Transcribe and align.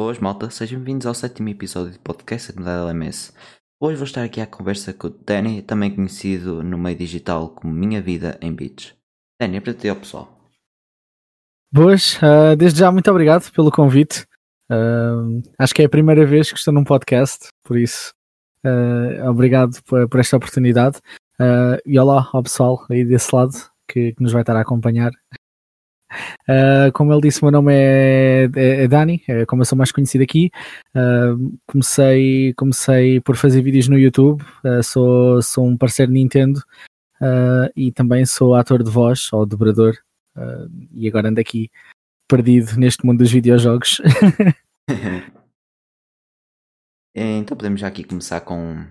Boas, 0.00 0.18
malta, 0.18 0.48
sejam 0.48 0.78
bem-vindos 0.78 1.06
ao 1.06 1.12
sétimo 1.12 1.50
episódio 1.50 1.92
do 1.92 1.98
podcast 1.98 2.54
da 2.54 2.86
LMS. 2.86 3.34
Hoje 3.78 3.96
vou 3.96 4.06
estar 4.06 4.24
aqui 4.24 4.40
à 4.40 4.46
conversa 4.46 4.94
com 4.94 5.08
o 5.08 5.10
Danny, 5.10 5.60
também 5.60 5.94
conhecido 5.94 6.62
no 6.62 6.78
meio 6.78 6.96
digital 6.96 7.50
como 7.50 7.74
Minha 7.74 8.00
Vida 8.00 8.38
em 8.40 8.50
Beats. 8.50 8.94
Danny, 9.38 9.58
apresente 9.58 9.90
ao 9.90 9.96
pessoal. 9.96 10.40
Boas, 11.70 12.16
uh, 12.16 12.56
desde 12.56 12.80
já 12.80 12.90
muito 12.90 13.10
obrigado 13.10 13.52
pelo 13.52 13.70
convite. 13.70 14.24
Uh, 14.72 15.42
acho 15.58 15.74
que 15.74 15.82
é 15.82 15.84
a 15.84 15.90
primeira 15.90 16.24
vez 16.24 16.50
que 16.50 16.56
estou 16.56 16.72
num 16.72 16.82
podcast, 16.82 17.50
por 17.62 17.76
isso 17.76 18.14
uh, 18.64 19.28
obrigado 19.28 19.82
por, 19.82 20.08
por, 20.08 20.18
esta 20.18 20.38
oportunidade. 20.38 20.98
e 21.84 21.98
olá 21.98 22.26
ao 22.32 22.42
pessoal 22.42 22.86
aí 22.90 23.04
desse 23.04 23.36
lado 23.36 23.52
que, 23.86 24.14
que 24.14 24.22
nos 24.22 24.32
vai 24.32 24.40
estar 24.40 24.56
a 24.56 24.62
acompanhar. 24.62 25.10
Uh, 26.48 26.90
como 26.92 27.12
ele 27.12 27.22
disse, 27.22 27.40
o 27.40 27.44
meu 27.44 27.52
nome 27.52 27.72
é, 27.72 28.50
é, 28.54 28.84
é 28.84 28.88
Dani, 28.88 29.22
é 29.28 29.46
como 29.46 29.62
eu 29.62 29.66
sou 29.66 29.78
mais 29.78 29.92
conhecido 29.92 30.24
aqui. 30.24 30.50
Uh, 30.94 31.56
comecei, 31.66 32.52
comecei 32.54 33.20
por 33.20 33.36
fazer 33.36 33.62
vídeos 33.62 33.88
no 33.88 33.98
YouTube, 33.98 34.42
uh, 34.64 34.82
sou, 34.82 35.40
sou 35.42 35.66
um 35.66 35.76
parceiro 35.76 36.12
Nintendo 36.12 36.62
e 37.76 37.92
também 37.92 38.24
sou 38.24 38.54
ator 38.54 38.82
de 38.82 38.90
voz 38.90 39.30
ou 39.32 39.44
dobrador. 39.44 39.94
e 40.94 41.06
agora 41.06 41.28
ando 41.28 41.38
aqui 41.38 41.70
perdido 42.26 42.78
neste 42.78 43.04
mundo 43.04 43.18
dos 43.18 43.30
videojogos. 43.30 44.00
então 47.14 47.56
podemos 47.56 47.78
já 47.80 47.88
aqui 47.88 48.04
começar 48.04 48.40
com, 48.40 48.86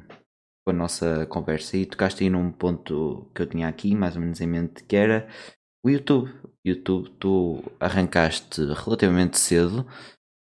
com 0.64 0.70
a 0.70 0.74
nossa 0.74 1.26
conversa 1.26 1.76
e 1.76 1.88
tocaste 1.88 2.24
aí 2.24 2.30
num 2.30 2.52
ponto 2.52 3.32
que 3.34 3.42
eu 3.42 3.48
tinha 3.48 3.68
aqui 3.68 3.96
mais 3.96 4.16
ou 4.16 4.22
menos 4.22 4.40
em 4.42 4.48
mente 4.48 4.84
que 4.84 4.96
era 4.96 5.28
o 5.84 5.90
YouTube. 5.90 6.32
YouTube, 6.66 7.10
tu 7.20 7.64
arrancaste 7.80 8.62
relativamente 8.62 9.40
cedo 9.40 9.86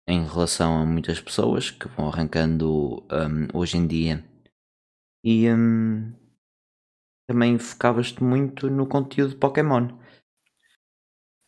em 0.08 0.26
relação 0.26 0.82
a 0.82 0.86
muitas 0.86 1.22
pessoas 1.22 1.72
que 1.72 1.88
vão 1.90 2.08
arrancando 2.08 3.04
um, 3.04 3.58
hoje 3.58 3.78
em 3.78 3.88
dia. 3.88 4.24
E 5.24 5.50
um, 5.50 6.12
também 7.30 7.58
focavas-te 7.58 8.24
muito 8.24 8.70
no 8.70 8.86
conteúdo 8.86 9.32
de 9.32 9.38
Pokémon. 9.38 9.88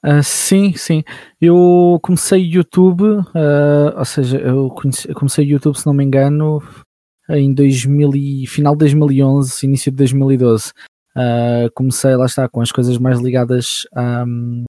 Uh, 0.06 0.24
sim, 0.24 0.74
sim. 0.74 1.04
Eu 1.40 2.00
comecei 2.02 2.42
YouTube, 2.42 3.04
uh, 3.04 3.98
ou 3.98 4.06
seja, 4.06 4.38
eu, 4.40 4.70
conheci, 4.70 5.14
comecei 5.14 5.46
YouTube, 5.46 5.78
se 5.78 5.86
não 5.86 5.94
me 5.94 6.04
engano, 6.04 6.62
em 7.30 7.54
2000 7.54 8.16
e, 8.16 8.48
final 8.48 8.74
de 8.74 8.80
2011, 8.80 9.66
início 9.66 9.92
de 9.92 9.98
2012. 9.98 10.72
Uh, 11.16 11.70
comecei, 11.76 12.16
lá 12.16 12.26
está, 12.26 12.50
com 12.50 12.62
as 12.62 12.72
coisas 12.72 12.98
mais 12.98 13.20
ligadas 13.20 13.88
um, 13.96 14.64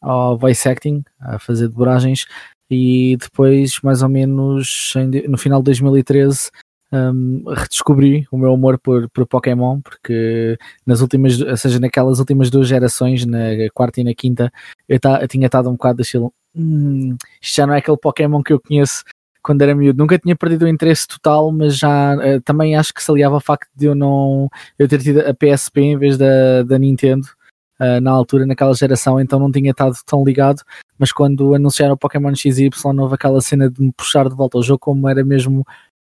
ao 0.00 0.38
voice 0.38 0.68
acting, 0.68 1.02
a 1.20 1.38
fazer 1.38 1.68
dobragens, 1.68 2.26
e 2.70 3.16
depois, 3.16 3.80
mais 3.82 4.02
ou 4.02 4.08
menos 4.08 4.92
em, 4.96 5.28
no 5.28 5.36
final 5.36 5.60
de 5.60 5.64
2013, 5.66 6.50
um, 6.92 7.44
redescobri 7.48 8.26
o 8.30 8.38
meu 8.38 8.52
amor 8.52 8.78
por, 8.78 9.08
por 9.10 9.26
Pokémon, 9.26 9.80
porque 9.80 10.56
nas 10.86 11.00
últimas, 11.00 11.40
ou 11.40 11.56
seja, 11.56 11.78
naquelas 11.80 12.18
últimas 12.18 12.50
duas 12.50 12.68
gerações, 12.68 13.26
na 13.26 13.38
quarta 13.74 14.00
e 14.00 14.04
na 14.04 14.14
quinta, 14.14 14.52
eu, 14.88 14.98
ta, 14.98 15.20
eu 15.20 15.28
tinha 15.28 15.46
estado 15.46 15.68
um 15.68 15.72
bocado 15.72 15.98
daquilo. 15.98 16.32
Hum, 16.54 17.16
isto 17.40 17.56
já 17.56 17.66
não 17.66 17.74
é 17.74 17.78
aquele 17.78 17.96
Pokémon 17.96 18.42
que 18.42 18.52
eu 18.52 18.60
conheço 18.60 19.04
quando 19.50 19.62
era 19.62 19.74
miúdo. 19.74 19.98
Nunca 19.98 20.16
tinha 20.16 20.36
perdido 20.36 20.64
o 20.64 20.68
interesse 20.68 21.08
total, 21.08 21.50
mas 21.50 21.76
já 21.76 22.14
uh, 22.14 22.40
também 22.42 22.76
acho 22.76 22.94
que 22.94 23.02
se 23.02 23.10
aliava 23.10 23.34
ao 23.34 23.40
facto 23.40 23.68
de 23.74 23.86
eu 23.86 23.96
não 23.96 24.48
eu 24.78 24.86
ter 24.86 25.00
tido 25.00 25.20
a 25.22 25.34
PSP 25.34 25.80
em 25.80 25.98
vez 25.98 26.16
da, 26.16 26.62
da 26.62 26.78
Nintendo 26.78 27.26
uh, 27.80 28.00
na 28.00 28.12
altura, 28.12 28.46
naquela 28.46 28.72
geração, 28.74 29.20
então 29.20 29.40
não 29.40 29.50
tinha 29.50 29.72
estado 29.72 29.96
tão 30.06 30.22
ligado. 30.22 30.62
Mas 30.96 31.10
quando 31.10 31.52
anunciaram 31.52 31.94
o 31.94 31.98
Pokémon 31.98 32.32
XY, 32.32 32.70
houve 32.96 33.14
aquela 33.16 33.40
cena 33.40 33.68
de 33.68 33.82
me 33.82 33.92
puxar 33.92 34.28
de 34.28 34.36
volta 34.36 34.56
ao 34.56 34.62
jogo, 34.62 34.78
como 34.78 35.08
era 35.08 35.24
mesmo 35.24 35.66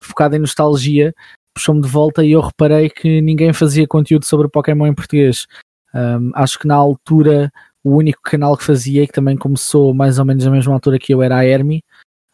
focado 0.03 0.35
em 0.35 0.41
nostalgia, 0.41 1.15
puxou-me 1.55 1.83
de 1.83 1.89
volta 1.89 2.25
e 2.25 2.33
eu 2.33 2.41
reparei 2.41 2.91
que 2.91 3.21
ninguém 3.21 3.53
fazia 3.53 3.87
conteúdo 3.87 4.25
sobre 4.25 4.49
Pokémon 4.49 4.89
em 4.89 4.95
português. 4.95 5.47
Um, 5.95 6.33
acho 6.35 6.59
que 6.59 6.67
na 6.67 6.75
altura 6.75 7.53
o 7.85 7.95
único 7.97 8.21
canal 8.23 8.57
que 8.57 8.65
fazia, 8.65 9.07
que 9.07 9.13
também 9.13 9.37
começou 9.37 9.95
mais 9.95 10.19
ou 10.19 10.25
menos 10.25 10.45
na 10.45 10.51
mesma 10.51 10.75
altura 10.75 10.99
que 10.99 11.15
eu, 11.15 11.23
era 11.23 11.37
a 11.37 11.45
Hermi, 11.45 11.83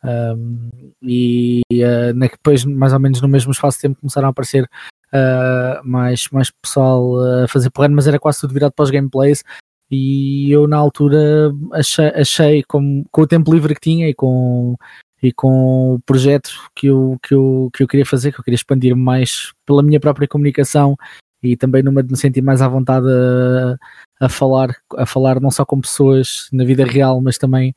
um, 0.05 0.71
e 1.03 1.63
uh, 1.73 2.15
depois, 2.19 2.65
mais 2.65 2.93
ou 2.93 3.01
menos 3.01 3.21
no 3.21 3.29
mesmo 3.29 3.53
espaço 3.53 3.79
de 3.79 3.83
tempo, 3.83 4.01
começaram 4.01 4.29
a 4.29 4.31
aparecer 4.31 4.65
uh, 4.65 5.85
mais, 5.85 6.29
mais 6.31 6.51
pessoal 6.51 7.19
a 7.45 7.49
fazer 7.49 7.71
porrada, 7.71 7.95
mas 7.95 8.07
era 8.07 8.19
quase 8.19 8.41
tudo 8.41 8.55
virado 8.55 8.73
para 8.73 8.85
os 8.85 8.91
gameplays. 8.91 9.43
E 9.91 10.51
eu, 10.51 10.67
na 10.67 10.77
altura, 10.77 11.53
achei, 11.73 12.09
achei 12.09 12.63
com, 12.65 13.05
com 13.11 13.23
o 13.23 13.27
tempo 13.27 13.53
livre 13.53 13.75
que 13.75 13.81
tinha 13.81 14.09
e 14.09 14.15
com, 14.15 14.77
e 15.23 15.33
com 15.33 15.95
o 15.95 16.01
projeto 16.01 16.51
que 16.75 16.89
eu, 16.89 17.17
que, 17.23 17.35
eu, 17.35 17.71
que 17.73 17.83
eu 17.85 17.89
queria 17.89 18.07
fazer, 18.07 18.33
que 18.33 18.41
eu 18.41 18.45
queria 18.45 18.57
expandir 18.57 18.97
mais 18.97 19.53
pela 19.65 19.83
minha 19.83 20.01
própria 20.01 20.27
comunicação 20.27 20.97
e 21.43 21.57
também 21.57 21.83
numa 21.83 22.03
de 22.03 22.11
me 22.11 22.19
sentir 22.19 22.43
mais 22.43 22.61
à 22.61 22.69
vontade 22.69 23.07
a, 23.09 24.27
a 24.27 24.29
falar, 24.29 24.75
a 24.97 25.07
falar 25.07 25.41
não 25.41 25.51
só 25.51 25.65
com 25.65 25.81
pessoas 25.81 26.49
na 26.53 26.65
vida 26.65 26.85
real, 26.85 27.21
mas 27.21 27.39
também 27.39 27.73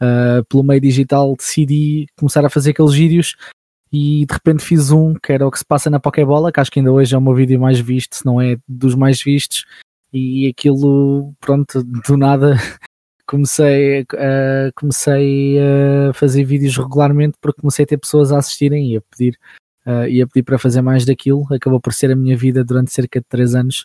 uh, 0.00 0.44
pelo 0.48 0.62
meio 0.62 0.80
digital 0.80 1.34
decidi 1.36 2.06
começar 2.16 2.44
a 2.44 2.50
fazer 2.50 2.70
aqueles 2.70 2.94
vídeos 2.94 3.36
e 3.92 4.26
de 4.26 4.34
repente 4.34 4.64
fiz 4.64 4.90
um 4.90 5.14
que 5.14 5.32
era 5.32 5.46
o 5.46 5.50
que 5.50 5.58
se 5.58 5.64
passa 5.64 5.88
na 5.88 6.00
Pokébola, 6.00 6.50
que 6.50 6.58
acho 6.58 6.70
que 6.70 6.80
ainda 6.80 6.92
hoje 6.92 7.14
é 7.14 7.18
o 7.18 7.20
meu 7.20 7.34
vídeo 7.34 7.60
mais 7.60 7.78
visto, 7.78 8.16
se 8.16 8.26
não 8.26 8.40
é 8.40 8.56
dos 8.66 8.96
mais 8.96 9.22
vistos, 9.22 9.64
e 10.12 10.48
aquilo, 10.48 11.32
pronto, 11.40 11.82
do 11.82 12.16
nada 12.16 12.56
comecei, 13.26 14.02
uh, 14.02 14.72
comecei 14.74 15.58
a 15.60 16.12
fazer 16.12 16.42
vídeos 16.44 16.76
regularmente 16.76 17.38
porque 17.40 17.60
comecei 17.60 17.84
a 17.84 17.86
ter 17.86 17.98
pessoas 17.98 18.32
a 18.32 18.38
assistirem 18.38 18.92
e 18.92 18.96
a 18.96 19.00
pedir, 19.00 19.38
uh, 19.86 20.08
e 20.08 20.20
a 20.20 20.26
pedir 20.26 20.42
para 20.42 20.58
fazer 20.58 20.82
mais 20.82 21.04
daquilo, 21.04 21.46
acabou 21.52 21.80
por 21.80 21.92
ser 21.92 22.10
a 22.10 22.16
minha 22.16 22.36
vida 22.36 22.64
durante 22.64 22.92
cerca 22.92 23.20
de 23.20 23.26
3 23.28 23.54
anos. 23.54 23.84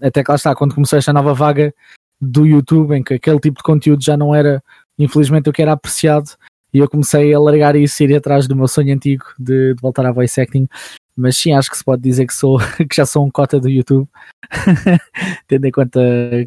Até 0.00 0.22
que 0.22 0.30
lá 0.30 0.36
está, 0.36 0.54
quando 0.54 0.76
começou 0.76 0.96
esta 0.96 1.12
nova 1.12 1.34
vaga 1.34 1.74
do 2.20 2.46
YouTube, 2.46 2.94
em 2.94 3.02
que 3.02 3.14
aquele 3.14 3.38
tipo 3.38 3.58
de 3.58 3.62
conteúdo 3.62 4.02
já 4.02 4.16
não 4.16 4.34
era 4.34 4.62
infelizmente 4.98 5.48
o 5.48 5.52
que 5.52 5.62
era 5.62 5.72
apreciado 5.72 6.30
e 6.72 6.78
eu 6.78 6.88
comecei 6.88 7.32
a 7.32 7.40
largar 7.40 7.76
isso 7.76 8.02
e 8.02 8.06
ir 8.06 8.16
atrás 8.16 8.46
do 8.46 8.54
meu 8.54 8.68
sonho 8.68 8.94
antigo 8.94 9.24
de, 9.38 9.74
de, 9.74 9.80
voltar 9.80 10.04
a 10.04 10.12
voice 10.12 10.40
acting. 10.40 10.68
Mas 11.16 11.36
sim, 11.36 11.52
acho 11.52 11.70
que 11.70 11.76
se 11.76 11.84
pode 11.84 12.02
dizer 12.02 12.26
que 12.26 12.34
sou 12.34 12.58
que 12.88 12.94
já 12.94 13.06
sou 13.06 13.26
um 13.26 13.30
cota 13.30 13.58
do 13.58 13.68
YouTube, 13.68 14.08
tendo 15.48 15.64
em 15.64 15.70
conta 15.70 16.00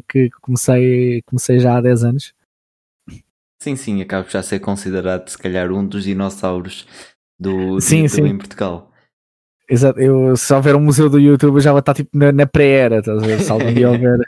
que 0.08 0.30
comecei, 0.40 1.22
comecei 1.22 1.58
já 1.58 1.76
há 1.76 1.80
10 1.80 2.04
anos. 2.04 2.34
Sim, 3.60 3.76
sim, 3.76 4.00
acabo 4.00 4.28
já 4.28 4.40
a 4.40 4.42
ser 4.42 4.58
considerado 4.58 5.28
se 5.28 5.38
calhar 5.38 5.70
um 5.70 5.86
dos 5.86 6.04
dinossauros 6.04 6.86
do, 7.38 7.74
do 7.74 7.80
sim, 7.80 8.02
YouTube 8.02 8.28
sim. 8.28 8.34
em 8.34 8.38
Portugal. 8.38 8.90
Exato, 9.68 10.00
eu, 10.00 10.36
se 10.36 10.52
houver 10.52 10.74
um 10.74 10.80
museu 10.80 11.08
do 11.08 11.18
YouTube 11.18 11.56
eu 11.56 11.60
já 11.60 11.70
vou 11.70 11.78
estar 11.78 11.94
tipo 11.94 12.10
na, 12.12 12.32
na 12.32 12.46
pré-era, 12.46 12.98
estás 12.98 13.22
a 13.22 13.26
ver? 13.26 13.40
Se 13.40 13.50
algum 13.50 13.72
dia 13.72 13.88
houver, 13.90 14.18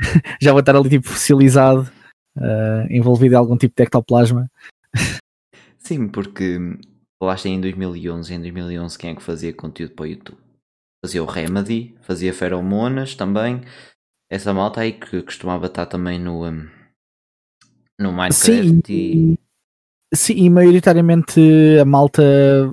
já 0.40 0.52
vou 0.52 0.60
estar 0.60 0.74
ali 0.74 0.88
tipo 0.88 1.08
fossilizado 1.08 1.90
uh, 2.36 2.86
envolvido 2.90 3.34
em 3.34 3.38
algum 3.38 3.56
tipo 3.56 3.74
de 3.76 3.82
ectoplasma. 3.82 4.50
Sim, 5.78 6.08
porque 6.08 6.58
falaste 7.22 7.48
em 7.48 7.60
2011, 7.60 8.34
em 8.34 8.40
2011 8.40 8.98
quem 8.98 9.10
é 9.10 9.14
que 9.14 9.22
fazia 9.22 9.52
conteúdo 9.52 9.94
para 9.94 10.04
o 10.04 10.08
YouTube? 10.08 10.38
Fazia 11.04 11.22
o 11.22 11.26
Remedy, 11.26 11.94
fazia 12.02 12.32
Feromonas 12.32 13.14
também, 13.14 13.62
essa 14.30 14.52
malta 14.52 14.82
aí 14.82 14.92
que 14.92 15.22
costumava 15.22 15.66
estar 15.66 15.86
também 15.86 16.18
no, 16.18 16.46
um, 16.46 16.68
no 17.98 18.12
Minecraft 18.12 18.34
Sim, 18.34 18.82
e... 18.88 19.38
Sim, 20.12 20.34
e 20.34 20.50
maioritariamente 20.50 21.40
a 21.80 21.84
malta 21.84 22.20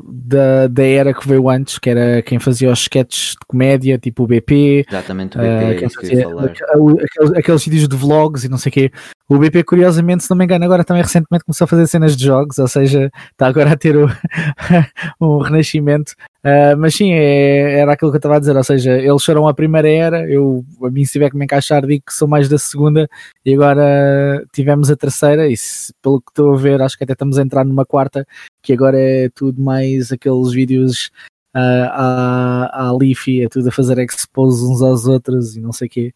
da, 0.03 0.67
da 0.67 0.83
era 0.83 1.13
que 1.13 1.27
veio 1.27 1.47
antes, 1.47 1.77
que 1.77 1.87
era 1.87 2.19
quem 2.23 2.39
fazia 2.39 2.71
os 2.71 2.79
sketches 2.79 3.31
de 3.31 3.45
comédia, 3.47 3.99
tipo 3.99 4.23
o 4.23 4.27
BP. 4.27 4.85
Exatamente, 4.89 5.37
o 5.37 5.41
BP, 5.41 5.85
uh, 5.85 5.89
fazia, 5.91 6.27
aqueles, 6.27 7.37
aqueles 7.37 7.63
vídeos 7.63 7.87
de 7.87 7.95
vlogs 7.95 8.43
e 8.43 8.49
não 8.49 8.57
sei 8.57 8.71
o 8.71 8.73
quê. 8.73 8.91
O 9.29 9.37
BP, 9.37 9.63
curiosamente, 9.65 10.23
se 10.23 10.29
não 10.31 10.37
me 10.37 10.45
engano, 10.45 10.65
agora 10.65 10.83
também 10.83 11.03
recentemente 11.03 11.45
começou 11.45 11.65
a 11.65 11.67
fazer 11.67 11.85
cenas 11.85 12.17
de 12.17 12.25
jogos, 12.25 12.57
ou 12.57 12.67
seja, 12.67 13.11
está 13.31 13.45
agora 13.45 13.73
a 13.73 13.77
ter 13.77 13.95
o, 13.95 14.09
um 15.21 15.37
renascimento. 15.37 16.13
Uh, 16.47 16.77
mas 16.77 16.95
sim, 16.95 17.11
é, 17.11 17.79
era 17.79 17.91
aquilo 17.91 18.09
que 18.09 18.15
eu 18.15 18.19
estava 18.19 18.37
a 18.37 18.39
dizer, 18.39 18.55
ou 18.55 18.63
seja, 18.63 18.97
eles 18.97 19.21
foram 19.21 19.49
a 19.49 19.53
primeira 19.53 19.89
era, 19.89 20.31
eu, 20.31 20.63
a 20.81 20.89
mim 20.89 21.03
se 21.03 21.11
tiver 21.11 21.29
que 21.29 21.35
me 21.35 21.43
encaixar, 21.43 21.85
digo 21.85 22.05
que 22.05 22.13
sou 22.13 22.25
mais 22.25 22.47
da 22.47 22.57
segunda, 22.57 23.09
e 23.43 23.53
agora 23.53 24.45
tivemos 24.53 24.89
a 24.89 24.95
terceira, 24.95 25.49
e 25.49 25.57
se, 25.57 25.93
pelo 26.01 26.21
que 26.21 26.31
estou 26.31 26.53
a 26.53 26.57
ver, 26.57 26.81
acho 26.81 26.97
que 26.97 27.03
até 27.03 27.11
estamos 27.11 27.37
a 27.37 27.41
entrar 27.41 27.65
numa 27.65 27.85
quarta, 27.85 28.25
que 28.61 28.71
agora 28.71 28.97
é 28.97 29.27
tudo 29.27 29.61
mais 29.61 30.09
aqueles 30.13 30.53
vídeos 30.53 31.11
uh, 31.53 31.89
à, 31.91 32.87
à 32.87 32.93
Leafy, 32.93 33.43
é 33.43 33.49
tudo 33.49 33.67
a 33.67 33.71
fazer 33.71 33.99
expose 33.99 34.63
uns 34.63 34.81
aos 34.81 35.05
outros 35.05 35.57
e 35.57 35.59
não 35.59 35.73
sei 35.73 35.87
o 35.87 35.91
quê 35.91 36.13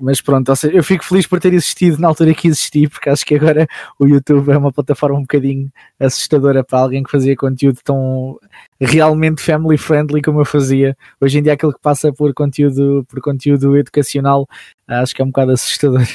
mas 0.00 0.20
pronto, 0.20 0.54
seja, 0.56 0.74
eu 0.74 0.82
fico 0.82 1.04
feliz 1.04 1.26
por 1.26 1.38
ter 1.38 1.52
existido 1.52 1.98
na 1.98 2.08
altura 2.08 2.32
que 2.32 2.48
existi, 2.48 2.88
porque 2.88 3.10
acho 3.10 3.24
que 3.24 3.34
agora 3.34 3.66
o 3.98 4.06
YouTube 4.06 4.50
é 4.50 4.56
uma 4.56 4.72
plataforma 4.72 5.18
um 5.18 5.22
bocadinho 5.22 5.70
assustadora 5.98 6.64
para 6.64 6.78
alguém 6.78 7.02
que 7.02 7.10
fazia 7.10 7.36
conteúdo 7.36 7.78
tão 7.84 8.38
realmente 8.80 9.42
family 9.42 9.76
friendly 9.76 10.22
como 10.22 10.40
eu 10.40 10.44
fazia. 10.44 10.96
Hoje 11.20 11.38
em 11.38 11.42
dia 11.42 11.52
aquilo 11.52 11.72
que 11.72 11.80
passa 11.80 12.12
por 12.12 12.32
conteúdo, 12.32 13.04
por 13.08 13.20
conteúdo 13.20 13.76
educacional 13.76 14.48
acho 14.88 15.14
que 15.14 15.20
é 15.20 15.24
um 15.24 15.28
bocado 15.28 15.52
assustador. 15.52 16.06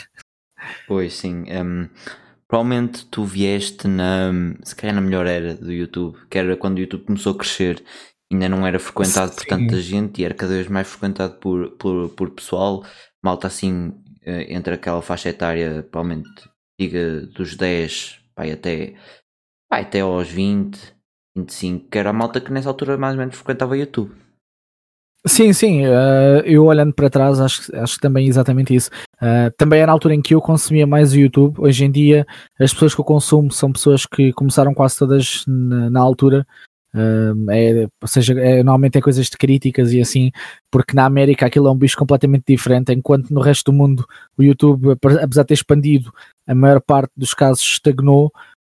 Pois 0.88 1.14
sim, 1.14 1.46
um, 1.52 1.88
provavelmente 2.48 3.06
tu 3.06 3.24
vieste 3.24 3.88
na, 3.88 4.32
se 4.64 4.76
calhar 4.76 4.96
na 4.96 5.02
melhor 5.02 5.28
era 5.28 5.54
do 5.54 5.72
YouTube, 5.72 6.18
que 6.28 6.40
era 6.40 6.58
quando 6.58 6.78
o 6.78 6.82
YouTube 6.82 7.04
começou 7.06 7.34
a 7.34 7.38
crescer, 7.38 7.84
ainda 8.32 8.50
não 8.50 8.66
era 8.66 8.80
frequentado 8.80 9.32
Sim. 9.32 9.38
por 9.38 9.46
tanta 9.46 9.82
gente 9.82 10.22
e 10.22 10.26
era 10.26 10.34
cada 10.34 10.54
vez 10.54 10.68
mais 10.68 10.88
frequentado 10.88 11.36
por, 11.40 11.72
por, 11.72 12.10
por 12.10 12.30
pessoal, 12.32 12.84
malta 13.24 13.48
assim, 13.48 13.94
eh, 14.24 14.54
entre 14.54 14.74
aquela 14.74 15.02
faixa 15.02 15.30
etária, 15.30 15.88
provavelmente 15.92 16.30
diga 16.80 17.22
dos 17.28 17.56
10 17.56 18.22
pai, 18.36 18.52
até, 18.52 18.94
pai, 19.70 19.82
até 19.82 20.02
aos 20.02 20.30
20, 20.30 20.78
25, 21.38 21.90
que 21.90 21.98
era 21.98 22.10
a 22.10 22.14
malta 22.14 22.42
que 22.42 22.52
nessa 22.52 22.70
altura 22.70 22.98
mais 22.98 23.14
ou 23.14 23.20
menos 23.20 23.36
frequentava 23.36 23.78
YouTube. 23.78 24.12
Sim, 25.28 25.54
sim, 25.54 25.88
uh, 25.88 26.42
eu 26.44 26.66
olhando 26.66 26.94
para 26.94 27.10
trás 27.10 27.40
acho, 27.40 27.76
acho 27.78 27.96
que 27.96 28.02
também 28.02 28.28
é 28.28 28.30
exatamente 28.30 28.76
isso. 28.76 28.92
Uh, 29.16 29.50
também 29.58 29.80
era 29.80 29.92
a 29.92 29.94
altura 29.94 30.14
em 30.14 30.22
que 30.22 30.36
eu 30.36 30.42
consumia 30.42 30.86
mais 30.86 31.14
o 31.14 31.20
YouTube. 31.20 31.60
Hoje 31.60 31.84
em 31.84 31.92
dia, 31.92 32.28
as 32.60 32.72
pessoas 32.72 32.94
que 32.94 33.02
eu 33.02 33.06
consumo 33.06 33.52
são 33.52 33.72
pessoas 33.72 34.06
que 34.06 34.32
começaram 34.34 34.72
quase 34.72 35.00
todas 35.00 35.44
na 35.48 36.00
altura. 36.00 36.46
Uh, 36.96 37.52
é, 37.52 37.88
ou 38.02 38.08
seja, 38.08 38.34
é, 38.40 38.64
normalmente 38.64 38.98
é 38.98 39.02
coisas 39.02 39.26
de 39.26 39.38
críticas 39.38 39.92
e 39.92 40.00
assim, 40.00 40.32
porque 40.72 40.96
na 40.96 41.06
América 41.06 41.46
aquilo 41.46 41.68
é 41.68 41.72
um 41.72 41.78
bicho 41.78 41.98
completamente 41.98 42.46
diferente, 42.48 42.94
enquanto 42.94 43.32
no 43.32 43.42
resto 43.42 43.70
do 43.70 43.78
mundo 43.78 44.06
o 44.38 44.42
YouTube, 44.42 44.94
apesar 45.22 45.42
de 45.42 45.48
ter 45.48 45.54
expandido, 45.56 46.14
a 46.48 46.56
maior 46.56 46.80
parte 46.80 47.12
dos 47.18 47.34
casos 47.34 47.62
estagnou. 47.64 48.32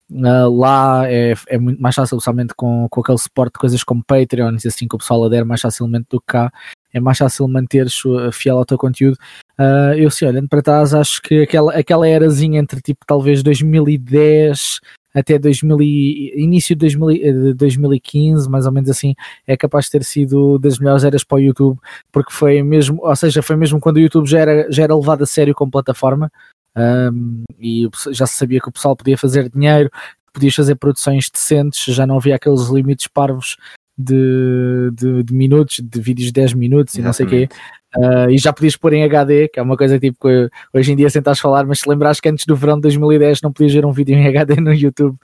Uh, 0.09 0.49
lá 0.49 1.11
é, 1.11 1.35
é, 1.49 1.59
muito 1.59 1.83
mais 1.83 1.95
fácil, 1.97 2.21
somente 2.21 2.55
com, 2.57 2.87
com 2.89 3.01
aquele 3.01 3.19
suporte 3.19 3.55
de 3.55 3.59
coisas 3.59 3.83
como 3.83 4.05
Patreon 4.07 4.57
e 4.65 4.69
assim 4.69 4.87
que 4.87 4.95
o 4.95 4.99
pessoal 4.99 5.25
adere 5.25 5.45
mais 5.45 5.61
facilmente 5.61 6.07
do 6.09 6.21
que 6.21 6.27
cá, 6.29 6.51
é 6.95 7.01
mais 7.01 7.19
fácil 7.19 7.49
manter 7.49 7.89
fiel 8.33 8.57
ao 8.57 8.65
teu 8.65 8.79
conteúdo. 8.79 9.19
Uh, 9.59 9.95
eu 9.97 10.11
sim, 10.11 10.25
olhando 10.25 10.49
para 10.49 10.63
trás, 10.63 10.95
acho 10.95 11.21
que 11.21 11.43
aquela, 11.43 11.75
aquela 11.75 12.09
erazinha 12.09 12.61
entre 12.61 12.81
tipo 12.81 13.01
talvez 13.05 13.43
2010 13.43 14.81
até 15.17 15.39
2000 15.39 15.81
início 15.81 16.77
de 16.77 16.81
2000, 16.81 17.55
2015, 17.55 18.49
mais 18.51 18.67
ou 18.67 18.73
menos 18.73 18.91
assim, 18.91 19.15
é 19.47 19.57
capaz 19.57 19.87
de 19.87 19.93
ter 19.93 20.05
sido 20.05 20.59
das 20.59 20.79
melhores 20.79 21.05
eras 21.05 21.25
para 21.25 21.37
o 21.37 21.41
YouTube, 21.41 21.79
porque 22.13 22.33
foi 22.33 22.63
mesmo, 22.63 23.01
ou 23.03 23.17
seja, 23.17 23.43
foi 23.43 23.57
mesmo 23.57 23.81
quando 23.81 23.97
o 23.97 24.01
YouTube 24.01 24.27
já 24.29 24.41
era, 24.41 24.71
já 24.71 24.83
era 24.83 24.95
levado 24.95 25.23
a 25.23 25.27
sério 25.27 25.55
como 25.55 25.71
plataforma, 25.71 26.31
um, 26.77 27.43
e 27.59 27.89
já 28.11 28.27
se 28.27 28.35
sabia 28.35 28.61
que 28.61 28.69
o 28.69 28.73
pessoal 28.73 28.95
podia 28.95 29.17
fazer 29.17 29.49
dinheiro, 29.49 29.91
podias 30.35 30.55
fazer 30.55 30.75
produções 30.75 31.31
decentes, 31.31 31.95
já 31.95 32.07
não 32.07 32.19
havia 32.19 32.37
aqueles 32.37 32.69
limites 32.69 33.07
parvos 33.07 33.57
de, 33.97 34.91
de, 34.93 35.23
de 35.23 35.35
minutos, 35.35 35.81
de 35.83 36.01
vídeos 36.01 36.27
de 36.27 36.33
10 36.33 36.55
minutos 36.55 36.95
e 36.95 37.03
não 37.03 37.13
sei 37.13 37.27
o 37.27 37.29
quê. 37.29 37.49
Uh, 37.97 38.31
e 38.31 38.37
já 38.37 38.53
podias 38.53 38.77
pôr 38.77 38.93
em 38.93 39.05
HD, 39.05 39.49
que 39.49 39.59
é 39.59 39.63
uma 39.63 39.77
coisa 39.77 39.99
tipo 39.99 40.29
que 40.29 40.51
hoje 40.75 40.93
em 40.93 40.97
dia 40.97 41.09
sentaste 41.09 41.41
falar, 41.41 41.65
mas 41.65 41.81
se 41.81 41.89
lembrares 41.89 42.21
que 42.21 42.29
antes 42.29 42.45
do 42.45 42.55
verão 42.55 42.77
de 42.77 42.83
2010 42.83 43.41
não 43.41 43.53
podias 43.53 43.73
ver 43.73 43.87
um 43.87 43.93
vídeo 43.93 44.15
em 44.15 44.27
HD 44.29 44.61
no 44.61 44.75
YouTube, 44.75 45.17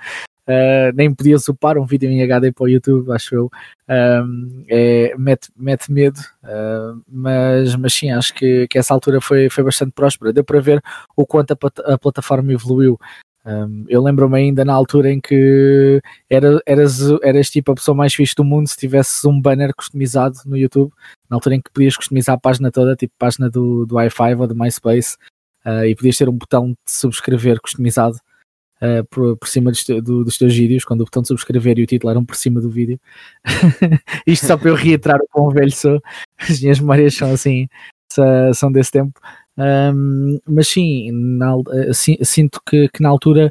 uh, 0.48 0.92
nem 0.94 1.14
podias 1.14 1.46
upar 1.48 1.76
um 1.76 1.84
vídeo 1.84 2.10
em 2.10 2.22
HD 2.22 2.50
para 2.50 2.64
o 2.64 2.69
YouTube, 2.69 3.12
acho 3.12 3.34
eu. 3.34 3.50
Um, 3.90 4.64
é, 4.70 5.14
mete, 5.19 5.50
mete 5.54 5.92
medo, 5.92 6.19
uh, 6.44 7.02
mas, 7.06 7.76
mas 7.76 7.92
sim, 7.92 8.10
acho 8.10 8.32
que, 8.32 8.66
que 8.69 8.78
essa 8.78 8.94
altura 8.94 9.20
foi, 9.20 9.50
foi 9.50 9.64
bastante 9.64 9.92
próspera. 9.92 10.32
Deu 10.32 10.44
para 10.44 10.60
ver 10.60 10.82
o 11.14 11.26
quanto 11.26 11.52
a, 11.52 11.92
a 11.92 11.98
plataforma 11.98 12.52
evoluiu. 12.52 12.98
Um, 13.44 13.85
eu 13.89 14.00
lembro-me 14.00 14.39
ainda 14.39 14.65
na 14.65 14.73
altura 14.73 15.11
em 15.11 15.21
que 15.21 16.00
era, 16.31 16.61
eras, 16.65 17.00
eras 17.23 17.50
tipo 17.50 17.73
a 17.73 17.75
pessoa 17.75 17.94
mais 17.94 18.15
fixe 18.15 18.37
do 18.37 18.44
mundo 18.44 18.69
se 18.69 18.77
tivesses 18.77 19.25
um 19.25 19.41
banner 19.41 19.75
customizado 19.75 20.39
no 20.47 20.56
YouTube, 20.56 20.93
na 21.29 21.37
altura 21.37 21.56
em 21.56 21.61
que 21.61 21.71
podias 21.73 21.97
customizar 21.97 22.37
a 22.37 22.41
página 22.41 22.71
toda, 22.71 22.94
tipo 22.94 23.12
página 23.19 23.50
do, 23.50 23.85
do 23.85 23.97
i5 23.97 24.41
ou 24.41 24.47
do 24.47 24.55
MySpace, 24.55 25.17
uh, 25.67 25.85
e 25.85 25.94
podias 25.94 26.17
ter 26.17 26.29
um 26.29 26.37
botão 26.37 26.69
de 26.69 26.77
subscrever 26.87 27.61
customizado 27.61 28.17
uh, 28.81 29.05
por, 29.11 29.37
por 29.37 29.49
cima 29.49 29.73
dos, 29.73 29.85
do, 29.85 30.23
dos 30.25 30.39
teus 30.39 30.55
vídeos, 30.55 30.85
quando 30.85 31.00
o 31.00 31.05
botão 31.05 31.23
de 31.23 31.29
subscrever 31.29 31.79
e 31.81 31.83
o 31.83 31.87
título 31.87 32.12
eram 32.12 32.25
por 32.25 32.37
cima 32.37 32.61
do 32.61 32.71
vídeo. 32.71 33.00
Isto 34.25 34.47
só 34.47 34.56
para 34.56 34.69
eu 34.69 34.77
reiterar 34.77 35.19
o 35.21 35.29
quão 35.29 35.50
velho 35.50 35.73
sou, 35.73 36.00
as 36.39 36.61
minhas 36.61 36.79
memórias 36.79 37.15
são 37.15 37.33
assim, 37.33 37.67
são 38.55 38.71
desse 38.71 38.93
tempo. 38.93 39.21
Um, 39.58 40.38
mas 40.49 40.69
sim, 40.69 41.10
na, 41.12 41.52
sinto 42.22 42.58
que, 42.66 42.88
que, 42.88 43.02
na 43.02 43.10
altura 43.10 43.50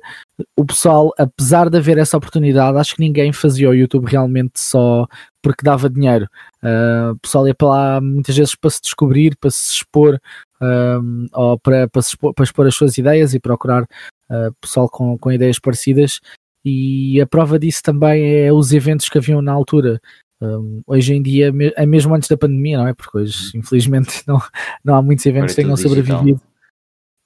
o 0.57 0.65
pessoal, 0.65 1.13
apesar 1.15 1.69
de 1.69 1.77
haver 1.77 1.99
essa 1.99 2.17
oportunidade, 2.17 2.77
acho 2.77 2.95
que 2.95 3.01
ninguém 3.01 3.31
fazia 3.31 3.69
o 3.69 3.75
YouTube 3.75 4.09
realmente 4.09 4.59
só 4.59 5.07
porque 5.43 5.63
dava 5.63 5.89
dinheiro. 5.89 6.27
Uh, 6.63 7.11
o 7.11 7.19
pessoal 7.19 7.47
ia 7.47 7.53
para 7.53 7.67
lá 7.67 8.01
muitas 8.01 8.35
vezes 8.35 8.55
para 8.55 8.69
se 8.69 8.81
descobrir, 8.81 9.35
para 9.37 9.51
se 9.51 9.75
expor, 9.75 10.19
um, 10.61 11.27
ou 11.33 11.59
para, 11.59 11.87
para, 11.87 11.99
expor, 11.99 12.33
para, 12.33 12.43
expor, 12.43 12.67
as 12.67 12.75
suas 12.75 12.97
ideias 12.97 13.33
e 13.33 13.39
procurar 13.39 13.83
uh, 13.83 14.53
pessoal 14.59 14.89
com, 14.89 15.17
com 15.17 15.31
ideias 15.31 15.59
parecidas. 15.59 16.19
E 16.63 17.19
a 17.19 17.27
prova 17.27 17.57
disso 17.57 17.81
também 17.83 18.45
é 18.45 18.53
os 18.53 18.71
eventos 18.71 19.09
que 19.09 19.17
haviam 19.17 19.41
na 19.41 19.51
altura. 19.51 19.99
Um, 20.41 20.81
hoje 20.87 21.13
em 21.13 21.21
dia, 21.21 21.53
é 21.75 21.85
mesmo 21.85 22.15
antes 22.15 22.27
da 22.27 22.35
pandemia, 22.35 22.79
não 22.79 22.87
é? 22.87 22.93
Porque 22.93 23.17
hoje, 23.17 23.51
uhum. 23.53 23.59
infelizmente, 23.59 24.23
não, 24.27 24.41
não 24.83 24.95
há 24.95 25.01
muitos 25.01 25.25
eventos 25.25 25.53
que 25.53 25.61
tenham 25.61 25.77
sobrevivido. 25.77 26.41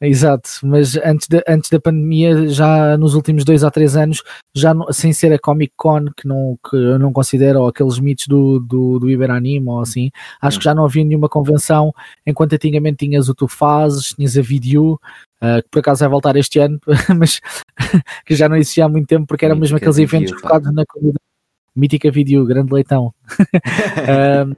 Exato, 0.02 0.50
mas 0.64 0.98
antes, 0.98 1.26
de, 1.26 1.42
antes 1.48 1.70
da 1.70 1.80
pandemia, 1.80 2.50
já 2.50 2.98
nos 2.98 3.16
últimos 3.16 3.46
dois 3.46 3.64
a 3.64 3.72
três 3.72 3.96
anos, 3.96 4.22
já 4.54 4.74
não, 4.74 4.92
sem 4.92 5.14
ser 5.14 5.32
a 5.32 5.40
Comic 5.40 5.74
Con, 5.78 6.08
que, 6.18 6.28
não, 6.28 6.60
que 6.70 6.76
eu 6.76 7.00
não 7.00 7.14
considero, 7.14 7.62
ou 7.62 7.68
aqueles 7.68 7.98
mitos 7.98 8.28
do, 8.28 8.60
do, 8.60 9.00
do 9.00 9.10
Iberanime 9.10 9.66
ou 9.70 9.80
assim, 9.80 10.12
acho 10.42 10.60
que 10.60 10.66
já 10.66 10.76
não 10.76 10.84
havia 10.84 11.06
nenhuma 11.06 11.30
convenção, 11.30 11.94
enquanto 12.28 12.54
antigamente 12.54 13.06
tinhas 13.06 13.30
o 13.30 13.34
Tu 13.34 13.48
Fazes, 13.48 14.10
tinhas 14.10 14.38
a 14.38 14.42
Video, 14.42 15.00
uh, 15.42 15.64
que 15.64 15.70
por 15.72 15.80
acaso 15.80 16.02
vai 16.02 16.10
voltar 16.10 16.36
este 16.36 16.60
ano, 16.60 16.78
mas 17.18 17.40
que 18.26 18.36
já 18.36 18.50
não 18.50 18.58
existia 18.58 18.84
há 18.84 18.90
muito 18.90 19.08
tempo, 19.08 19.26
porque 19.26 19.46
eram 19.46 19.56
mesmo 19.56 19.78
aqueles 19.78 19.98
eventos 19.98 20.34
focados 20.34 20.74
na 20.74 20.84
comunidade 20.86 21.35
mítica 21.76 22.10
vídeo, 22.12 22.46
grande 22.46 22.74
leitão. 22.74 23.14
um, 24.48 24.56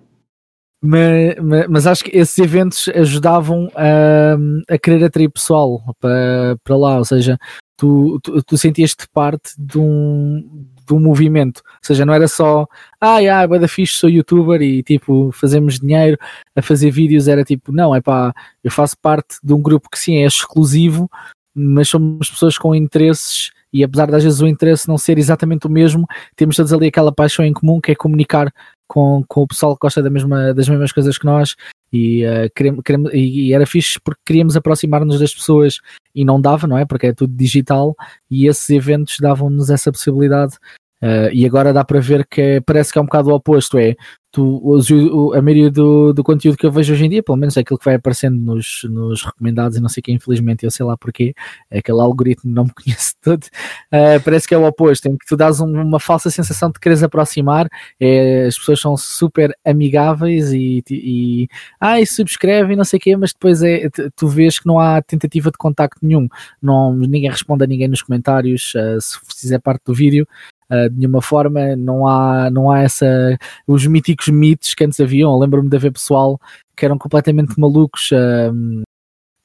mas, 0.80 1.68
mas, 1.68 1.88
acho 1.88 2.04
que 2.04 2.16
esses 2.16 2.38
eventos 2.38 2.88
ajudavam 2.90 3.68
a, 3.76 4.74
a 4.74 4.78
querer 4.78 5.04
atrair 5.04 5.30
pessoal 5.30 5.84
para, 6.00 6.56
para 6.64 6.78
lá, 6.78 6.98
ou 7.00 7.06
seja, 7.06 7.38
tu, 7.76 8.20
tu, 8.22 8.44
tu 8.44 8.58
sentias-te 8.58 9.08
parte 9.12 9.54
de 9.58 9.80
um, 9.80 10.68
de 10.86 10.94
um 10.94 11.00
movimento, 11.00 11.64
ou 11.66 11.80
seja, 11.82 12.06
não 12.06 12.14
era 12.14 12.28
só 12.28 12.68
ah, 13.02 13.18
yeah, 13.18 13.56
é 13.56 13.60
da 13.60 13.68
fixe, 13.68 13.96
sou 13.96 14.10
youtuber 14.10 14.62
e 14.62 14.84
tipo 14.84 15.32
fazemos 15.32 15.80
dinheiro 15.80 16.18
a 16.56 16.62
fazer 16.62 16.92
vídeos, 16.92 17.28
era 17.28 17.44
tipo, 17.44 17.72
não, 17.72 17.96
é 17.96 18.02
pá, 18.02 18.34
eu 18.64 18.72
faço 18.72 18.96
parte 19.02 19.38
de 19.44 19.54
um 19.54 19.62
grupo 19.62 19.90
que 19.90 20.00
sim 20.00 20.18
é 20.18 20.26
exclusivo, 20.28 21.10
mas 21.56 21.90
somos 21.90 22.30
pessoas 22.30 22.56
com 22.56 22.76
interesses 22.76 23.52
e 23.72 23.84
apesar 23.84 24.08
de 24.08 24.16
às 24.16 24.24
vezes 24.24 24.40
o 24.40 24.48
interesse 24.48 24.88
não 24.88 24.98
ser 24.98 25.18
exatamente 25.18 25.68
o 25.68 25.70
mesmo, 25.70 26.06
temos 26.36 26.56
todos 26.56 26.74
ali 26.74 26.88
aquela 26.88 27.12
paixão 27.12 27.46
em 27.46 27.54
comum 27.54 27.80
que 27.82 27.92
é 27.92 27.96
comunicar 27.96 28.52
com, 28.88 29.24
com 29.28 29.42
o 29.42 29.48
pessoal 29.48 29.76
que 29.76 29.82
gosta 29.82 30.02
da 30.02 30.10
mesma, 30.10 30.54
das 30.54 30.70
mesmas 30.70 30.92
coisas 30.92 31.18
que 31.18 31.26
nós 31.26 31.56
e, 31.92 32.26
uh, 32.26 32.50
queremos, 32.56 32.82
queremos, 32.84 33.12
e 33.14 33.54
era 33.54 33.66
fixe 33.66 34.00
porque 34.00 34.22
queríamos 34.26 34.56
aproximar-nos 34.56 35.20
das 35.20 35.34
pessoas 35.34 35.80
e 36.14 36.26
não 36.26 36.40
dava, 36.40 36.68
não 36.68 36.78
é? 36.78 36.86
Porque 36.86 37.08
é 37.08 37.14
tudo 37.14 37.34
digital 37.36 37.96
e 38.30 38.48
esses 38.48 38.70
eventos 38.70 39.18
davam-nos 39.20 39.70
essa 39.70 39.92
possibilidade 39.92 40.58
Uh, 41.02 41.30
e 41.32 41.46
agora 41.46 41.72
dá 41.72 41.84
para 41.84 42.00
ver 42.00 42.26
que 42.26 42.60
parece 42.66 42.92
que 42.92 42.98
é 42.98 43.02
um 43.02 43.06
bocado 43.06 43.30
o 43.30 43.36
oposto, 43.36 43.78
é 43.78 43.96
tu, 44.32 45.32
a 45.34 45.42
maioria 45.42 45.72
do, 45.72 46.14
do 46.14 46.24
conteúdo 46.24 46.58
que 46.58 46.66
eu 46.66 46.72
vejo 46.72 46.94
hoje 46.94 47.06
em 47.06 47.10
dia, 47.10 47.24
pelo 47.24 47.38
menos 47.38 47.58
é 47.58 47.62
aquilo 47.62 47.80
que 47.80 47.86
vai 47.86 47.96
aparecendo 47.96 48.40
nos, 48.40 48.82
nos 48.84 49.24
recomendados 49.24 49.78
e 49.78 49.82
não 49.82 49.90
sei 49.90 50.04
que, 50.04 50.12
infelizmente 50.12 50.64
eu 50.64 50.72
sei 50.72 50.86
lá 50.86 50.98
porquê, 50.98 51.34
aquele 51.72 52.00
algoritmo 52.00 52.52
não 52.52 52.66
me 52.66 52.72
conhece 52.84 53.16
todo, 53.22 53.44
uh, 53.44 54.22
parece 54.24 54.48
que 54.48 54.54
é 54.54 54.58
o 54.58 54.66
oposto, 54.66 55.08
em 55.08 55.18
que 55.18 55.26
tu 55.26 55.36
dás 55.36 55.60
um, 55.60 55.82
uma 55.82 56.00
falsa 56.00 56.30
sensação 56.30 56.70
de 56.70 56.80
quereres 56.80 57.04
aproximar, 57.04 57.68
é, 58.00 58.46
as 58.46 58.58
pessoas 58.58 58.80
são 58.80 58.96
super 58.98 59.56
amigáveis 59.66 60.52
e, 60.54 60.84
e 60.90 61.48
ai, 61.80 62.06
subscreve 62.06 62.74
e 62.74 62.76
não 62.76 62.84
sei 62.84 62.98
o 62.98 63.02
quê, 63.02 63.16
mas 63.16 63.34
depois 63.34 63.64
é, 63.64 63.90
tu 64.16 64.28
vês 64.28 64.60
que 64.60 64.68
não 64.68 64.80
há 64.80 65.02
tentativa 65.02 65.50
de 65.52 65.58
contacto 65.58 66.00
nenhum, 66.02 66.28
não, 66.62 66.94
ninguém 66.94 67.30
responde 67.30 67.64
a 67.64 67.68
ninguém 67.68 67.88
nos 67.88 68.02
comentários, 68.02 68.74
uh, 68.76 69.02
se 69.02 69.18
fizer 69.40 69.60
parte 69.60 69.84
do 69.86 69.94
vídeo, 69.94 70.28
uh, 70.72 70.90
de 70.90 70.98
nenhuma 70.98 71.22
forma, 71.22 71.76
não 71.76 72.08
há, 72.08 72.50
não 72.50 72.70
há 72.70 72.82
essa. 72.82 73.38
Os 73.66 73.86
míticos 73.86 74.28
mitos 74.28 74.74
que 74.74 74.84
antes 74.84 75.00
haviam. 75.00 75.38
Lembro-me 75.38 75.70
de 75.70 75.76
haver 75.76 75.92
pessoal 75.92 76.40
que 76.76 76.86
eram 76.86 76.98
completamente 76.98 77.60
malucos, 77.60 78.12
uh, 78.12 78.84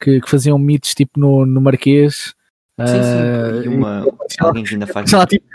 que, 0.01 0.21
que, 0.21 0.31
faziam 0.31 0.59
mitos 0.59 0.95
tipo 0.95 1.19
no, 1.19 1.47
no 1.47 1.61
Marquês. 1.61 2.35
Sim, 2.81 2.87
sim. 2.87 3.01
Ah, 3.01 3.63
e 3.65 3.69
uma, 3.69 4.05
e, 4.07 4.45
alguém 4.45 4.65
ainda 4.71 4.87
faz. 4.87 5.09
Sei 5.09 5.19
lá, 5.19 5.27
tipo, 5.27 5.47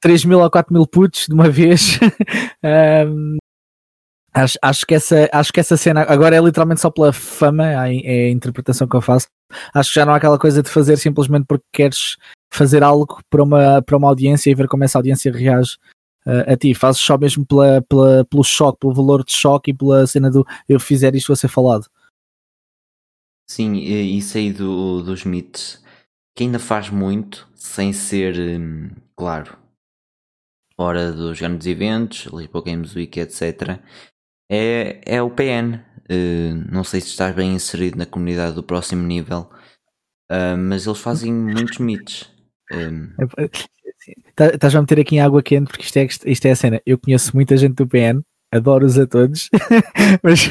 3 0.00 0.24
mil 0.24 0.40
ou 0.40 0.50
4 0.50 0.72
mil 0.72 0.86
putos 0.86 1.26
de 1.26 1.34
uma 1.34 1.48
vez. 1.48 1.98
um, 3.06 3.36
acho, 4.34 4.58
acho, 4.62 4.86
que 4.86 4.94
essa, 4.94 5.28
acho 5.32 5.52
que 5.52 5.60
essa 5.60 5.76
cena 5.76 6.02
agora 6.02 6.36
é 6.36 6.40
literalmente 6.40 6.80
só 6.80 6.90
pela 6.90 7.12
fama, 7.12 7.66
é 7.66 8.00
é 8.04 8.26
a 8.26 8.30
interpretação 8.30 8.88
que 8.88 8.96
eu 8.96 9.00
faço. 9.00 9.26
Acho 9.74 9.90
que 9.90 9.94
já 9.94 10.06
não 10.06 10.12
há 10.12 10.16
aquela 10.16 10.38
coisa 10.38 10.62
de 10.62 10.70
fazer 10.70 10.96
simplesmente 10.96 11.44
porque 11.46 11.64
queres 11.72 12.16
fazer 12.50 12.82
algo 12.82 13.20
para 13.30 13.42
uma, 13.42 13.82
para 13.82 13.96
uma 13.96 14.08
audiência 14.08 14.50
e 14.50 14.54
ver 14.54 14.68
como 14.68 14.84
essa 14.84 14.98
audiência 14.98 15.32
reage 15.32 15.76
uh, 16.26 16.52
a 16.52 16.56
ti. 16.56 16.74
Fazes 16.74 17.00
só 17.00 17.16
mesmo 17.16 17.46
pela, 17.46 17.82
pela, 17.82 18.24
pelo 18.24 18.44
choque, 18.44 18.80
pelo 18.80 18.94
valor 18.94 19.24
de 19.24 19.32
choque 19.32 19.70
e 19.70 19.74
pela 19.74 20.06
cena 20.06 20.30
do 20.30 20.46
eu 20.68 20.80
fizer 20.80 21.14
isto 21.14 21.32
a 21.32 21.36
ser 21.36 21.48
falado. 21.48 21.86
Sim, 23.48 23.74
isso 23.74 24.38
aí 24.38 24.52
do, 24.52 25.02
dos 25.02 25.24
mitos 25.24 25.82
que 26.40 26.44
ainda 26.44 26.58
faz 26.58 26.88
muito, 26.88 27.48
sem 27.54 27.92
ser, 27.92 28.38
hum, 28.38 28.90
claro, 29.14 29.58
fora 30.74 31.12
dos 31.12 31.38
grandes 31.38 31.66
eventos, 31.66 32.24
Lisboa 32.32 32.64
Games 32.64 32.94
Week, 32.94 33.20
etc., 33.20 33.78
é, 34.50 35.00
é 35.04 35.22
o 35.22 35.30
PN. 35.30 35.84
Uh, 36.10 36.72
não 36.72 36.82
sei 36.82 37.00
se 37.00 37.08
estás 37.08 37.34
bem 37.34 37.52
inserido 37.52 37.98
na 37.98 38.06
comunidade 38.06 38.54
do 38.54 38.62
próximo 38.62 39.06
nível, 39.06 39.50
uh, 40.32 40.56
mas 40.56 40.86
eles 40.86 40.98
fazem 40.98 41.32
muitos 41.32 41.76
meets. 41.76 42.29
Um... 42.72 43.08
Tá, 44.34 44.46
estás 44.46 44.74
a 44.74 44.80
meter 44.80 45.00
aqui 45.00 45.16
em 45.16 45.20
água 45.20 45.42
quente 45.42 45.68
porque 45.68 45.84
isto 45.84 45.96
é, 45.96 46.08
isto 46.30 46.46
é 46.46 46.50
a 46.50 46.56
cena. 46.56 46.80
Eu 46.86 46.98
conheço 46.98 47.34
muita 47.34 47.56
gente 47.56 47.74
do 47.74 47.86
PN, 47.86 48.22
adoro-os 48.52 48.98
a 48.98 49.06
todos, 49.06 49.48
mas 50.22 50.48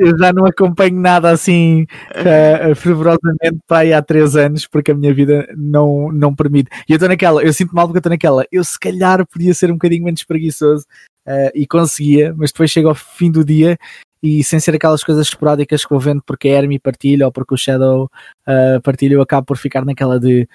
eu, 0.00 0.18
já 0.18 0.32
não 0.32 0.44
acompanho 0.44 1.00
nada 1.00 1.30
assim 1.30 1.86
uh, 2.12 2.74
fervorosamente 2.74 3.58
para 3.66 3.78
aí 3.78 3.92
há 3.92 4.02
três 4.02 4.36
anos 4.36 4.66
porque 4.66 4.92
a 4.92 4.94
minha 4.94 5.12
vida 5.12 5.48
não, 5.56 6.12
não 6.12 6.34
permite. 6.34 6.70
E 6.88 6.92
eu 6.92 6.96
estou 6.96 7.08
naquela, 7.08 7.42
eu 7.42 7.52
sinto 7.52 7.74
mal 7.74 7.86
porque 7.86 7.98
eu 7.98 8.00
estou 8.00 8.10
naquela, 8.10 8.44
eu 8.52 8.62
se 8.62 8.78
calhar 8.78 9.26
podia 9.26 9.54
ser 9.54 9.70
um 9.70 9.74
bocadinho 9.74 10.04
menos 10.04 10.22
preguiçoso 10.24 10.84
uh, 11.26 11.50
e 11.54 11.66
conseguia, 11.66 12.34
mas 12.36 12.52
depois 12.52 12.70
chega 12.70 12.88
ao 12.88 12.94
fim 12.94 13.30
do 13.30 13.44
dia 13.44 13.78
e 14.22 14.44
sem 14.44 14.60
ser 14.60 14.74
aquelas 14.74 15.02
coisas 15.02 15.28
esporádicas 15.28 15.84
que 15.84 15.90
vou 15.90 16.00
vendo 16.00 16.22
porque 16.24 16.48
a 16.48 16.52
Hermie 16.52 16.78
partilha 16.78 17.26
ou 17.26 17.32
porque 17.32 17.54
o 17.54 17.56
Shadow 17.56 18.10
uh, 18.46 18.80
partilha, 18.82 19.14
eu 19.14 19.22
acabo 19.22 19.46
por 19.46 19.56
ficar 19.56 19.84
naquela 19.84 20.18
de 20.18 20.48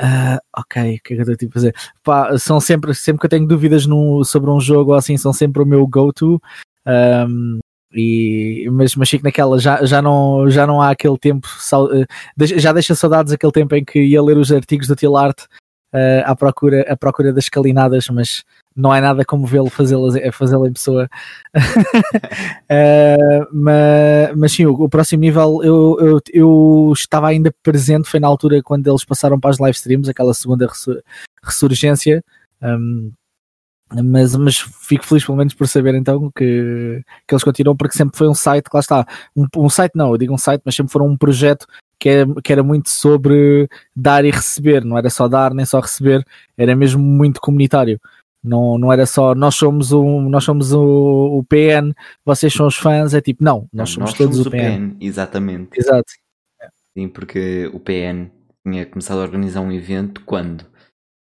Uh, 0.00 0.40
ok, 0.56 0.94
o 0.94 1.02
que 1.02 1.12
é 1.12 1.16
que 1.16 1.22
eu 1.22 1.32
estou 1.32 1.48
a 1.48 1.52
fazer? 1.52 1.74
Pá, 2.02 2.38
são 2.38 2.58
sempre, 2.58 2.94
sempre 2.94 3.20
que 3.20 3.26
eu 3.26 3.30
tenho 3.30 3.46
dúvidas 3.46 3.84
no, 3.84 4.24
sobre 4.24 4.48
um 4.50 4.58
jogo 4.58 4.92
ou 4.92 4.96
assim, 4.96 5.18
são 5.18 5.30
sempre 5.30 5.62
o 5.62 5.66
meu 5.66 5.86
go-to. 5.86 6.40
Um, 6.86 7.58
e, 7.92 8.68
mas, 8.72 8.94
mas 8.94 9.10
fico 9.10 9.24
naquela, 9.24 9.58
já, 9.58 9.84
já, 9.84 10.00
não, 10.00 10.48
já 10.48 10.66
não 10.66 10.80
há 10.80 10.90
aquele 10.90 11.18
tempo, 11.18 11.46
eh, 11.92 12.06
já 12.58 12.72
deixa 12.72 12.94
saudades 12.94 13.32
aquele 13.32 13.52
tempo 13.52 13.74
em 13.74 13.84
que 13.84 14.00
ia 14.00 14.22
ler 14.22 14.38
os 14.38 14.52
artigos 14.52 14.86
do 14.86 14.96
Tilart 14.96 15.42
uh, 15.92 16.22
à, 16.24 16.36
procura, 16.36 16.82
à 16.88 16.96
procura 16.96 17.32
das 17.32 17.48
calinadas, 17.48 18.08
mas 18.08 18.44
não 18.74 18.94
é 18.94 19.00
nada 19.00 19.24
como 19.24 19.46
vê-lo 19.46 19.68
fazê-lo 19.68 20.12
fazê 20.32 20.56
em 20.56 20.72
pessoa. 20.72 21.08
uh, 22.70 23.46
mas, 23.52 24.36
mas 24.36 24.52
sim, 24.52 24.66
o, 24.66 24.72
o, 24.72 24.88
próximo 24.88 25.20
nível 25.20 25.60
eu, 25.62 25.96
eu, 26.00 26.20
eu 26.32 26.92
estava 26.94 27.28
ainda 27.28 27.52
presente, 27.62 28.08
foi 28.08 28.20
na 28.20 28.28
altura 28.28 28.62
quando 28.62 28.88
eles 28.88 29.04
passaram 29.04 29.38
para 29.38 29.50
as 29.50 29.58
live 29.58 29.76
streams, 29.76 30.08
aquela 30.08 30.34
segunda 30.34 30.68
ressurgência. 31.42 32.24
Um, 32.62 33.12
mas, 33.92 34.36
mas 34.36 34.56
fico 34.58 35.04
feliz 35.04 35.24
pelo 35.24 35.38
menos 35.38 35.52
por 35.52 35.66
saber 35.66 35.94
então 35.96 36.30
que, 36.30 37.02
que 37.26 37.34
eles 37.34 37.42
continuam, 37.42 37.76
porque 37.76 37.96
sempre 37.96 38.16
foi 38.16 38.28
um 38.28 38.34
site, 38.34 38.66
lá 38.72 38.80
está, 38.80 39.06
um, 39.34 39.46
um 39.56 39.68
site 39.68 39.92
não, 39.96 40.12
eu 40.12 40.18
digo 40.18 40.32
um 40.32 40.38
site, 40.38 40.62
mas 40.64 40.76
sempre 40.76 40.92
foram 40.92 41.08
um 41.08 41.16
projeto 41.16 41.66
que 41.98 42.08
era, 42.08 42.26
que 42.42 42.52
era 42.52 42.62
muito 42.62 42.88
sobre 42.88 43.68
dar 43.94 44.24
e 44.24 44.30
receber, 44.30 44.84
não 44.84 44.96
era 44.96 45.10
só 45.10 45.26
dar 45.26 45.52
nem 45.52 45.66
só 45.66 45.80
receber, 45.80 46.24
era 46.56 46.76
mesmo 46.76 47.02
muito 47.02 47.40
comunitário. 47.40 48.00
Não, 48.42 48.78
não 48.78 48.92
era 48.92 49.04
só 49.04 49.34
nós 49.34 49.54
somos 49.54 49.92
o, 49.92 50.02
nós 50.22 50.44
somos 50.44 50.72
o, 50.72 51.38
o 51.38 51.44
PN, 51.44 51.92
vocês 52.24 52.52
são 52.52 52.66
os 52.66 52.76
fãs, 52.76 53.12
é 53.12 53.20
tipo, 53.20 53.44
não, 53.44 53.68
nós 53.72 53.90
somos 53.90 54.10
nós 54.10 54.18
todos 54.18 54.36
somos 54.36 54.46
o 54.46 54.50
PN. 54.50 54.90
PN. 54.92 54.96
Exatamente. 55.00 55.78
Exato. 55.78 56.12
Sim, 56.96 57.08
porque 57.08 57.70
o 57.72 57.78
PN 57.78 58.30
tinha 58.66 58.86
começado 58.86 59.18
a 59.18 59.22
organizar 59.22 59.60
um 59.60 59.70
evento 59.70 60.22
quando? 60.24 60.66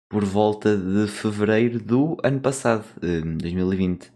Por 0.09 0.25
volta 0.25 0.77
de 0.77 1.07
fevereiro 1.07 1.79
do 1.79 2.17
ano 2.23 2.41
passado, 2.41 2.85
2020, 3.01 4.13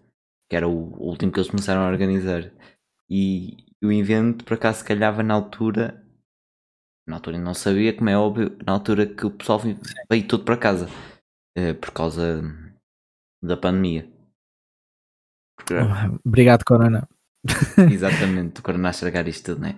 que 0.49 0.57
era 0.57 0.69
o 0.69 0.97
último 0.99 1.33
que 1.33 1.39
eles 1.39 1.51
começaram 1.51 1.83
a 1.83 1.89
organizar. 1.89 2.51
E 3.09 3.57
o 3.83 3.93
evento, 3.93 4.45
por 4.45 4.55
acaso, 4.55 4.85
calhava 4.85 5.23
na 5.23 5.35
altura. 5.35 6.03
Na 7.07 7.17
altura 7.17 7.39
não 7.39 7.55
sabia, 7.55 7.93
como 7.95 8.11
é 8.11 8.19
óbvio, 8.19 8.57
na 8.67 8.73
altura 8.73 9.07
que 9.07 9.25
o 9.25 9.31
pessoal 9.31 9.61
veio 10.11 10.29
todo 10.29 10.45
para 10.45 10.57
casa. 10.57 10.89
Eh, 11.57 11.73
por 11.73 11.93
causa 11.93 12.43
da 13.43 13.57
pandemia. 13.57 14.11
Porque... 15.57 15.75
Obrigado, 16.25 16.65
Corona. 16.65 17.09
Exatamente, 17.91 18.61
o 18.61 18.63
Corona 18.63 18.89
a 18.89 18.91
estragar 18.91 19.29
isto 19.29 19.55
tudo, 19.55 19.63
não 19.63 19.69
é? 19.69 19.77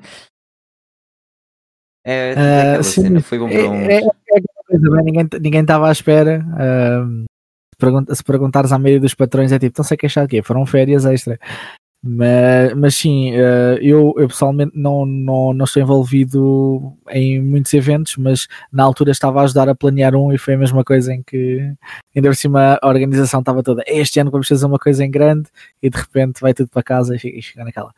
É, 2.05 2.33
é 2.33 2.79
uh, 2.79 2.85
sim, 2.85 3.03
cena, 3.03 3.21
foi 3.21 3.39
bom 3.39 3.49
para 3.49 3.59
é, 3.59 3.69
uns. 3.69 3.89
É, 3.89 3.99
é, 3.99 4.41
coisa, 4.67 5.03
ninguém, 5.03 5.29
ninguém 5.41 5.61
estava 5.61 5.89
à 5.89 5.93
espera. 5.93 6.43
Uh, 6.43 7.25
se 8.15 8.25
perguntares 8.25 8.73
à 8.73 8.79
maioria 8.79 9.01
dos 9.01 9.15
patrões, 9.15 9.53
é 9.53 9.59
tipo, 9.59 9.73
estão-se 9.73 9.95
a 9.95 9.97
queixar 9.97 10.27
de 10.27 10.31
quê? 10.31 10.43
Foram 10.43 10.65
férias 10.67 11.05
extra. 11.05 11.39
Mas, 12.01 12.75
mas 12.75 12.95
sim, 12.95 13.33
eh, 13.33 13.79
eu, 13.83 14.15
eu 14.17 14.29
pessoalmente 14.29 14.71
não, 14.75 15.05
não, 15.05 15.53
não 15.53 15.65
estou 15.65 15.83
envolvido 15.83 16.97
em 17.11 17.43
muitos 17.43 17.75
eventos, 17.75 18.17
mas 18.17 18.47
na 18.73 18.85
altura 18.85 19.11
estava 19.11 19.41
a 19.41 19.45
ajudar 19.45 19.69
a 19.69 19.75
planear 19.75 20.15
um 20.15 20.33
e 20.33 20.39
foi 20.39 20.55
a 20.55 20.59
mesma 20.59 20.85
coisa 20.85 21.13
em 21.13 21.25
que 21.25 21.75
ainda 22.15 22.29
por 22.29 22.37
cima 22.37 22.79
a 22.81 22.87
organização 22.89 23.41
estava 23.41 23.65
toda 23.65 23.83
este 23.87 24.21
ano 24.21 24.31
vamos 24.31 24.47
fazer 24.47 24.65
uma 24.65 24.79
coisa 24.79 25.05
em 25.05 25.11
grande 25.11 25.49
e 25.83 25.91
de 25.91 25.99
repente 25.99 26.41
vai 26.41 26.55
tudo 26.55 26.69
para 26.69 26.85
casa 26.85 27.17
e 27.17 27.19
fica, 27.19 27.39
e 27.39 27.43
fica 27.43 27.65
naquela. 27.65 27.93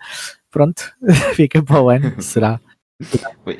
Pronto, 0.50 0.94
fica 1.36 1.62
para 1.62 1.82
o 1.82 1.90
ano, 1.90 2.22
será? 2.22 2.58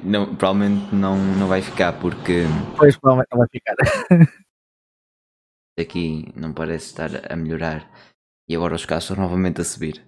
Não, 0.02 0.34
provavelmente 0.36 0.94
não, 0.94 1.18
não 1.18 1.48
vai 1.48 1.60
ficar 1.60 1.92
porque. 1.94 2.44
Pois, 2.78 2.96
provavelmente 2.96 3.28
não 3.30 3.38
vai 3.38 3.48
ficar. 3.48 3.74
Aqui 5.78 6.32
não 6.34 6.52
parece 6.52 6.86
estar 6.86 7.32
a 7.32 7.36
melhorar 7.36 7.90
e 8.48 8.56
agora 8.56 8.74
os 8.74 8.84
casos 8.84 9.10
estão 9.10 9.24
novamente 9.24 9.60
a 9.60 9.64
subir. 9.64 10.02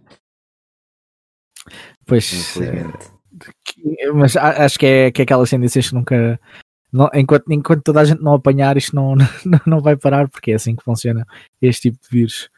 Pois, 2.07 2.57
uh, 2.57 4.15
mas 4.15 4.37
acho 4.37 4.79
que 4.79 4.87
é, 4.87 5.11
que 5.11 5.23
é 5.23 5.25
aquelas 5.25 5.51
tendências 5.51 5.89
que 5.89 5.95
nunca. 5.95 6.41
Não, 6.93 7.09
enquanto, 7.15 7.51
enquanto 7.51 7.83
toda 7.83 8.01
a 8.01 8.05
gente 8.05 8.23
não 8.23 8.35
apanhar, 8.35 8.77
isto 8.77 8.95
não, 8.97 9.15
não, 9.17 9.61
não 9.67 9.81
vai 9.81 9.97
parar, 9.97 10.29
porque 10.29 10.53
é 10.53 10.55
assim 10.55 10.77
que 10.77 10.85
funciona 10.85 11.27
este 11.61 11.91
tipo 11.91 12.03
de 12.03 12.09
vírus. 12.11 12.51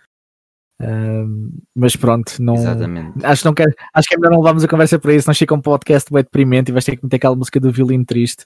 Mas 1.75 1.97
pronto, 1.97 2.43
não, 2.43 2.57
Exatamente. 2.57 3.25
Acho, 3.25 3.47
não 3.47 3.55
quero, 3.55 3.73
acho 3.95 4.09
que 4.09 4.15
é 4.15 4.19
melhor 4.19 4.33
não 4.33 4.41
levarmos 4.41 4.65
a 4.65 4.69
conversa 4.69 4.99
para 4.99 5.15
isso. 5.15 5.29
Não 5.29 5.35
chega 5.35 5.55
um 5.55 5.61
podcast 5.61 6.13
bem 6.13 6.23
deprimente 6.23 6.71
e 6.71 6.73
vais 6.73 6.85
ter 6.85 6.97
que 6.97 7.05
meter 7.05 7.17
aquela 7.17 7.37
música 7.37 7.61
do 7.61 7.73
violino 7.73 8.05
triste. 8.05 8.45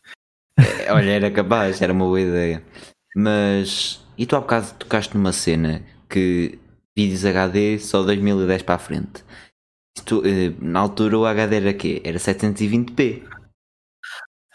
É, 0.57 0.93
olha, 0.93 1.11
era 1.11 1.31
capaz, 1.31 1.81
era 1.81 1.93
uma 1.93 2.05
boa 2.05 2.21
ideia. 2.21 2.63
Mas 3.17 4.05
e 4.19 4.27
tu 4.27 4.35
há 4.37 4.41
bocado 4.41 4.75
tocaste 4.75 5.17
numa 5.17 5.33
cena 5.33 5.83
que 6.09 6.59
vídeos 6.97 7.25
HD 7.25 7.79
só 7.79 8.03
2010 8.03 8.63
para 8.63 8.75
a 8.75 8.79
frente. 8.79 9.25
Tu, 10.05 10.23
eh, 10.25 10.53
na 10.61 10.81
altura 10.81 11.19
o 11.19 11.27
HD 11.27 11.57
era 11.57 11.73
quê? 11.73 12.01
Era 12.05 12.19
720p. 12.19 13.23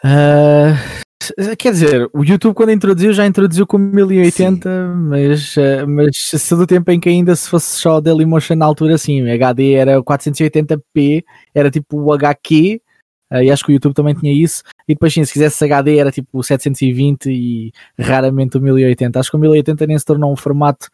Uh, 0.03 1.55
quer 1.57 1.71
dizer, 1.71 2.09
o 2.13 2.23
YouTube 2.23 2.53
quando 2.53 2.71
introduziu 2.71 3.13
já 3.13 3.25
introduziu 3.25 3.65
com 3.65 3.77
1080, 3.77 4.93
mas, 4.95 5.55
uh, 5.55 5.87
mas 5.87 6.17
se 6.17 6.55
do 6.55 6.67
tempo 6.67 6.91
em 6.91 6.99
que 6.99 7.07
ainda 7.07 7.35
se 7.35 7.49
fosse 7.49 7.79
só 7.79 8.01
Dailymotion 8.01 8.55
na 8.55 8.65
altura, 8.65 8.97
sim, 8.97 9.29
HD 9.29 9.73
era 9.73 10.03
480p, 10.03 11.23
era 11.55 11.71
tipo 11.71 12.01
o 12.01 12.11
HQ, 12.11 12.81
uh, 13.31 13.37
e 13.37 13.49
acho 13.49 13.63
que 13.63 13.71
o 13.71 13.73
YouTube 13.73 13.93
também 13.93 14.13
tinha 14.13 14.33
isso, 14.33 14.63
e 14.87 14.93
depois 14.93 15.13
sim, 15.13 15.23
se 15.23 15.31
quisesse 15.31 15.63
HD 15.63 15.97
era 15.97 16.11
tipo 16.11 16.43
720 16.43 17.31
e 17.31 17.71
raramente 17.97 18.57
o 18.57 18.61
1080. 18.61 19.19
Acho 19.19 19.31
que 19.31 19.37
o 19.37 19.39
1080 19.39 19.87
nem 19.87 19.97
se 19.97 20.05
tornou 20.05 20.33
um 20.33 20.35
formato 20.35 20.89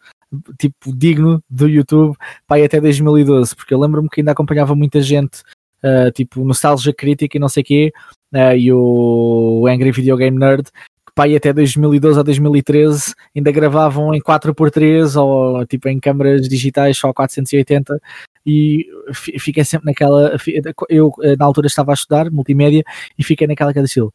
tipo 0.58 0.94
digno 0.96 1.42
do 1.48 1.68
YouTube 1.68 2.16
para 2.46 2.64
até 2.64 2.80
2012, 2.80 3.54
porque 3.56 3.74
eu 3.74 3.78
lembro-me 3.78 4.08
que 4.08 4.20
ainda 4.20 4.32
acompanhava 4.32 4.74
muita 4.74 5.00
gente, 5.00 5.42
uh, 5.84 6.10
tipo 6.12 6.44
Nostalgia 6.44 6.92
Crítica 6.92 7.36
e 7.36 7.40
não 7.40 7.48
sei 7.48 7.62
o 7.62 7.66
quê, 7.66 7.92
uh, 8.34 8.56
e 8.56 8.72
o 8.72 9.66
Angry 9.68 9.90
Video 9.92 10.16
Game 10.16 10.38
Nerd, 10.38 10.64
que 10.64 11.14
pai 11.14 11.34
até 11.34 11.52
2012 11.52 12.20
a 12.20 12.22
2013 12.22 13.14
ainda 13.34 13.50
gravavam 13.50 14.14
em 14.14 14.20
4x3 14.20 15.20
ou 15.20 15.66
tipo 15.66 15.88
em 15.88 15.98
câmaras 15.98 16.48
digitais 16.48 16.96
só 16.96 17.12
480 17.12 18.00
e 18.46 18.86
fiquei 19.12 19.64
sempre 19.64 19.86
naquela 19.86 20.36
eu 20.88 21.12
eh, 21.22 21.36
na 21.36 21.44
altura 21.44 21.66
estava 21.66 21.92
a 21.92 21.94
estudar 21.94 22.30
multimédia 22.30 22.84
e 23.18 23.24
fiquei 23.24 23.46
naquela 23.46 23.74
cada 23.74 23.86
estilo 23.86 24.12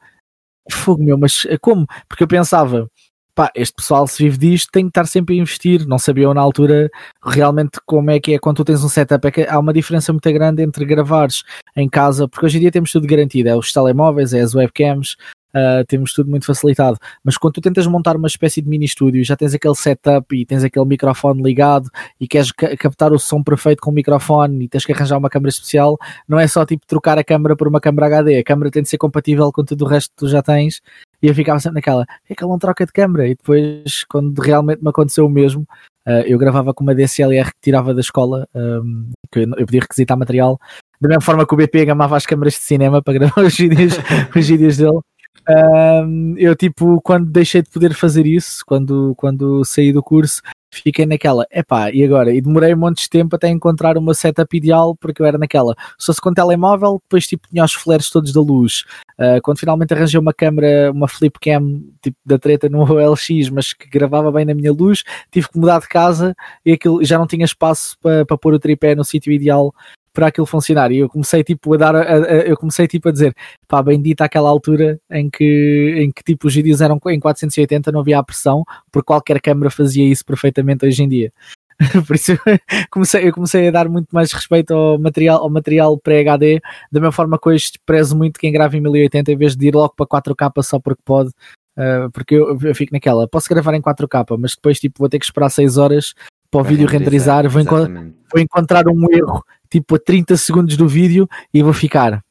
fogo 0.71 1.03
meu, 1.03 1.17
mas 1.17 1.45
como? 1.61 1.85
Porque 2.07 2.23
eu 2.23 2.27
pensava 2.27 2.89
pá, 3.35 3.51
este 3.53 3.75
pessoal 3.75 4.07
se 4.07 4.23
vive 4.23 4.37
disto 4.37 4.71
tem 4.71 4.85
que 4.85 4.89
estar 4.89 5.05
sempre 5.05 5.35
a 5.35 5.41
investir. 5.41 5.85
Não 5.85 5.99
sabiam 5.99 6.33
na 6.33 6.41
altura 6.41 6.89
realmente 7.23 7.79
como 7.85 8.09
é 8.09 8.19
que 8.19 8.33
é 8.33 8.39
quando 8.39 8.57
tu 8.57 8.65
tens 8.65 8.83
um 8.83 8.89
setup. 8.89 9.27
É 9.27 9.31
que 9.31 9.41
há 9.43 9.59
uma 9.59 9.73
diferença 9.73 10.11
muito 10.13 10.31
grande 10.31 10.63
entre 10.63 10.85
gravares 10.85 11.43
em 11.75 11.89
casa, 11.89 12.27
porque 12.27 12.45
hoje 12.45 12.57
em 12.57 12.61
dia 12.61 12.71
temos 12.71 12.91
tudo 12.91 13.05
garantido: 13.05 13.49
é 13.49 13.55
os 13.55 13.71
telemóveis, 13.71 14.33
é 14.33 14.39
as 14.39 14.55
webcams, 14.55 15.17
uh, 15.55 15.85
temos 15.87 16.13
tudo 16.13 16.29
muito 16.29 16.45
facilitado. 16.45 16.97
Mas 17.23 17.37
quando 17.37 17.53
tu 17.53 17.61
tentas 17.61 17.87
montar 17.87 18.15
uma 18.15 18.27
espécie 18.27 18.61
de 18.61 18.67
mini 18.67 18.85
estúdio, 18.85 19.23
já 19.23 19.35
tens 19.35 19.53
aquele 19.53 19.75
setup 19.75 20.35
e 20.35 20.45
tens 20.45 20.63
aquele 20.63 20.85
microfone 20.85 21.41
ligado 21.41 21.89
e 22.19 22.27
queres 22.27 22.51
ca 22.51 22.75
captar 22.75 23.13
o 23.13 23.19
som 23.19 23.41
perfeito 23.41 23.81
com 23.81 23.91
o 23.91 23.93
microfone 23.93 24.65
e 24.65 24.67
tens 24.67 24.85
que 24.85 24.91
arranjar 24.91 25.17
uma 25.17 25.29
câmera 25.29 25.49
especial, 25.49 25.97
não 26.27 26.39
é 26.39 26.47
só 26.47 26.65
tipo 26.65 26.85
trocar 26.85 27.17
a 27.17 27.23
câmera 27.23 27.55
por 27.55 27.67
uma 27.67 27.79
câmera 27.79 28.07
HD, 28.07 28.37
a 28.37 28.43
câmera 28.43 28.69
tem 28.69 28.83
de 28.83 28.89
ser 28.89 28.97
compatível 28.97 29.51
com 29.51 29.63
tudo 29.63 29.85
o 29.85 29.87
resto 29.87 30.09
que 30.11 30.17
tu 30.17 30.27
já 30.27 30.41
tens. 30.41 30.81
E 31.21 31.27
eu 31.27 31.33
ficava 31.33 31.59
sempre 31.59 31.75
naquela, 31.75 32.05
é 32.29 32.35
que 32.35 32.43
ela 32.43 32.51
não 32.51 32.59
troca 32.59 32.85
de 32.85 32.91
câmera. 32.91 33.27
E 33.27 33.35
depois, 33.35 34.03
quando 34.07 34.37
realmente 34.39 34.83
me 34.83 34.89
aconteceu 34.89 35.25
o 35.25 35.29
mesmo, 35.29 35.65
Uh, 36.07 36.21
eu 36.27 36.37
gravava 36.37 36.71
com 36.71 36.83
uma 36.83 36.93
DSLR 36.93 37.45
que 37.45 37.61
tirava 37.63 37.91
da 37.91 37.99
escola, 37.99 38.47
um, 38.53 39.09
que 39.31 39.39
eu 39.39 39.65
podia 39.65 39.81
requisitar 39.81 40.15
material, 40.15 40.59
da 41.01 41.09
mesma 41.09 41.21
forma 41.21 41.47
que 41.47 41.53
o 41.55 41.57
BP 41.57 41.85
gamava 41.85 42.15
as 42.15 42.25
câmaras 42.25 42.53
de 42.53 42.59
cinema 42.59 43.01
para 43.01 43.15
gravar 43.15 43.41
os 43.43 43.57
vídeos, 43.57 43.93
os 44.35 44.47
vídeos 44.47 44.77
dele. 44.77 44.99
Um, 45.47 46.35
eu, 46.37 46.55
tipo, 46.55 46.99
quando 47.01 47.29
deixei 47.29 47.61
de 47.61 47.69
poder 47.69 47.93
fazer 47.93 48.25
isso, 48.25 48.63
quando, 48.65 49.13
quando 49.15 49.63
saí 49.63 49.93
do 49.93 50.01
curso, 50.01 50.41
fiquei 50.71 51.05
naquela, 51.05 51.45
epá, 51.51 51.91
e 51.91 52.03
agora? 52.03 52.33
E 52.33 52.41
demorei 52.41 52.73
um 52.73 52.77
monte 52.77 53.03
de 53.03 53.09
tempo 53.09 53.35
até 53.35 53.47
encontrar 53.49 53.97
uma 53.97 54.13
setup 54.13 54.55
ideal, 54.55 54.95
porque 54.95 55.21
eu 55.21 55.25
era 55.25 55.37
naquela, 55.37 55.75
se 55.97 56.07
fosse 56.07 56.21
com 56.21 56.33
telemóvel, 56.33 56.99
depois 57.03 57.27
tipo 57.27 57.47
tinha 57.49 57.63
os 57.63 57.73
flares 57.73 58.09
todos 58.09 58.33
da 58.33 58.41
luz. 58.41 58.83
Uh, 59.19 59.41
quando 59.41 59.59
finalmente 59.59 59.93
arranjei 59.93 60.19
uma 60.19 60.33
câmera, 60.33 60.91
uma 60.91 61.07
flip 61.07 61.39
cam 61.39 61.81
tipo 62.01 62.17
da 62.25 62.37
treta 62.37 62.67
no 62.67 62.81
OLX, 62.91 63.49
mas 63.51 63.73
que 63.73 63.87
gravava 63.87 64.31
bem 64.31 64.45
na 64.45 64.53
minha 64.53 64.73
luz, 64.73 65.03
tive 65.31 65.47
que 65.49 65.57
mudar 65.57 65.79
de 65.79 65.87
casa 65.87 66.35
e 66.65 66.73
aquilo 66.73 67.03
já 67.03 67.17
não 67.17 67.27
tinha 67.27 67.45
espaço 67.45 67.97
para 68.01 68.37
pôr 68.37 68.53
o 68.53 68.59
tripé 68.59 68.95
no 68.95 69.05
sítio 69.05 69.31
ideal 69.31 69.73
para 70.15 70.27
aquilo 70.27 70.47
funcionar. 70.47 70.91
E 70.91 70.99
eu 70.99 71.09
comecei 71.09 71.43
tipo 71.43 71.73
a 71.73 71.77
dar, 71.77 71.95
a, 71.95 72.01
a, 72.01 72.17
eu 72.47 72.55
comecei 72.57 72.87
tipo 72.87 73.09
a 73.09 73.11
dizer, 73.11 73.35
pá, 73.67 73.83
bendita 73.83 74.23
aquela 74.23 74.49
altura 74.49 74.99
em 75.11 75.29
que, 75.29 75.95
em 75.97 76.11
que 76.11 76.23
tipo 76.23 76.47
os 76.47 76.55
vídeos 76.55 76.81
eram 76.81 76.99
em 77.07 77.19
480, 77.19 77.91
não 77.91 77.99
havia 77.99 78.17
a 78.17 78.23
pressão, 78.23 78.63
porque 78.91 79.05
qualquer 79.05 79.41
câmera 79.41 79.69
fazia 79.69 80.05
isso 80.09 80.25
perfeitamente 80.25 80.85
hoje 80.85 81.03
em 81.03 81.09
dia. 81.09 81.33
Por 82.07 82.15
isso 82.15 82.31
comecei, 82.89 83.27
eu 83.27 83.33
comecei 83.33 83.67
a 83.67 83.71
dar 83.71 83.89
muito 83.89 84.07
mais 84.11 84.31
respeito 84.31 84.73
ao 84.73 84.97
material, 84.97 85.41
ao 85.41 85.49
material 85.49 85.97
pré-HD, 85.97 86.61
da 86.89 86.99
mesma 87.01 87.11
forma 87.11 87.37
que 87.37 87.49
hoje 87.49 87.71
prezo 87.85 88.15
muito 88.17 88.39
quem 88.39 88.51
grava 88.51 88.77
em 88.77 88.81
1080 88.81 89.31
em 89.33 89.37
vez 89.37 89.55
de 89.55 89.67
ir 89.67 89.75
logo 89.75 89.93
para 89.95 90.21
4K 90.21 90.63
só 90.63 90.79
porque 90.79 91.01
pode. 91.03 91.31
Uh, 91.77 92.09
porque 92.13 92.35
eu, 92.35 92.57
eu, 92.61 92.73
fico 92.73 92.93
naquela, 92.93 93.27
posso 93.27 93.49
gravar 93.49 93.73
em 93.73 93.81
4K, 93.81 94.37
mas 94.39 94.55
depois 94.55 94.79
tipo, 94.79 94.95
vou 94.97 95.09
ter 95.09 95.19
que 95.19 95.25
esperar 95.25 95.49
6 95.49 95.75
horas 95.77 96.13
para 96.49 96.61
o 96.61 96.63
vídeo 96.63 96.87
renderizar, 96.87 97.49
vou, 97.49 97.61
enco 97.61 97.75
vou, 97.75 98.41
encontrar 98.41 98.87
um 98.87 99.11
erro 99.11 99.43
tipo 99.75 99.95
a 99.95 99.99
30 99.99 100.37
segundos 100.37 100.77
do 100.77 100.87
vídeo 100.87 101.27
e 101.53 101.61
vou 101.61 101.73
ficar. 101.73 102.23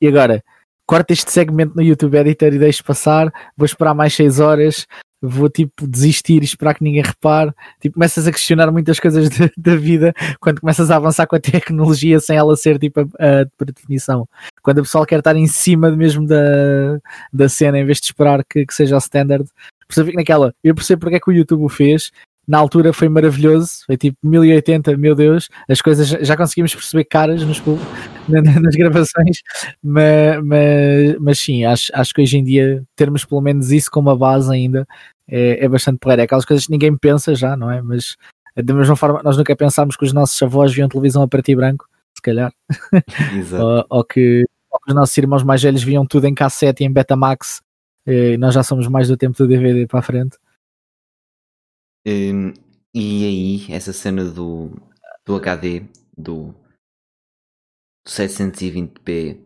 E 0.00 0.08
agora, 0.08 0.42
corta 0.86 1.12
este 1.12 1.30
segmento 1.30 1.76
no 1.76 1.82
YouTube 1.82 2.16
Editor 2.16 2.54
e 2.54 2.58
deixo 2.58 2.82
passar, 2.82 3.30
vou 3.54 3.66
esperar 3.66 3.92
mais 3.92 4.14
6 4.14 4.40
horas, 4.40 4.86
vou 5.20 5.50
tipo 5.50 5.86
desistir 5.86 6.40
e 6.40 6.46
esperar 6.46 6.74
que 6.74 6.82
ninguém 6.82 7.02
repare. 7.02 7.52
Tipo, 7.80 7.94
começas 7.94 8.26
a 8.26 8.32
questionar 8.32 8.70
muitas 8.72 8.98
coisas 8.98 9.28
da 9.58 9.76
vida 9.76 10.14
quando 10.40 10.62
começas 10.62 10.90
a 10.90 10.96
avançar 10.96 11.26
com 11.26 11.36
a 11.36 11.40
tecnologia 11.40 12.18
sem 12.18 12.36
ela 12.36 12.56
ser 12.56 12.78
tipo 12.78 13.00
a, 13.00 13.02
a, 13.02 13.46
por 13.58 13.66
definição. 13.66 14.26
Quando 14.62 14.78
a 14.78 14.82
pessoa 14.82 15.06
quer 15.06 15.18
estar 15.18 15.36
em 15.36 15.46
cima 15.46 15.90
mesmo 15.90 16.26
da, 16.26 16.98
da 17.30 17.46
cena 17.46 17.78
em 17.78 17.84
vez 17.84 17.98
de 17.98 18.06
esperar 18.06 18.42
que, 18.42 18.64
que 18.64 18.72
seja 18.72 18.94
o 18.94 18.98
standard. 18.98 19.46
Percebo 19.86 20.10
que 20.10 20.16
naquela, 20.16 20.54
eu 20.64 20.74
percebo 20.74 21.00
porque 21.00 21.16
é 21.16 21.20
que 21.20 21.28
o 21.28 21.32
YouTube 21.32 21.62
o 21.62 21.68
fez 21.68 22.10
na 22.46 22.58
altura 22.58 22.92
foi 22.92 23.08
maravilhoso, 23.08 23.84
foi 23.86 23.96
tipo 23.96 24.16
1080, 24.22 24.96
meu 24.96 25.14
Deus, 25.14 25.48
as 25.68 25.80
coisas 25.80 26.08
já 26.08 26.36
conseguimos 26.36 26.74
perceber 26.74 27.04
caras 27.04 27.42
nos, 27.42 27.62
nas 28.28 28.76
gravações, 28.76 29.38
mas, 29.82 30.44
mas, 30.44 31.16
mas 31.20 31.38
sim, 31.38 31.64
acho, 31.64 31.90
acho 31.94 32.12
que 32.12 32.22
hoje 32.22 32.38
em 32.38 32.44
dia 32.44 32.82
termos 32.94 33.24
pelo 33.24 33.40
menos 33.40 33.72
isso 33.72 33.90
como 33.90 34.10
a 34.10 34.16
base 34.16 34.52
ainda 34.52 34.86
é, 35.28 35.64
é 35.64 35.68
bastante 35.68 35.98
porreiro. 35.98 36.22
É 36.22 36.24
aquelas 36.24 36.44
coisas 36.44 36.66
que 36.66 36.72
ninguém 36.72 36.96
pensa 36.96 37.34
já, 37.34 37.56
não 37.56 37.70
é? 37.70 37.80
Mas 37.80 38.16
da 38.56 38.74
mesma 38.74 38.94
forma, 38.94 39.22
nós 39.22 39.36
nunca 39.36 39.56
pensámos 39.56 39.96
que 39.96 40.04
os 40.04 40.12
nossos 40.12 40.40
avós 40.42 40.72
viam 40.72 40.88
televisão 40.88 41.22
a 41.22 41.28
preto 41.28 41.50
e 41.50 41.56
branco, 41.56 41.88
se 42.14 42.22
calhar, 42.22 42.52
ou, 43.60 43.86
ou, 43.98 44.04
que, 44.04 44.44
ou, 44.70 44.78
que, 44.80 44.90
os 44.90 44.94
nossos 44.94 45.16
irmãos 45.18 45.42
mais 45.42 45.62
velhos 45.62 45.82
viam 45.82 46.06
tudo 46.06 46.26
em 46.26 46.34
cassete 46.34 46.82
e 46.82 46.86
em 46.86 46.92
Betamax, 46.92 47.60
e 48.06 48.36
nós 48.36 48.54
já 48.54 48.62
somos 48.62 48.86
mais 48.86 49.08
do 49.08 49.16
tempo 49.16 49.36
do 49.36 49.48
DVD 49.48 49.86
para 49.86 49.98
a 49.98 50.02
frente. 50.02 50.36
Um, 52.06 52.52
e 52.94 53.24
aí, 53.66 53.74
essa 53.74 53.92
cena 53.92 54.24
do, 54.24 54.70
do 55.24 55.36
HD, 55.36 55.84
do, 56.16 56.54
do 58.04 58.10
720p, 58.10 59.40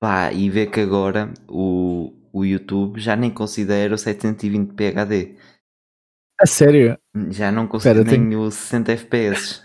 pá, 0.00 0.32
e 0.32 0.50
ver 0.50 0.70
que 0.70 0.80
agora 0.80 1.32
o, 1.48 2.12
o 2.32 2.44
YouTube 2.44 3.00
já 3.00 3.14
nem 3.14 3.30
considera 3.30 3.94
o 3.94 3.96
720p 3.96 4.88
HD. 4.88 5.36
A 6.40 6.46
sério? 6.46 6.98
Já 7.30 7.52
não 7.52 7.68
considera 7.68 8.02
nem 8.02 8.28
tenho... 8.28 8.40
o 8.40 8.50
60 8.50 8.92
FPS. 8.92 9.62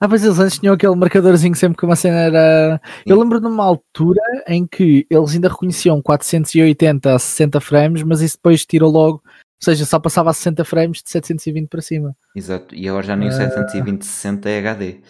Ah, 0.00 0.08
mas 0.08 0.24
eles 0.24 0.40
antes 0.40 0.58
tinham 0.58 0.74
aquele 0.74 0.96
marcadorzinho 0.96 1.54
sempre 1.54 1.78
que 1.78 1.84
uma 1.84 1.94
cena 1.94 2.22
era. 2.22 2.80
Sim. 2.84 3.02
Eu 3.06 3.20
lembro 3.20 3.40
de 3.40 3.46
uma 3.46 3.64
altura 3.64 4.20
em 4.48 4.66
que 4.66 5.06
eles 5.08 5.32
ainda 5.32 5.48
reconheciam 5.48 6.02
480 6.02 7.14
a 7.14 7.18
60 7.20 7.60
frames, 7.60 8.02
mas 8.02 8.20
isso 8.20 8.36
depois 8.36 8.66
tirou 8.66 8.90
logo 8.90 9.22
seja, 9.64 9.84
só 9.84 9.98
passava 9.98 10.30
a 10.30 10.34
60 10.34 10.64
frames 10.64 11.02
de 11.02 11.10
720 11.10 11.68
para 11.68 11.80
cima. 11.80 12.16
Exato, 12.34 12.74
e 12.74 12.88
agora 12.88 13.06
já 13.06 13.16
nem 13.16 13.28
o 13.28 13.32
720 13.32 14.04
60 14.04 14.50
é 14.50 14.58
HD. 14.58 15.00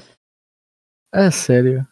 Ah, 1.12 1.31
sério? 1.31 1.87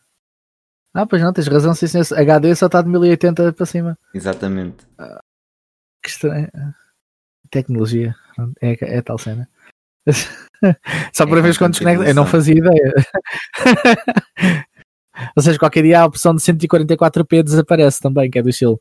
Ah, 0.93 1.07
pois 1.07 1.23
não, 1.23 1.33
tens 1.33 1.47
razão, 1.47 1.75
sim, 1.75 1.87
sim, 1.87 1.99
HD 2.15 2.55
só 2.55 2.67
está 2.67 2.83
de 2.83 2.89
1080 2.89 3.53
para 3.53 3.67
cima. 3.67 3.99
Exatamente. 4.13 4.87
Ah, 4.99 5.21
que 6.03 6.11
estranho. 6.11 6.49
Tecnologia, 7.51 8.15
é, 8.61 8.99
é 8.99 9.03
tal 9.03 9.19
cena. 9.19 9.49
só 11.13 11.27
para 11.27 11.39
é 11.39 11.43
ver 11.43 11.59
quando 11.59 11.73
desconecta, 11.73 12.05
eu 12.07 12.15
não 12.15 12.27
fazia 12.27 12.55
ideia. 12.55 12.95
Ou 15.37 15.43
seja, 15.43 15.59
qualquer 15.59 15.83
dia 15.83 16.01
a 16.01 16.07
opção 16.07 16.35
de 16.35 16.41
144p 16.41 17.43
desaparece 17.43 18.01
também, 18.01 18.31
que 18.31 18.39
é 18.39 18.43
do 18.43 18.49
estilo. 18.49 18.81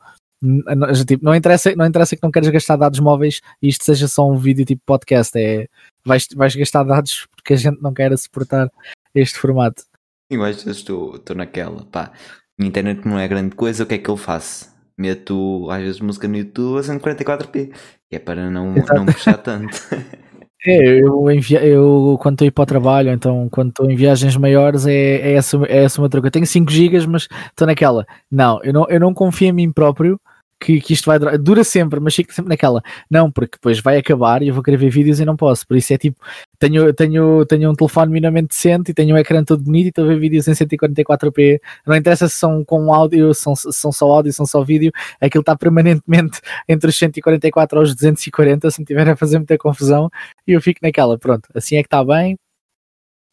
Tipo, 1.06 1.24
não, 1.24 1.36
interessa, 1.36 1.76
não 1.76 1.86
interessa 1.86 2.16
que 2.16 2.24
não 2.24 2.32
queres 2.32 2.50
gastar 2.50 2.78
dados 2.78 3.00
móveis 3.00 3.42
e 3.62 3.68
isto 3.68 3.84
seja 3.84 4.08
só 4.08 4.30
um 4.30 4.38
vídeo 4.38 4.66
tipo 4.66 4.82
podcast, 4.86 5.38
é 5.38 5.68
vais, 6.06 6.28
vais 6.34 6.56
gastar 6.56 6.84
dados 6.84 7.28
porque 7.36 7.54
a 7.54 7.58
gente 7.58 7.82
não 7.82 7.94
quer 7.94 8.18
suportar 8.18 8.70
este 9.14 9.38
formato. 9.38 9.84
Eu 10.30 10.44
às 10.44 10.64
vezes 10.64 10.80
estou, 10.80 11.22
naquela, 11.36 11.84
pá, 11.86 12.12
a 12.60 12.66
internet 12.66 13.06
não 13.06 13.20
é 13.20 13.28
grande 13.28 13.56
coisa, 13.56 13.84
o 13.84 13.86
que 13.86 13.96
é 13.96 13.98
que 13.98 14.10
eu 14.10 14.16
faço? 14.16 14.70
Meto 14.98 15.68
às 15.72 15.82
vezes 15.82 16.00
música 16.00 16.28
no 16.28 16.38
YouTube 16.38 16.80
a 16.80 16.84
144p, 16.84 17.74
que 18.10 18.16
é 18.16 18.20
para 18.20 18.50
não, 18.50 18.74
não 18.74 19.06
puxar 19.06 19.38
tanto. 19.38 19.78
É, 20.66 21.00
eu, 21.00 21.26
eu 21.32 22.18
quando 22.22 22.34
estou 22.36 22.46
a 22.46 22.48
ir 22.48 22.52
para 22.52 22.64
o 22.64 22.66
trabalho, 22.66 23.10
então 23.12 23.48
quando 23.50 23.70
estou 23.70 23.90
em 23.90 23.96
viagens 23.96 24.36
maiores, 24.36 24.86
é, 24.86 24.94
é, 24.94 25.34
essa, 25.34 25.58
é 25.68 25.84
essa 25.86 26.02
uma 26.02 26.10
troca. 26.10 26.28
Eu 26.28 26.32
tenho 26.32 26.46
5 26.46 26.70
GB, 26.70 27.08
mas 27.08 27.30
estou 27.48 27.66
naquela. 27.66 28.06
Não 28.30 28.62
eu, 28.64 28.74
não, 28.74 28.86
eu 28.90 29.00
não 29.00 29.14
confio 29.14 29.48
em 29.48 29.54
mim 29.54 29.72
próprio 29.72 30.20
que, 30.60 30.82
que 30.82 30.94
isto 30.94 31.06
vai 31.06 31.18
durar. 31.18 31.38
Dura 31.38 31.64
sempre, 31.64 32.00
mas 32.00 32.16
fico 32.16 32.34
sempre 32.34 32.50
naquela. 32.50 32.82
Não, 33.10 33.32
porque 33.32 33.58
depois 33.58 33.80
vai 33.80 33.98
acabar 33.98 34.42
e 34.42 34.50
eu 34.50 34.54
vou 34.54 34.62
querer 34.64 34.78
ver 34.78 34.90
vídeos 34.90 35.20
e 35.20 35.26
não 35.26 35.36
posso. 35.36 35.66
Por 35.66 35.78
isso 35.78 35.94
é 35.94 35.98
tipo, 35.98 36.18
tenho, 36.60 36.94
tenho, 36.94 37.46
tenho 37.46 37.72
um 37.72 37.76
telefone 37.76 38.12
minimamente 38.12 38.50
decente 38.50 38.92
e 38.92 38.94
tenho 38.94 39.16
um 39.16 39.18
ecrã 39.18 39.44
todo 39.44 39.64
bonito 39.64 39.86
e 39.86 39.90
estou 39.90 40.06
a 40.06 40.08
ver 40.08 40.20
vídeos 40.20 40.48
em 40.48 40.54
144p. 40.54 41.60
Não 41.88 41.96
interessa 41.96 42.28
se 42.28 42.36
são 42.36 42.64
com 42.66 42.94
áudio, 42.94 43.34
são, 43.34 43.56
são 43.56 43.92
só 43.92 44.06
áudio, 44.12 44.34
são 44.34 44.46
só 44.46 44.64
vídeo. 44.64 44.92
Aquilo 45.22 45.42
está 45.42 45.56
permanentemente 45.56 46.42
entre 46.68 46.90
os 46.90 46.98
144 46.98 47.80
aos 47.80 47.96
240, 47.96 48.72
se 48.72 48.80
me 48.80 48.86
tiver 48.86 49.08
a 49.10 49.16
fazer 49.16 49.38
muita 49.38 49.58
confusão. 49.58 50.10
E 50.48 50.52
eu 50.54 50.62
fico 50.62 50.80
naquela, 50.84 51.18
pronto, 51.18 51.48
assim 51.56 51.78
é 51.78 51.82
que 51.82 51.88
está 51.88 52.04
bem 52.04 52.38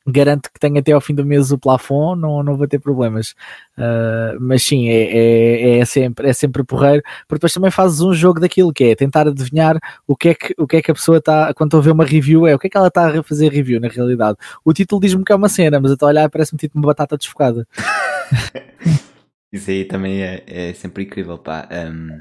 garanto 0.06 0.50
que 0.52 0.60
tenho 0.60 0.78
até 0.78 0.92
ao 0.92 1.00
fim 1.00 1.14
do 1.14 1.24
mês 1.24 1.50
o 1.50 1.58
plafond, 1.58 2.20
não, 2.20 2.42
não 2.42 2.56
vou 2.56 2.68
ter 2.68 2.78
problemas. 2.78 3.34
Uh, 3.76 4.38
mas 4.40 4.62
sim, 4.62 4.88
é, 4.88 5.02
é, 5.12 5.78
é, 5.78 5.84
sempre, 5.84 6.28
é 6.28 6.32
sempre 6.32 6.62
porreiro, 6.62 7.02
porque 7.26 7.38
depois 7.38 7.52
também 7.52 7.70
fazes 7.70 8.00
um 8.00 8.14
jogo 8.14 8.38
daquilo 8.38 8.72
que 8.72 8.84
é 8.84 8.94
tentar 8.94 9.26
adivinhar 9.26 9.78
o 10.06 10.16
que 10.16 10.28
é 10.30 10.34
que, 10.34 10.54
o 10.56 10.66
que, 10.66 10.76
é 10.76 10.82
que 10.82 10.90
a 10.90 10.94
pessoa 10.94 11.18
está, 11.18 11.52
quando 11.54 11.68
estou 11.68 11.80
a 11.80 11.82
ver 11.82 11.90
uma 11.90 12.04
review, 12.04 12.46
é 12.46 12.54
o 12.54 12.58
que 12.58 12.68
é 12.68 12.70
que 12.70 12.76
ela 12.76 12.88
está 12.88 13.18
a 13.18 13.22
fazer 13.22 13.52
review 13.52 13.80
na 13.80 13.88
realidade. 13.88 14.38
O 14.64 14.72
título 14.72 15.00
diz-me 15.00 15.24
que 15.24 15.32
é 15.32 15.34
uma 15.34 15.48
cena, 15.48 15.80
mas 15.80 15.90
eu 15.90 15.94
estou 15.94 16.06
a 16.06 16.10
olhar 16.10 16.30
parece-me 16.30 16.58
tipo 16.58 16.78
uma 16.78 16.86
batata 16.86 17.16
desfocada. 17.16 17.66
Isso 19.52 19.70
aí 19.70 19.84
também 19.84 20.22
é, 20.22 20.44
é 20.46 20.74
sempre 20.74 21.04
incrível, 21.04 21.38
pá. 21.38 21.68
Um, 21.72 22.18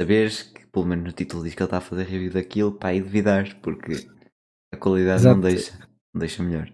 saberes 0.00 0.42
que 0.42 0.66
pelo 0.68 0.86
menos 0.86 1.04
no 1.04 1.12
título 1.12 1.44
diz 1.44 1.54
que 1.54 1.62
ele 1.62 1.66
está 1.66 1.78
a 1.78 1.80
fazer 1.80 2.04
review 2.04 2.32
daquilo, 2.32 2.72
pá, 2.72 2.92
e 2.92 3.00
duvidar, 3.00 3.56
porque 3.60 4.06
a 4.72 4.76
qualidade 4.76 5.22
Exato. 5.22 5.34
não 5.36 5.42
deixa 5.42 5.87
deixa 6.18 6.42
melhor. 6.42 6.68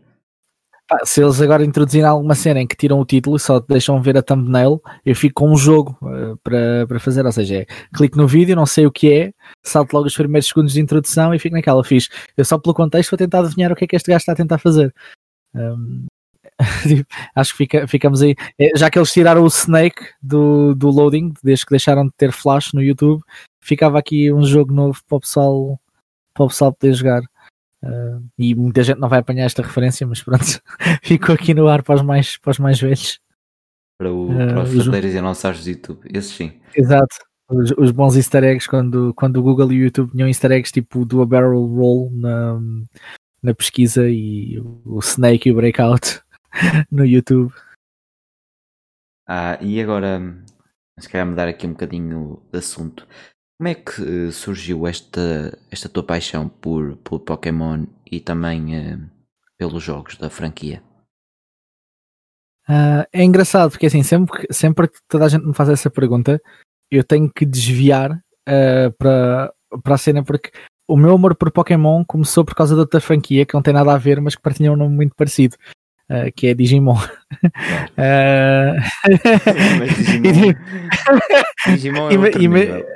se 1.05 1.23
eles 1.23 1.41
agora 1.41 1.65
introduzirem 1.65 2.07
alguma 2.07 2.35
cena 2.35 2.61
em 2.61 2.67
que 2.67 2.77
tiram 2.77 3.01
o 3.01 3.05
título 3.05 3.37
e 3.37 3.41
só 3.41 3.61
deixam 3.61 4.01
ver 4.03 4.17
a 4.17 4.23
thumbnail, 4.23 4.81
eu 5.05 5.15
fico 5.15 5.43
com 5.43 5.51
um 5.51 5.57
jogo 5.57 5.97
uh, 6.03 6.37
para, 6.43 6.87
para 6.87 7.01
fazer. 7.01 7.25
Ou 7.25 7.33
seja, 7.33 7.63
é, 7.63 7.67
clico 7.95 8.17
no 8.17 8.27
vídeo, 8.27 8.57
não 8.57 8.67
sei 8.67 8.87
o 8.87 8.93
que 8.93 9.13
é, 9.13 9.33
salto 9.63 9.95
logo 9.95 10.07
os 10.07 10.17
primeiros 10.17 10.49
segundos 10.49 10.73
de 10.73 10.81
introdução 10.81 11.35
e 11.35 11.39
fico 11.39 11.55
naquela. 11.55 11.85
Fiz. 11.85 12.09
Eu 12.37 12.45
só 12.45 12.59
pelo 12.59 12.75
contexto 12.75 13.11
vou 13.11 13.19
tentar 13.19 13.41
adivinhar 13.41 13.73
o 13.73 13.77
que 13.77 13.85
é 13.85 13.87
que 13.87 13.97
este 13.97 14.11
gajo 14.11 14.19
está 14.23 14.33
a 14.33 14.37
tentar 14.37 14.59
fazer. 14.59 14.95
Um, 15.55 16.07
tipo, 16.87 17.07
acho 17.35 17.53
que 17.53 17.59
fica, 17.59 17.89
ficamos 17.89 18.23
aí. 18.23 18.35
É, 18.59 18.77
já 18.77 18.91
que 18.91 18.99
eles 18.99 19.13
tiraram 19.13 19.43
o 19.43 19.49
Snake 19.49 20.03
do, 20.23 20.75
do 20.75 20.91
loading, 20.91 21.33
desde 21.43 21.67
que 21.67 21.71
deixaram 21.71 22.07
de 22.07 22.13
ter 22.17 22.33
flash 22.33 22.73
no 22.73 22.83
YouTube, 22.83 23.23
ficava 23.61 23.99
aqui 23.99 24.33
um 24.33 24.45
jogo 24.45 24.73
novo 24.73 25.01
para 25.09 25.17
o 25.17 25.21
pessoal, 25.21 25.81
para 26.35 26.45
o 26.45 26.49
pessoal 26.49 26.73
poder 26.73 26.95
jogar. 26.95 27.23
Uh, 27.85 28.25
e 28.39 28.55
muita 28.55 28.83
gente 28.83 28.99
não 28.99 29.11
vai 29.11 29.19
apanhar 29.19 29.45
esta 29.45 29.61
referência, 29.61 30.07
mas 30.07 30.23
pronto, 30.23 30.43
ficou 31.05 31.35
aqui 31.35 31.53
no 31.53 31.69
ar 31.69 31.83
para 31.83 31.97
os 31.97 32.03
mais, 32.03 32.39
para 32.39 32.51
os 32.53 32.59
mais 32.59 32.81
velhos. 32.81 33.21
Para, 33.99 34.11
o, 34.11 34.33
uh, 34.33 34.37
para 34.37 34.63
os 34.63 34.71
verdadeiros 34.71 35.15
e 35.15 35.21
não 35.21 35.33
do 35.33 35.69
YouTube, 35.69 36.09
esses 36.13 36.33
sim. 36.33 36.59
Exato, 36.75 37.15
os, 37.51 37.73
os, 37.77 37.91
bons 37.91 38.17
easter 38.17 38.43
eggs 38.43 38.67
quando, 38.67 39.13
quando 39.15 39.37
o 39.37 39.43
Google 39.43 39.71
e 39.73 39.81
o 39.81 39.85
YouTube 39.85 40.13
tinham 40.13 40.29
easter 40.29 40.53
eggs 40.53 40.73
tipo 40.73 41.05
do 41.05 41.21
a 41.21 41.27
barrel 41.27 41.67
roll 41.67 42.11
na, 42.11 42.59
na 43.43 43.55
pesquisa 43.55 44.09
e 44.09 44.59
o 44.59 44.99
Snake 45.01 45.49
e 45.49 45.53
o 45.53 45.57
Breakout 45.57 46.23
no 46.91 47.05
YouTube. 47.05 47.53
Ah, 49.27 49.59
e 49.61 49.81
agora 49.81 50.43
se 50.99 51.09
calhar 51.09 51.27
mudar 51.27 51.49
aqui 51.49 51.67
um 51.67 51.73
bocadinho 51.73 52.43
de 52.51 52.59
assunto. 52.59 53.07
Como 53.57 53.69
é 53.69 53.75
que 53.75 54.03
uh, 54.03 54.33
surgiu 54.33 54.87
esta, 54.87 55.57
esta 55.71 55.89
tua 55.89 56.03
paixão 56.03 56.49
por, 56.49 56.97
por 56.99 57.21
Pokémon 57.21 57.85
e 58.11 58.21
também 58.21 58.77
uh, 58.77 59.11
pelos 59.57 59.83
jogos 59.83 60.17
da 60.17 60.29
franquia? 60.29 60.83
Uh, 62.69 63.07
é 63.13 63.23
engraçado 63.23 63.71
porque 63.71 63.87
assim, 63.87 64.03
sempre, 64.03 64.47
sempre 64.51 64.89
que 64.89 64.99
toda 65.09 65.27
a 65.27 65.29
gente 65.29 65.47
me 65.47 65.55
faz 65.55 65.69
essa 65.69 65.91
pergunta, 65.91 66.41
eu 66.91 67.05
tenho 67.05 67.31
que 67.31 67.45
desviar 67.45 68.13
uh, 68.13 68.93
para, 68.99 69.53
para 69.83 69.95
a 69.95 69.99
cena 69.99 70.25
porque 70.25 70.51
o 70.89 70.97
meu 70.97 71.15
amor 71.15 71.35
por 71.37 71.51
Pokémon 71.51 72.05
começou 72.05 72.45
por 72.45 72.55
causa 72.55 72.75
de 72.75 72.81
outra 72.81 73.01
franquia 73.01 73.47
que 73.47 73.55
não 73.55 73.63
tem 73.63 73.73
nada 73.73 73.93
a 73.93 73.99
ver, 73.99 74.21
mas 74.21 74.35
que 74.35 74.43
partilha 74.43 74.73
um 74.73 74.77
nome 74.77 74.95
muito 74.95 75.15
parecido. 75.15 75.57
Uh, 76.11 76.31
que 76.37 76.49
é 76.49 76.55
Digimon. 76.55 76.97
Uh... 76.97 78.77
Mas 79.79 79.97
Digimon, 79.97 80.53
Digimon 81.67 82.11
é 82.11 82.19
outro 82.19 82.39
nível. 82.41 82.87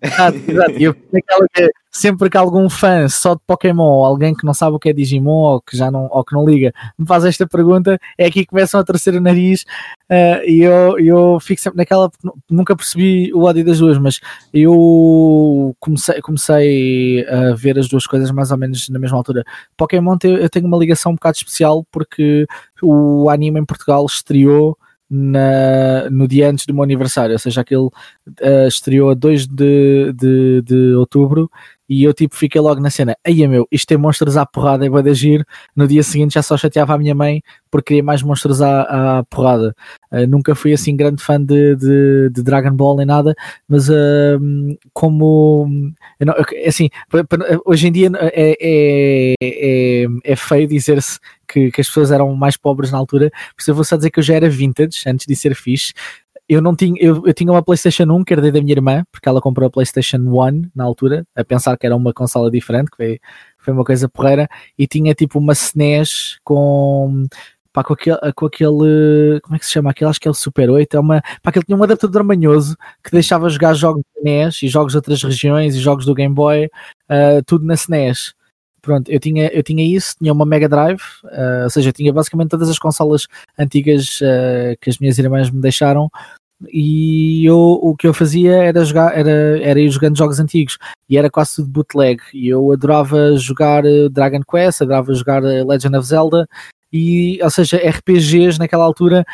Exato, 0.00 0.38
exato. 0.48 0.70
Eu, 0.78 0.94
que, 0.94 1.70
sempre 1.98 2.30
que 2.30 2.36
algum 2.36 2.70
fã 2.70 3.08
só 3.08 3.34
de 3.34 3.40
Pokémon, 3.44 3.82
ou 3.82 4.04
alguém 4.04 4.32
que 4.32 4.46
não 4.46 4.54
sabe 4.54 4.76
o 4.76 4.78
que 4.78 4.88
é 4.88 4.92
Digimon, 4.92 5.30
ou 5.30 5.60
que 5.60 5.76
já 5.76 5.90
não, 5.90 6.08
ou 6.10 6.24
que 6.24 6.32
não 6.32 6.46
liga, 6.46 6.72
me 6.96 7.04
faz 7.04 7.24
esta 7.24 7.46
pergunta, 7.46 7.98
é 8.16 8.26
aqui 8.26 8.40
que 8.40 8.46
começam 8.46 8.78
a 8.78 8.84
torcer 8.84 9.14
o 9.14 9.20
nariz 9.20 9.62
uh, 10.08 10.44
e 10.46 10.62
eu, 10.62 10.98
eu 11.00 11.40
fico 11.40 11.60
sempre 11.60 11.78
naquela, 11.78 12.08
nunca 12.48 12.76
percebi 12.76 13.32
o 13.34 13.42
ódio 13.42 13.64
das 13.64 13.80
duas, 13.80 13.98
mas 13.98 14.20
eu 14.54 15.74
comecei, 15.80 16.20
comecei 16.22 17.26
a 17.28 17.54
ver 17.54 17.76
as 17.78 17.88
duas 17.88 18.06
coisas 18.06 18.30
mais 18.30 18.52
ou 18.52 18.58
menos 18.58 18.88
na 18.88 18.98
mesma 18.98 19.16
altura. 19.16 19.42
Pokémon 19.76 20.16
eu 20.22 20.48
tenho 20.48 20.66
uma 20.66 20.78
ligação 20.78 21.12
um 21.12 21.16
bocado 21.16 21.36
especial 21.36 21.84
porque 21.90 22.46
o 22.80 23.28
anime 23.28 23.58
em 23.58 23.64
Portugal 23.64 24.06
estreou 24.06 24.78
na, 25.10 26.08
no 26.10 26.28
dia 26.28 26.50
antes 26.50 26.66
do 26.66 26.74
meu 26.74 26.82
aniversário, 26.82 27.32
ou 27.32 27.38
seja, 27.38 27.62
aquele 27.62 27.86
uh, 27.86 28.68
estreou 28.68 29.10
a 29.10 29.14
2 29.14 29.46
de, 29.46 30.12
de, 30.12 30.62
de 30.62 30.94
outubro 30.94 31.50
e 31.88 32.04
eu 32.04 32.12
tipo 32.12 32.36
fiquei 32.36 32.60
logo 32.60 32.80
na 32.80 32.90
cena, 32.90 33.16
aí 33.24 33.46
meu, 33.46 33.66
isto 33.70 33.86
tem 33.86 33.96
monstros 33.96 34.36
à 34.36 34.44
porrada 34.44 34.88
vai 34.90 35.02
de 35.02 35.10
agir. 35.10 35.46
No 35.74 35.86
dia 35.86 36.02
seguinte 36.02 36.34
já 36.34 36.42
só 36.42 36.56
chateava 36.56 36.94
a 36.94 36.98
minha 36.98 37.14
mãe 37.14 37.42
porque 37.70 37.88
queria 37.88 38.02
mais 38.02 38.22
monstros 38.22 38.60
à, 38.60 39.18
à 39.18 39.24
porrada. 39.24 39.74
Uh, 40.10 40.26
nunca 40.26 40.54
fui 40.54 40.72
assim 40.72 40.96
grande 40.96 41.22
fã 41.22 41.42
de, 41.42 41.76
de, 41.76 42.30
de 42.30 42.42
Dragon 42.42 42.74
Ball 42.74 42.96
nem 42.96 43.06
nada, 43.06 43.34
mas 43.68 43.88
uh, 43.88 44.38
como 44.92 45.68
não, 46.20 46.34
assim, 46.66 46.88
hoje 47.64 47.88
em 47.88 47.92
dia 47.92 48.10
é, 48.16 48.56
é, 48.60 49.34
é, 49.40 50.06
é 50.24 50.36
feio 50.36 50.66
dizer-se 50.66 51.18
que, 51.46 51.70
que, 51.70 51.80
as 51.80 51.86
pessoas 51.86 52.10
eram 52.10 52.34
mais 52.34 52.56
pobres 52.56 52.90
na 52.90 52.98
altura, 52.98 53.30
por 53.30 53.60
isso 53.60 53.70
eu 53.70 53.74
vou 53.74 53.84
só 53.84 53.96
dizer 53.96 54.10
que 54.10 54.18
eu 54.18 54.22
já 54.22 54.34
era 54.34 54.50
vintage 54.50 55.02
antes 55.06 55.26
de 55.26 55.36
ser 55.36 55.54
fixe, 55.54 55.92
eu 56.48 56.62
não 56.62 56.74
tinha, 56.74 56.94
eu, 57.00 57.22
eu 57.26 57.34
tinha 57.34 57.52
uma 57.52 57.62
PlayStation 57.62 58.04
1 58.04 58.24
que 58.24 58.32
herdei 58.32 58.50
da 58.50 58.60
minha 58.60 58.72
irmã, 58.72 59.04
porque 59.12 59.28
ela 59.28 59.40
comprou 59.40 59.66
a 59.66 59.70
PlayStation 59.70 60.18
1 60.18 60.70
na 60.74 60.84
altura, 60.84 61.26
a 61.36 61.44
pensar 61.44 61.76
que 61.76 61.86
era 61.86 61.94
uma 61.94 62.12
consola 62.12 62.50
diferente, 62.50 62.90
que 62.90 62.96
foi, 62.96 63.20
foi 63.58 63.74
uma 63.74 63.84
coisa 63.84 64.08
porreira, 64.08 64.48
e 64.78 64.86
tinha 64.86 65.14
tipo 65.14 65.38
uma 65.38 65.52
SNES 65.52 66.38
com 66.42 67.26
pá, 67.72 67.84
com, 67.84 67.92
aquele, 67.92 68.18
com 68.34 68.46
aquele. 68.46 69.40
Como 69.42 69.56
é 69.56 69.58
que 69.58 69.66
se 69.66 69.72
chama? 69.72 69.90
Aquele, 69.90 70.10
acho 70.10 70.20
que 70.20 70.28
é 70.28 70.30
o 70.30 70.34
Super 70.34 70.70
8. 70.70 70.96
É 70.96 71.00
uma, 71.00 71.20
pá, 71.42 71.50
aquele 71.50 71.64
tinha 71.64 71.76
um 71.76 71.82
adaptador 71.82 72.24
manhoso 72.24 72.76
que 73.04 73.10
deixava 73.10 73.48
jogar 73.48 73.74
jogos 73.74 74.02
de 74.16 74.22
NES 74.22 74.62
e 74.62 74.68
jogos 74.68 74.92
de 74.92 74.98
outras 74.98 75.22
regiões 75.22 75.74
e 75.74 75.80
jogos 75.80 76.04
do 76.06 76.14
Game 76.14 76.34
Boy, 76.34 76.66
uh, 76.66 77.42
tudo 77.46 77.66
na 77.66 77.74
SNES. 77.74 78.34
Pronto, 78.80 79.10
eu 79.10 79.18
tinha, 79.20 79.48
eu 79.48 79.62
tinha 79.62 79.84
isso, 79.84 80.14
tinha 80.18 80.32
uma 80.32 80.46
Mega 80.46 80.68
Drive, 80.68 81.02
uh, 81.24 81.64
ou 81.64 81.70
seja, 81.70 81.92
tinha 81.92 82.12
basicamente 82.12 82.50
todas 82.50 82.70
as 82.70 82.78
consolas 82.78 83.26
antigas 83.58 84.20
uh, 84.20 84.78
que 84.80 84.88
as 84.88 84.98
minhas 84.98 85.18
irmãs 85.18 85.50
me 85.50 85.60
deixaram 85.60 86.08
e 86.66 87.44
eu, 87.46 87.56
o 87.56 87.94
que 87.96 88.06
eu 88.06 88.12
fazia 88.12 88.54
era 88.56 88.84
jogar, 88.84 89.16
era, 89.16 89.60
era 89.60 89.80
ir 89.80 89.88
jogando 89.90 90.18
jogos 90.18 90.40
antigos. 90.40 90.76
E 91.08 91.16
era 91.16 91.30
quase 91.30 91.56
tudo 91.56 91.68
bootleg. 91.68 92.20
E 92.34 92.48
eu 92.48 92.72
adorava 92.72 93.36
jogar 93.36 93.84
eh, 93.84 94.08
Dragon 94.08 94.42
Quest, 94.42 94.82
adorava 94.82 95.14
jogar 95.14 95.44
eh, 95.44 95.62
Legend 95.64 95.96
of 95.96 96.06
Zelda. 96.06 96.48
E, 96.92 97.38
ou 97.42 97.50
seja, 97.50 97.76
RPGs 97.76 98.58
naquela 98.58 98.84
altura 98.84 99.24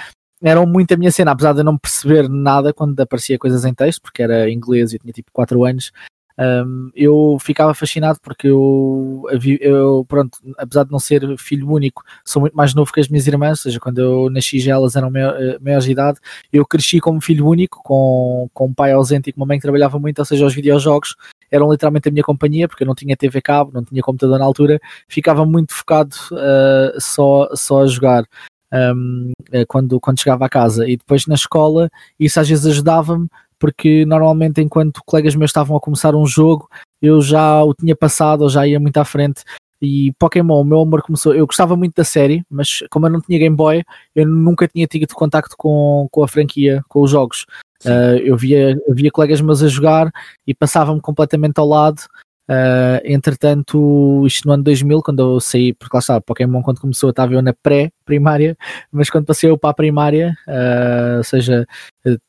eram 0.43 0.67
muito 0.67 0.93
a 0.93 0.97
minha 0.97 1.11
cena, 1.11 1.31
apesar 1.31 1.55
de 1.55 1.61
eu 1.61 1.65
não 1.65 1.79
perceber 1.79 2.29
nada 2.29 2.73
quando 2.73 2.99
aparecia 3.01 3.39
coisas 3.39 3.65
em 3.65 3.73
texto, 3.73 4.03
porque 4.03 4.23
era 4.23 4.51
inglês 4.51 4.93
e 4.93 4.97
eu 4.97 5.01
tinha 5.01 5.13
tipo 5.13 5.31
4 5.33 5.65
anos, 5.65 5.91
um, 6.37 6.91
eu 6.95 7.39
ficava 7.41 7.73
fascinado 7.75 8.19
porque 8.21 8.49
eu, 8.49 9.25
eu, 9.61 10.05
pronto, 10.09 10.39
apesar 10.59 10.85
de 10.85 10.91
não 10.91 10.99
ser 10.99 11.23
filho 11.39 11.71
único, 11.71 12.03
sou 12.25 12.41
muito 12.43 12.57
mais 12.57 12.75
novo 12.75 12.93
que 12.93 13.01
as 13.01 13.09
minhas 13.09 13.27
irmãs, 13.27 13.51
ou 13.51 13.57
seja, 13.57 13.79
quando 13.79 13.99
eu 13.99 14.31
nasci 14.31 14.59
já 14.59 14.73
elas 14.73 14.97
eram 14.97 15.13
eh, 15.15 15.59
maiores 15.61 15.85
de 15.85 15.93
idade, 15.93 16.19
eu 16.53 16.67
cresci 16.67 16.99
como 16.99 17.21
filho 17.21 17.47
único, 17.47 17.81
com, 17.85 18.49
com 18.53 18.67
um 18.67 18.75
pai 18.75 18.93
ausente 18.93 19.31
e 19.31 19.33
com 19.33 19.41
uma 19.41 19.47
mãe 19.47 19.59
que 19.59 19.63
trabalhava 19.63 19.99
muito, 19.99 20.19
ou 20.19 20.25
seja, 20.25 20.45
os 20.45 20.55
videojogos 20.55 21.15
eram 21.51 21.71
literalmente 21.71 22.09
a 22.09 22.13
minha 22.13 22.25
companhia, 22.25 22.67
porque 22.67 22.83
eu 22.83 22.87
não 22.87 22.95
tinha 22.97 23.17
TV 23.17 23.41
cabo, 23.41 23.71
não 23.73 23.85
tinha 23.85 24.03
computador 24.03 24.39
na 24.39 24.45
altura, 24.45 24.81
ficava 25.07 25.47
muito 25.47 25.73
focado 25.73 26.17
uh, 26.33 27.01
só, 27.01 27.49
só 27.55 27.83
a 27.83 27.87
jogar. 27.87 28.25
Um, 28.73 29.31
eh, 29.53 29.65
quando, 29.67 30.01
quando 30.01 30.19
chegava 30.19 30.47
a 30.47 30.49
casa 30.49 30.89
e 30.89 30.97
depois 30.97 31.29
na 31.29 31.37
escola 31.37 31.89
isso 32.19 32.41
às 32.41 32.49
vezes 32.49 32.67
ajudava-me 32.67 33.29
porque 33.59 34.05
normalmente 34.07 34.61
enquanto 34.61 35.03
colegas 35.05 35.35
meus 35.35 35.51
estavam 35.51 35.77
a 35.77 35.81
começar 35.81 36.15
um 36.15 36.27
jogo, 36.27 36.69
eu 37.01 37.21
já 37.21 37.63
o 37.63 37.75
tinha 37.75 37.95
passado 37.95 38.43
ou 38.43 38.49
já 38.49 38.67
ia 38.67 38.81
muito 38.81 38.97
à 38.99 39.05
frente. 39.05 39.43
E 39.81 40.13
Pokémon, 40.19 40.61
o 40.61 40.65
meu 40.65 40.81
amor 40.81 41.03
começou. 41.03 41.35
Eu 41.35 41.47
gostava 41.47 41.77
muito 41.77 41.95
da 41.95 42.05
série, 42.05 42.43
mas 42.51 42.83
como 42.91 43.07
eu 43.07 43.11
não 43.11 43.21
tinha 43.21 43.39
Game 43.39 43.55
Boy, 43.55 43.83
eu 44.15 44.27
nunca 44.27 44.67
tinha 44.67 44.87
tido 44.87 45.15
contacto 45.15 45.55
com, 45.59 46.09
com 46.11 46.23
a 46.23 46.29
franquia, 46.29 46.83
com 46.89 47.03
os 47.03 47.11
jogos. 47.11 47.45
Uh, 47.85 48.17
eu, 48.23 48.37
via, 48.37 48.81
eu 48.87 48.95
via 48.95 49.11
colegas 49.11 49.43
meus 49.43 49.63
a 49.63 49.69
jogar 49.69 50.11
e 50.47 50.55
passava-me 50.55 51.01
completamente 51.01 51.59
ao 51.59 51.69
lado. 51.69 52.03
Uh, 52.49 53.01
entretanto, 53.05 54.25
isto 54.27 54.47
no 54.47 54.53
ano 54.53 54.63
2000, 54.63 55.03
quando 55.03 55.23
eu 55.23 55.41
saí, 55.41 55.73
porque 55.73 55.97
lá 55.97 56.01
está, 56.01 56.21
Pokémon 56.21 56.63
quando 56.63 56.81
começou 56.81 57.09
estava 57.09 57.33
eu 57.33 57.41
na 57.41 57.55
pré-primária, 57.55 58.55
mas 58.93 59.09
quando 59.09 59.25
passei 59.25 59.49
eu 59.49 59.57
para 59.57 59.71
a 59.71 59.75
primária, 59.75 60.37
uh, 60.47 61.19
ou 61.19 61.25
seja, 61.25 61.67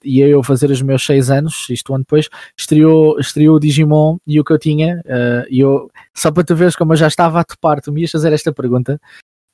ia 0.04 0.28
eu 0.28 0.42
fazer 0.42 0.72
os 0.72 0.82
meus 0.82 1.06
6 1.06 1.30
anos, 1.30 1.68
isto 1.70 1.92
um 1.92 1.96
ano 1.96 2.06
depois, 2.06 2.30
estreou, 2.58 3.20
estreou 3.20 3.58
o 3.58 3.60
Digimon 3.60 4.18
e 4.26 4.40
o 4.40 4.46
que 4.46 4.54
eu 4.54 4.60
tinha, 4.60 5.02
uh, 5.06 5.46
e 5.50 5.60
eu, 5.60 5.92
só 6.14 6.32
para 6.32 6.44
tu 6.44 6.56
veres 6.56 6.78
como 6.78 6.94
eu 6.94 6.98
já 6.98 7.08
estava 7.08 7.42
a 7.42 7.44
topar, 7.44 7.82
tu 7.82 7.92
me 7.92 8.02
ias 8.02 8.12
fazer 8.12 8.32
esta 8.32 8.54
pergunta, 8.54 9.00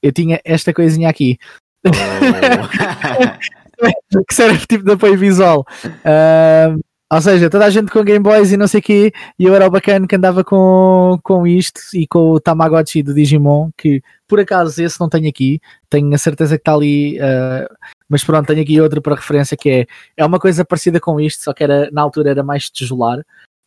eu 0.03 0.11
tinha 0.11 0.39
esta 0.45 0.73
coisinha 0.73 1.09
aqui. 1.09 1.37
Oh. 1.85 1.91
que 4.27 4.33
serve 4.33 4.65
tipo 4.67 4.83
de 4.83 4.91
apoio 4.91 5.17
visual. 5.17 5.65
Uh, 5.85 6.79
ou 7.11 7.19
seja, 7.19 7.49
toda 7.49 7.65
a 7.65 7.69
gente 7.69 7.91
com 7.91 8.03
Game 8.05 8.23
Boys 8.23 8.53
e 8.53 8.57
não 8.57 8.67
sei 8.67 8.79
o 8.79 8.83
quê, 8.83 9.11
e 9.37 9.43
eu 9.43 9.53
era 9.53 9.67
o 9.67 9.69
bacana 9.69 10.07
que 10.07 10.15
andava 10.15 10.45
com, 10.45 11.19
com 11.21 11.45
isto 11.45 11.81
e 11.93 12.07
com 12.07 12.31
o 12.31 12.39
Tamagotchi 12.39 13.03
do 13.03 13.13
Digimon, 13.13 13.69
que 13.77 14.01
por 14.25 14.39
acaso 14.39 14.81
esse 14.81 14.97
não 14.97 15.09
tenho 15.09 15.27
aqui, 15.27 15.59
tenho 15.89 16.13
a 16.15 16.17
certeza 16.17 16.55
que 16.57 16.61
está 16.61 16.73
ali, 16.73 17.19
uh, 17.19 17.67
mas 18.07 18.23
pronto, 18.23 18.47
tenho 18.47 18.61
aqui 18.61 18.79
outro 18.79 19.01
para 19.01 19.15
referência 19.15 19.57
que 19.57 19.69
é, 19.69 19.87
é 20.15 20.25
uma 20.25 20.39
coisa 20.39 20.63
parecida 20.63 21.01
com 21.01 21.19
isto, 21.19 21.43
só 21.43 21.51
que 21.51 21.65
era, 21.65 21.89
na 21.91 22.01
altura 22.01 22.29
era 22.29 22.43
mais 22.43 22.69
tijolar. 22.69 23.19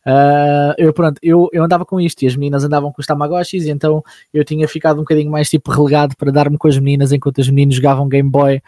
Uh, 0.07 0.73
eu, 0.79 0.91
pronto, 0.91 1.19
eu, 1.21 1.47
eu 1.53 1.63
andava 1.63 1.85
com 1.85 2.01
isto 2.01 2.23
e 2.23 2.27
as 2.27 2.35
meninas 2.35 2.63
andavam 2.63 2.91
com 2.91 2.99
os 2.99 3.05
Tamagotchis, 3.05 3.65
e 3.65 3.69
então 3.69 4.03
eu 4.33 4.43
tinha 4.43 4.67
ficado 4.67 4.97
um 4.97 5.01
bocadinho 5.01 5.29
mais 5.29 5.51
tipo 5.51 5.71
relegado 5.71 6.15
para 6.17 6.31
dar-me 6.31 6.57
com 6.57 6.67
as 6.67 6.79
meninas 6.79 7.11
enquanto 7.11 7.37
os 7.37 7.49
meninos 7.49 7.75
jogavam 7.75 8.09
Game 8.09 8.29
Boy 8.29 8.59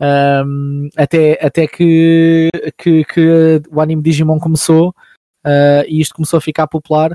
um, 0.00 0.88
até, 0.96 1.38
até 1.44 1.66
que, 1.66 2.48
que, 2.78 3.04
que, 3.04 3.62
o 3.70 3.80
anime 3.80 4.02
Digimon 4.02 4.38
começou 4.38 4.90
uh, 5.46 5.84
e 5.86 6.00
isto 6.00 6.14
começou 6.14 6.38
a 6.38 6.40
ficar 6.40 6.66
popular 6.66 7.14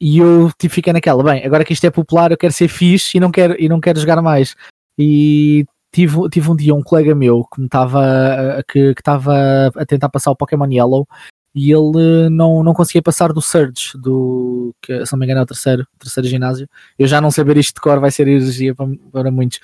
e 0.00 0.18
eu 0.18 0.50
tipo, 0.58 0.74
fiquei 0.74 0.92
naquela, 0.92 1.22
bem, 1.22 1.44
agora 1.44 1.64
que 1.64 1.72
isto 1.72 1.84
é 1.84 1.90
popular 1.90 2.30
eu 2.30 2.38
quero 2.38 2.52
ser 2.52 2.68
fixe 2.68 3.16
e 3.16 3.20
não 3.20 3.30
quero, 3.30 3.54
e 3.58 3.68
não 3.68 3.80
quero 3.80 3.98
jogar 3.98 4.20
mais. 4.22 4.54
E 4.98 5.64
tive, 5.94 6.28
tive 6.30 6.50
um 6.50 6.56
dia 6.56 6.74
um 6.74 6.82
colega 6.82 7.14
meu 7.14 7.44
que 7.44 7.62
estava 7.62 8.62
que 8.68 8.94
estava 8.98 9.70
a 9.74 9.86
tentar 9.86 10.08
passar 10.08 10.30
o 10.30 10.36
Pokémon 10.36 10.70
Yellow 10.70 11.06
e 11.56 11.72
ele 11.72 12.28
não, 12.28 12.62
não 12.62 12.74
conseguia 12.74 13.00
passar 13.00 13.32
do 13.32 13.40
Surge, 13.40 13.96
do 13.96 14.74
que 14.82 15.06
se 15.06 15.10
não 15.10 15.18
me 15.18 15.24
engano 15.24 15.40
é 15.40 15.42
o 15.42 15.46
terceiro, 15.46 15.86
terceiro 15.98 16.28
ginásio. 16.28 16.68
Eu 16.98 17.06
já 17.06 17.18
não 17.18 17.30
saber 17.30 17.56
isto 17.56 17.76
de 17.76 17.80
cor 17.80 17.98
vai 17.98 18.10
ser 18.10 18.28
energia 18.28 18.74
para, 18.74 18.86
para 19.10 19.30
muitos. 19.30 19.58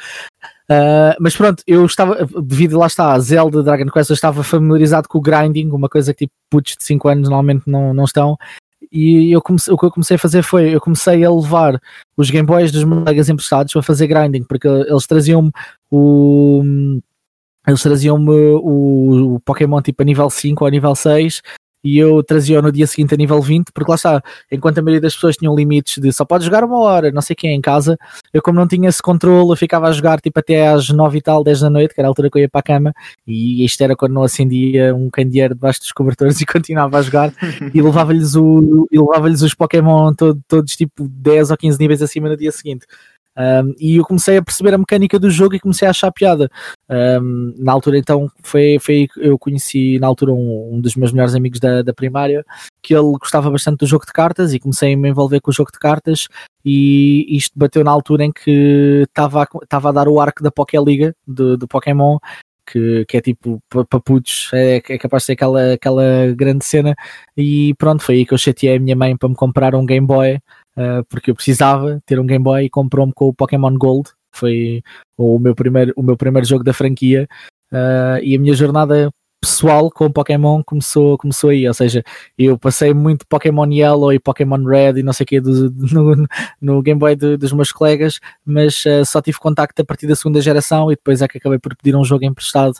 Uh, 0.71 1.13
mas 1.21 1.37
pronto, 1.37 1.63
eu 1.67 1.85
estava, 1.85 2.27
devido 2.43 2.79
lá 2.79 2.87
está, 2.87 3.13
a 3.13 3.19
Zelda 3.19 3.63
Dragon 3.63 3.91
Quest, 3.91 4.09
eu 4.09 4.15
estava 4.15 4.43
familiarizado 4.43 5.07
com 5.07 5.19
o 5.19 5.21
grinding, 5.21 5.69
uma 5.71 5.87
coisa 5.87 6.15
que 6.15 6.21
tipo 6.25 6.33
putos 6.49 6.79
de 6.79 6.85
5 6.85 7.09
anos 7.09 7.29
normalmente 7.29 7.65
não, 7.67 7.93
não 7.93 8.05
estão. 8.05 8.39
E 8.91 9.31
eu 9.31 9.43
comecei, 9.43 9.75
o 9.75 9.77
que 9.77 9.85
eu 9.85 9.91
comecei 9.91 10.15
a 10.15 10.19
fazer 10.19 10.43
foi, 10.43 10.75
eu 10.75 10.81
comecei 10.81 11.23
a 11.23 11.31
levar 11.31 11.79
os 12.17 12.31
Game 12.31 12.47
Boys 12.47 12.73
dos 12.73 12.85
meus 12.85 13.01
colegas 13.01 13.29
emprestados 13.29 13.71
para 13.71 13.83
fazer 13.83 14.07
grinding, 14.07 14.45
porque 14.45 14.67
eles 14.67 15.07
traziam-me 15.07 15.51
o 15.91 16.63
eles 17.67 17.83
traziam-me 17.83 18.33
o, 18.63 19.39
Pokémon 19.45 19.81
tipo 19.83 20.03
a 20.03 20.07
nível 20.07 20.29
5 20.31 20.65
ou 20.65 20.69
a 20.69 20.71
nível 20.71 20.95
6 20.95 21.43
e 21.83 21.99
eu 21.99 22.23
trazia 22.23 22.61
no 22.63 22.71
dia 22.71 22.87
seguinte 22.87 23.15
a 23.15 23.17
nível 23.17 23.41
20, 23.41 23.73
porque 23.73 23.91
lá 23.91 23.97
está, 23.97 24.23
enquanto 24.51 24.79
a 24.79 24.83
maioria 24.83 25.01
das 25.01 25.15
pessoas 25.15 25.37
tinham 25.37 25.55
limites 25.55 26.01
de 26.01 26.13
só 26.13 26.25
pode 26.25 26.45
jogar 26.45 26.65
uma 26.65 26.79
hora, 26.79 27.11
não 27.11 27.23
sei 27.23 27.35
quem 27.35 27.55
em 27.55 27.61
casa, 27.61 27.99
eu 28.33 28.43
como 28.43 28.59
não 28.59 28.67
tinha 28.67 28.89
esse 28.89 29.03
controle, 29.03 29.51
eu 29.51 29.57
ficava 29.57 29.89
a 29.89 29.93
jogar 29.93 30.21
tipo 30.21 30.39
até 30.39 30.69
às 30.69 30.89
9 30.89 31.19
e 31.19 31.23
tal, 31.23 31.43
10 31.45 31.61
da 31.61 31.71
noite, 31.71 31.95
que 31.95 32.01
era 32.01 32.09
a 32.09 32.11
altura 32.11 32.31
que 32.31 32.39
eu 32.39 32.43
ia 32.43 32.49
para 32.49 32.61
a 32.61 32.63
cama, 32.63 32.95
e 33.27 33.65
isto 33.65 33.83
era 33.83 33.97
quando 33.97 34.13
não 34.13 34.23
acendia 34.23 34.95
um 34.95 35.11
candeeiro 35.11 35.55
debaixo 35.55 35.81
dos 35.81 35.93
cobertores 35.93 36.41
e 36.41 36.47
continuava 36.47 36.99
a 36.99 37.03
jogar, 37.03 37.33
e 37.75 37.81
levava-lhes 37.83 38.35
levava 38.35 39.29
os 39.29 39.55
Pokémon 39.55 40.13
todo, 40.15 40.41
todos 40.47 40.77
tipo 40.77 41.09
10 41.09 41.51
ou 41.51 41.57
15 41.57 41.79
níveis 41.79 42.03
acima 42.03 42.29
no 42.29 42.37
dia 42.37 42.53
seguinte. 42.53 42.87
Um, 43.37 43.75
e 43.81 43.97
eu 43.97 44.05
comecei 44.05 44.37
a 44.37 44.43
perceber 44.43 44.75
a 44.75 44.79
mecânica 44.79 45.19
do 45.19 45.31
jogo 45.31 45.55
e 45.55 45.61
comecei 45.61 45.87
a 45.87 45.91
achar 45.91 46.13
piada. 46.13 46.51
Um, 46.89 47.55
na 47.59 47.73
altura, 47.73 47.99
então, 47.99 48.31
foi, 48.43 48.79
foi 48.79 49.09
eu 49.17 49.39
conheci 49.39 49.99
na 49.99 50.07
altura 50.07 50.33
um, 50.33 50.75
um 50.75 50.81
dos 50.81 50.95
meus 50.97 51.13
melhores 51.13 51.35
amigos 51.35 51.59
da, 51.59 51.83
da, 51.83 51.95
primária 51.95 52.45
que 52.83 52.95
ele 52.95 53.13
gostava 53.19 53.51
bastante 53.51 53.79
do 53.79 53.87
jogo 53.87 54.05
de 54.05 54.13
cartas 54.13 54.53
e 54.53 54.59
comecei 54.59 54.93
a 54.93 54.97
me 54.97 55.09
envolver 55.09 55.41
com 55.41 55.51
o 55.51 55.55
jogo 55.55 55.73
de 55.73 55.79
cartas. 55.79 56.29
E 56.65 57.27
isto 57.37 57.59
bateu 57.59 57.83
na 57.83 57.91
altura 57.91 58.25
em 58.25 58.33
que 58.33 59.05
estava 59.09 59.43
a, 59.43 59.89
a 59.89 59.93
dar 59.93 60.09
o 60.09 60.21
arco 60.21 60.43
da 60.43 60.51
Pokéliga 60.51 61.15
do, 61.27 61.57
do 61.57 61.67
Pokémon. 61.67 62.19
Que, 62.65 63.05
que 63.07 63.17
é 63.17 63.21
tipo 63.21 63.61
para 63.69 63.85
putos, 64.01 64.49
é, 64.55 64.77
é 64.77 64.97
capaz 64.97 65.25
de 65.25 65.27
ser 65.27 65.33
aquela, 65.33 65.73
aquela 65.73 66.33
grande 66.35 66.65
cena. 66.65 66.95
E 67.37 67.75
pronto, 67.75 68.03
foi 68.03 68.15
aí 68.17 68.27
que 68.27 68.33
eu 68.33 68.39
chateei 68.39 68.77
a 68.77 68.81
minha 68.81 68.95
mãe 68.95 69.17
para 69.17 69.29
me 69.29 69.35
comprar 69.35 69.75
um 69.75 69.85
Game 69.85 70.07
Boy 70.07 70.39
uh, 70.77 71.05
porque 71.09 71.31
eu 71.31 71.35
precisava 71.35 72.01
ter 72.07 72.19
um 72.19 72.27
Game 72.27 72.43
Boy 72.43 72.65
e 72.65 72.71
comprou-me 72.71 73.13
com 73.13 73.29
o 73.29 73.35
Pokémon 73.35 73.75
Gold, 73.75 74.11
foi 74.31 74.83
o 75.17 75.39
meu 75.39 75.55
primeiro, 75.55 75.93
o 75.97 76.03
meu 76.03 76.17
primeiro 76.17 76.47
jogo 76.47 76.65
da 76.65 76.73
franquia, 76.73 77.29
uh, 77.73 78.23
e 78.23 78.35
a 78.35 78.39
minha 78.39 78.55
jornada 78.55 79.11
pessoal 79.41 79.91
com 79.91 80.11
Pokémon 80.11 80.63
começou, 80.63 81.19
começou 81.19 81.51
aí, 81.51 81.67
ou 81.67 81.75
seja, 81.75 82.05
eu 82.39 82.57
passei 82.57 82.95
muito 82.95 83.27
Pokémon 83.27 83.69
Yellow 83.69 84.13
e 84.13 84.21
Pokémon 84.21 84.65
Red 84.65 85.01
e 85.01 85.03
não 85.03 85.13
sei 85.13 85.25
o 85.25 85.27
que 85.27 85.41
no, 85.41 86.29
no 86.61 86.81
Game 86.81 86.99
Boy 86.99 87.17
de, 87.17 87.37
dos 87.37 87.53
meus 87.53 87.73
colegas, 87.73 88.21
mas 88.47 88.85
uh, 88.87 89.05
só 89.05 89.21
tive 89.21 89.39
contacto 89.39 89.83
a 89.83 89.85
partir 89.85 90.07
da 90.07 90.15
segunda 90.15 90.41
geração 90.41 90.93
e 90.93 90.95
depois 90.95 91.21
é 91.23 91.29
que 91.29 91.39
acabei 91.39 91.59
por 91.59 91.75
pedir 91.77 91.97
um 91.97 92.05
jogo 92.05 92.25
emprestado 92.25 92.75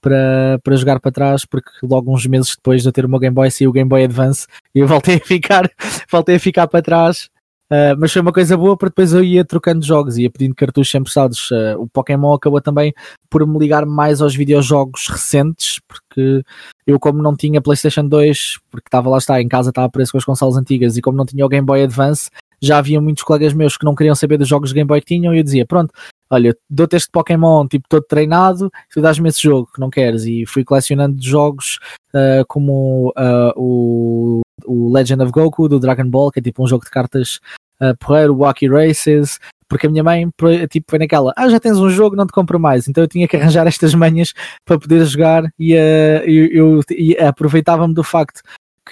para, 0.00 0.58
para 0.62 0.76
jogar 0.76 1.00
para 1.00 1.12
trás, 1.12 1.44
porque 1.44 1.70
logo 1.82 2.12
uns 2.12 2.26
meses 2.26 2.54
depois 2.56 2.82
de 2.82 2.88
eu 2.88 2.92
ter 2.92 3.04
o 3.04 3.08
meu 3.08 3.18
Game 3.18 3.34
Boy 3.34 3.50
saiu 3.50 3.70
o 3.70 3.72
Game 3.72 3.88
Boy 3.88 4.04
Advance 4.04 4.46
e 4.74 4.80
eu 4.80 4.88
voltei 4.88 5.16
a 5.16 5.20
ficar, 5.20 5.70
voltei 6.10 6.36
a 6.36 6.40
ficar 6.40 6.66
para 6.66 6.82
trás. 6.82 7.28
Uh, 7.72 7.94
mas 7.96 8.12
foi 8.12 8.20
uma 8.20 8.32
coisa 8.32 8.56
boa 8.56 8.76
porque 8.76 8.90
depois 8.90 9.12
eu 9.12 9.22
ia 9.22 9.44
trocando 9.44 9.86
jogos, 9.86 10.18
ia 10.18 10.28
pedindo 10.28 10.56
cartuchos 10.56 10.92
emprestados. 10.92 11.50
Uh, 11.52 11.78
o 11.78 11.88
Pokémon 11.88 12.34
acabou 12.34 12.60
também 12.60 12.92
por 13.30 13.46
me 13.46 13.56
ligar 13.60 13.86
mais 13.86 14.20
aos 14.20 14.34
videojogos 14.34 15.06
recentes, 15.08 15.80
porque 15.86 16.42
eu, 16.84 16.98
como 16.98 17.22
não 17.22 17.36
tinha 17.36 17.60
PlayStation 17.60 18.08
2, 18.08 18.58
porque 18.72 18.88
estava 18.88 19.08
lá 19.08 19.18
está, 19.18 19.40
em 19.40 19.46
casa 19.46 19.70
estava 19.70 19.88
preso 19.88 20.10
com 20.10 20.18
as 20.18 20.24
consoles 20.24 20.56
antigas, 20.56 20.96
e 20.96 21.00
como 21.00 21.16
não 21.16 21.24
tinha 21.24 21.46
o 21.46 21.48
Game 21.48 21.64
Boy 21.64 21.84
Advance, 21.84 22.28
já 22.60 22.78
havia 22.78 23.00
muitos 23.00 23.22
colegas 23.22 23.52
meus 23.52 23.76
que 23.76 23.84
não 23.84 23.94
queriam 23.94 24.16
saber 24.16 24.36
dos 24.36 24.48
jogos 24.48 24.70
de 24.70 24.74
Game 24.74 24.88
Boy 24.88 25.00
que 25.00 25.06
tinham, 25.06 25.32
e 25.32 25.38
eu 25.38 25.44
dizia: 25.44 25.64
Pronto, 25.64 25.94
olha, 26.30 26.56
dou-te 26.68 26.96
este 26.96 27.10
Pokémon 27.10 27.66
tipo 27.66 27.86
todo 27.88 28.04
treinado, 28.04 28.70
tu 28.92 29.02
dás-me 29.02 29.28
esse 29.28 29.42
jogo 29.42 29.68
que 29.74 29.80
não 29.80 29.90
queres. 29.90 30.24
E 30.24 30.46
fui 30.46 30.64
colecionando 30.64 31.20
jogos 31.20 31.78
uh, 32.14 32.44
como 32.46 33.10
uh, 33.10 33.52
o, 33.56 34.40
o 34.64 34.92
Legend 34.92 35.22
of 35.24 35.32
Goku 35.32 35.68
do 35.68 35.80
Dragon 35.80 36.08
Ball, 36.08 36.30
que 36.30 36.38
é 36.38 36.42
tipo 36.42 36.62
um 36.62 36.66
jogo 36.66 36.84
de 36.84 36.90
cartas 36.90 37.40
uh, 37.80 37.96
porreiro, 37.98 38.36
Wacky 38.36 38.68
Races, 38.68 39.40
porque 39.68 39.86
a 39.86 39.90
minha 39.90 40.04
mãe 40.04 40.28
tipo, 40.70 40.86
foi 40.90 40.98
naquela, 40.98 41.32
ah, 41.36 41.48
já 41.48 41.60
tens 41.60 41.78
um 41.78 41.90
jogo, 41.90 42.16
não 42.16 42.26
te 42.26 42.32
compro 42.32 42.58
mais. 42.58 42.88
Então 42.88 43.02
eu 43.02 43.08
tinha 43.08 43.26
que 43.26 43.36
arranjar 43.36 43.66
estas 43.68 43.94
manhas 43.94 44.32
para 44.64 44.78
poder 44.78 45.04
jogar 45.04 45.44
e 45.58 45.74
uh, 45.74 46.22
eu, 46.24 46.80
eu 46.88 47.28
aproveitava-me 47.28 47.94
do 47.94 48.04
facto 48.04 48.40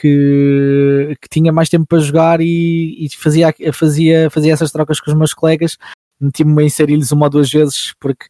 que, 0.00 1.16
que, 1.20 1.28
tinha 1.28 1.52
mais 1.52 1.68
tempo 1.68 1.86
para 1.86 1.98
jogar 1.98 2.40
e, 2.40 3.04
e, 3.04 3.08
fazia, 3.16 3.52
fazia, 3.72 4.30
fazia 4.30 4.52
essas 4.52 4.70
trocas 4.70 5.00
com 5.00 5.10
os 5.10 5.16
meus 5.16 5.34
colegas 5.34 5.76
meti-me 6.20 6.62
a 6.62 6.66
inserir-lhes 6.66 7.12
uma 7.12 7.26
ou 7.26 7.30
duas 7.30 7.50
vezes 7.50 7.94
porque 8.00 8.26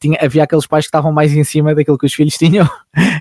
tinha, 0.00 0.18
havia 0.20 0.42
aqueles 0.42 0.66
pais 0.66 0.84
que 0.84 0.88
estavam 0.88 1.12
mais 1.12 1.32
em 1.32 1.44
cima 1.44 1.74
daquilo 1.74 1.98
que 1.98 2.06
os 2.06 2.14
filhos 2.14 2.34
tinham 2.38 2.68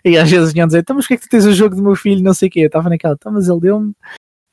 e 0.03 0.17
às 0.17 0.29
vezes 0.29 0.53
vinham 0.53 0.67
dizer, 0.67 0.79
então 0.79 0.95
mas 0.95 1.05
o 1.05 1.07
que 1.07 1.13
é 1.13 1.17
que 1.17 1.23
tu 1.23 1.29
tens 1.29 1.45
o 1.45 1.53
jogo 1.53 1.75
do 1.75 1.83
meu 1.83 1.95
filho, 1.95 2.23
não 2.23 2.33
sei 2.33 2.47
o 2.47 2.51
quê, 2.51 2.61
eu 2.61 2.67
estava 2.67 2.89
naquela, 2.89 3.15
então 3.15 3.31
mas 3.31 3.47
ele 3.47 3.59
deu-me. 3.59 3.93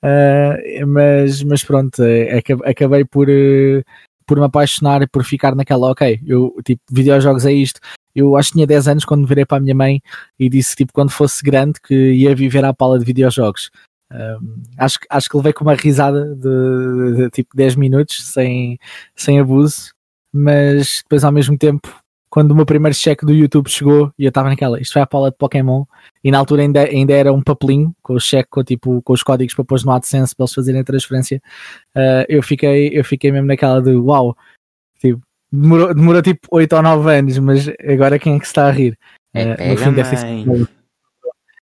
Uh, 0.05 0.87
mas, 0.87 1.43
mas 1.43 1.65
pronto, 1.65 2.03
é, 2.03 2.43
acabei 2.67 3.07
por, 3.07 3.27
uh, 3.27 3.83
por 4.27 4.39
me 4.39 4.45
apaixonar 4.45 5.01
e 5.01 5.07
por 5.07 5.25
ficar 5.25 5.55
naquela, 5.55 5.91
ok, 5.91 6.21
eu 6.27 6.55
tipo, 6.63 6.83
videojogos 6.91 7.47
é 7.47 7.53
isto, 7.53 7.81
eu 8.15 8.37
acho 8.37 8.51
que 8.51 8.57
tinha 8.57 8.67
10 8.67 8.89
anos 8.89 9.05
quando 9.05 9.27
virei 9.27 9.47
para 9.47 9.57
a 9.57 9.61
minha 9.61 9.75
mãe 9.75 10.03
e 10.39 10.49
disse 10.49 10.77
tipo 10.77 10.93
quando 10.93 11.11
fosse 11.11 11.43
grande 11.43 11.81
que 11.81 11.95
ia 11.95 12.35
viver 12.35 12.65
à 12.65 12.75
pala 12.75 12.99
de 12.99 13.05
videojogos 13.05 13.71
um, 14.15 14.63
acho, 14.79 14.99
acho 15.11 15.29
que 15.29 15.37
levei 15.37 15.53
com 15.53 15.65
uma 15.65 15.75
risada 15.75 16.35
de, 16.37 16.43
de, 16.43 17.17
de, 17.17 17.31
tipo 17.31 17.57
10 17.57 17.75
minutos 17.75 18.25
sem, 18.25 18.79
sem 19.15 19.41
abuso, 19.41 19.93
mas 20.33 21.03
depois 21.03 21.25
ao 21.25 21.33
mesmo 21.33 21.59
tempo, 21.59 21.89
quando 22.31 22.53
o 22.53 22.55
meu 22.55 22.65
primeiro 22.65 22.95
cheque 22.95 23.27
do 23.27 23.33
YouTube 23.33 23.69
chegou 23.69 24.13
e 24.19 24.25
eu 24.25 24.29
estava 24.29 24.49
naquela, 24.49 24.81
isto 24.81 24.95
vai 24.95 25.03
à 25.03 25.07
pala 25.07 25.31
de 25.31 25.37
Pokémon, 25.37 25.85
e 26.23 26.31
na 26.31 26.39
altura 26.39 26.63
ainda, 26.63 26.85
ainda 26.85 27.13
era 27.13 27.33
um 27.33 27.43
papelinho 27.43 27.95
com 28.03 28.15
o 28.15 28.21
cheque, 28.21 28.51
com, 28.51 28.63
tipo, 28.63 29.03
com 29.03 29.13
os 29.13 29.23
códigos 29.23 29.55
para 29.55 29.65
pôr 29.65 29.85
no 29.85 29.93
AdSense 29.93 30.35
para 30.35 30.45
eles 30.45 30.55
fazerem 30.55 30.81
a 30.81 30.85
transferência, 30.85 31.43
uh, 31.97 32.25
eu, 32.29 32.43
fiquei, 32.43 32.91
eu 32.93 33.05
fiquei 33.05 33.33
mesmo 33.33 33.49
naquela 33.49 33.83
de 33.83 33.95
uau, 33.97 34.37
tipo, 35.01 35.21
demorou, 35.51 35.93
demorou 35.93 36.23
tipo 36.23 36.47
8 36.53 36.73
ou 36.77 36.83
9 36.83 37.19
anos, 37.19 37.39
mas 37.39 37.69
agora 37.89 38.19
quem 38.19 38.37
é 38.37 38.39
que 38.39 38.47
se 38.47 38.51
está 38.51 38.69
a 38.69 38.71
rir? 38.71 38.97
Uh, 39.35 39.71
no 39.71 39.77
fim 39.77 39.93
deve 39.93 40.17
ser 40.17 40.27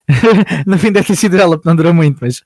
no 0.67 0.79
fim 0.79 0.93
deve 0.93 1.07
ter 1.07 1.17
sido 1.17 1.37
ela, 1.37 1.57
porque 1.57 1.69
não 1.69 1.77
durou 1.77 1.93
muito, 1.93 2.19
mas, 2.21 2.43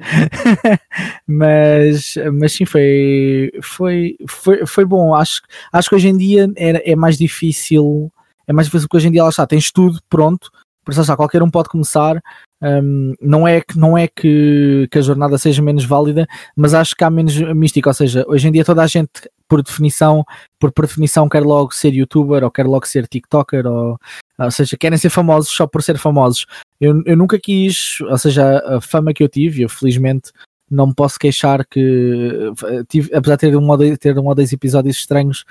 mas, 1.27 2.15
mas 2.33 2.53
sim, 2.53 2.65
foi, 2.65 3.51
foi, 3.63 4.17
foi, 4.27 4.67
foi 4.67 4.85
bom. 4.85 5.15
Acho, 5.15 5.43
acho 5.73 5.89
que 5.89 5.95
hoje 5.95 6.09
em 6.09 6.17
dia 6.17 6.49
é, 6.57 6.93
é 6.93 6.97
mais 6.97 7.19
difícil, 7.19 8.11
é 8.47 8.53
mais 8.53 8.67
difícil 8.67 8.89
que 8.89 8.97
hoje 8.97 9.09
em 9.09 9.13
dia, 9.13 9.23
lá 9.23 9.29
está, 9.29 9.47
tens 9.47 9.71
tudo 9.71 10.01
pronto, 10.09 10.51
por 10.85 10.93
isso, 10.93 11.17
qualquer 11.17 11.43
um 11.43 11.51
pode 11.51 11.69
começar. 11.69 12.21
Um, 12.63 13.15
não 13.21 13.47
é, 13.47 13.61
que, 13.61 13.79
não 13.79 13.97
é 13.97 14.09
que, 14.09 14.89
que 14.91 14.99
a 14.99 15.03
jornada 15.03 15.39
seja 15.39 15.63
menos 15.63 15.85
válida, 15.85 16.27
mas 16.57 16.75
acho 16.75 16.97
que 16.97 17.05
há 17.05 17.11
menos 17.11 17.37
mística. 17.55 17.91
Ou 17.91 17.95
seja, 17.95 18.25
hoje 18.27 18.49
em 18.49 18.53
dia 18.53 18.65
toda 18.65 18.83
a 18.83 18.87
gente, 18.87 19.11
por 19.49 19.63
definição, 19.63 20.25
por, 20.59 20.73
por 20.73 20.87
definição, 20.87 21.29
quer 21.29 21.43
logo 21.43 21.73
ser 21.75 21.95
youtuber 21.95 22.43
ou 22.43 22.51
quer 22.51 22.67
logo 22.67 22.87
ser 22.87 23.07
TikToker, 23.07 23.67
ou, 23.67 23.99
ou 24.39 24.51
seja, 24.51 24.77
querem 24.77 24.99
ser 24.99 25.11
famosos 25.11 25.51
só 25.51 25.67
por 25.67 25.83
ser 25.83 25.99
famosos. 25.99 26.47
Eu, 26.81 27.03
eu 27.05 27.17
nunca 27.17 27.39
quis, 27.39 28.01
ou 28.01 28.17
seja, 28.17 28.59
a 28.77 28.81
fama 28.81 29.13
que 29.13 29.23
eu 29.23 29.29
tive, 29.29 29.63
eu 29.63 29.69
felizmente 29.69 30.31
não 30.71 30.87
me 30.87 30.95
posso 30.95 31.19
queixar 31.19 31.67
que 31.67 32.53
tive, 32.89 33.15
apesar 33.15 33.35
de 33.37 33.41
ter 33.41 33.57
um, 33.57 33.69
ou 33.69 33.77
dois, 33.77 33.99
ter 33.99 34.19
um 34.19 34.27
ou 34.27 34.35
dois 34.35 34.53
episódios 34.53 34.97
estranhos, 34.97 35.45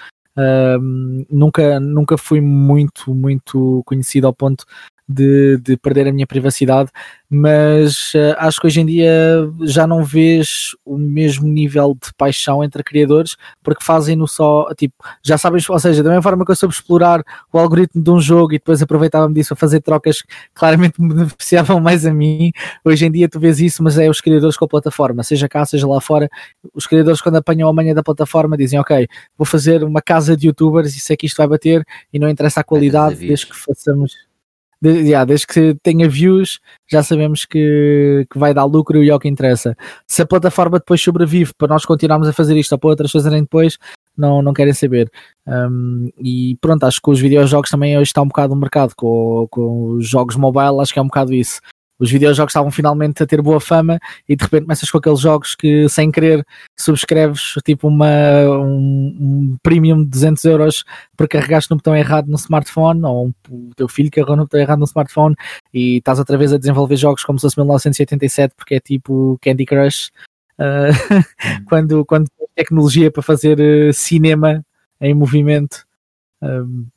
nunca, 1.30 1.80
nunca 1.80 2.18
fui 2.18 2.42
muito, 2.42 3.14
muito 3.14 3.84
conhecido 3.86 4.28
ao 4.28 4.34
ponto 4.34 4.66
de, 5.10 5.58
de 5.58 5.76
perder 5.76 6.08
a 6.08 6.14
minha 6.14 6.28
privacidade, 6.28 6.92
mas 7.28 8.14
uh, 8.14 8.36
acho 8.38 8.62
que 8.62 8.68
hoje 8.68 8.82
em 8.82 8.86
dia 8.86 9.52
já 9.62 9.88
não 9.88 10.04
vês 10.04 10.76
o 10.86 10.98
mesmo 10.98 11.48
nível 11.48 11.96
de 11.96 12.14
paixão 12.16 12.64
entre 12.64 12.84
criadores 12.84 13.36
porque 13.64 13.84
fazem-no 13.84 14.28
só, 14.28 14.72
tipo, 14.78 14.94
já 15.24 15.36
sabes, 15.36 15.68
ou 15.68 15.80
seja, 15.80 16.04
da 16.04 16.10
mesma 16.10 16.22
forma 16.22 16.46
que 16.46 16.52
eu 16.52 16.56
soube 16.56 16.76
explorar 16.76 17.24
o 17.52 17.58
algoritmo 17.58 18.04
de 18.04 18.12
um 18.12 18.22
jogo 18.22 18.54
e 18.54 18.60
depois 18.60 18.84
aproveitava-me 18.84 19.34
disso 19.34 19.54
a 19.54 19.56
fazer 19.56 19.82
trocas 19.82 20.22
que 20.22 20.30
claramente 20.54 21.02
me 21.02 21.10
beneficiavam 21.14 21.80
mais 21.80 22.06
a 22.06 22.14
mim, 22.14 22.52
hoje 22.86 23.08
em 23.08 23.12
dia 23.12 23.28
tu 23.28 23.40
vês 23.40 23.60
isso, 23.60 23.82
mas 23.82 23.98
é 23.98 24.08
os 24.08 24.22
criadores 24.22 24.56
com 24.56 24.66
a 24.66 24.68
plataforma, 24.68 25.24
seja 25.24 25.50
cá, 25.50 25.66
seja 25.66 25.88
lá 25.88 26.00
fora, 26.00 26.30
os 26.72 26.86
criadores 26.86 27.20
quando 27.20 27.38
apanham 27.38 27.68
a 27.68 27.74
manha 27.74 27.96
da 27.96 28.04
plataforma 28.04 28.56
dizem, 28.56 28.80
ok, 28.80 29.08
vou 29.36 29.46
fazer 29.46 29.84
uma 29.84 30.04
casa 30.04 30.38
de 30.38 30.48
youtubers 30.48 30.96
e 30.96 31.00
sei 31.00 31.18
que 31.18 31.26
isto 31.26 31.38
vai 31.38 31.48
bater 31.48 31.84
e 32.14 32.20
não 32.20 32.30
interessa 32.30 32.60
a 32.60 32.64
qualidade 32.64 33.16
desde 33.16 33.48
que 33.48 33.56
façamos 33.56 34.29
de, 34.82 34.90
yeah, 34.90 35.26
desde 35.26 35.46
que 35.48 35.76
tenha 35.84 36.08
views, 36.08 36.60
já 36.90 37.04
sabemos 37.04 37.46
que, 37.46 38.26
que 38.32 38.40
vai 38.40 38.54
dar 38.54 38.66
lucro 38.66 39.04
e 39.04 39.10
é 39.10 39.16
o 39.16 39.20
que 39.20 39.28
interessa. 39.28 39.76
Se 40.08 40.22
a 40.22 40.26
plataforma 40.26 40.80
depois 40.80 41.02
sobrevive 41.02 41.54
para 41.58 41.68
nós 41.68 41.86
continuarmos 41.86 42.28
a 42.28 42.34
fazer 42.34 42.58
isto 42.58 42.72
ou 42.72 42.80
para 42.80 42.90
outras 42.92 43.12
fazerem 43.12 43.42
depois, 43.42 43.78
não, 44.18 44.42
não 44.42 44.54
querem 44.54 44.74
saber. 44.74 45.12
Um, 45.48 46.10
e 46.18 46.58
pronto, 46.62 46.84
acho 46.86 47.02
que 47.02 47.10
os 47.10 47.20
videojogos 47.20 47.70
também 47.70 47.98
hoje 47.98 48.10
está 48.10 48.22
um 48.22 48.28
bocado 48.28 48.54
no 48.54 48.62
mercado, 48.62 48.94
com, 48.96 49.48
com 49.50 49.92
os 49.94 50.08
jogos 50.08 50.36
mobile, 50.36 50.82
acho 50.82 50.94
que 50.94 51.00
é 51.00 51.02
um 51.02 51.08
bocado 51.08 51.34
isso 51.34 51.62
os 52.00 52.10
videojogos 52.10 52.52
estavam 52.52 52.72
finalmente 52.72 53.22
a 53.22 53.28
ter 53.28 53.42
boa 53.42 53.60
fama 53.60 54.00
e 54.28 54.36
de 54.36 54.44
repente 54.44 54.64
começas 54.64 54.90
com 54.90 54.98
aqueles 54.98 55.20
jogos 55.20 55.56
que 55.56 55.88
sem 55.90 56.12
querer 56.12 56.46
subscreves 56.78 57.56
tipo 57.66 57.88
uma, 57.88 58.08
um, 58.48 59.18
um 59.20 59.58
premium 59.62 60.04
de 60.04 60.10
200 60.10 60.46
euros 60.46 60.84
porque 61.18 61.38
carregaste 61.38 61.70
no 61.70 61.78
botão 61.78 61.96
errado 61.96 62.28
no 62.28 62.36
smartphone 62.36 63.04
ou 63.04 63.34
o 63.50 63.70
teu 63.76 63.88
filho 63.88 64.10
carregou 64.10 64.36
no 64.36 64.44
botão 64.44 64.60
errado 64.60 64.80
no 64.80 64.86
smartphone 64.86 65.36
e 65.74 65.98
estás 65.98 66.20
outra 66.20 66.38
vez 66.38 66.54
a 66.54 66.58
desenvolver 66.58 66.96
jogos 66.96 67.24
como 67.24 67.38
se 67.38 67.44
fosse 67.44 67.60
1987 67.60 68.54
porque 68.56 68.76
é 68.76 68.80
tipo 68.80 69.38
Candy 69.42 69.66
Crush 69.66 70.12
uh, 70.60 71.24
quando, 71.68 72.06
quando 72.06 72.28
tecnologia 72.56 73.10
para 73.10 73.24
fazer 73.24 73.60
uh, 73.60 73.94
cinema 73.94 74.64
em 75.00 75.14
movimento. 75.14 75.86
Um, 76.42 76.88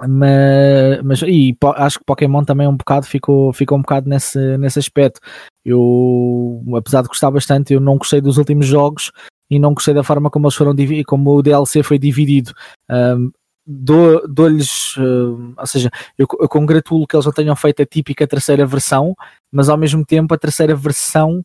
mas, 0.00 1.02
mas 1.02 1.22
e 1.22 1.56
acho 1.76 1.98
que 1.98 2.04
Pokémon 2.04 2.44
também 2.44 2.68
um 2.68 2.76
bocado 2.76 3.06
ficou, 3.06 3.52
ficou 3.52 3.78
um 3.78 3.82
bocado 3.82 4.08
nesse, 4.08 4.58
nesse 4.58 4.78
aspecto. 4.78 5.20
Eu, 5.64 6.62
apesar 6.76 7.02
de 7.02 7.08
gostar 7.08 7.30
bastante, 7.30 7.72
eu 7.72 7.80
não 7.80 7.96
gostei 7.96 8.20
dos 8.20 8.36
últimos 8.36 8.66
jogos 8.66 9.10
e 9.50 9.58
não 9.58 9.72
gostei 9.74 9.94
da 9.94 10.02
forma 10.02 10.30
como 10.30 10.46
eles 10.46 10.54
foram 10.54 10.74
como 11.06 11.36
o 11.36 11.42
DLC 11.42 11.82
foi 11.82 11.98
dividido. 11.98 12.52
Um, 12.90 13.30
dou-lhes, 13.66 14.96
ou 14.96 15.66
seja, 15.66 15.90
eu, 16.16 16.26
eu 16.40 16.48
congratulo 16.48 17.06
que 17.06 17.16
eles 17.16 17.26
não 17.26 17.32
tenham 17.32 17.56
feito 17.56 17.82
a 17.82 17.86
típica 17.86 18.26
terceira 18.26 18.64
versão, 18.64 19.14
mas 19.50 19.68
ao 19.68 19.76
mesmo 19.76 20.04
tempo 20.04 20.32
a 20.34 20.38
terceira 20.38 20.74
versão 20.74 21.42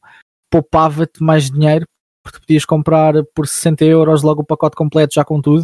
poupava-te 0.51 1.23
mais 1.23 1.49
dinheiro 1.49 1.85
porque 2.23 2.39
podias 2.39 2.65
comprar 2.65 3.15
por 3.33 3.47
60 3.47 3.83
euros 3.85 4.21
logo 4.21 4.41
o 4.41 4.45
pacote 4.45 4.75
completo 4.75 5.15
já 5.15 5.25
com 5.25 5.41
tudo 5.41 5.63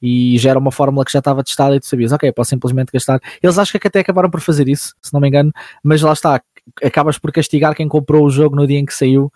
e 0.00 0.38
já 0.38 0.50
era 0.50 0.58
uma 0.58 0.70
fórmula 0.70 1.04
que 1.04 1.12
já 1.12 1.18
estava 1.18 1.42
testada 1.42 1.74
e 1.74 1.80
tu 1.80 1.86
sabias, 1.86 2.12
ok, 2.12 2.30
posso 2.32 2.50
simplesmente 2.50 2.90
gastar. 2.92 3.20
Eles 3.42 3.58
acho 3.58 3.78
que 3.78 3.86
até 3.86 4.00
acabaram 4.00 4.30
por 4.30 4.40
fazer 4.40 4.68
isso, 4.68 4.94
se 5.02 5.12
não 5.12 5.20
me 5.20 5.28
engano, 5.28 5.52
mas 5.82 6.02
lá 6.02 6.12
está, 6.12 6.40
acabas 6.82 7.18
por 7.18 7.32
castigar 7.32 7.74
quem 7.74 7.88
comprou 7.88 8.24
o 8.24 8.30
jogo 8.30 8.54
no 8.54 8.66
dia 8.66 8.78
em 8.78 8.86
que 8.86 8.94
saiu, 8.94 9.32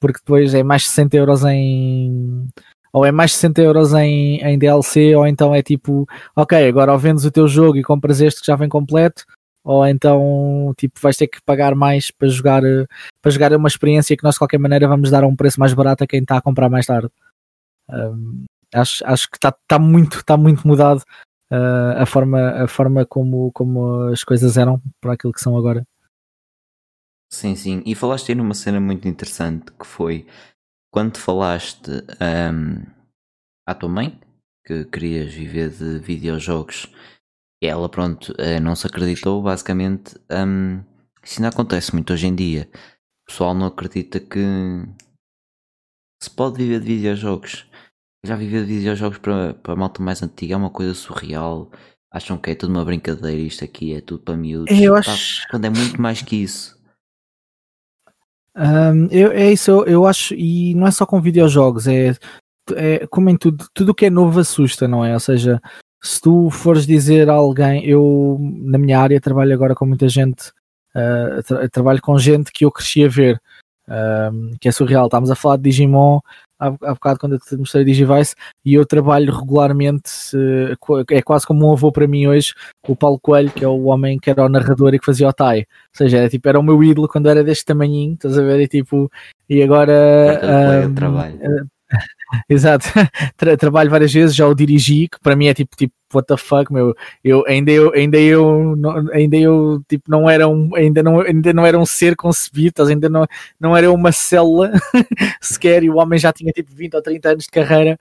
porque 0.00 0.18
depois 0.18 0.54
é 0.54 0.62
mais 0.62 0.88
60 0.88 1.16
euros 1.16 1.44
em. 1.44 2.48
Ou 2.92 3.06
é 3.06 3.12
mais 3.12 3.32
60 3.32 3.62
euros 3.62 3.94
em, 3.94 4.36
em 4.42 4.58
DLC, 4.58 5.16
ou 5.16 5.26
então 5.26 5.54
é 5.54 5.62
tipo, 5.62 6.06
ok, 6.36 6.68
agora 6.68 6.92
ou 6.92 6.98
vendes 6.98 7.24
o 7.24 7.30
teu 7.30 7.48
jogo 7.48 7.78
e 7.78 7.82
compras 7.82 8.20
este 8.20 8.40
que 8.40 8.46
já 8.46 8.54
vem 8.54 8.68
completo, 8.68 9.24
ou 9.64 9.86
então 9.86 10.74
tipo 10.76 11.00
vais 11.00 11.16
ter 11.16 11.26
que 11.26 11.40
pagar 11.42 11.74
mais 11.74 12.10
para 12.10 12.28
jogar 12.28 12.62
para 13.22 13.30
jogar 13.30 13.52
uma 13.54 13.68
experiência 13.68 14.14
que 14.14 14.24
nós 14.24 14.34
de 14.34 14.40
qualquer 14.40 14.58
maneira 14.58 14.88
vamos 14.88 15.10
dar 15.10 15.24
a 15.24 15.26
um 15.26 15.36
preço 15.36 15.58
mais 15.58 15.72
barato 15.72 16.04
a 16.04 16.06
quem 16.06 16.20
está 16.20 16.36
a 16.36 16.42
comprar 16.42 16.68
mais 16.68 16.84
tarde. 16.84 17.08
Um, 17.88 18.44
acho, 18.74 19.04
acho 19.06 19.30
que 19.30 19.36
está 19.36 19.52
tá 19.66 19.78
muito, 19.78 20.24
tá 20.24 20.36
muito 20.36 20.66
mudado 20.66 21.02
uh, 21.52 22.00
a, 22.00 22.06
forma, 22.06 22.50
a 22.62 22.68
forma 22.68 23.06
como, 23.06 23.52
como 23.52 24.04
as 24.08 24.24
coisas 24.24 24.56
eram 24.56 24.80
para 25.00 25.14
aquilo 25.14 25.32
que 25.32 25.40
são 25.40 25.56
agora. 25.56 25.86
Sim, 27.30 27.56
sim. 27.56 27.82
E 27.86 27.94
falaste 27.94 28.30
aí 28.30 28.34
numa 28.34 28.54
cena 28.54 28.78
muito 28.78 29.08
interessante 29.08 29.72
que 29.72 29.86
foi 29.86 30.26
quando 30.92 31.16
falaste 31.16 31.90
um, 32.20 32.84
à 33.66 33.74
tua 33.74 33.88
mãe 33.88 34.20
que 34.66 34.84
querias 34.84 35.32
viver 35.32 35.70
de 35.70 35.98
videojogos 35.98 36.86
ela 37.62 37.88
pronto 37.88 38.34
eh, 38.38 38.60
não 38.60 38.76
se 38.76 38.86
acreditou 38.86 39.42
basicamente 39.42 40.16
um, 40.30 40.82
isso 41.22 41.40
ainda 41.40 41.48
acontece 41.48 41.94
muito 41.94 42.12
hoje 42.12 42.26
em 42.26 42.34
dia 42.34 42.68
o 43.22 43.26
pessoal 43.26 43.54
não 43.54 43.66
acredita 43.66 44.20
que 44.20 44.38
se 46.22 46.30
pode 46.30 46.58
viver 46.58 46.80
de 46.80 46.86
videojogos 46.96 47.66
já 48.24 48.36
viver 48.36 48.64
de 48.64 48.78
videojogos 48.78 49.18
para, 49.18 49.54
para 49.54 49.72
a 49.72 49.76
malta 49.76 50.02
mais 50.02 50.22
antiga 50.22 50.54
é 50.54 50.56
uma 50.56 50.70
coisa 50.70 50.94
surreal. 50.94 51.70
Acham 52.10 52.36
que 52.36 52.50
é 52.50 52.54
tudo 52.54 52.70
uma 52.70 52.84
brincadeira, 52.84 53.40
isto 53.40 53.64
aqui 53.64 53.94
é 53.94 54.00
tudo 54.00 54.22
para 54.22 54.36
miúdos. 54.36 54.78
Eu 54.78 54.94
acho... 54.94 55.48
Quando 55.50 55.64
é 55.64 55.70
muito 55.70 56.00
mais 56.00 56.22
que 56.22 56.36
isso. 56.36 56.80
Um, 58.54 59.06
eu, 59.10 59.32
é 59.32 59.50
isso, 59.50 59.70
eu, 59.70 59.84
eu, 59.86 60.06
acho, 60.06 60.34
e 60.34 60.74
não 60.74 60.86
é 60.86 60.90
só 60.90 61.06
com 61.06 61.22
videojogos, 61.22 61.86
é, 61.86 62.14
é 62.74 63.06
como 63.06 63.30
em 63.30 63.36
tudo, 63.36 63.66
tudo 63.72 63.94
que 63.94 64.06
é 64.06 64.10
novo 64.10 64.38
assusta, 64.38 64.86
não 64.86 65.02
é? 65.02 65.14
Ou 65.14 65.20
seja, 65.20 65.60
se 66.02 66.20
tu 66.20 66.50
fores 66.50 66.86
dizer 66.86 67.30
a 67.30 67.32
alguém, 67.32 67.82
eu 67.86 68.36
na 68.40 68.76
minha 68.76 69.00
área 69.00 69.20
trabalho 69.20 69.54
agora 69.54 69.74
com 69.74 69.86
muita 69.86 70.06
gente, 70.06 70.50
uh, 70.94 71.42
tra 71.42 71.68
trabalho 71.70 72.02
com 72.02 72.18
gente 72.18 72.52
que 72.52 72.66
eu 72.66 72.70
cresci 72.70 73.04
a 73.04 73.08
ver, 73.08 73.40
que 74.60 74.68
é 74.68 74.72
surreal. 74.72 75.06
Estávamos 75.06 75.30
a 75.30 75.34
falar 75.34 75.56
de 75.56 75.62
Digimon, 75.62 76.20
há, 76.62 76.68
há 76.68 76.94
bocado 76.94 77.18
quando 77.18 77.32
eu 77.32 77.38
te 77.40 77.56
mostrei 77.56 77.84
Digivice, 77.84 78.34
e 78.64 78.74
eu 78.74 78.86
trabalho 78.86 79.34
regularmente, 79.34 80.10
é 81.10 81.22
quase 81.22 81.44
como 81.44 81.68
um 81.68 81.72
avô 81.72 81.90
para 81.90 82.06
mim 82.06 82.28
hoje, 82.28 82.54
o 82.86 82.94
Paulo 82.94 83.18
Coelho, 83.18 83.50
que 83.50 83.64
é 83.64 83.68
o 83.68 83.84
homem 83.84 84.18
que 84.18 84.30
era 84.30 84.44
o 84.44 84.48
narrador 84.48 84.94
e 84.94 84.98
que 84.98 85.04
fazia 85.04 85.28
o 85.28 85.32
Tai. 85.32 85.58
Ou 85.60 85.64
seja, 85.92 86.18
era, 86.18 86.28
tipo, 86.28 86.48
era 86.48 86.60
o 86.60 86.62
meu 86.62 86.82
ídolo 86.82 87.08
quando 87.08 87.28
era 87.28 87.42
deste 87.42 87.64
tamanhinho, 87.64 88.14
estás 88.14 88.38
a 88.38 88.42
ver? 88.42 88.60
E, 88.60 88.68
tipo, 88.68 89.10
e 89.48 89.62
agora. 89.62 90.86
Um, 90.88 90.94
trabalho. 90.94 91.70
Exato, 92.48 92.86
Tra 93.36 93.56
trabalho 93.56 93.90
várias 93.90 94.12
vezes, 94.12 94.34
já 94.34 94.46
o 94.46 94.54
dirigi, 94.54 95.08
que 95.08 95.20
para 95.20 95.36
mim 95.36 95.46
é 95.46 95.54
tipo, 95.54 95.76
tipo 95.76 95.94
what 96.14 96.26
the 96.26 96.36
fuck, 96.36 96.70
meu, 96.72 96.94
eu 97.24 97.44
ainda 97.46 97.70
eu 97.70 97.92
ainda 97.94 98.18
eu 98.18 98.76
não, 98.76 99.10
ainda 99.12 99.36
eu 99.36 99.82
tipo 99.88 100.10
não 100.10 100.28
era 100.28 100.46
um 100.46 100.74
ainda 100.76 101.02
não 101.02 101.20
ainda 101.20 101.52
não 101.52 101.64
era 101.64 101.78
um 101.78 101.86
ser 101.86 102.14
concebido, 102.16 102.82
ainda 102.82 103.08
não 103.08 103.26
não 103.58 103.76
era 103.76 103.90
uma 103.90 104.12
célula 104.12 104.72
sequer, 105.40 105.82
e 105.82 105.90
o 105.90 105.96
homem 105.96 106.18
já 106.18 106.32
tinha 106.32 106.52
tipo 106.52 106.74
20 106.74 106.94
ou 106.94 107.02
30 107.02 107.28
anos 107.30 107.44
de 107.44 107.50
carreira 107.50 107.98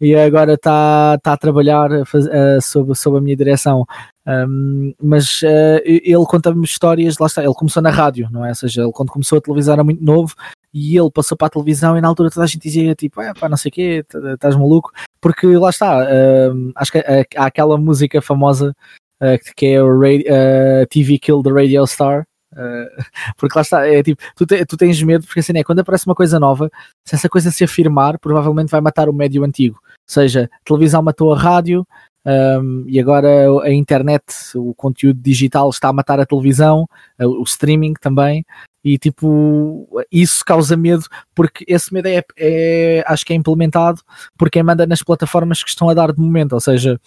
e 0.00 0.14
agora 0.14 0.54
está 0.54 1.18
tá 1.18 1.32
a 1.34 1.36
trabalhar 1.36 1.90
uh, 1.90 2.62
sob, 2.62 2.94
sob 2.96 3.18
a 3.18 3.20
minha 3.20 3.36
direção. 3.36 3.84
Um, 4.26 4.94
mas 5.02 5.42
uh, 5.42 5.80
ele 5.84 6.24
conta-me 6.26 6.64
histórias, 6.64 7.18
lá 7.18 7.26
está, 7.26 7.42
ele 7.42 7.54
começou 7.54 7.82
na 7.82 7.90
rádio, 7.90 8.28
não 8.30 8.44
é? 8.44 8.50
Ou 8.50 8.54
seja, 8.54 8.82
ele 8.82 8.92
quando 8.92 9.10
começou 9.10 9.38
a 9.38 9.40
televisar 9.40 9.74
era 9.74 9.84
muito 9.84 10.04
novo 10.04 10.34
e 10.72 10.96
ele 10.96 11.10
passou 11.10 11.36
para 11.36 11.48
a 11.48 11.50
televisão 11.50 11.96
e 11.96 12.00
na 12.00 12.08
altura 12.08 12.30
toda 12.30 12.44
a 12.44 12.46
gente 12.46 12.62
dizia 12.62 12.94
tipo, 12.94 13.20
é 13.20 13.34
pá, 13.34 13.48
não 13.48 13.56
sei 13.56 13.70
o 13.70 13.72
quê, 13.72 14.04
estás 14.34 14.56
maluco, 14.56 14.92
porque 15.20 15.46
lá 15.46 15.70
está, 15.70 16.04
uh, 16.04 16.72
acho 16.76 16.92
que 16.92 16.98
há 17.36 17.46
aquela 17.46 17.76
música 17.76 18.22
famosa 18.22 18.74
uh, 19.20 19.54
que 19.56 19.66
é 19.66 19.82
o 19.82 19.98
radio, 19.98 20.24
uh, 20.26 20.86
TV 20.88 21.18
Kill 21.18 21.42
the 21.42 21.50
Radio 21.50 21.86
Star, 21.86 22.26
uh, 22.52 23.02
porque 23.36 23.58
lá 23.58 23.62
está, 23.62 23.86
é 23.86 24.02
tipo, 24.02 24.22
tu, 24.36 24.46
te, 24.46 24.64
tu 24.64 24.76
tens 24.76 25.02
medo, 25.02 25.26
porque 25.26 25.40
assim 25.40 25.56
é, 25.56 25.64
quando 25.64 25.80
aparece 25.80 26.06
uma 26.06 26.14
coisa 26.14 26.38
nova, 26.40 26.70
se 27.06 27.14
essa 27.14 27.28
coisa 27.28 27.50
se 27.50 27.64
afirmar, 27.64 28.18
provavelmente 28.18 28.70
vai 28.70 28.80
matar 28.80 29.08
o 29.08 29.12
médio 29.12 29.44
antigo, 29.44 29.78
ou 29.82 30.12
seja, 30.12 30.48
a 30.52 30.64
televisão 30.64 31.02
matou 31.02 31.32
a 31.32 31.38
rádio, 31.38 31.86
um, 32.24 32.84
e 32.86 33.00
agora 33.00 33.28
a 33.62 33.72
internet, 33.72 34.22
o 34.54 34.74
conteúdo 34.74 35.20
digital 35.20 35.70
está 35.70 35.88
a 35.88 35.92
matar 35.92 36.20
a 36.20 36.26
televisão, 36.26 36.86
o 37.18 37.42
streaming 37.44 37.94
também, 37.94 38.44
e 38.84 38.98
tipo, 38.98 39.86
isso 40.10 40.44
causa 40.44 40.76
medo, 40.76 41.04
porque 41.34 41.64
esse 41.68 41.92
medo 41.92 42.08
é, 42.08 42.22
é, 42.36 43.04
acho 43.06 43.24
que 43.24 43.32
é 43.32 43.36
implementado 43.36 44.00
por 44.38 44.50
quem 44.50 44.62
manda 44.62 44.86
nas 44.86 45.02
plataformas 45.02 45.62
que 45.62 45.70
estão 45.70 45.88
a 45.88 45.94
dar 45.94 46.12
de 46.12 46.20
momento, 46.20 46.52
ou 46.54 46.60
seja, 46.60 46.98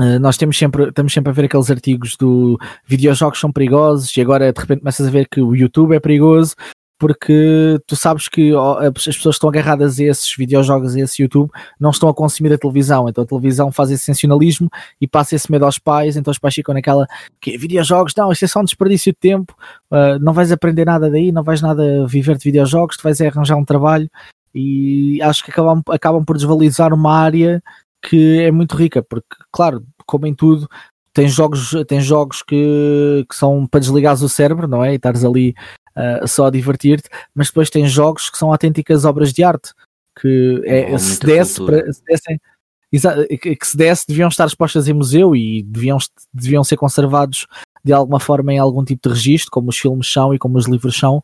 eh, 0.00 0.18
nós 0.18 0.36
temos 0.36 0.56
sempre, 0.56 0.88
estamos 0.88 1.12
sempre 1.12 1.30
a 1.30 1.34
ver 1.34 1.44
aqueles 1.44 1.70
artigos 1.70 2.16
do 2.16 2.58
videojogos 2.86 3.38
são 3.38 3.52
perigosos 3.52 4.16
e 4.16 4.20
agora 4.20 4.52
de 4.52 4.60
repente 4.60 4.80
começas 4.80 5.06
a 5.06 5.10
ver 5.10 5.28
que 5.28 5.40
o 5.40 5.54
YouTube 5.54 5.94
é 5.94 6.00
perigoso 6.00 6.54
porque 6.98 7.80
tu 7.86 7.96
sabes 7.96 8.28
que 8.28 8.52
as 8.54 9.16
pessoas 9.16 9.34
estão 9.34 9.48
agarradas 9.48 9.98
a 9.98 10.04
esses 10.04 10.34
videojogos, 10.36 10.94
a 10.94 11.00
esse 11.00 11.20
YouTube, 11.20 11.50
não 11.78 11.90
estão 11.90 12.08
a 12.08 12.14
consumir 12.14 12.52
a 12.52 12.58
televisão, 12.58 13.08
então 13.08 13.24
a 13.24 13.26
televisão 13.26 13.72
faz 13.72 13.90
esse 13.90 14.04
sensacionalismo 14.04 14.70
e 15.00 15.08
passa 15.08 15.34
esse 15.34 15.50
medo 15.50 15.64
aos 15.64 15.78
pais, 15.78 16.16
então 16.16 16.30
os 16.30 16.38
pais 16.38 16.54
ficam 16.54 16.72
naquela 16.72 17.06
que 17.40 17.58
videojogos, 17.58 18.14
não, 18.16 18.30
isto 18.30 18.44
é 18.44 18.48
só 18.48 18.60
um 18.60 18.64
desperdício 18.64 19.12
de 19.12 19.18
tempo, 19.18 19.52
uh, 19.90 20.18
não 20.20 20.32
vais 20.32 20.52
aprender 20.52 20.84
nada 20.84 21.10
daí, 21.10 21.32
não 21.32 21.42
vais 21.42 21.60
nada 21.60 22.06
viver 22.06 22.36
de 22.36 22.44
videojogos, 22.44 22.96
tu 22.96 23.02
vais 23.02 23.20
arranjar 23.20 23.56
um 23.56 23.64
trabalho. 23.64 24.08
E 24.54 25.20
acho 25.22 25.42
que 25.44 25.50
acabam, 25.50 25.82
acabam 25.88 26.24
por 26.24 26.36
desvalorizar 26.36 26.92
uma 26.92 27.14
área 27.16 27.62
que 28.02 28.40
é 28.42 28.50
muito 28.50 28.76
rica, 28.76 29.02
porque 29.02 29.36
claro, 29.50 29.84
como 30.06 30.26
em 30.26 30.34
tudo, 30.34 30.68
tem 31.14 31.28
jogos, 31.28 31.74
tem 31.86 32.00
jogos 32.00 32.42
que, 32.42 33.24
que 33.28 33.36
são 33.36 33.66
para 33.66 33.80
desligares 33.80 34.22
o 34.22 34.28
cérebro, 34.28 34.66
não 34.66 34.84
é? 34.84 34.92
E 34.92 34.96
estares 34.96 35.24
ali 35.24 35.54
uh, 35.96 36.26
só 36.26 36.46
a 36.46 36.50
divertir-te, 36.50 37.08
mas 37.34 37.48
depois 37.48 37.70
tem 37.70 37.86
jogos 37.86 38.30
que 38.30 38.38
são 38.38 38.50
autênticas 38.50 39.04
obras 39.04 39.32
de 39.32 39.42
arte, 39.42 39.72
que 40.20 40.62
é, 40.64 40.96
se, 40.98 41.20
desse 41.20 41.64
para, 41.64 41.92
se 41.92 42.02
dessem, 42.04 42.40
que 43.40 43.66
se 43.66 43.76
desse 43.76 44.06
deviam 44.06 44.28
estar 44.28 44.46
expostas 44.46 44.86
em 44.88 44.92
museu 44.92 45.34
e 45.34 45.62
deviam, 45.62 45.98
deviam 46.32 46.62
ser 46.62 46.76
conservados 46.76 47.46
de 47.84 47.92
alguma 47.92 48.20
forma 48.20 48.52
em 48.52 48.58
algum 48.58 48.84
tipo 48.84 49.08
de 49.08 49.14
registro, 49.14 49.50
como 49.50 49.70
os 49.70 49.78
filmes 49.78 50.10
são 50.10 50.34
e 50.34 50.38
como 50.38 50.58
os 50.58 50.66
livros 50.66 50.96
são. 50.96 51.22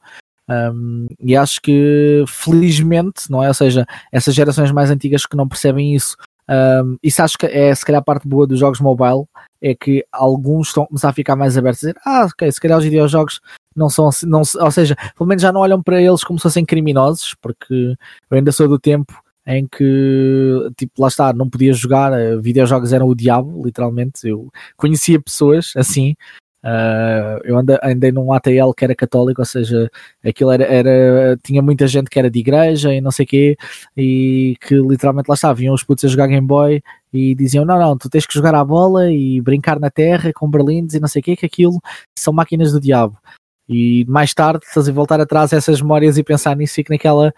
Um, 0.48 1.06
e 1.20 1.36
acho 1.36 1.60
que 1.60 2.24
felizmente, 2.26 3.30
não 3.30 3.42
é? 3.44 3.48
Ou 3.48 3.54
seja, 3.54 3.86
essas 4.10 4.34
gerações 4.34 4.72
mais 4.72 4.90
antigas 4.90 5.26
que 5.26 5.36
não 5.36 5.46
percebem 5.46 5.94
isso, 5.94 6.16
um, 6.48 6.96
isso 7.02 7.22
acho 7.22 7.36
que 7.36 7.46
é 7.46 7.74
se 7.74 7.84
calhar 7.84 8.00
a 8.00 8.04
parte 8.04 8.26
boa 8.26 8.46
dos 8.46 8.58
jogos 8.58 8.80
mobile, 8.80 9.24
é 9.60 9.74
que 9.74 10.04
alguns 10.10 10.68
estão 10.68 10.84
a 10.84 10.86
começar 10.86 11.10
a 11.10 11.12
ficar 11.12 11.36
mais 11.36 11.58
abertos 11.58 11.84
a 11.84 11.88
dizer, 11.88 12.00
ah, 12.04 12.26
ok, 12.26 12.50
se 12.50 12.60
calhar 12.60 12.78
os 12.78 12.84
videojogos 12.84 13.40
não 13.78 13.88
são, 13.88 14.10
não, 14.24 14.40
ou 14.40 14.70
seja, 14.70 14.96
pelo 15.16 15.28
menos 15.28 15.42
já 15.42 15.52
não 15.52 15.60
olham 15.60 15.82
para 15.82 16.00
eles 16.00 16.24
como 16.24 16.38
se 16.38 16.42
fossem 16.42 16.64
criminosos, 16.64 17.34
porque 17.40 17.96
eu 18.30 18.36
ainda 18.36 18.52
sou 18.52 18.68
do 18.68 18.78
tempo 18.78 19.14
em 19.46 19.66
que, 19.66 20.70
tipo, 20.76 21.00
lá 21.00 21.08
está, 21.08 21.32
não 21.32 21.48
podia 21.48 21.72
jogar, 21.72 22.12
eh, 22.12 22.36
videojogos 22.36 22.92
eram 22.92 23.08
o 23.08 23.14
diabo, 23.14 23.62
literalmente, 23.64 24.28
eu 24.28 24.50
conhecia 24.76 25.20
pessoas 25.20 25.72
assim, 25.74 26.14
Uh, 26.64 27.38
eu 27.44 27.56
andei, 27.56 27.78
andei 27.84 28.10
num 28.10 28.32
ATL 28.32 28.72
que 28.76 28.84
era 28.84 28.94
católico, 28.94 29.40
ou 29.40 29.44
seja, 29.44 29.88
aquilo 30.24 30.50
era, 30.50 30.64
era, 30.64 31.36
tinha 31.42 31.62
muita 31.62 31.86
gente 31.86 32.10
que 32.10 32.18
era 32.18 32.28
de 32.28 32.40
igreja 32.40 32.92
e 32.92 33.00
não 33.00 33.12
sei 33.12 33.24
quê, 33.24 33.56
e 33.96 34.56
que 34.60 34.74
literalmente 34.74 35.28
lá 35.28 35.34
estavam, 35.34 35.54
vinham 35.56 35.74
os 35.74 35.84
putos 35.84 36.04
a 36.04 36.08
jogar 36.08 36.26
Game 36.26 36.46
Boy 36.46 36.82
e 37.12 37.34
diziam: 37.34 37.64
Não, 37.64 37.78
não, 37.78 37.96
tu 37.96 38.10
tens 38.10 38.26
que 38.26 38.34
jogar 38.34 38.54
à 38.54 38.64
bola 38.64 39.10
e 39.10 39.40
brincar 39.40 39.78
na 39.78 39.90
terra 39.90 40.32
com 40.32 40.50
berlindes 40.50 40.94
e 40.96 41.00
não 41.00 41.08
sei 41.08 41.20
o 41.20 41.22
quê, 41.22 41.36
que 41.36 41.46
aquilo 41.46 41.80
são 42.18 42.32
máquinas 42.32 42.72
do 42.72 42.80
diabo. 42.80 43.16
E 43.68 44.04
mais 44.06 44.32
tarde, 44.32 44.64
estás 44.64 44.88
a 44.88 44.92
voltar 44.92 45.20
atrás 45.20 45.52
essas 45.52 45.80
memórias 45.80 46.16
e 46.16 46.24
pensar 46.24 46.56
nisso, 46.56 46.80
e 46.80 46.84
que 46.84 46.90
naquela 46.90 47.32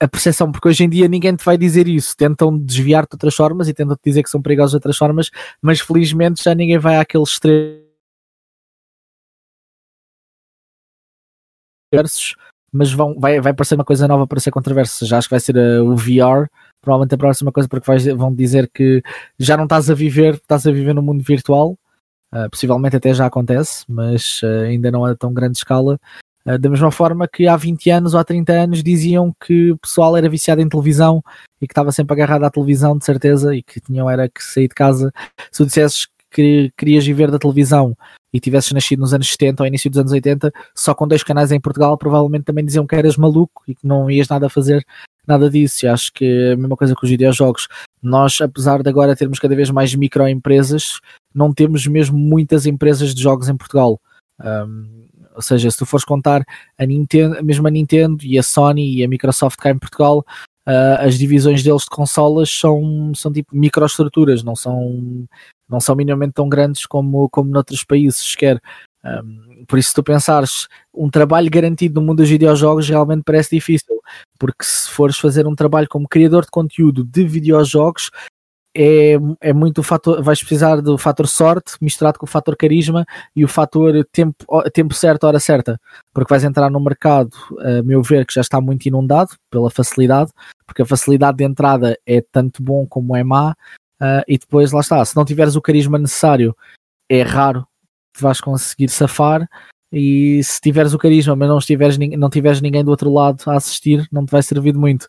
a 0.00 0.06
percepção, 0.08 0.52
porque 0.52 0.68
hoje 0.68 0.84
em 0.84 0.88
dia 0.88 1.08
ninguém 1.08 1.34
te 1.34 1.44
vai 1.44 1.58
dizer 1.58 1.88
isso. 1.88 2.16
Tentam 2.16 2.56
desviar-te 2.56 3.10
de 3.10 3.14
outras 3.16 3.34
formas 3.34 3.68
e 3.68 3.74
tentam 3.74 3.96
te 3.96 4.02
dizer 4.04 4.22
que 4.22 4.30
são 4.30 4.40
perigosos 4.40 4.70
de 4.72 4.76
outras 4.76 4.96
formas, 4.96 5.30
mas 5.60 5.80
felizmente 5.80 6.42
já 6.42 6.54
ninguém 6.54 6.78
vai 6.78 6.98
àqueles 6.98 7.30
extremos. 7.30 7.82
Mas 12.72 12.92
vão, 12.92 13.18
vai, 13.18 13.40
vai 13.40 13.52
parecer 13.52 13.74
uma 13.74 13.84
coisa 13.84 14.08
nova 14.08 14.26
para 14.26 14.40
ser 14.40 14.50
controversa. 14.50 15.04
Já 15.04 15.18
acho 15.18 15.28
que 15.28 15.34
vai 15.34 15.40
ser 15.40 15.56
uh, 15.56 15.84
o 15.84 15.96
VR, 15.96 16.48
provavelmente 16.80 17.14
a 17.14 17.18
próxima 17.18 17.52
coisa, 17.52 17.68
porque 17.68 17.86
vais, 17.86 18.06
vão 18.06 18.34
dizer 18.34 18.70
que 18.72 19.02
já 19.38 19.56
não 19.56 19.64
estás 19.64 19.90
a 19.90 19.94
viver, 19.94 20.34
estás 20.34 20.66
a 20.66 20.72
viver 20.72 20.94
no 20.94 21.02
mundo 21.02 21.22
virtual. 21.22 21.76
Uh, 22.32 22.48
possivelmente 22.50 22.96
até 22.96 23.12
já 23.12 23.26
acontece, 23.26 23.84
mas 23.86 24.40
uh, 24.42 24.64
ainda 24.66 24.90
não 24.90 25.06
é 25.06 25.14
tão 25.14 25.34
grande 25.34 25.58
escala. 25.58 26.00
Uh, 26.46 26.58
da 26.58 26.70
mesma 26.70 26.90
forma 26.90 27.28
que 27.28 27.46
há 27.46 27.56
20 27.56 27.90
anos 27.90 28.14
ou 28.14 28.20
há 28.20 28.24
30 28.24 28.52
anos 28.52 28.82
diziam 28.82 29.34
que 29.38 29.72
o 29.72 29.76
pessoal 29.76 30.16
era 30.16 30.30
viciado 30.30 30.62
em 30.62 30.68
televisão 30.68 31.22
e 31.60 31.66
que 31.66 31.72
estava 31.72 31.92
sempre 31.92 32.14
agarrado 32.14 32.44
à 32.44 32.50
televisão, 32.50 32.96
de 32.96 33.04
certeza, 33.04 33.54
e 33.54 33.62
que 33.62 33.80
tinham 33.80 34.08
era 34.08 34.28
que 34.28 34.42
sair 34.42 34.66
de 34.66 34.74
casa. 34.74 35.12
Se 35.50 35.58
tu 35.58 35.66
dissesses 35.66 36.08
que 36.30 36.72
querias 36.76 37.04
viver 37.04 37.30
da 37.30 37.38
televisão 37.38 37.94
e 38.32 38.40
tivesses 38.40 38.72
nascido 38.72 39.00
nos 39.00 39.12
anos 39.12 39.30
70 39.30 39.62
ou 39.62 39.66
início 39.66 39.90
dos 39.90 39.98
anos 39.98 40.12
80, 40.12 40.50
só 40.74 40.94
com 40.94 41.06
dois 41.06 41.22
canais 41.22 41.52
em 41.52 41.60
Portugal, 41.60 41.98
provavelmente 41.98 42.44
também 42.44 42.64
diziam 42.64 42.86
que 42.86 42.94
eras 42.94 43.18
maluco 43.18 43.62
e 43.68 43.74
que 43.74 43.86
não 43.86 44.10
ias 44.10 44.26
nada 44.28 44.46
a 44.46 44.50
fazer 44.50 44.84
nada 45.26 45.50
disso. 45.50 45.84
E 45.84 45.88
acho 45.88 46.10
que 46.12 46.24
é 46.24 46.52
a 46.52 46.56
mesma 46.56 46.76
coisa 46.76 46.94
com 46.94 47.04
os 47.04 47.10
videojogos. 47.10 47.68
Nós, 48.02 48.40
apesar 48.40 48.82
de 48.82 48.88
agora 48.88 49.14
termos 49.14 49.38
cada 49.38 49.54
vez 49.54 49.70
mais 49.70 49.94
microempresas, 49.94 51.00
não 51.34 51.52
temos 51.52 51.86
mesmo 51.86 52.18
muitas 52.18 52.66
empresas 52.66 53.14
de 53.14 53.22
jogos 53.22 53.48
em 53.48 53.56
Portugal. 53.56 54.00
Um, 54.40 55.06
ou 55.34 55.42
seja, 55.42 55.70
se 55.70 55.78
tu 55.78 55.86
fores 55.86 56.04
contar 56.04 56.44
a 56.78 56.84
Nintendo, 56.84 57.42
mesmo 57.42 57.66
a 57.66 57.70
Nintendo 57.70 58.24
e 58.24 58.38
a 58.38 58.42
Sony 58.42 58.96
e 58.96 59.04
a 59.04 59.08
Microsoft 59.08 59.58
cá 59.58 59.70
em 59.70 59.78
Portugal, 59.78 60.24
uh, 60.66 60.98
as 61.00 61.18
divisões 61.18 61.62
deles 61.62 61.82
de 61.82 61.90
consolas 61.90 62.50
são, 62.50 63.12
são 63.14 63.32
tipo 63.32 63.56
microestruturas, 63.56 64.42
não 64.42 64.56
são, 64.56 65.26
não 65.68 65.80
são 65.80 65.94
minimamente 65.94 66.34
tão 66.34 66.48
grandes 66.48 66.86
como, 66.86 67.28
como 67.30 67.50
noutros 67.50 67.84
países 67.84 68.32
sequer. 68.32 68.60
Um, 69.04 69.64
por 69.66 69.78
isso, 69.78 69.90
se 69.90 69.94
tu 69.94 70.02
pensares 70.02 70.68
um 70.94 71.10
trabalho 71.10 71.50
garantido 71.50 72.00
no 72.00 72.06
mundo 72.06 72.18
dos 72.18 72.28
videojogos, 72.28 72.88
realmente 72.88 73.22
parece 73.24 73.56
difícil, 73.56 74.00
porque 74.38 74.64
se 74.64 74.88
fores 74.90 75.18
fazer 75.18 75.46
um 75.46 75.54
trabalho 75.54 75.88
como 75.88 76.08
criador 76.08 76.44
de 76.44 76.50
conteúdo 76.50 77.04
de 77.04 77.24
videojogos, 77.24 78.10
é, 78.74 79.14
é 79.40 79.52
muito 79.52 79.82
fator, 79.82 80.22
vais 80.22 80.40
precisar 80.40 80.80
do 80.80 80.96
fator 80.96 81.28
sorte 81.28 81.74
misturado 81.80 82.18
com 82.18 82.24
o 82.24 82.28
fator 82.28 82.56
carisma 82.56 83.04
e 83.36 83.44
o 83.44 83.48
fator 83.48 84.04
tempo, 84.10 84.44
tempo 84.72 84.94
certo, 84.94 85.24
hora 85.24 85.38
certa, 85.38 85.78
porque 86.12 86.32
vais 86.32 86.42
entrar 86.42 86.70
num 86.70 86.80
mercado, 86.80 87.36
a 87.58 87.82
meu 87.82 88.02
ver, 88.02 88.24
que 88.24 88.32
já 88.32 88.40
está 88.40 88.60
muito 88.60 88.86
inundado 88.86 89.32
pela 89.50 89.70
facilidade, 89.70 90.30
porque 90.66 90.82
a 90.82 90.86
facilidade 90.86 91.36
de 91.36 91.44
entrada 91.44 91.98
é 92.06 92.22
tanto 92.32 92.62
bom 92.62 92.86
como 92.86 93.14
é 93.14 93.22
má, 93.22 93.50
uh, 94.00 94.24
e 94.26 94.38
depois 94.38 94.72
lá 94.72 94.80
está, 94.80 95.04
se 95.04 95.16
não 95.16 95.24
tiveres 95.24 95.54
o 95.54 95.60
carisma 95.60 95.98
necessário, 95.98 96.56
é 97.10 97.20
raro 97.22 97.66
vais 98.20 98.40
conseguir 98.40 98.88
safar, 98.88 99.48
e 99.92 100.42
se 100.42 100.60
tiveres 100.60 100.94
o 100.94 100.98
carisma, 100.98 101.36
mas 101.36 101.48
não, 101.48 101.58
estiveres, 101.58 101.98
não 101.98 102.30
tiveres 102.30 102.62
ninguém 102.62 102.82
do 102.82 102.90
outro 102.90 103.12
lado 103.12 103.42
a 103.46 103.56
assistir, 103.56 104.08
não 104.10 104.24
te 104.24 104.30
vai 104.30 104.42
servir 104.42 104.74
muito. 104.74 105.08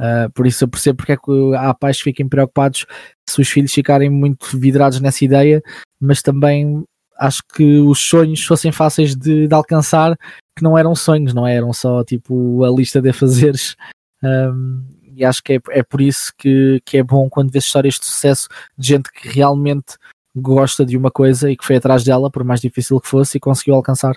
Uh, 0.00 0.30
por 0.32 0.46
isso 0.46 0.64
eu 0.64 0.68
percebo 0.68 0.96
porque 0.96 1.12
é 1.12 1.16
que 1.16 1.54
há 1.54 1.72
pais 1.74 1.98
que 1.98 2.04
fiquem 2.04 2.26
preocupados 2.26 2.86
se 3.28 3.40
os 3.40 3.48
filhos 3.48 3.72
ficarem 3.72 4.08
muito 4.08 4.58
vidrados 4.58 5.00
nessa 5.00 5.24
ideia, 5.24 5.62
mas 6.00 6.22
também 6.22 6.82
acho 7.18 7.42
que 7.54 7.78
os 7.78 8.00
sonhos 8.00 8.42
fossem 8.42 8.72
fáceis 8.72 9.14
de, 9.14 9.46
de 9.46 9.54
alcançar, 9.54 10.16
que 10.56 10.62
não 10.62 10.76
eram 10.76 10.94
sonhos, 10.94 11.34
não 11.34 11.46
é? 11.46 11.54
eram 11.54 11.72
só 11.72 12.02
tipo 12.02 12.64
a 12.64 12.70
lista 12.70 13.00
de 13.00 13.12
fazeres. 13.12 13.76
Um, 14.22 14.82
e 15.14 15.24
acho 15.24 15.42
que 15.42 15.52
é, 15.54 15.60
é 15.70 15.82
por 15.82 16.00
isso 16.00 16.32
que, 16.38 16.80
que 16.84 16.96
é 16.96 17.02
bom 17.02 17.28
quando 17.28 17.52
vês 17.52 17.64
histórias 17.64 17.94
de 17.94 18.06
sucesso 18.06 18.48
de 18.76 18.88
gente 18.88 19.12
que 19.12 19.28
realmente 19.28 19.96
gosta 20.34 20.84
de 20.84 20.96
uma 20.96 21.10
coisa 21.10 21.50
e 21.50 21.56
que 21.56 21.64
foi 21.64 21.76
atrás 21.76 22.04
dela, 22.04 22.30
por 22.30 22.44
mais 22.44 22.60
difícil 22.60 23.00
que 23.00 23.08
fosse, 23.08 23.36
e 23.36 23.40
conseguiu 23.40 23.74
alcançar. 23.74 24.14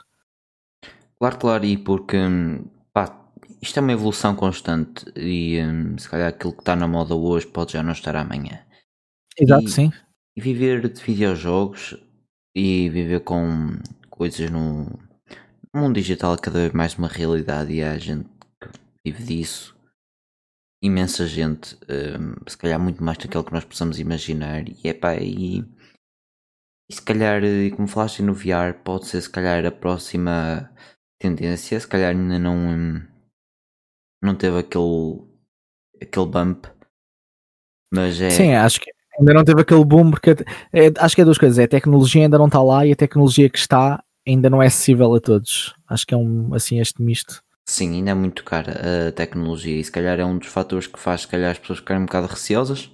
Claro, 1.18 1.38
claro, 1.38 1.66
e 1.66 1.78
porque 1.78 2.18
hum, 2.18 2.66
isto 3.66 3.80
é 3.80 3.82
uma 3.82 3.94
evolução 3.94 4.36
constante 4.36 5.06
e 5.16 5.60
um, 5.60 5.98
se 5.98 6.08
calhar 6.08 6.30
aquilo 6.30 6.54
que 6.54 6.60
está 6.60 6.76
na 6.76 6.88
moda 6.88 7.16
hoje 7.16 7.48
pode 7.48 7.74
já 7.74 7.82
não 7.82 7.94
estar 7.94 8.16
amanhã. 8.16 8.64
Exato, 9.38 9.66
e, 9.66 9.70
sim. 9.70 9.92
E 10.38 10.42
viver 10.42 10.88
de 10.88 11.02
videojogos 11.02 11.98
e 12.56 12.90
viver 12.90 13.22
com 13.22 13.80
coisas 14.10 14.52
no, 14.52 14.86
no 15.74 15.82
mundo 15.82 15.96
digital 15.96 16.36
é 16.36 16.38
cada 16.38 16.60
vez 16.60 16.74
mais 16.74 16.96
uma 16.96 17.08
realidade 17.08 17.74
e 17.74 17.84
há 17.84 17.98
gente 17.98 18.30
que 18.62 18.70
vive 19.04 19.24
disso. 19.24 19.76
Imensa 20.84 21.26
gente, 21.26 21.76
um, 21.90 22.36
se 22.48 22.58
calhar 22.58 22.80
muito 22.80 23.04
mais 23.04 23.18
do 23.18 23.22
que 23.22 23.28
aquilo 23.30 23.44
que 23.46 23.54
nós 23.54 23.66
possamos 23.66 24.00
imaginar. 24.00 24.68
E 24.68 24.88
é 24.88 24.94
pá, 24.94 25.16
e, 25.16 25.66
e 26.90 26.94
se 26.94 27.02
calhar, 27.02 27.42
como 27.76 27.88
falaste 27.88 28.22
no 28.22 28.34
VR, 28.34 28.74
pode 28.84 29.08
ser 29.08 29.22
se 29.22 29.30
calhar 29.30 29.66
a 29.66 29.72
próxima 29.72 30.70
tendência, 31.20 31.80
se 31.80 31.88
calhar 31.88 32.12
ainda 32.12 32.38
não. 32.38 32.56
Um, 32.56 33.02
não 34.22 34.36
teve 34.36 34.60
aquele, 34.60 35.22
aquele 36.02 36.26
bump. 36.26 36.66
Mas 37.94 38.20
é. 38.22 38.30
Sim, 38.30 38.54
acho 38.54 38.80
que 38.80 38.92
ainda 39.20 39.34
não 39.34 39.44
teve 39.44 39.62
aquele 39.62 39.86
boom, 39.86 40.12
porque 40.12 40.32
é, 40.74 40.92
acho 40.98 41.16
que 41.16 41.22
é 41.22 41.26
duas 41.26 41.38
coisas: 41.38 41.58
é 41.58 41.64
a 41.64 41.68
tecnologia 41.68 42.24
ainda 42.24 42.38
não 42.38 42.48
está 42.48 42.62
lá 42.62 42.86
e 42.86 42.92
a 42.92 42.96
tecnologia 42.96 43.50
que 43.50 43.58
está 43.58 44.04
ainda 44.28 44.50
não 44.50 44.62
é 44.62 44.68
acessível 44.68 45.14
a 45.16 45.20
todos. 45.20 45.74
Acho 45.88 46.06
que 46.06 46.14
é 46.14 46.18
um 46.18 46.54
assim 46.54 46.80
este 46.80 47.02
misto. 47.02 47.44
Sim, 47.68 47.96
ainda 47.96 48.12
é 48.12 48.14
muito 48.14 48.44
cara 48.44 49.08
a 49.08 49.12
tecnologia 49.12 49.80
e 49.80 49.84
se 49.84 49.92
calhar 49.92 50.20
é 50.20 50.26
um 50.26 50.38
dos 50.38 50.50
fatores 50.50 50.86
que 50.86 51.00
faz 51.00 51.22
se 51.22 51.28
calhar 51.28 51.50
as 51.50 51.58
pessoas 51.58 51.80
ficarem 51.80 52.04
um 52.04 52.06
bocado 52.06 52.28
receosas 52.28 52.92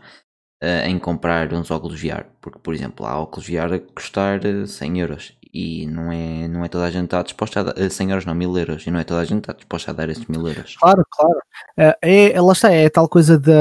uh, 0.61 0.87
em 0.87 0.97
comprar 0.99 1.53
uns 1.53 1.71
óculos 1.71 2.01
VR. 2.01 2.25
Porque, 2.39 2.59
por 2.59 2.73
exemplo, 2.73 3.05
há 3.05 3.19
óculos 3.19 3.47
VR 3.47 3.73
a 3.73 3.79
custar 3.79 4.41
100 4.67 4.99
euros 4.99 5.33
e 5.53 5.85
não 5.87 6.11
é, 6.11 6.47
não 6.47 6.63
é 6.63 6.69
toda 6.69 6.85
a 6.85 6.91
gente 6.91 7.05
está 7.05 7.21
disposta 7.21 7.59
a 7.59 7.63
dar 7.63 7.89
100 7.89 8.11
euros, 8.11 8.25
não, 8.25 8.33
1000 8.33 8.57
euros, 8.57 8.87
e 8.87 8.91
não 8.91 8.99
é 8.99 9.03
toda 9.03 9.19
a 9.19 9.25
gente 9.25 9.39
está 9.39 9.53
disposta 9.53 9.91
a 9.91 9.93
dar 9.93 10.09
esses 10.09 10.25
1000 10.25 10.47
euros. 10.47 10.75
Claro, 10.77 11.05
claro. 11.11 11.41
É, 11.77 11.97
é, 12.33 12.41
lá 12.41 12.53
está, 12.53 12.71
é 12.71 12.89
tal 12.89 13.09
coisa 13.09 13.37
de, 13.37 13.51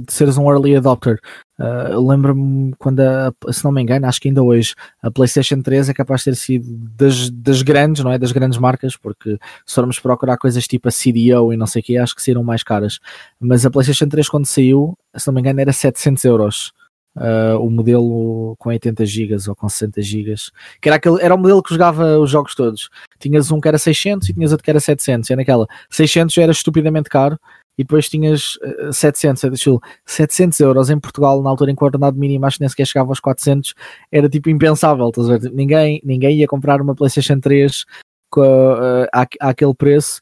de 0.00 0.12
seres 0.12 0.36
um 0.36 0.50
early 0.50 0.76
adopter. 0.76 1.18
Uh, 1.58 2.08
Lembro-me 2.08 2.74
quando, 2.78 3.00
a, 3.00 3.32
se 3.52 3.62
não 3.64 3.72
me 3.72 3.82
engano, 3.82 4.06
acho 4.06 4.20
que 4.20 4.28
ainda 4.28 4.42
hoje, 4.42 4.74
a 5.02 5.10
PlayStation 5.10 5.60
3 5.60 5.90
é 5.90 5.94
capaz 5.94 6.20
de 6.20 6.30
ter 6.30 6.36
sido 6.36 6.66
das, 6.96 7.30
das 7.30 7.62
grandes, 7.62 8.02
não 8.02 8.10
é? 8.10 8.18
Das 8.18 8.32
grandes 8.32 8.58
marcas, 8.58 8.96
porque 8.96 9.38
se 9.66 9.74
formos 9.74 9.98
procurar 9.98 10.36
coisas 10.38 10.66
tipo 10.66 10.88
a 10.88 10.92
CDO 10.92 11.52
e 11.52 11.56
não 11.56 11.66
sei 11.66 11.80
o 11.80 11.84
que, 11.84 11.98
acho 11.98 12.14
que 12.14 12.22
saíram 12.22 12.42
mais 12.42 12.62
caras. 12.62 12.98
Mas 13.38 13.66
a 13.66 13.70
PlayStation 13.70 14.08
3, 14.08 14.28
quando 14.28 14.46
saiu, 14.46 14.96
se 15.14 15.26
não 15.26 15.34
me 15.34 15.40
engano, 15.40 15.60
era 15.60 15.72
700 15.72 16.24
euros 16.24 16.72
uh, 17.16 17.58
o 17.58 17.70
modelo 17.70 18.56
com 18.58 18.68
80 18.68 19.04
GB 19.04 19.36
ou 19.48 19.56
com 19.56 19.68
60 19.68 20.02
GB, 20.02 20.34
que 20.80 20.88
era, 20.88 20.96
aquele, 20.96 21.20
era 21.22 21.34
o 21.34 21.38
modelo 21.38 21.62
que 21.62 21.72
jogava 21.72 22.18
os 22.18 22.30
jogos 22.30 22.54
todos. 22.54 22.88
Tinhas 23.18 23.50
um 23.50 23.60
que 23.60 23.68
era 23.68 23.78
600 23.78 24.28
e 24.28 24.34
tinhas 24.34 24.52
outro 24.52 24.64
que 24.64 24.70
era 24.70 24.80
700. 24.80 25.30
E 25.30 25.36
naquela 25.36 25.66
600 25.90 26.36
era 26.38 26.52
estupidamente 26.52 27.08
caro 27.08 27.38
e 27.80 27.82
depois 27.82 28.10
tinhas 28.10 28.56
uh, 28.56 28.92
700. 28.92 29.42
Deixa 29.44 29.70
700 30.04 30.60
euros 30.60 30.90
em 30.90 31.00
Portugal, 31.00 31.42
na 31.42 31.48
altura 31.48 31.70
em 31.70 31.74
que 31.74 31.82
o 31.82 31.86
ordenado 31.86 32.18
mínimo 32.18 32.44
acho 32.44 32.58
que 32.58 32.62
nem 32.62 32.68
sequer 32.68 32.86
chegava 32.86 33.10
aos 33.10 33.20
400, 33.20 33.74
era 34.12 34.28
tipo 34.28 34.50
impensável. 34.50 35.10
Ninguém, 35.52 35.98
ninguém 36.04 36.36
ia 36.36 36.46
comprar 36.46 36.82
uma 36.82 36.94
PlayStation 36.94 37.40
3 37.40 37.86
com, 38.30 38.42
uh, 38.42 39.06
àquele 39.40 39.74
preço 39.74 40.20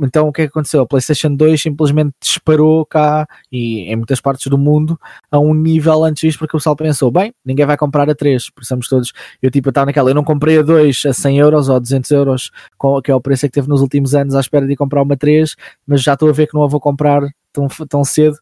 então 0.00 0.28
o 0.28 0.32
que 0.32 0.42
é 0.42 0.44
que 0.46 0.50
aconteceu? 0.50 0.82
A 0.82 0.86
PlayStation 0.86 1.34
2 1.34 1.60
simplesmente 1.60 2.14
disparou 2.20 2.84
cá 2.86 3.26
e 3.50 3.82
em 3.92 3.96
muitas 3.96 4.20
partes 4.20 4.46
do 4.46 4.56
mundo 4.56 4.98
a 5.30 5.38
um 5.38 5.52
nível 5.52 6.04
antes 6.04 6.22
disso, 6.22 6.38
porque 6.38 6.56
o 6.56 6.58
pessoal 6.58 6.74
pensou: 6.74 7.10
bem, 7.10 7.34
ninguém 7.44 7.66
vai 7.66 7.76
comprar 7.76 8.08
a 8.08 8.14
3, 8.14 8.50
precisamos 8.50 8.88
todos. 8.88 9.12
Eu 9.42 9.50
tipo, 9.50 9.68
estava 9.68 9.86
naquela, 9.86 10.10
eu 10.10 10.14
não 10.14 10.24
comprei 10.24 10.58
a 10.58 10.62
2 10.62 11.06
a 11.06 11.12
100 11.12 11.38
euros 11.38 11.68
ou 11.68 11.76
a 11.76 11.78
200 11.78 12.10
euros, 12.10 12.50
que 13.04 13.10
é 13.10 13.14
o 13.14 13.20
preço 13.20 13.46
que 13.46 13.52
teve 13.52 13.68
nos 13.68 13.82
últimos 13.82 14.14
anos 14.14 14.34
à 14.34 14.40
espera 14.40 14.66
de 14.66 14.76
comprar 14.76 15.02
uma 15.02 15.16
3, 15.16 15.54
mas 15.86 16.02
já 16.02 16.14
estou 16.14 16.28
a 16.28 16.32
ver 16.32 16.46
que 16.46 16.54
não 16.54 16.62
a 16.62 16.68
vou 16.68 16.80
comprar 16.80 17.22
tão, 17.52 17.68
tão 17.88 18.04
cedo. 18.04 18.36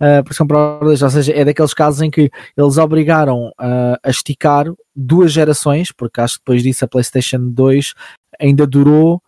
Uh, 0.00 0.22
por 0.24 0.36
comprar 0.36 0.82
ou 0.82 0.96
seja, 0.96 1.32
é 1.32 1.44
daqueles 1.44 1.72
casos 1.72 2.02
em 2.02 2.10
que 2.10 2.28
eles 2.56 2.76
obrigaram 2.76 3.50
uh, 3.50 3.96
a 4.02 4.10
esticar 4.10 4.66
duas 4.96 5.30
gerações, 5.30 5.92
porque 5.92 6.20
acho 6.20 6.34
que 6.34 6.40
depois 6.40 6.62
disso 6.62 6.84
a 6.84 6.88
PlayStation 6.88 7.38
2 7.38 7.94
ainda 8.40 8.66
durou 8.66 9.22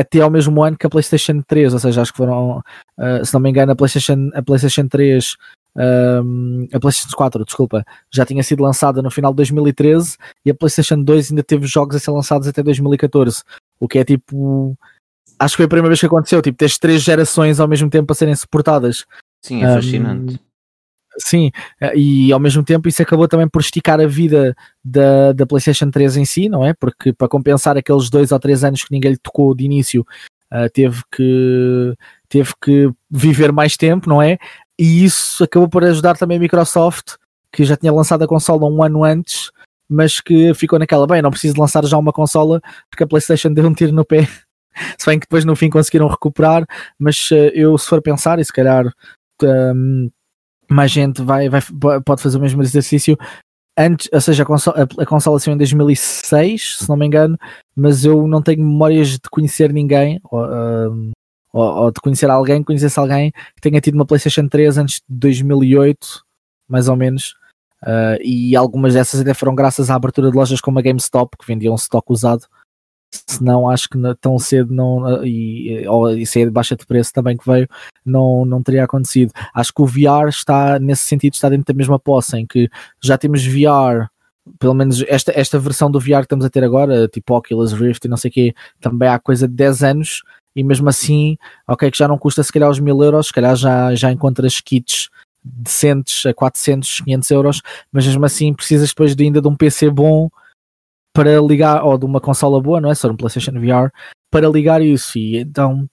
até 0.00 0.20
ao 0.20 0.30
mesmo 0.30 0.62
ano 0.62 0.76
que 0.76 0.86
a 0.86 0.90
PlayStation 0.90 1.42
3, 1.46 1.72
ou 1.72 1.78
seja, 1.78 2.02
acho 2.02 2.12
que 2.12 2.18
foram, 2.18 2.58
uh, 2.98 3.24
se 3.24 3.32
não 3.32 3.40
me 3.40 3.50
engano, 3.50 3.72
a 3.72 3.76
PlayStation, 3.76 4.30
a 4.34 4.42
PlayStation 4.42 4.86
3, 4.86 5.36
um, 5.76 6.68
a 6.72 6.78
PlayStation 6.78 7.16
4, 7.16 7.44
desculpa, 7.44 7.84
já 8.12 8.24
tinha 8.24 8.42
sido 8.42 8.62
lançada 8.62 9.02
no 9.02 9.10
final 9.10 9.32
de 9.32 9.36
2013 9.36 10.16
e 10.44 10.50
a 10.50 10.54
PlayStation 10.54 11.02
2 11.02 11.30
ainda 11.30 11.42
teve 11.42 11.66
jogos 11.66 11.96
a 11.96 11.98
ser 11.98 12.10
lançados 12.10 12.46
até 12.46 12.62
2014, 12.62 13.42
o 13.80 13.88
que 13.88 13.98
é 13.98 14.04
tipo. 14.04 14.76
Acho 15.38 15.52
que 15.52 15.56
foi 15.58 15.66
a 15.66 15.68
primeira 15.68 15.88
vez 15.88 16.00
que 16.00 16.06
aconteceu, 16.06 16.40
tipo, 16.40 16.56
tens 16.56 16.78
três 16.78 17.02
gerações 17.02 17.60
ao 17.60 17.68
mesmo 17.68 17.90
tempo 17.90 18.10
a 18.10 18.14
serem 18.14 18.34
suportadas. 18.34 19.04
Sim, 19.42 19.62
é 19.62 19.74
fascinante. 19.74 20.40
Sim, 21.18 21.50
eh, 21.80 21.92
e 21.96 22.32
ao 22.32 22.38
mesmo 22.38 22.62
tempo 22.62 22.88
isso 22.88 23.00
acabou 23.02 23.26
também 23.26 23.48
por 23.48 23.60
esticar 23.60 24.00
a 24.00 24.06
vida 24.06 24.54
da, 24.84 25.32
da 25.32 25.46
PlayStation 25.46 25.90
3 25.90 26.16
em 26.18 26.24
si, 26.24 26.48
não 26.48 26.64
é? 26.64 26.74
Porque 26.74 27.12
para 27.12 27.28
compensar 27.28 27.76
aqueles 27.76 28.10
dois 28.10 28.32
ou 28.32 28.38
três 28.38 28.62
anos 28.62 28.84
que 28.84 28.92
ninguém 28.92 29.12
lhe 29.12 29.18
tocou 29.18 29.54
de 29.54 29.64
início, 29.64 30.06
uh, 30.52 30.68
teve 30.72 31.02
que 31.10 31.94
teve 32.28 32.52
que 32.60 32.90
viver 33.10 33.52
mais 33.52 33.76
tempo, 33.76 34.08
não 34.08 34.20
é? 34.20 34.38
E 34.78 35.04
isso 35.04 35.42
acabou 35.44 35.68
por 35.68 35.84
ajudar 35.84 36.16
também 36.18 36.36
a 36.36 36.40
Microsoft, 36.40 37.14
que 37.52 37.64
já 37.64 37.76
tinha 37.76 37.92
lançado 37.92 38.22
a 38.22 38.28
consola 38.28 38.68
um 38.68 38.82
ano 38.82 39.04
antes, 39.04 39.50
mas 39.88 40.20
que 40.20 40.52
ficou 40.54 40.78
naquela, 40.78 41.06
bem, 41.06 41.22
não 41.22 41.30
preciso 41.30 41.58
lançar 41.58 41.84
já 41.86 41.96
uma 41.96 42.12
consola 42.12 42.60
porque 42.90 43.04
a 43.04 43.06
PlayStation 43.06 43.52
deu 43.52 43.66
um 43.66 43.74
tiro 43.74 43.92
no 43.92 44.04
pé. 44.04 44.28
se 44.98 45.06
bem 45.06 45.18
que 45.18 45.26
depois 45.26 45.44
no 45.44 45.56
fim 45.56 45.70
conseguiram 45.70 46.08
recuperar, 46.08 46.66
mas 46.98 47.30
uh, 47.30 47.50
eu 47.54 47.78
se 47.78 47.88
for 47.88 48.02
pensar, 48.02 48.38
e 48.38 48.44
se 48.44 48.52
calhar 48.52 48.92
um, 49.42 50.10
mais 50.68 50.90
gente 50.90 51.22
vai, 51.22 51.48
vai, 51.48 51.60
pode 52.04 52.22
fazer 52.22 52.38
o 52.38 52.40
mesmo 52.40 52.62
exercício, 52.62 53.16
antes, 53.76 54.08
ou 54.12 54.20
seja, 54.20 54.42
a 54.42 54.46
consola, 54.46 54.88
a, 54.98 55.06
consola 55.06 55.38
saiu 55.38 55.54
em 55.54 55.58
2006, 55.58 56.78
se 56.78 56.88
não 56.88 56.96
me 56.96 57.06
engano, 57.06 57.38
mas 57.74 58.04
eu 58.04 58.26
não 58.26 58.40
tenho 58.40 58.64
memórias 58.64 59.10
de 59.10 59.30
conhecer 59.30 59.72
ninguém, 59.72 60.20
ou, 60.24 60.44
um, 60.44 61.12
ou, 61.52 61.62
ou 61.62 61.90
de 61.90 62.00
conhecer 62.00 62.30
alguém, 62.30 62.62
conhecesse 62.62 62.98
alguém 62.98 63.30
que 63.30 63.60
tenha 63.60 63.80
tido 63.80 63.94
uma 63.94 64.06
PlayStation 64.06 64.48
3 64.48 64.78
antes 64.78 64.96
de 64.96 65.16
2008, 65.16 66.22
mais 66.68 66.88
ou 66.88 66.96
menos. 66.96 67.34
Uh, 67.82 68.18
e 68.22 68.56
algumas 68.56 68.94
dessas 68.94 69.20
até 69.20 69.34
foram 69.34 69.54
graças 69.54 69.90
à 69.90 69.94
abertura 69.94 70.30
de 70.30 70.36
lojas 70.36 70.60
como 70.60 70.78
a 70.78 70.82
GameStop, 70.82 71.36
que 71.36 71.46
vendiam 71.46 71.74
stock 71.74 72.10
usado. 72.10 72.46
Senão 73.26 73.68
acho 73.68 73.88
que 73.88 73.98
tão 74.20 74.38
cedo 74.38 74.72
não, 74.72 75.24
e, 75.24 75.86
ou 75.88 76.10
e 76.10 76.26
ser 76.26 76.46
de 76.46 76.50
baixa 76.50 76.76
de 76.76 76.86
preço 76.86 77.12
também 77.12 77.36
que 77.36 77.48
veio, 77.48 77.68
não, 78.04 78.44
não 78.44 78.62
teria 78.62 78.84
acontecido. 78.84 79.32
Acho 79.54 79.72
que 79.72 79.82
o 79.82 79.86
VR 79.86 80.28
está, 80.28 80.78
nesse 80.78 81.04
sentido, 81.04 81.34
está 81.34 81.48
dentro 81.48 81.72
da 81.72 81.76
mesma 81.76 81.98
posse, 81.98 82.36
em 82.36 82.46
que 82.46 82.68
já 83.02 83.16
temos 83.16 83.44
VR 83.46 84.08
pelo 84.58 84.74
menos 84.74 85.02
esta, 85.08 85.32
esta 85.34 85.58
versão 85.58 85.90
do 85.90 85.98
VR 85.98 86.18
que 86.18 86.26
estamos 86.26 86.44
a 86.44 86.50
ter 86.50 86.62
agora, 86.62 87.08
tipo 87.08 87.36
Oculus 87.36 87.72
Rift 87.72 88.04
e 88.04 88.08
não 88.08 88.16
sei 88.16 88.30
o 88.30 88.32
quê, 88.32 88.54
também 88.80 89.08
há 89.08 89.18
coisa 89.18 89.48
de 89.48 89.54
10 89.54 89.82
anos 89.82 90.22
e 90.54 90.62
mesmo 90.62 90.88
assim, 90.88 91.36
ok, 91.66 91.90
que 91.90 91.98
já 91.98 92.08
não 92.08 92.16
custa 92.16 92.42
se 92.42 92.52
calhar 92.52 92.70
os 92.70 92.78
mil 92.78 93.02
euros, 93.02 93.26
se 93.26 93.32
calhar 93.32 93.54
já, 93.56 93.94
já 93.94 94.12
encontras 94.12 94.60
kits 94.60 95.10
decentes 95.44 96.26
a 96.26 96.34
400, 96.34 97.00
500 97.02 97.30
euros, 97.30 97.62
mas 97.92 98.06
mesmo 98.06 98.24
assim 98.24 98.54
precisas 98.54 98.88
depois 98.88 99.14
de 99.14 99.24
ainda 99.24 99.40
de 99.40 99.48
um 99.48 99.54
PC 99.54 99.90
bom 99.90 100.28
para 101.16 101.40
ligar, 101.40 101.82
ou 101.82 101.96
de 101.96 102.04
uma 102.04 102.20
consola 102.20 102.60
boa, 102.60 102.78
não 102.78 102.90
é? 102.90 102.94
Só 102.94 103.08
um 103.08 103.16
PlayStation 103.16 103.52
VR, 103.52 103.90
para 104.30 104.48
ligar 104.48 104.82
isso. 104.82 105.18
E 105.18 105.38
então, 105.38 105.88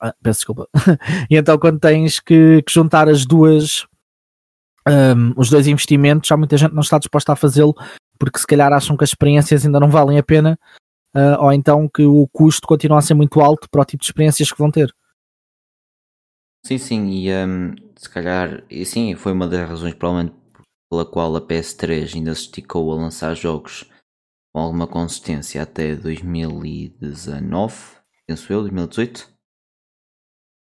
ah, 0.00 0.12
peço 0.20 0.40
desculpa. 0.40 0.68
e 1.30 1.36
então, 1.36 1.56
quando 1.58 1.78
tens 1.78 2.18
que, 2.18 2.60
que 2.62 2.72
juntar 2.72 3.08
as 3.08 3.24
duas, 3.24 3.86
um, 4.86 5.32
os 5.36 5.48
dois 5.48 5.68
investimentos, 5.68 6.30
há 6.32 6.36
muita 6.36 6.56
gente 6.56 6.74
não 6.74 6.82
está 6.82 6.98
disposta 6.98 7.32
a 7.32 7.36
fazê-lo 7.36 7.74
porque 8.18 8.38
se 8.38 8.46
calhar 8.46 8.72
acham 8.72 8.96
que 8.96 9.04
as 9.04 9.10
experiências 9.10 9.64
ainda 9.64 9.78
não 9.78 9.90
valem 9.90 10.18
a 10.18 10.22
pena 10.22 10.58
uh, 11.14 11.42
ou 11.42 11.52
então 11.52 11.88
que 11.88 12.02
o 12.02 12.26
custo 12.32 12.66
continua 12.66 12.98
a 12.98 13.02
ser 13.02 13.14
muito 13.14 13.40
alto 13.40 13.68
para 13.70 13.82
o 13.82 13.84
tipo 13.84 14.00
de 14.00 14.06
experiências 14.06 14.50
que 14.50 14.58
vão 14.58 14.70
ter. 14.70 14.92
Sim, 16.64 16.78
sim, 16.78 17.10
e 17.10 17.32
um, 17.32 17.74
se 17.94 18.08
calhar, 18.10 18.64
e 18.68 18.84
sim, 18.84 19.14
foi 19.14 19.32
uma 19.32 19.46
das 19.46 19.68
razões 19.68 19.94
provavelmente 19.94 20.34
pela 20.90 21.04
qual 21.04 21.36
a 21.36 21.40
PS3 21.40 22.16
ainda 22.16 22.34
se 22.34 22.42
esticou 22.42 22.90
a 22.92 22.96
lançar 22.96 23.34
jogos 23.34 23.84
com 24.56 24.60
alguma 24.60 24.86
consistência 24.86 25.62
até 25.62 25.94
2019, 25.94 27.74
penso 28.26 28.50
eu, 28.50 28.62
2018. 28.62 29.28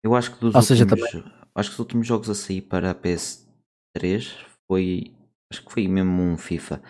Eu 0.02 0.16
acho 0.16 0.34
que 0.34 0.40
dos 0.40 0.52
Ou 0.52 0.60
últimos, 0.60 1.00
seja, 1.10 1.32
acho 1.54 1.68
que 1.70 1.74
os 1.74 1.78
últimos 1.78 2.04
jogos 2.04 2.28
a 2.28 2.34
sair 2.34 2.60
para 2.60 2.90
a 2.90 2.94
PS3 2.96 4.34
foi, 4.66 5.14
acho 5.52 5.64
que 5.64 5.72
foi 5.72 5.86
mesmo 5.86 6.20
um 6.20 6.36
FIFA. 6.36 6.82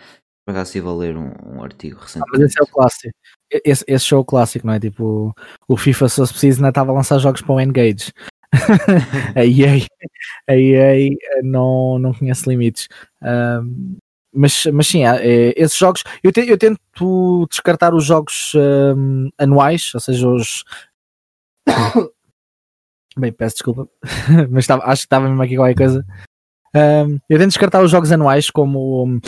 Por 0.43 0.51
acaso 0.51 0.69
estive 0.69 0.87
a 0.87 0.93
ler 0.93 1.15
um, 1.15 1.31
um 1.45 1.63
artigo 1.63 1.99
recente. 1.99 2.23
Ah, 2.23 2.31
mas 2.31 2.41
esse 2.41 2.59
é 2.59 2.63
o 2.63 2.67
clássico. 2.67 3.13
Esse, 3.51 3.85
esse 3.87 4.05
show 4.05 4.25
clássico, 4.25 4.65
não 4.65 4.73
é? 4.73 4.79
Tipo, 4.79 5.31
o 5.67 5.77
FIFA, 5.77 6.09
se 6.09 6.15
fosse 6.15 6.33
preciso, 6.33 6.57
ainda 6.57 6.69
estava 6.69 6.91
a 6.91 6.95
lançar 6.95 7.19
jogos 7.19 7.43
para 7.43 7.53
o 7.53 7.61
Engage. 7.61 8.11
a 9.35 9.45
EA, 9.45 9.85
a 10.49 10.55
EA 10.55 11.15
não, 11.43 11.99
não 11.99 12.15
conhece 12.15 12.49
limites. 12.49 12.87
Um, 13.21 13.99
mas, 14.33 14.65
mas 14.67 14.87
sim, 14.87 15.03
é, 15.05 15.53
esses 15.57 15.77
jogos 15.77 16.03
eu, 16.23 16.31
te, 16.31 16.41
eu 16.47 16.57
tento 16.57 17.47
descartar 17.49 17.93
os 17.93 18.05
jogos 18.05 18.51
um, 18.55 19.29
anuais, 19.37 19.91
ou 19.93 19.99
seja, 19.99 20.27
os 20.27 20.63
bem, 23.17 23.31
peço 23.31 23.55
desculpa, 23.55 23.87
mas 24.49 24.67
tava, 24.67 24.83
acho 24.83 25.01
que 25.01 25.05
estava 25.07 25.27
mesmo 25.27 25.41
aqui 25.41 25.55
qualquer 25.55 25.75
coisa. 25.75 26.05
Um, 26.75 27.19
eu 27.27 27.39
tento 27.39 27.49
descartar 27.49 27.81
os 27.81 27.89
jogos 27.89 28.11
anuais 28.11 28.51
como, 28.51 29.19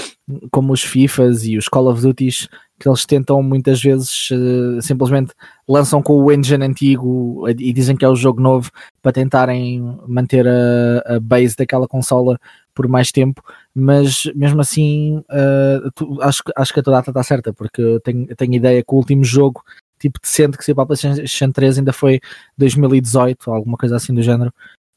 como 0.51 0.73
os 0.73 0.83
FIFAs 0.83 1.43
e 1.43 1.57
os 1.57 1.67
Call 1.67 1.87
of 1.87 1.99
Duties, 1.99 2.47
que 2.79 2.87
eles 2.87 3.05
tentam 3.05 3.41
muitas 3.41 3.81
vezes 3.81 4.29
uh, 4.31 4.79
simplesmente 4.81 5.33
lançam 5.67 6.03
com 6.03 6.13
o 6.13 6.31
engine 6.31 6.63
antigo 6.63 7.47
e 7.49 7.73
dizem 7.73 7.95
que 7.95 8.05
é 8.05 8.07
o 8.07 8.15
jogo 8.15 8.39
novo 8.39 8.69
para 9.01 9.11
tentarem 9.11 9.81
manter 10.07 10.47
a, 10.47 11.15
a 11.15 11.19
base 11.19 11.55
daquela 11.55 11.87
consola 11.87 12.39
por 12.73 12.87
mais 12.87 13.11
tempo, 13.11 13.43
mas 13.73 14.25
mesmo 14.35 14.61
assim 14.61 15.17
uh, 15.17 15.91
tu, 15.95 16.21
acho, 16.21 16.41
acho 16.55 16.73
que 16.73 16.79
a 16.79 16.83
tua 16.83 16.93
data 16.93 17.11
está 17.11 17.23
certa, 17.23 17.53
porque 17.53 17.81
eu 17.81 17.99
tenho, 17.99 18.27
tenho 18.35 18.53
ideia 18.53 18.83
que 18.83 18.93
o 18.93 18.97
último 18.97 19.23
jogo 19.23 19.63
tipo 19.99 20.19
decente 20.19 20.57
que 20.57 20.65
saiu 20.65 20.75
para 20.75 20.83
a 20.83 20.87
PlayStation 20.87 21.51
3 21.51 21.77
ainda 21.77 21.93
foi 21.93 22.19
2018, 22.57 23.51
alguma 23.51 23.77
coisa 23.77 23.95
assim 23.95 24.13
do 24.13 24.21
género. 24.21 24.51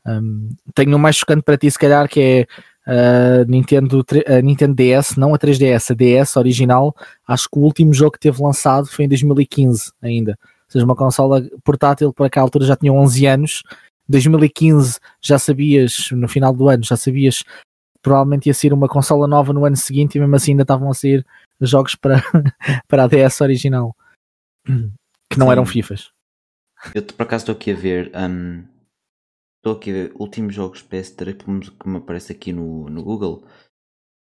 Um, 0.06 0.50
tenho 0.74 0.96
um 0.96 0.98
mais 0.98 1.16
chocante 1.16 1.42
para 1.42 1.58
ti, 1.58 1.70
se 1.70 1.78
calhar, 1.78 2.08
que 2.08 2.20
é 2.20 2.46
a 2.86 3.44
Nintendo, 3.46 4.04
a 4.26 4.42
Nintendo 4.42 4.74
DS, 4.74 5.16
não 5.16 5.34
a 5.34 5.38
3DS, 5.38 5.90
a 5.90 5.94
DS 5.94 6.36
original. 6.36 6.94
Acho 7.26 7.48
que 7.50 7.58
o 7.58 7.62
último 7.62 7.92
jogo 7.92 8.12
que 8.12 8.20
teve 8.20 8.42
lançado 8.42 8.86
foi 8.86 9.04
em 9.06 9.08
2015 9.08 9.92
ainda. 10.02 10.38
Ou 10.42 10.70
seja, 10.70 10.84
uma 10.84 10.96
consola 10.96 11.42
portátil 11.62 12.12
para 12.12 12.26
aquela 12.26 12.44
altura 12.46 12.66
já 12.66 12.76
tinha 12.76 12.92
11 12.92 13.26
anos. 13.26 13.62
2015 14.08 14.98
já 15.20 15.38
sabias, 15.38 16.10
no 16.12 16.28
final 16.28 16.54
do 16.54 16.68
ano, 16.68 16.84
já 16.84 16.96
sabias 16.96 17.44
provavelmente 18.02 18.46
ia 18.46 18.54
sair 18.54 18.72
uma 18.72 18.88
consola 18.88 19.26
nova 19.26 19.52
no 19.52 19.64
ano 19.64 19.76
seguinte 19.76 20.16
e 20.16 20.20
mesmo 20.20 20.36
assim 20.36 20.52
ainda 20.52 20.62
estavam 20.62 20.90
a 20.90 20.94
sair 20.94 21.24
jogos 21.60 21.94
para, 21.94 22.16
para 22.86 23.04
a 23.04 23.06
DS 23.06 23.40
original 23.40 23.96
que 25.30 25.38
não 25.38 25.46
Sim. 25.46 25.52
eram 25.52 25.66
FIFAs. 25.66 26.10
Eu 26.94 27.02
por 27.02 27.22
acaso 27.22 27.42
estou 27.42 27.54
aqui 27.54 27.70
a 27.70 27.74
ver 27.74 28.12
um, 28.14 28.62
Estou 29.64 29.78
aqui 29.78 29.88
a 29.88 29.94
ver 29.94 30.12
últimos 30.16 30.54
jogos 30.54 30.82
PS3 30.86 31.74
que 31.78 31.88
me 31.88 31.96
aparece 31.96 32.32
aqui 32.32 32.52
no, 32.52 32.90
no 32.90 33.02
Google. 33.02 33.42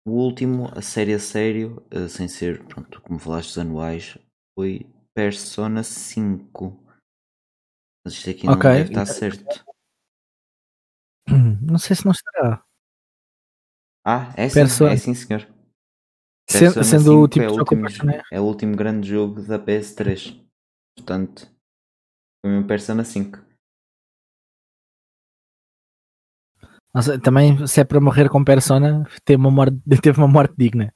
O 0.05 0.11
último, 0.11 0.69
a 0.75 0.81
série 0.81 1.13
a 1.13 1.19
sério, 1.19 1.81
uh, 1.95 2.09
sem 2.09 2.27
ser, 2.27 2.61
pronto, 2.65 3.01
como 3.01 3.17
falaste 3.17 3.47
dos 3.47 3.57
anuais, 3.59 4.17
foi 4.53 4.85
Persona 5.13 5.83
5. 5.83 6.77
Mas 8.03 8.13
isto 8.13 8.29
aqui 8.29 8.45
não 8.45 8.53
okay. 8.53 8.71
deve 8.71 8.89
estar 8.89 9.05
certo. 9.05 9.65
Não 11.61 11.77
sei 11.77 11.95
se 11.95 12.03
não 12.03 12.11
estará. 12.11 12.65
Ah, 14.05 14.33
é 14.35 14.49
sim, 14.49 14.55
Persona... 14.55 14.91
é 14.91 14.97
sim 14.97 15.13
senhor. 15.13 15.47
Persona 16.47 16.83
sendo 16.83 17.21
o 17.21 17.27
tipo 17.27 17.45
é 17.45 17.49
o, 17.49 17.57
último, 17.57 17.87
é 18.31 18.41
o 18.41 18.43
último 18.43 18.75
grande 18.75 19.07
jogo 19.07 19.41
da 19.43 19.59
PS3. 19.59 20.43
Portanto, 20.97 21.47
foi 22.43 22.57
um 22.57 22.65
Persona 22.65 23.03
5. 23.03 23.51
Nossa, 26.93 27.19
também, 27.19 27.65
se 27.67 27.79
é 27.79 27.85
para 27.85 28.01
morrer 28.01 28.29
com 28.29 28.43
persona, 28.43 29.07
teve 29.23 29.39
uma 29.39 29.51
morte, 29.51 29.79
teve 30.03 30.17
uma 30.17 30.27
morte 30.27 30.53
digna. 30.57 30.93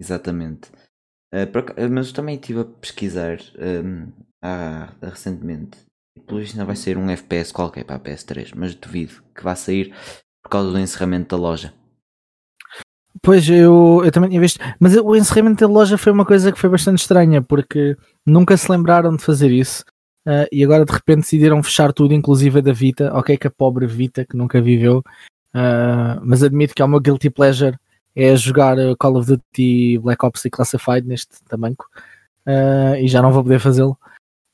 Exatamente. 0.00 0.70
Uh, 1.32 1.46
por, 1.52 1.64
mas 1.90 2.12
também 2.12 2.34
estive 2.34 2.60
a 2.60 2.64
pesquisar 2.64 3.38
um, 3.56 4.12
há, 4.42 4.92
recentemente. 5.00 5.78
Pelo 6.26 6.40
ainda 6.40 6.64
vai 6.64 6.76
sair 6.76 6.96
um 6.96 7.10
FPS 7.10 7.52
qualquer 7.52 7.84
para 7.84 7.96
a 7.96 8.00
PS3, 8.00 8.52
mas 8.54 8.74
duvido 8.74 9.22
que 9.34 9.42
vá 9.42 9.54
sair 9.54 9.94
por 10.42 10.50
causa 10.50 10.70
do 10.70 10.78
encerramento 10.78 11.34
da 11.34 11.42
loja. 11.42 11.72
Pois, 13.22 13.48
eu, 13.48 14.02
eu 14.04 14.10
também 14.10 14.30
tinha 14.30 14.40
visto. 14.40 14.58
Mas 14.80 14.96
o 14.96 15.14
encerramento 15.14 15.66
da 15.66 15.72
loja 15.72 15.96
foi 15.96 16.12
uma 16.12 16.24
coisa 16.24 16.50
que 16.50 16.58
foi 16.58 16.68
bastante 16.68 17.00
estranha, 17.00 17.40
porque 17.40 17.96
nunca 18.26 18.56
se 18.56 18.70
lembraram 18.70 19.14
de 19.16 19.22
fazer 19.22 19.50
isso. 19.50 19.84
Uh, 20.26 20.46
e 20.52 20.62
agora 20.62 20.84
de 20.84 20.92
repente 20.92 21.22
decidiram 21.22 21.62
fechar 21.62 21.92
tudo, 21.92 22.14
inclusive 22.14 22.58
a 22.58 22.62
da 22.62 22.72
Vita. 22.72 23.12
Ok, 23.14 23.36
que 23.36 23.46
a 23.46 23.50
pobre 23.50 23.86
Vita 23.86 24.24
que 24.24 24.36
nunca 24.36 24.60
viveu, 24.60 24.98
uh, 25.54 26.20
mas 26.22 26.42
admito 26.42 26.74
que 26.74 26.82
é 26.82 26.84
o 26.84 26.88
meu 26.88 27.00
guilty 27.00 27.30
pleasure 27.30 27.76
é 28.14 28.36
jogar 28.36 28.76
Call 28.98 29.16
of 29.16 29.26
Duty 29.26 29.98
Black 29.98 30.24
Ops 30.24 30.44
e 30.44 30.50
Classified 30.50 31.06
neste 31.06 31.42
tamanho 31.48 31.76
uh, 32.46 32.96
e 32.96 33.08
já 33.08 33.22
não 33.22 33.32
vou 33.32 33.42
poder 33.42 33.58
fazê-lo. 33.58 33.96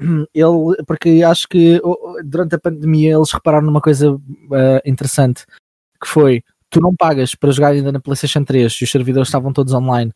Ele, 0.00 0.82
porque 0.86 1.22
acho 1.26 1.48
que 1.48 1.80
durante 2.24 2.54
a 2.54 2.58
pandemia 2.58 3.16
eles 3.16 3.32
repararam 3.32 3.66
numa 3.66 3.80
coisa 3.80 4.18
interessante 4.84 5.44
que 6.00 6.08
foi 6.08 6.42
tu 6.70 6.80
não 6.80 6.94
pagas 6.94 7.34
para 7.34 7.50
jogar 7.50 7.68
ainda 7.68 7.90
na 7.90 8.00
PlayStation 8.00 8.44
3 8.44 8.72
e 8.72 8.84
os 8.84 8.90
servidores 8.90 9.28
estavam 9.28 9.52
todos 9.52 9.72
online. 9.72 10.12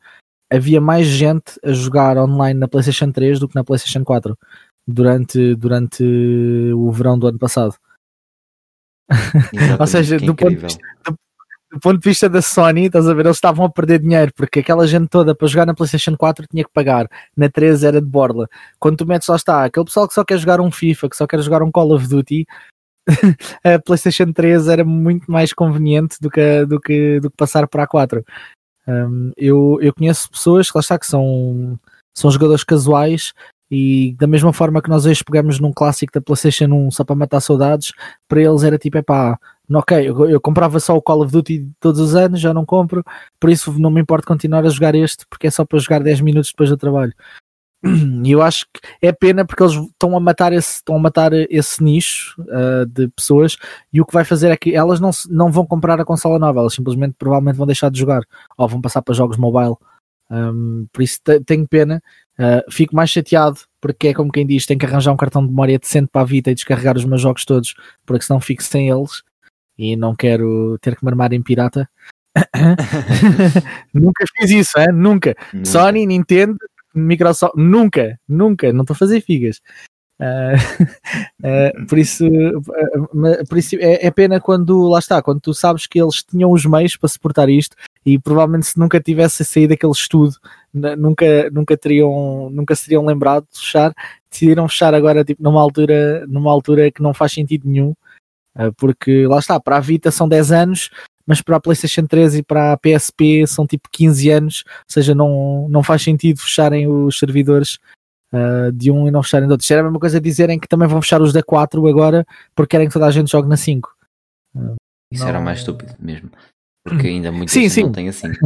Havia 0.53 0.81
mais 0.81 1.07
gente 1.07 1.59
a 1.65 1.73
jogar 1.73 2.17
online 2.19 2.61
na 2.61 2.69
PlayStation 2.69 3.11
3 3.11 3.41
do 3.41 3.49
que 3.49 3.55
na 3.55 3.65
PlayStation 3.65 4.05
4 4.05 4.39
durante, 4.87 5.55
durante 5.55 6.05
o 6.75 6.91
verão 6.93 7.19
do 7.19 7.27
ano 7.27 7.39
passado. 7.39 7.75
Ou 9.81 9.87
seja, 9.87 10.19
do 10.19 10.35
ponto, 10.35 10.57
vista, 10.57 10.81
do, 11.05 11.17
do 11.73 11.81
ponto 11.81 11.99
de 11.99 12.09
vista 12.09 12.29
da 12.29 12.43
Sony, 12.43 12.85
estás 12.85 13.09
a 13.09 13.15
ver, 13.15 13.25
eles 13.25 13.39
estavam 13.39 13.65
a 13.65 13.71
perder 13.71 13.99
dinheiro, 13.99 14.31
porque 14.37 14.61
aquela 14.61 14.87
gente 14.87 15.09
toda 15.09 15.35
para 15.35 15.49
jogar 15.49 15.65
na 15.65 15.75
PlayStation 15.75 16.15
4 16.15 16.47
tinha 16.47 16.63
que 16.63 16.71
pagar, 16.71 17.09
na 17.35 17.49
3 17.49 17.83
era 17.83 18.01
de 18.01 18.07
borla. 18.07 18.47
Quando 18.79 18.99
tu 18.99 19.07
metes 19.07 19.27
lá 19.27 19.37
está, 19.37 19.65
aquele 19.65 19.87
pessoal 19.87 20.07
que 20.07 20.13
só 20.13 20.23
quer 20.23 20.37
jogar 20.39 20.61
um 20.61 20.71
FIFA, 20.71 21.09
que 21.09 21.17
só 21.17 21.27
quer 21.27 21.41
jogar 21.41 21.63
um 21.63 21.71
Call 21.71 21.93
of 21.95 22.07
Duty, 22.07 22.47
a 23.65 23.79
PlayStation 23.79 24.33
3 24.33 24.69
era 24.69 24.85
muito 24.85 25.31
mais 25.33 25.55
conveniente 25.55 26.19
do 26.21 26.31
que, 26.31 26.67
do 26.67 26.79
que, 26.79 27.21
do 27.21 27.31
que 27.31 27.37
passar 27.37 27.67
para 27.67 27.85
a 27.85 27.87
4. 27.87 28.23
Um, 28.87 29.33
eu, 29.37 29.79
eu 29.81 29.95
conheço 29.95 30.31
pessoas 30.31 30.71
que 30.71 30.77
lá 30.77 30.81
está 30.81 30.99
que 30.99 31.07
são, 31.07 31.79
são 32.15 32.31
jogadores 32.31 32.65
casuais 32.65 33.33
e 33.71 34.15
da 34.19 34.27
mesma 34.27 34.53
forma 34.53 34.83
que 34.83 34.91
nós 34.91 35.07
hoje 35.07 35.25
pegamos 35.25 35.59
num 35.59 35.73
clássico 35.73 36.13
da 36.13 36.21
PlayStation 36.21 36.67
1 36.67 36.91
só 36.91 37.05
para 37.05 37.17
matar 37.17 37.41
saudades, 37.41 37.95
para 38.29 38.43
eles 38.43 38.63
era 38.63 38.77
tipo, 38.77 38.99
é 38.99 39.03
pá, 39.03 39.39
ok, 39.79 40.09
eu, 40.09 40.29
eu, 40.29 40.41
comprava 40.41 40.81
só 40.81 40.97
o 40.97 41.03
Call 41.03 41.23
of 41.23 41.33
Duty 41.33 41.71
todos 41.81 42.01
os 42.01 42.15
anos, 42.15 42.41
já 42.41 42.53
não 42.53 42.65
compro, 42.65 43.05
por 43.39 43.51
isso 43.51 43.73
não 43.79 43.91
me 43.91 44.01
importa 44.01 44.27
continuar 44.27 44.65
a 44.65 44.69
jogar 44.69 44.95
este, 44.95 45.27
porque 45.29 45.47
é 45.47 45.51
só 45.51 45.65
para 45.65 45.79
jogar 45.79 46.03
10 46.03 46.21
minutos 46.21 46.51
depois 46.51 46.71
do 46.71 46.77
trabalho. 46.77 47.13
E 48.25 48.31
eu 48.31 48.41
acho 48.41 48.67
que 48.73 48.81
é 49.01 49.11
pena 49.11 49.45
porque 49.45 49.63
eles 49.63 49.75
estão 49.75 50.17
a 50.17 50.21
matar 50.21 50.53
esse, 50.53 50.75
estão 50.77 50.95
a 50.95 50.99
matar 51.01 51.33
esse 51.33 51.83
nicho 51.83 52.41
uh, 52.43 52.87
de 52.87 53.09
pessoas 53.09 53.57
e 53.93 54.01
o 54.01 54.07
que 54.07 54.13
vai 54.13 54.25
fazer 54.25 54.51
é 54.51 54.57
que 54.57 54.73
elas 54.73 55.01
não, 55.01 55.11
não 55.29 55.51
vão 55.51 55.67
comprar 55.67 56.01
a 56.01 56.05
consola 56.05 56.39
nova, 56.39 56.61
elas 56.61 56.75
simplesmente 56.75 57.15
provavelmente 57.19 57.57
vão 57.57 57.67
deixar 57.67 57.91
de 57.91 57.99
jogar 57.99 58.23
ou 58.57 58.69
vão 58.69 58.81
passar 58.81 59.03
para 59.03 59.15
jogos 59.15 59.37
mobile. 59.37 59.75
Um, 60.31 60.87
por 60.93 61.03
isso 61.03 61.19
tenho 61.45 61.67
pena 61.67 62.01
Uh, 62.39 62.65
fico 62.71 62.97
mais 62.97 63.11
chateado 63.11 63.61
porque 63.81 64.09
é 64.09 64.15
como 64.15 64.33
quem 64.33 64.47
diz, 64.47 64.65
tem 64.65 64.79
que 64.79 64.87
arranjar 64.87 65.13
um 65.13 65.17
cartão 65.17 65.43
de 65.43 65.49
memória 65.49 65.79
decente 65.79 66.09
para 66.11 66.23
a 66.23 66.25
Vita 66.25 66.51
e 66.51 66.55
descarregar 66.55 66.97
os 66.97 67.05
meus 67.05 67.21
jogos 67.21 67.45
todos, 67.45 67.75
porque 68.07 68.25
senão 68.25 68.41
fico 68.41 68.63
sem 68.63 68.89
eles 68.89 69.23
e 69.79 69.97
não 69.97 70.15
quero 70.15 70.79
ter 70.81 70.97
que 70.97 71.05
me 71.05 71.11
armar 71.11 71.33
em 71.33 71.43
pirata. 71.43 71.89
nunca 73.93 74.25
fiz 74.37 74.51
isso, 74.51 74.79
hein? 74.79 74.89
nunca. 74.93 75.35
nunca. 75.53 75.67
Sony, 75.67 76.07
Nintendo, 76.07 76.57
Microsoft, 76.95 77.55
nunca, 77.57 78.19
nunca, 78.29 78.73
não 78.73 78.83
estou 78.83 78.95
a 78.95 78.99
fazer 78.99 79.21
figas. 79.21 79.61
Uh, 80.21 80.55
uh, 81.43 81.87
por 81.89 81.99
isso, 81.99 82.25
uh, 82.27 83.47
por 83.49 83.59
isso 83.59 83.77
é, 83.81 84.07
é, 84.07 84.11
pena 84.11 84.41
quando 84.41 84.89
lá 84.89 85.01
está, 85.01 85.21
quando 85.21 85.41
tu 85.41 85.53
sabes 85.53 85.87
que 85.87 86.01
eles 86.01 86.23
tinham 86.23 86.53
os 86.53 86.65
meios 86.65 86.97
para 86.97 87.09
suportar 87.09 87.49
isto 87.49 87.75
e 88.07 88.19
provavelmente 88.19 88.67
se 88.67 88.79
nunca 88.79 89.01
tivesse 89.01 89.45
saído 89.45 89.75
aquele 89.75 89.91
estudo 89.91 90.37
nunca, 90.73 91.51
nunca 91.51 91.77
teriam 91.77 92.51
nunca 92.51 92.77
se 92.77 92.85
teriam 92.85 93.05
lembrado 93.05 93.47
de 93.51 93.59
fechar 93.59 93.93
decidiram 94.31 94.69
fechar 94.69 94.95
agora 94.95 95.25
tipo, 95.25 95.43
numa 95.43 95.61
altura 95.61 96.25
numa 96.29 96.53
altura 96.53 96.93
que 96.93 97.03
não 97.03 97.13
faz 97.13 97.33
sentido 97.33 97.69
nenhum 97.69 97.95
porque 98.77 99.27
lá 99.27 99.39
está, 99.39 99.59
para 99.59 99.77
a 99.77 99.81
Vita 99.81 100.11
são 100.11 100.29
10 100.29 100.53
anos 100.53 100.91
mas 101.27 101.41
para 101.41 101.57
a 101.57 101.61
PlayStation 101.61 102.07
3 102.07 102.37
e 102.37 102.43
para 102.43 102.73
a 102.73 102.77
PSP 102.77 103.47
são 103.47 103.67
tipo 103.67 103.89
15 103.91 104.31
anos, 104.31 104.65
ou 104.67 104.85
seja, 104.89 105.15
não, 105.15 105.69
não 105.69 105.83
faz 105.83 106.03
sentido 106.03 106.41
fecharem 106.41 106.89
os 106.89 107.19
servidores 107.19 107.79
uh, 108.33 108.73
de 108.73 108.91
um 108.91 109.07
e 109.07 109.11
não 109.11 109.23
fecharem 109.23 109.47
de 109.47 109.53
outro. 109.53 109.67
Era 109.73 109.83
a 109.83 109.85
mesma 109.85 110.01
coisa 110.01 110.21
dizerem 110.21 110.59
que 110.59 110.69
também 110.69 110.89
vão 110.89 111.01
fechar 111.01 111.23
os 111.23 111.33
da 111.33 111.43
4 111.43 111.87
agora 111.87 112.27
porque 112.55 112.71
querem 112.71 112.89
que 112.89 112.93
toda 112.93 113.07
a 113.07 113.11
gente 113.11 113.31
jogue 113.31 113.49
na 113.49 113.57
5. 113.57 113.95
Uh, 114.55 114.75
Isso 115.11 115.23
não... 115.23 115.29
era 115.29 115.41
mais 115.41 115.61
estúpido 115.61 115.95
mesmo. 115.99 116.31
Porque 116.85 117.07
ainda 117.07 117.31
muita 117.33 117.53
sim, 117.53 117.69
sim. 117.69 117.85
não 117.85 117.93
tem 117.93 118.09
assim. 118.09 118.29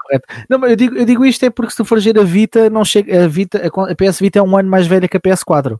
Correto. 0.00 0.26
Não, 0.50 0.58
mas 0.58 0.70
eu 0.70 0.76
digo, 0.76 0.96
eu 0.96 1.06
digo 1.06 1.24
isto 1.24 1.44
é 1.44 1.50
porque 1.50 1.70
se 1.70 1.78
tu 1.78 1.84
fores 1.84 2.04
ver 2.04 2.18
a 2.18 2.24
Vita, 2.24 2.68
não 2.68 2.84
chega, 2.84 3.24
a, 3.24 3.28
Vita, 3.28 3.62
a 3.66 3.94
PS 3.94 4.18
Vita 4.18 4.38
é 4.38 4.42
um 4.42 4.54
ano 4.54 4.68
mais 4.68 4.86
velha 4.86 5.08
que 5.08 5.16
a 5.16 5.20
PS4 5.20 5.78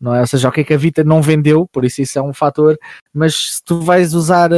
não 0.00 0.14
é? 0.14 0.20
Ou 0.20 0.26
seja, 0.26 0.48
o 0.48 0.52
que 0.52 0.62
é 0.62 0.64
que 0.64 0.72
a 0.72 0.78
Vita 0.78 1.04
não 1.04 1.20
vendeu, 1.20 1.68
por 1.70 1.84
isso 1.84 2.00
isso 2.00 2.18
é 2.18 2.22
um 2.22 2.32
fator, 2.32 2.78
mas 3.12 3.56
se 3.56 3.62
tu 3.62 3.80
vais 3.80 4.14
usar, 4.14 4.50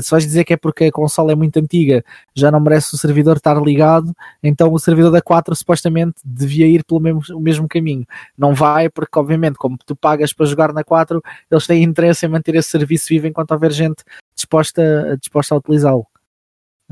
se 0.00 0.10
vais 0.10 0.24
dizer 0.24 0.44
que 0.44 0.52
é 0.52 0.56
porque 0.56 0.84
a 0.84 0.92
consola 0.92 1.32
é 1.32 1.34
muito 1.34 1.58
antiga, 1.58 2.04
já 2.34 2.50
não 2.50 2.60
merece 2.60 2.94
o 2.94 2.98
servidor 2.98 3.38
estar 3.38 3.60
ligado, 3.60 4.14
então 4.42 4.72
o 4.72 4.78
servidor 4.78 5.10
da 5.10 5.20
4 5.20 5.54
supostamente 5.56 6.14
devia 6.24 6.66
ir 6.66 6.84
pelo 6.84 7.00
mesmo, 7.00 7.20
o 7.34 7.40
mesmo 7.40 7.66
caminho. 7.66 8.06
Não 8.38 8.54
vai, 8.54 8.88
porque 8.88 9.18
obviamente, 9.18 9.56
como 9.56 9.76
tu 9.84 9.96
pagas 9.96 10.32
para 10.32 10.46
jogar 10.46 10.72
na 10.72 10.84
4, 10.84 11.20
eles 11.50 11.66
têm 11.66 11.82
interesse 11.82 12.24
em 12.24 12.28
manter 12.28 12.54
esse 12.54 12.70
serviço 12.70 13.08
vivo 13.08 13.26
enquanto 13.26 13.50
houver 13.50 13.72
gente 13.72 14.04
disposta, 14.34 15.16
disposta 15.18 15.54
a 15.54 15.58
utilizá-lo. 15.58 16.06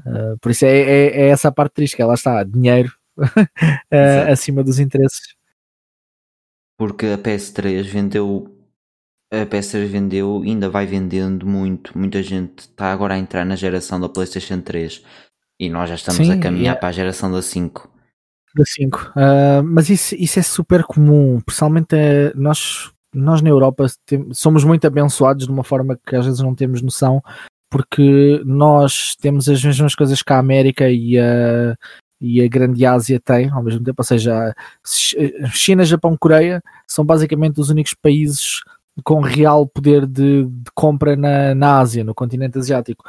Uh, 0.00 0.36
por 0.40 0.50
isso 0.50 0.64
é, 0.64 0.70
é, 0.70 1.06
é, 1.06 1.28
essa 1.28 1.48
a 1.48 1.52
parte 1.52 1.74
triste, 1.74 1.96
que 1.96 2.02
ela 2.02 2.14
está, 2.14 2.42
dinheiro 2.42 2.92
uh, 3.18 4.32
acima 4.32 4.64
dos 4.64 4.78
interesses 4.78 5.34
porque 6.82 7.06
a 7.06 7.16
PS3 7.16 7.84
vendeu 7.84 8.52
a 9.32 9.46
PS3 9.46 9.86
vendeu 9.86 10.42
ainda 10.44 10.68
vai 10.68 10.84
vendendo 10.84 11.46
muito. 11.46 11.96
Muita 11.96 12.20
gente 12.24 12.62
está 12.62 12.92
agora 12.92 13.14
a 13.14 13.18
entrar 13.18 13.46
na 13.46 13.54
geração 13.54 14.00
da 14.00 14.08
Playstation 14.08 14.60
3 14.60 15.00
e 15.60 15.70
nós 15.70 15.88
já 15.90 15.94
estamos 15.94 16.26
Sim, 16.26 16.32
a 16.32 16.40
caminhar 16.40 16.74
é... 16.74 16.78
para 16.80 16.88
a 16.88 16.92
geração 16.92 17.30
da 17.30 17.40
5 17.40 17.88
da 18.56 18.64
5 18.66 18.98
uh, 18.98 19.12
ah, 19.14 19.62
mas 19.64 19.90
isso, 19.90 20.16
isso 20.16 20.40
é 20.40 20.42
super 20.42 20.82
comum 20.82 21.40
principalmente 21.40 21.94
é, 21.94 22.32
nós 22.34 22.90
nós 23.14 23.40
na 23.40 23.48
Europa 23.48 23.86
somos 24.32 24.64
muito 24.64 24.84
abençoados 24.84 25.46
de 25.46 25.52
uma 25.52 25.62
forma 25.62 25.96
que 26.04 26.16
às 26.16 26.26
vezes 26.26 26.40
não 26.40 26.52
temos 26.52 26.82
noção 26.82 27.22
porque 27.70 28.42
nós 28.44 29.14
temos 29.14 29.48
as 29.48 29.64
mesmas 29.64 29.94
coisas 29.94 30.20
que 30.20 30.32
a 30.32 30.38
América 30.38 30.90
e 30.90 31.16
a, 31.16 31.76
e 32.22 32.40
a 32.40 32.46
Grande 32.46 32.86
Ásia 32.86 33.18
tem 33.18 33.50
ao 33.50 33.62
mesmo 33.64 33.82
tempo, 33.82 34.00
ou 34.00 34.04
seja, 34.04 34.54
China, 35.52 35.84
Japão, 35.84 36.16
Coreia 36.16 36.62
são 36.86 37.04
basicamente 37.04 37.60
os 37.60 37.68
únicos 37.68 37.94
países 37.94 38.60
com 39.02 39.20
real 39.20 39.66
poder 39.66 40.06
de, 40.06 40.44
de 40.44 40.70
compra 40.72 41.16
na, 41.16 41.52
na 41.52 41.80
Ásia, 41.80 42.04
no 42.04 42.14
continente 42.14 42.56
asiático. 42.58 43.04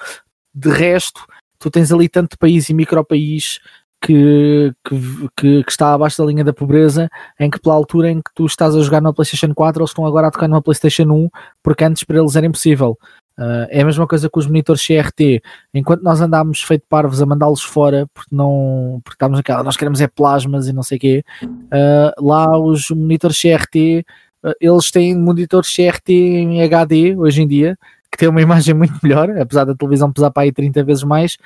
De 0.53 0.69
resto, 0.69 1.21
tu 1.59 1.69
tens 1.69 1.91
ali 1.91 2.09
tanto 2.09 2.39
país 2.39 2.69
e 2.69 2.73
micropaís 2.73 3.59
que, 4.01 4.73
que, 4.83 4.99
que, 5.37 5.63
que, 5.63 5.69
está 5.69 5.93
abaixo 5.93 6.17
da 6.17 6.25
linha 6.25 6.43
da 6.43 6.51
pobreza, 6.51 7.07
em 7.39 7.49
que 7.49 7.59
pela 7.59 7.75
altura 7.75 8.09
em 8.09 8.17
que 8.17 8.31
tu 8.33 8.45
estás 8.45 8.75
a 8.75 8.81
jogar 8.81 9.01
na 9.01 9.13
PlayStation 9.13 9.53
4, 9.53 9.81
eles 9.81 9.91
estão 9.91 10.05
agora 10.05 10.27
a 10.27 10.31
tocar 10.31 10.47
numa 10.47 10.61
PlayStation 10.61 11.03
1, 11.03 11.29
porque 11.61 11.83
antes 11.83 12.03
para 12.03 12.17
eles 12.17 12.35
era 12.35 12.45
impossível. 12.47 12.97
Uh, 13.37 13.65
é 13.69 13.81
a 13.81 13.85
mesma 13.85 14.05
coisa 14.05 14.29
com 14.29 14.39
os 14.39 14.45
monitores 14.45 14.85
CRT. 14.85 15.41
Enquanto 15.73 16.03
nós 16.03 16.21
andámos 16.21 16.61
feito 16.61 16.85
parvos 16.87 17.21
a 17.21 17.25
mandá-los 17.25 17.63
fora, 17.63 18.07
porque 18.13 18.35
não 18.35 19.01
porque 19.03 19.15
estávamos 19.15 19.39
naquela, 19.39 19.63
nós 19.63 19.75
queremos 19.75 20.01
é 20.01 20.07
plasmas 20.07 20.67
e 20.67 20.73
não 20.73 20.83
sei 20.83 20.97
o 20.97 21.01
quê, 21.01 21.25
uh, 21.43 22.25
lá 22.25 22.59
os 22.59 22.91
monitores 22.91 23.41
CRT, 23.41 24.05
uh, 24.43 24.49
ah, 24.49 24.53
eles 24.61 24.91
têm 24.91 25.17
monitores 25.17 25.75
CRT 25.75 26.13
em 26.13 26.61
HD 26.61 27.15
hoje 27.15 27.41
em 27.41 27.47
dia, 27.47 27.77
que 28.11 28.17
tem 28.17 28.29
uma 28.29 28.41
imagem 28.41 28.75
muito 28.75 28.93
melhor, 29.01 29.29
apesar 29.37 29.65
da 29.65 29.75
televisão 29.75 30.11
pesar 30.11 30.29
para 30.29 30.43
aí 30.43 30.51
30 30.51 30.83
vezes 30.83 31.03
mais. 31.03 31.37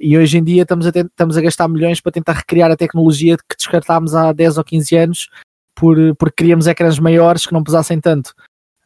e 0.00 0.16
hoje 0.16 0.38
em 0.38 0.44
dia 0.44 0.62
estamos 0.62 0.86
a, 0.86 0.90
estamos 0.90 1.36
a 1.36 1.40
gastar 1.40 1.68
milhões 1.68 2.00
para 2.00 2.12
tentar 2.12 2.32
recriar 2.32 2.70
a 2.70 2.76
tecnologia 2.76 3.36
que 3.36 3.56
descartámos 3.56 4.14
há 4.14 4.32
10 4.32 4.58
ou 4.58 4.64
15 4.64 4.96
anos 4.96 5.28
por, 5.74 5.96
porque 6.16 6.36
queríamos 6.36 6.66
ecrãs 6.66 6.98
maiores 6.98 7.46
que 7.46 7.52
não 7.52 7.62
pesassem 7.62 8.00
tanto. 8.00 8.34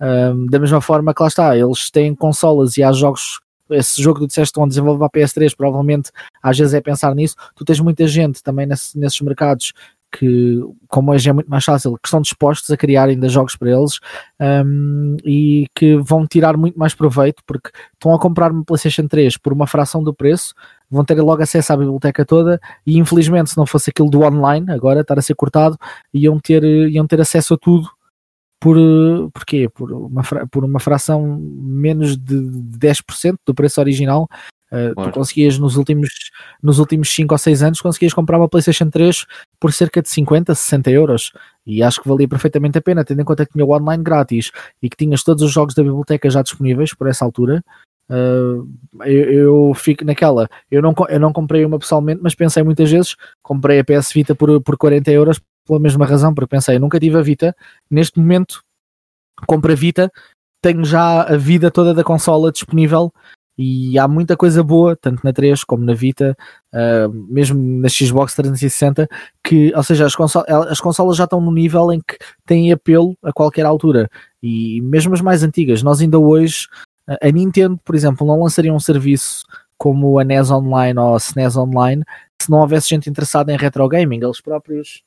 Um, 0.00 0.46
da 0.46 0.58
mesma 0.58 0.80
forma 0.80 1.12
que 1.12 1.22
lá 1.22 1.28
está, 1.28 1.56
eles 1.56 1.90
têm 1.90 2.14
consolas 2.14 2.76
e 2.76 2.82
há 2.82 2.92
jogos. 2.92 3.40
Esse 3.70 4.02
jogo 4.02 4.20
que 4.20 4.26
tu 4.26 4.28
disseste 4.28 4.50
estão 4.50 4.64
a 4.64 4.68
desenvolver 4.68 5.04
a 5.04 5.10
PS3, 5.10 5.54
provavelmente 5.54 6.10
às 6.42 6.56
vezes 6.56 6.72
é 6.72 6.80
pensar 6.80 7.14
nisso. 7.14 7.36
Tu 7.54 7.64
tens 7.64 7.80
muita 7.80 8.06
gente 8.06 8.42
também 8.42 8.66
nesse, 8.66 8.98
nesses 8.98 9.20
mercados 9.20 9.72
que, 10.10 10.60
como 10.88 11.12
hoje 11.12 11.28
é 11.28 11.32
muito 11.32 11.50
mais 11.50 11.64
fácil, 11.64 11.96
que 11.98 12.08
estão 12.08 12.20
dispostos 12.20 12.70
a 12.70 12.76
criar 12.76 13.08
ainda 13.08 13.28
jogos 13.28 13.56
para 13.56 13.70
eles 13.70 14.00
um, 14.40 15.16
e 15.24 15.66
que 15.74 15.96
vão 15.98 16.26
tirar 16.26 16.56
muito 16.56 16.78
mais 16.78 16.94
proveito 16.94 17.42
porque 17.46 17.70
estão 17.92 18.14
a 18.14 18.18
comprar 18.18 18.50
uma 18.50 18.64
PlayStation 18.64 19.06
3 19.06 19.36
por 19.36 19.52
uma 19.52 19.66
fração 19.66 20.02
do 20.02 20.14
preço, 20.14 20.54
vão 20.90 21.04
ter 21.04 21.20
logo 21.20 21.42
acesso 21.42 21.72
à 21.72 21.76
biblioteca 21.76 22.24
toda 22.24 22.58
e 22.86 22.98
infelizmente 22.98 23.50
se 23.50 23.58
não 23.58 23.66
fosse 23.66 23.90
aquilo 23.90 24.10
do 24.10 24.22
online, 24.22 24.70
agora 24.70 25.00
estar 25.00 25.18
a 25.18 25.22
ser 25.22 25.34
cortado, 25.34 25.76
iam 26.12 26.38
ter, 26.38 26.62
iam 26.64 27.06
ter 27.06 27.20
acesso 27.20 27.54
a 27.54 27.58
tudo 27.58 27.90
por 28.60 28.76
porquê? 29.32 29.68
Por 29.68 29.92
uma, 29.92 30.22
por 30.50 30.64
uma 30.64 30.80
fração 30.80 31.38
menos 31.40 32.16
de 32.16 32.34
10% 32.34 33.36
do 33.46 33.54
preço 33.54 33.80
original. 33.80 34.28
Uh, 34.70 34.94
tu 35.02 35.10
conseguias 35.12 35.58
nos 35.58 35.76
últimos, 35.76 36.10
nos 36.62 36.78
últimos 36.78 37.08
5 37.08 37.32
ou 37.32 37.38
6 37.38 37.62
anos 37.62 37.80
conseguias 37.80 38.12
comprar 38.12 38.36
uma 38.36 38.50
PlayStation 38.50 38.90
3 38.90 39.24
por 39.58 39.72
cerca 39.72 40.02
de 40.02 40.10
50, 40.10 40.54
60 40.54 40.90
euros 40.90 41.32
e 41.66 41.82
acho 41.82 42.02
que 42.02 42.08
valia 42.08 42.28
perfeitamente 42.28 42.76
a 42.76 42.82
pena, 42.82 43.02
tendo 43.02 43.22
em 43.22 43.24
conta 43.24 43.46
que 43.46 43.52
tinha 43.52 43.64
o 43.64 43.74
online 43.74 44.02
grátis 44.02 44.50
e 44.82 44.90
que 44.90 44.96
tinhas 44.96 45.22
todos 45.22 45.42
os 45.42 45.50
jogos 45.50 45.74
da 45.74 45.82
biblioteca 45.82 46.28
já 46.28 46.42
disponíveis 46.42 46.92
por 46.92 47.08
essa 47.08 47.24
altura. 47.24 47.64
Uh, 48.10 48.68
eu, 49.04 49.32
eu, 49.32 49.74
fico 49.74 50.04
naquela. 50.04 50.48
Eu 50.70 50.82
não, 50.82 50.94
eu 51.08 51.20
não 51.20 51.32
comprei 51.32 51.64
uma 51.64 51.78
pessoalmente, 51.78 52.20
mas 52.22 52.34
pensei 52.34 52.62
muitas 52.62 52.90
vezes. 52.90 53.16
Comprei 53.42 53.80
a 53.80 53.84
PS 53.84 54.12
Vita 54.12 54.34
por, 54.34 54.60
por 54.62 54.76
40 54.76 55.10
euros 55.10 55.40
pela 55.68 55.78
mesma 55.78 56.06
razão, 56.06 56.34
porque 56.34 56.48
pensei, 56.48 56.78
nunca 56.78 56.98
tive 56.98 57.18
a 57.18 57.22
Vita, 57.22 57.54
neste 57.90 58.18
momento 58.18 58.62
compro 59.46 59.70
a 59.70 59.76
Vita, 59.76 60.10
tenho 60.62 60.84
já 60.84 61.22
a 61.22 61.36
vida 61.36 61.70
toda 61.70 61.94
da 61.94 62.02
consola 62.02 62.50
disponível 62.50 63.12
e 63.56 63.98
há 63.98 64.08
muita 64.08 64.36
coisa 64.36 64.62
boa, 64.62 64.96
tanto 64.96 65.20
na 65.22 65.32
3 65.32 65.62
como 65.64 65.84
na 65.84 65.92
Vita, 65.92 66.36
uh, 66.72 67.12
mesmo 67.28 67.60
na 67.80 67.88
Xbox 67.88 68.34
360, 68.34 69.08
que, 69.44 69.72
ou 69.74 69.82
seja, 69.82 70.06
as, 70.06 70.16
consol 70.16 70.44
as 70.48 70.80
consolas 70.80 71.16
já 71.16 71.24
estão 71.24 71.40
no 71.40 71.52
nível 71.52 71.92
em 71.92 72.00
que 72.00 72.16
têm 72.46 72.72
apelo 72.72 73.16
a 73.22 73.32
qualquer 73.32 73.66
altura. 73.66 74.08
E 74.42 74.80
mesmo 74.80 75.12
as 75.12 75.20
mais 75.20 75.42
antigas, 75.42 75.82
nós 75.82 76.00
ainda 76.00 76.18
hoje, 76.18 76.66
a 77.20 77.30
Nintendo, 77.30 77.78
por 77.84 77.94
exemplo, 77.94 78.26
não 78.26 78.40
lançaria 78.40 78.72
um 78.72 78.80
serviço 78.80 79.44
como 79.76 80.18
a 80.18 80.24
NES 80.24 80.50
Online 80.50 80.98
ou 80.98 81.14
a 81.14 81.18
SNES 81.18 81.56
Online 81.56 82.04
se 82.40 82.50
não 82.50 82.60
houvesse 82.60 82.88
gente 82.88 83.10
interessada 83.10 83.52
em 83.52 83.56
retro 83.56 83.86
gaming, 83.88 84.20
eles 84.22 84.40
próprios, 84.40 85.02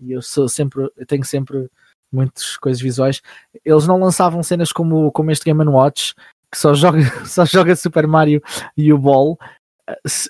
e 0.00 0.12
eu 0.12 0.22
sou 0.22 0.48
sempre, 0.48 0.88
eu 0.96 1.06
tenho 1.06 1.24
sempre 1.24 1.68
muitas 2.12 2.56
coisas 2.56 2.80
visuais, 2.80 3.20
eles 3.64 3.86
não 3.86 3.98
lançavam 3.98 4.42
cenas 4.42 4.72
como, 4.72 5.10
como 5.12 5.30
este 5.30 5.44
Game 5.44 5.62
Watch, 5.68 6.14
que 6.50 6.58
só 6.58 6.74
joga, 6.74 7.00
só 7.26 7.44
joga 7.44 7.76
Super 7.76 8.06
Mario 8.06 8.42
e 8.76 8.92
o 8.92 8.98
Ball, 8.98 9.38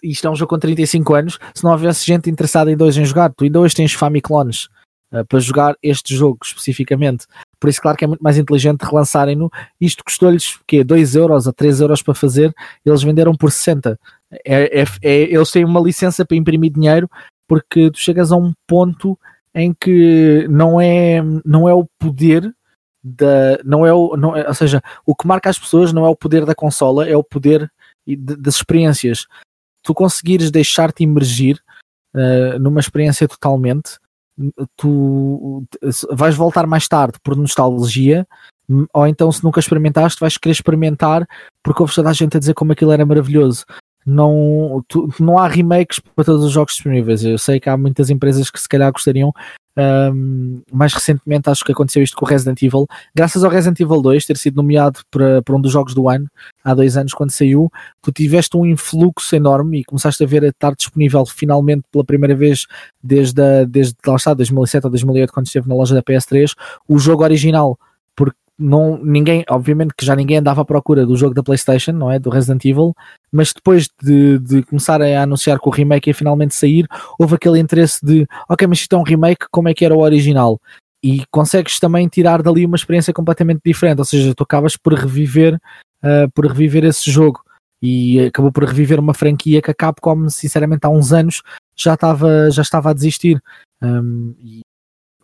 isto 0.03 0.27
é 0.27 0.31
um 0.31 0.37
jogo 0.37 0.51
com 0.51 0.59
35 0.59 1.15
anos, 1.15 1.39
se 1.55 1.65
não 1.65 1.73
houvesse 1.73 2.05
gente 2.05 2.29
interessada 2.29 2.71
em 2.71 2.77
dois 2.77 2.97
em 2.97 3.05
jogar, 3.05 3.33
tu 3.33 3.45
ainda 3.45 3.61
hoje 3.61 3.75
tens 3.75 3.93
Famiclones 3.93 4.69
uh, 5.13 5.25
para 5.27 5.39
jogar 5.39 5.77
este 5.83 6.15
jogo 6.15 6.39
especificamente. 6.43 7.27
Por 7.59 7.71
isso, 7.71 7.81
claro 7.81 7.97
que 7.97 8.05
é 8.05 8.09
muito 8.09 8.23
mais 8.23 8.37
inteligente 8.37 8.83
relançarem-no. 8.83 9.51
Isto 9.81 10.05
custou-lhes 10.05 10.59
que 10.67 10.85
2 10.85 11.17
euros 11.17 11.49
a 11.49 11.53
3 11.53 11.81
euros 11.81 12.03
para 12.03 12.15
fazer, 12.15 12.55
eles 12.85 13.03
venderam 13.03 13.35
por 13.35 13.51
60. 13.51 13.99
É, 14.45 14.83
é, 14.83 14.85
é, 15.03 15.23
eles 15.23 15.51
têm 15.51 15.65
uma 15.65 15.81
licença 15.81 16.25
para 16.25 16.37
imprimir 16.37 16.71
dinheiro 16.71 17.09
porque 17.49 17.91
tu 17.91 17.99
chegas 17.99 18.33
a 18.33 18.37
um 18.37 18.53
ponto 18.67 19.19
em 19.57 19.73
que 19.73 20.47
não 20.51 20.79
é, 20.79 21.23
não 21.43 21.67
é 21.67 21.73
o 21.73 21.89
poder 21.99 22.55
da, 23.03 23.59
não 23.65 23.87
é 23.87 23.93
o, 23.93 24.15
não 24.15 24.37
é, 24.37 24.47
ou 24.47 24.55
seja, 24.55 24.83
o 25.07 25.17
que 25.17 25.27
marca 25.27 25.49
as 25.49 25.59
pessoas 25.59 25.95
não 25.95 26.05
é 26.05 26.09
o 26.11 26.15
poder 26.15 26.45
da 26.45 26.55
consola, 26.55 27.09
é 27.09 27.17
o 27.17 27.25
poder 27.25 27.73
das 28.07 28.57
experiências. 28.57 29.27
Tu 29.83 29.95
conseguires 29.95 30.51
deixar-te 30.51 31.05
emergir 31.05 31.59
uh, 32.15 32.59
numa 32.59 32.81
experiência 32.81 33.27
totalmente, 33.27 33.99
tu 34.77 35.65
vais 36.11 36.35
voltar 36.35 36.67
mais 36.67 36.87
tarde 36.87 37.19
por 37.25 37.35
nostalgia, 37.35 38.29
ou 38.93 39.07
então 39.07 39.33
se 39.33 39.43
nunca 39.43 39.59
experimentaste, 39.59 40.21
vais 40.21 40.37
querer 40.37 40.53
experimentar 40.53 41.27
porque 41.63 41.81
ouves 41.81 41.95
toda 41.95 42.11
a 42.11 42.13
gente 42.13 42.37
a 42.37 42.41
dizer 42.41 42.53
como 42.53 42.73
aquilo 42.73 42.93
era 42.93 43.07
maravilhoso 43.07 43.65
não, 44.07 44.85
tu, 44.87 45.13
não 45.19 45.37
há 45.37 45.49
remakes 45.49 45.99
para 45.99 46.25
todos 46.25 46.45
os 46.45 46.53
jogos 46.53 46.75
disponíveis. 46.75 47.25
Eu 47.25 47.37
sei 47.39 47.59
que 47.59 47.69
há 47.69 47.77
muitas 47.77 48.09
empresas 48.09 48.49
que 48.51 48.61
se 48.61 48.69
calhar 48.69 48.93
gostariam. 48.93 49.33
Um, 49.79 50.63
mais 50.73 50.95
recentemente 50.95 51.51
acho 51.51 51.63
que 51.63 51.73
aconteceu 51.73 52.03
isto 52.03 52.17
com 52.17 52.25
o 52.25 52.29
Resident 52.29 52.63
Evil. 52.63 52.87
Graças 53.15 53.45
ao 53.45 53.51
Resident 53.51 53.79
Evil 53.81 54.01
2 54.01 54.25
ter 54.25 54.37
sido 54.37 54.57
nomeado 54.57 55.01
para, 55.11 55.43
para 55.43 55.55
um 55.55 55.61
dos 55.61 55.73
jogos 55.73 55.93
do 55.93 56.09
ano, 56.09 56.31
há 56.65 56.73
dois 56.73 56.97
anos 56.97 57.13
quando 57.13 57.31
saiu, 57.31 57.71
tu 58.01 58.11
tiveste 58.11 58.57
um 58.57 58.65
influxo 58.65 59.37
enorme 59.37 59.81
e 59.81 59.85
começaste 59.85 60.25
a 60.25 60.27
ver 60.27 60.45
a 60.45 60.49
estar 60.49 60.75
disponível 60.75 61.27
finalmente 61.27 61.83
pela 61.93 62.05
primeira 62.05 62.35
vez 62.35 62.67
desde, 63.03 63.43
a, 63.43 63.65
desde 63.65 63.95
lá 64.07 64.17
está, 64.17 64.33
2007 64.33 64.87
ou 64.87 64.91
2008 64.91 65.33
quando 65.33 65.47
esteve 65.47 65.69
na 65.69 65.75
loja 65.75 65.95
da 65.95 66.03
PS3, 66.03 66.53
o 66.89 66.99
jogo 66.99 67.23
original 67.23 67.79
não, 68.59 68.99
ninguém, 69.03 69.45
obviamente 69.51 69.95
que 69.97 70.05
já 70.05 70.17
ninguém 70.17 70.39
andava 70.39 70.63
à 70.63 70.65
procura 70.65 71.05
do 71.05 71.17
jogo 71.17 71.35
da 71.35 71.43
PlayStation, 71.43 71.93
não 71.93 72.11
é? 72.11 72.19
Do 72.19 72.31
Resident 72.31 72.65
Evil, 72.65 72.95
mas 73.31 73.53
depois 73.53 73.89
de, 74.03 74.39
de 74.39 74.63
começar 74.63 75.03
a 75.03 75.23
anunciar 75.23 75.61
que 75.61 75.69
o 75.69 75.73
remake 75.73 76.11
ia 76.11 76.15
finalmente 76.15 76.55
sair, 76.55 76.87
houve 77.19 77.35
aquele 77.35 77.59
interesse 77.59 78.05
de, 78.05 78.27
ok, 78.49 78.67
mas 78.67 78.79
isto 78.79 78.95
é 78.95 78.99
um 78.99 79.03
remake, 79.03 79.47
como 79.51 79.69
é 79.69 79.75
que 79.75 79.85
era 79.85 79.95
o 79.95 80.01
original? 80.01 80.59
E 81.03 81.25
consegues 81.31 81.79
também 81.79 82.09
tirar 82.09 82.43
dali 82.43 82.65
uma 82.65 82.77
experiência 82.77 83.13
completamente 83.13 83.61
diferente, 83.65 83.99
ou 83.99 84.05
seja, 84.05 84.35
tu 84.35 84.43
acabas 84.43 84.77
por 84.77 84.95
reviver, 84.95 85.55
uh, 86.03 86.31
por 86.35 86.47
reviver 86.47 86.85
esse 86.85 87.11
jogo 87.11 87.41
e 87.83 88.21
acabou 88.21 88.51
por 88.51 88.65
reviver 88.65 88.99
uma 88.99 89.13
franquia 89.13 89.61
que 89.61 89.71
a 89.71 89.75
Capcom, 89.75 90.29
sinceramente, 90.31 90.87
há 90.87 90.89
uns 90.89 91.13
anos 91.13 91.43
já 91.77 91.95
estava, 91.95 92.51
já 92.51 92.63
estava 92.63 92.91
a 92.91 92.95
desistir. 92.95 93.41
Um, 93.83 94.35
e 94.39 94.63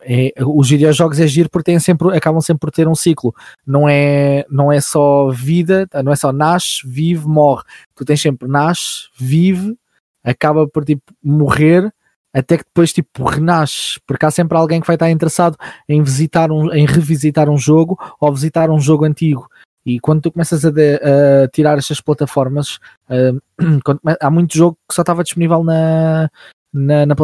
é, 0.05 0.33
os 0.45 0.69
videojogos 0.69 1.21
é 1.21 1.27
giro 1.27 1.49
porque 1.51 1.71
têm 1.71 1.79
sempre, 1.79 2.17
acabam 2.17 2.41
sempre 2.41 2.61
por 2.61 2.71
ter 2.71 2.89
um 2.89 2.95
ciclo. 2.95 3.35
Não 3.67 3.89
é, 3.89 4.45
não 4.51 4.73
é 4.73 4.81
só 4.81 5.31
vida, 5.31 5.89
não 6.05 6.13
é 6.13 6.17
só 6.17 6.33
nasce, 6.33 6.81
vive, 6.85 7.27
morre. 7.27 7.63
Tu 7.95 8.05
tens 8.05 8.21
sempre 8.21 8.49
nasce, 8.49 9.09
vive, 9.19 9.77
acaba 10.25 10.67
por 10.69 10.85
tipo 10.85 11.03
morrer, 11.23 11.93
até 12.33 12.57
que 12.59 12.65
depois 12.65 12.93
tipo 12.93 13.25
renasce, 13.25 14.01
porque 14.07 14.25
há 14.25 14.31
sempre 14.31 14.57
alguém 14.57 14.81
que 14.81 14.87
vai 14.87 14.97
estar 14.97 15.11
interessado 15.11 15.57
em 15.89 16.03
visitar 16.03 16.51
um, 16.51 16.73
em 16.73 16.87
revisitar 16.87 17.49
um 17.49 17.59
jogo 17.59 17.99
ou 18.21 18.33
visitar 18.33 18.71
um 18.71 18.81
jogo 18.81 19.05
antigo. 19.05 19.49
E 19.85 19.99
quando 19.99 20.23
tu 20.23 20.33
começas 20.33 20.65
a, 20.65 20.71
de, 20.71 20.95
a 20.95 21.49
tirar 21.53 21.77
estas 21.77 22.01
plataformas, 22.01 22.79
uh, 23.11 23.41
quando, 23.85 24.01
há 24.21 24.31
muito 24.31 24.57
jogo 24.57 24.79
que 24.89 24.95
só 24.95 25.03
estava 25.03 25.25
disponível 25.25 25.65
na, 25.65 26.31
na, 26.73 27.05
na, 27.07 27.15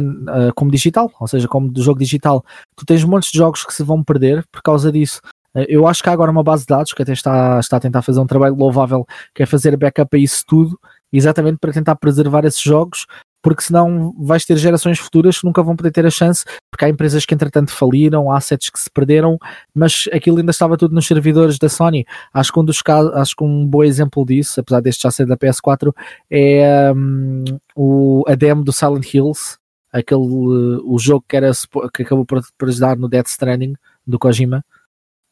na, 0.00 0.52
como 0.54 0.70
digital, 0.70 1.10
ou 1.18 1.26
seja, 1.26 1.48
como 1.48 1.70
do 1.70 1.82
jogo 1.82 1.98
digital, 1.98 2.44
tu 2.76 2.84
tens 2.84 3.02
montes 3.04 3.30
de 3.30 3.38
jogos 3.38 3.64
que 3.64 3.72
se 3.72 3.82
vão 3.82 4.04
perder 4.04 4.44
por 4.52 4.62
causa 4.62 4.92
disso. 4.92 5.20
Eh, 5.54 5.66
eu 5.68 5.86
acho 5.86 6.02
que 6.02 6.08
há 6.08 6.12
agora 6.12 6.30
uma 6.30 6.42
base 6.42 6.62
de 6.62 6.68
dados 6.68 6.92
que 6.92 7.02
até 7.02 7.12
está, 7.12 7.58
está 7.58 7.78
a 7.78 7.80
tentar 7.80 8.02
fazer 8.02 8.20
um 8.20 8.26
trabalho 8.26 8.54
louvável, 8.54 9.06
que 9.34 9.42
é 9.42 9.46
fazer 9.46 9.76
backup 9.76 10.16
a 10.16 10.20
isso 10.20 10.44
tudo, 10.46 10.78
exatamente 11.12 11.58
para 11.58 11.72
tentar 11.72 11.96
preservar 11.96 12.44
esses 12.44 12.60
jogos 12.60 13.06
porque 13.42 13.62
senão 13.62 14.14
vais 14.18 14.44
ter 14.44 14.56
gerações 14.56 14.98
futuras 14.98 15.38
que 15.38 15.46
nunca 15.46 15.62
vão 15.62 15.76
poder 15.76 15.90
ter 15.90 16.04
a 16.04 16.10
chance, 16.10 16.44
porque 16.70 16.84
há 16.84 16.88
empresas 16.88 17.24
que 17.24 17.34
entretanto 17.34 17.70
faliram, 17.70 18.30
há 18.30 18.36
assets 18.36 18.70
que 18.70 18.80
se 18.80 18.90
perderam, 18.90 19.38
mas 19.74 20.08
aquilo 20.12 20.38
ainda 20.38 20.50
estava 20.50 20.76
tudo 20.76 20.94
nos 20.94 21.06
servidores 21.06 21.58
da 21.58 21.68
Sony. 21.68 22.04
Acho 22.32 22.52
que 22.52 22.60
um 22.60 22.64
dos 22.64 22.82
casos, 22.82 23.12
acho 23.14 23.36
que 23.36 23.44
um 23.44 23.66
bom 23.66 23.84
exemplo 23.84 24.24
disso, 24.24 24.60
apesar 24.60 24.80
deste 24.80 25.02
já 25.02 25.10
ser 25.10 25.26
da 25.26 25.36
PS4, 25.36 25.92
é 26.30 26.92
um, 26.92 27.44
o, 27.76 28.24
a 28.26 28.34
demo 28.34 28.64
do 28.64 28.72
Silent 28.72 29.14
Hills, 29.14 29.56
aquele 29.92 30.20
o 30.20 30.98
jogo 30.98 31.24
que, 31.28 31.36
era, 31.36 31.50
que 31.94 32.02
acabou 32.02 32.24
por, 32.24 32.42
por 32.56 32.68
ajudar 32.68 32.96
no 32.96 33.08
Death 33.08 33.28
Stranding 33.28 33.74
do 34.06 34.18
Kojima. 34.18 34.64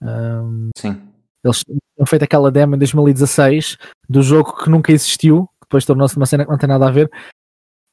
Um, 0.00 0.70
Sim. 0.76 1.00
Eles 1.42 1.62
tinham 1.64 2.06
feito 2.06 2.24
aquela 2.24 2.50
demo 2.50 2.74
em 2.74 2.78
2016 2.78 3.76
do 4.08 4.22
jogo 4.22 4.56
que 4.56 4.70
nunca 4.70 4.92
existiu, 4.92 5.48
depois 5.60 5.84
tornou-se 5.84 6.16
uma 6.16 6.26
cena 6.26 6.44
que 6.44 6.50
não 6.50 6.58
tem 6.58 6.68
nada 6.68 6.86
a 6.86 6.90
ver, 6.90 7.10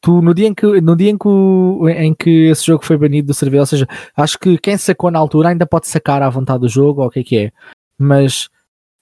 tu 0.04 0.22
no 0.22 0.34
dia 0.34 0.48
em 0.48 0.54
que, 0.54 0.82
no 0.82 0.98
dia 0.98 1.10
em 1.10 1.18
que, 1.18 1.30
em 1.98 2.14
que 2.14 2.50
esse 2.50 2.66
jogo 2.66 2.86
foi 2.86 2.98
banido 2.98 3.28
do 3.28 3.34
servidor, 3.34 3.62
ou 3.62 3.66
seja, 3.66 3.88
acho 4.18 4.38
que 4.38 4.58
quem 4.58 4.78
sacou 4.78 5.10
na 5.10 5.18
altura 5.18 5.50
ainda 5.50 5.66
pode 5.66 5.88
sacar 5.88 6.22
à 6.22 6.30
vontade 6.30 6.60
do 6.60 6.70
jogo, 6.70 7.02
ou 7.02 7.08
o 7.08 7.10
que 7.10 7.22
é 7.22 7.24
que 7.24 7.38
é, 7.38 7.52
mas 7.98 8.50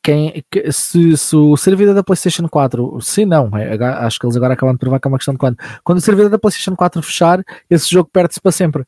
quem, 0.04 0.44
se, 0.72 1.18
se 1.18 1.36
o 1.36 1.58
servidor 1.58 1.96
da 1.96 2.04
PlayStation 2.04 2.48
4, 2.48 3.02
se 3.02 3.26
não, 3.26 3.50
é, 3.58 3.76
acho 4.06 4.20
que 4.20 4.28
eles 4.28 4.38
agora 4.38 4.54
acabam 4.54 4.76
de 4.76 4.80
provar 4.80 5.00
que 5.00 5.08
é 5.08 5.10
uma 5.10 5.18
questão 5.18 5.34
de 5.34 5.40
quando, 5.40 5.58
quando 5.84 5.98
o 5.98 6.02
servidor 6.02 6.30
da 6.30 6.38
PlayStation 6.38 6.76
4 6.76 7.02
fechar, 7.02 7.44
esse 7.68 7.90
jogo 7.90 8.08
perde-se 8.14 8.40
para 8.40 8.52
sempre. 8.52 8.86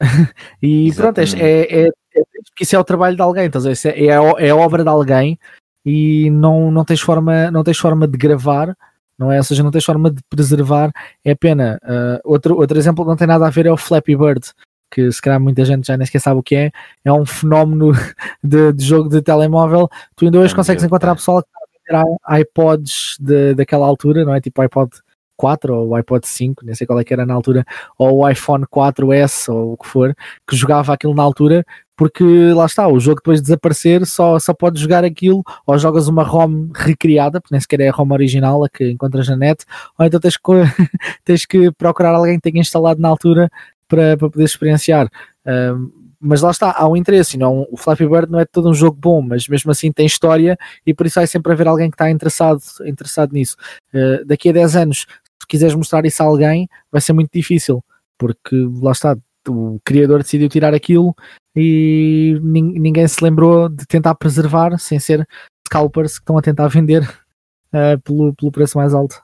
e 0.62 0.86
Exatamente. 0.86 1.32
pronto, 1.32 1.44
é, 1.44 1.60
é, 1.62 1.88
é, 1.88 2.22
isso 2.60 2.76
é 2.76 2.78
o 2.78 2.84
trabalho 2.84 3.16
de 3.16 3.22
alguém, 3.22 3.46
então, 3.46 3.60
é, 3.66 4.00
é, 4.00 4.48
é 4.48 4.54
obra 4.54 4.84
de 4.84 4.88
alguém 4.88 5.36
e 5.84 6.30
não, 6.30 6.70
não, 6.70 6.84
tens 6.84 7.00
forma, 7.00 7.50
não 7.50 7.64
tens 7.64 7.78
forma 7.78 8.06
de 8.06 8.16
gravar 8.16 8.76
não 9.18 9.30
é? 9.30 9.38
Ou 9.38 9.44
seja, 9.44 9.62
não 9.62 9.70
tens 9.70 9.84
forma 9.84 10.10
de 10.10 10.22
preservar, 10.28 10.90
é 11.24 11.34
pena. 11.34 11.78
Uh, 11.84 12.20
outro, 12.24 12.56
outro 12.56 12.78
exemplo 12.78 13.04
que 13.04 13.10
não 13.10 13.16
tem 13.16 13.26
nada 13.26 13.46
a 13.46 13.50
ver 13.50 13.66
é 13.66 13.72
o 13.72 13.76
Flappy 13.76 14.16
Bird, 14.16 14.50
que 14.90 15.10
se 15.10 15.20
calhar 15.20 15.40
muita 15.40 15.64
gente 15.64 15.86
já 15.86 15.96
nem 15.96 16.06
sequer 16.06 16.20
sabe 16.20 16.40
o 16.40 16.42
que 16.42 16.54
é, 16.54 16.70
é 17.04 17.12
um 17.12 17.26
fenómeno 17.26 17.92
de, 18.42 18.72
de 18.72 18.84
jogo 18.84 19.08
de 19.08 19.20
telemóvel. 19.22 19.88
Tu 20.16 20.26
ainda 20.26 20.38
hoje 20.38 20.52
é 20.52 20.56
consegues 20.56 20.84
encontrar 20.84 21.12
é. 21.12 21.14
pessoal 21.14 21.42
que 21.42 21.48
está 21.48 22.00
a 22.00 22.04
vender 22.34 22.42
iPods 22.42 23.16
de, 23.20 23.54
daquela 23.54 23.86
altura, 23.86 24.24
não 24.24 24.34
é? 24.34 24.40
Tipo 24.40 24.62
iPod 24.62 24.90
4 25.36 25.74
ou 25.74 25.94
iPod 25.94 26.26
5, 26.26 26.64
nem 26.64 26.74
sei 26.74 26.86
qual 26.86 27.00
é 27.00 27.04
que 27.04 27.12
era 27.12 27.26
na 27.26 27.34
altura, 27.34 27.64
ou 27.98 28.20
o 28.20 28.28
iPhone 28.28 28.64
4S 28.66 29.52
ou 29.52 29.72
o 29.72 29.76
que 29.76 29.86
for, 29.86 30.14
que 30.46 30.56
jogava 30.56 30.92
aquilo 30.92 31.14
na 31.14 31.22
altura, 31.22 31.64
porque 31.96 32.24
lá 32.52 32.66
está, 32.66 32.88
o 32.88 32.98
jogo 32.98 33.16
depois 33.16 33.40
de 33.40 33.44
desaparecer 33.44 34.04
só, 34.06 34.38
só 34.38 34.52
podes 34.52 34.82
jogar 34.82 35.04
aquilo, 35.04 35.42
ou 35.66 35.78
jogas 35.78 36.08
uma 36.08 36.24
ROM 36.24 36.70
recriada, 36.74 37.40
porque 37.40 37.54
nem 37.54 37.60
sequer 37.60 37.80
é 37.80 37.88
a 37.88 37.92
ROM 37.92 38.10
original 38.12 38.64
a 38.64 38.68
que 38.68 38.90
encontras 38.90 39.28
na 39.28 39.36
net, 39.36 39.64
ou 39.98 40.04
então 40.04 40.18
tens 40.18 40.36
que, 40.36 40.42
tens 41.24 41.46
que 41.46 41.70
procurar 41.72 42.14
alguém 42.14 42.36
que 42.36 42.50
tenha 42.50 42.60
instalado 42.60 43.00
na 43.00 43.08
altura 43.08 43.50
para, 43.88 44.16
para 44.16 44.30
poder 44.30 44.44
experienciar. 44.44 45.08
Um, 45.46 46.04
mas 46.26 46.40
lá 46.40 46.50
está, 46.50 46.72
há 46.72 46.88
um 46.88 46.96
interesse, 46.96 47.36
não, 47.36 47.66
o 47.70 47.76
Flappy 47.76 48.08
Bird 48.08 48.32
não 48.32 48.40
é 48.40 48.46
todo 48.46 48.70
um 48.70 48.74
jogo 48.74 48.96
bom, 48.98 49.20
mas 49.20 49.46
mesmo 49.46 49.70
assim 49.70 49.92
tem 49.92 50.06
história 50.06 50.56
e 50.86 50.94
por 50.94 51.04
isso 51.04 51.16
vai 51.16 51.26
sempre 51.26 51.52
haver 51.52 51.68
alguém 51.68 51.90
que 51.90 51.96
está 51.96 52.10
interessado, 52.10 52.62
interessado 52.86 53.32
nisso. 53.32 53.56
Uh, 53.92 54.24
daqui 54.24 54.48
a 54.48 54.52
10 54.52 54.76
anos, 54.76 55.06
se 55.38 55.46
quiseres 55.46 55.74
mostrar 55.74 56.06
isso 56.06 56.22
a 56.22 56.26
alguém, 56.26 56.66
vai 56.90 57.02
ser 57.02 57.12
muito 57.12 57.30
difícil, 57.30 57.84
porque 58.16 58.56
lá 58.80 58.92
está, 58.92 59.14
o 59.46 59.78
criador 59.84 60.22
decidiu 60.22 60.48
tirar 60.48 60.72
aquilo 60.72 61.14
e 61.56 62.38
ninguém 62.42 63.06
se 63.06 63.22
lembrou 63.22 63.68
de 63.68 63.86
tentar 63.86 64.14
preservar 64.16 64.78
sem 64.78 64.98
ser 64.98 65.26
scalpers 65.66 66.18
que 66.18 66.22
estão 66.22 66.36
a 66.36 66.42
tentar 66.42 66.68
vender 66.68 67.02
uh, 67.02 68.00
pelo, 68.02 68.34
pelo 68.34 68.52
preço 68.52 68.76
mais 68.76 68.92
alto. 68.92 69.22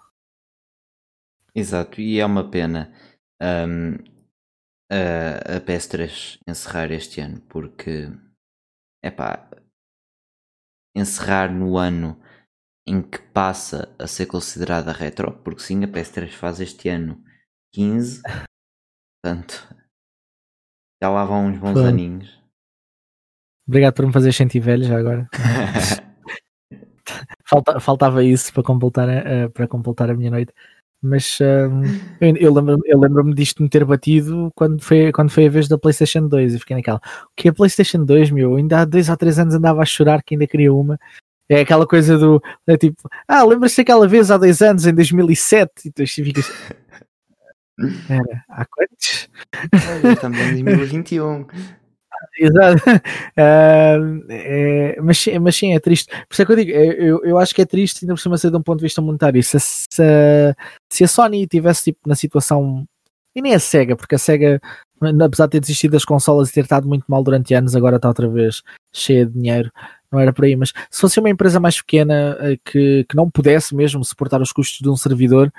Exato, 1.54 2.00
e 2.00 2.20
é 2.20 2.24
uma 2.24 2.48
pena 2.48 2.92
um, 3.42 3.94
a, 4.90 5.56
a 5.56 5.60
PS3 5.60 6.38
encerrar 6.46 6.92
este 6.92 7.20
ano, 7.20 7.40
porque 7.48 8.08
é 9.02 9.10
pá, 9.10 9.50
encerrar 10.94 11.52
no 11.52 11.76
ano 11.76 12.20
em 12.86 13.02
que 13.02 13.18
passa 13.18 13.94
a 13.98 14.06
ser 14.06 14.26
considerada 14.26 14.92
retro, 14.92 15.32
porque 15.42 15.60
sim, 15.60 15.82
a 15.84 15.88
PS3 15.88 16.30
faz 16.30 16.60
este 16.60 16.88
ano 16.88 17.22
15, 17.74 18.22
portanto 19.22 19.79
já 21.02 21.08
lá 21.08 21.24
vão 21.24 21.46
uns 21.46 21.58
bons 21.58 21.72
Pronto. 21.72 21.88
aninhos. 21.88 22.40
Obrigado 23.66 23.94
por 23.94 24.06
me 24.06 24.12
fazer 24.12 24.32
sentir 24.32 24.60
velho 24.60 24.84
já 24.84 24.98
agora. 24.98 25.28
falta, 27.44 27.80
faltava 27.80 28.24
isso 28.24 28.52
para 28.52 28.62
completar, 28.62 29.08
uh, 29.08 29.50
para 29.50 29.68
completar 29.68 30.10
a 30.10 30.14
minha 30.14 30.30
noite. 30.30 30.52
Mas 31.02 31.38
um, 31.40 31.82
eu, 32.20 32.36
eu 32.36 32.52
lembro-me 32.52 32.82
lembro 32.94 33.34
disto 33.34 33.62
me 33.62 33.70
ter 33.70 33.84
batido 33.86 34.50
quando 34.54 34.82
foi, 34.82 35.10
quando 35.12 35.30
foi 35.30 35.46
a 35.46 35.50
vez 35.50 35.66
da 35.66 35.78
PlayStation 35.78 36.28
2 36.28 36.54
e 36.54 36.58
fiquei 36.58 36.76
naquela. 36.76 36.98
O 36.98 37.30
que 37.34 37.48
é 37.48 37.52
PlayStation 37.52 38.04
2, 38.04 38.30
meu? 38.30 38.56
Ainda 38.56 38.80
há 38.80 38.84
dois 38.84 39.08
ou 39.08 39.16
três 39.16 39.38
anos 39.38 39.54
andava 39.54 39.80
a 39.80 39.86
chorar 39.86 40.22
que 40.22 40.34
ainda 40.34 40.46
queria 40.46 40.74
uma. 40.74 40.98
É 41.48 41.60
aquela 41.60 41.86
coisa 41.86 42.18
do 42.18 42.40
é 42.66 42.76
tipo, 42.76 43.08
ah, 43.26 43.42
lembra-se 43.44 43.80
aquela 43.80 44.06
vez 44.06 44.30
há 44.30 44.36
dois 44.36 44.60
anos, 44.62 44.86
em 44.86 44.94
2007, 44.94 45.70
e 45.86 45.90
tu 45.90 46.06
ficas. 46.06 46.52
Era, 48.08 48.44
há 48.48 48.64
quantos? 48.66 49.28
estamos 50.12 50.38
em 50.38 50.64
2021. 50.64 51.46
Exato. 52.38 52.82
Uh, 53.36 54.24
é, 54.28 55.00
mas, 55.00 55.24
mas 55.40 55.56
sim, 55.56 55.74
é 55.74 55.80
triste. 55.80 56.10
Por 56.10 56.32
isso 56.32 56.42
é 56.42 56.46
que 56.46 56.52
eu 56.52 56.56
digo, 56.56 56.70
eu, 56.70 57.24
eu 57.24 57.38
acho 57.38 57.54
que 57.54 57.62
é 57.62 57.66
triste, 57.66 58.04
ainda 58.04 58.14
por 58.14 58.20
cima 58.20 58.38
ser 58.38 58.50
de 58.50 58.56
um 58.56 58.62
ponto 58.62 58.78
de 58.78 58.84
vista 58.84 59.00
monetário. 59.00 59.42
Se, 59.42 59.58
se, 59.58 60.54
se 60.90 61.04
a 61.04 61.08
Sony 61.08 61.46
tivesse 61.46 61.84
tipo, 61.84 62.08
na 62.08 62.14
situação. 62.14 62.84
E 63.34 63.40
nem 63.40 63.54
a 63.54 63.60
SEGA, 63.60 63.94
porque 63.94 64.16
a 64.16 64.18
SEGA, 64.18 64.60
apesar 65.24 65.46
de 65.46 65.52
ter 65.52 65.60
desistido 65.60 65.92
das 65.92 66.04
consolas 66.04 66.50
e 66.50 66.52
ter 66.52 66.62
estado 66.62 66.88
muito 66.88 67.04
mal 67.06 67.22
durante 67.22 67.54
anos, 67.54 67.76
agora 67.76 67.96
está 67.96 68.08
outra 68.08 68.28
vez 68.28 68.62
cheia 68.92 69.24
de 69.24 69.32
dinheiro. 69.32 69.70
Não 70.10 70.18
era 70.18 70.32
por 70.32 70.44
aí, 70.44 70.56
mas 70.56 70.72
se 70.90 71.00
fosse 71.00 71.20
uma 71.20 71.30
empresa 71.30 71.60
mais 71.60 71.80
pequena 71.80 72.36
eh, 72.40 72.58
que, 72.64 73.04
que 73.08 73.14
não 73.14 73.30
pudesse 73.30 73.72
mesmo 73.76 74.04
suportar 74.04 74.42
os 74.42 74.50
custos 74.50 74.80
de 74.80 74.88
um 74.88 74.96
servidor, 74.96 75.52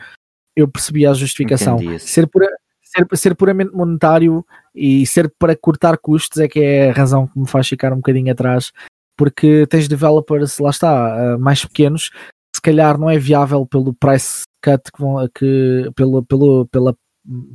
eu 0.56 0.68
percebia 0.68 1.12
a 1.12 1.14
justificação. 1.14 1.78
Ser, 2.00 2.28
pura, 2.28 2.48
ser, 2.82 3.08
ser 3.18 3.36
puramente 3.36 3.74
monetário 3.74 4.46
e 4.74 5.06
ser 5.06 5.32
para 5.38 5.56
cortar 5.56 5.98
custos 5.98 6.40
é 6.40 6.48
que 6.48 6.60
é 6.60 6.90
a 6.90 6.94
razão 6.94 7.28
que 7.28 7.40
me 7.40 7.48
faz 7.48 7.68
ficar 7.68 7.94
um 7.94 7.98
bocadinho 7.98 8.32
atrás, 8.32 8.72
porque 9.18 9.66
tens 9.68 9.88
developers, 9.88 10.60
lá 10.60 10.70
está, 10.70 11.16
eh, 11.18 11.38
mais 11.38 11.64
pequenos, 11.66 12.12
se 12.56 12.62
calhar 12.62 12.98
não 12.98 13.10
é 13.10 13.18
viável 13.18 13.66
pelo 13.66 13.94
price 13.94 14.44
cut 14.64 14.92
que 14.92 15.02
vão, 15.02 15.28
que, 15.34 15.90
pelo, 15.96 16.24
pelo, 16.24 16.68
pela, 16.68 16.96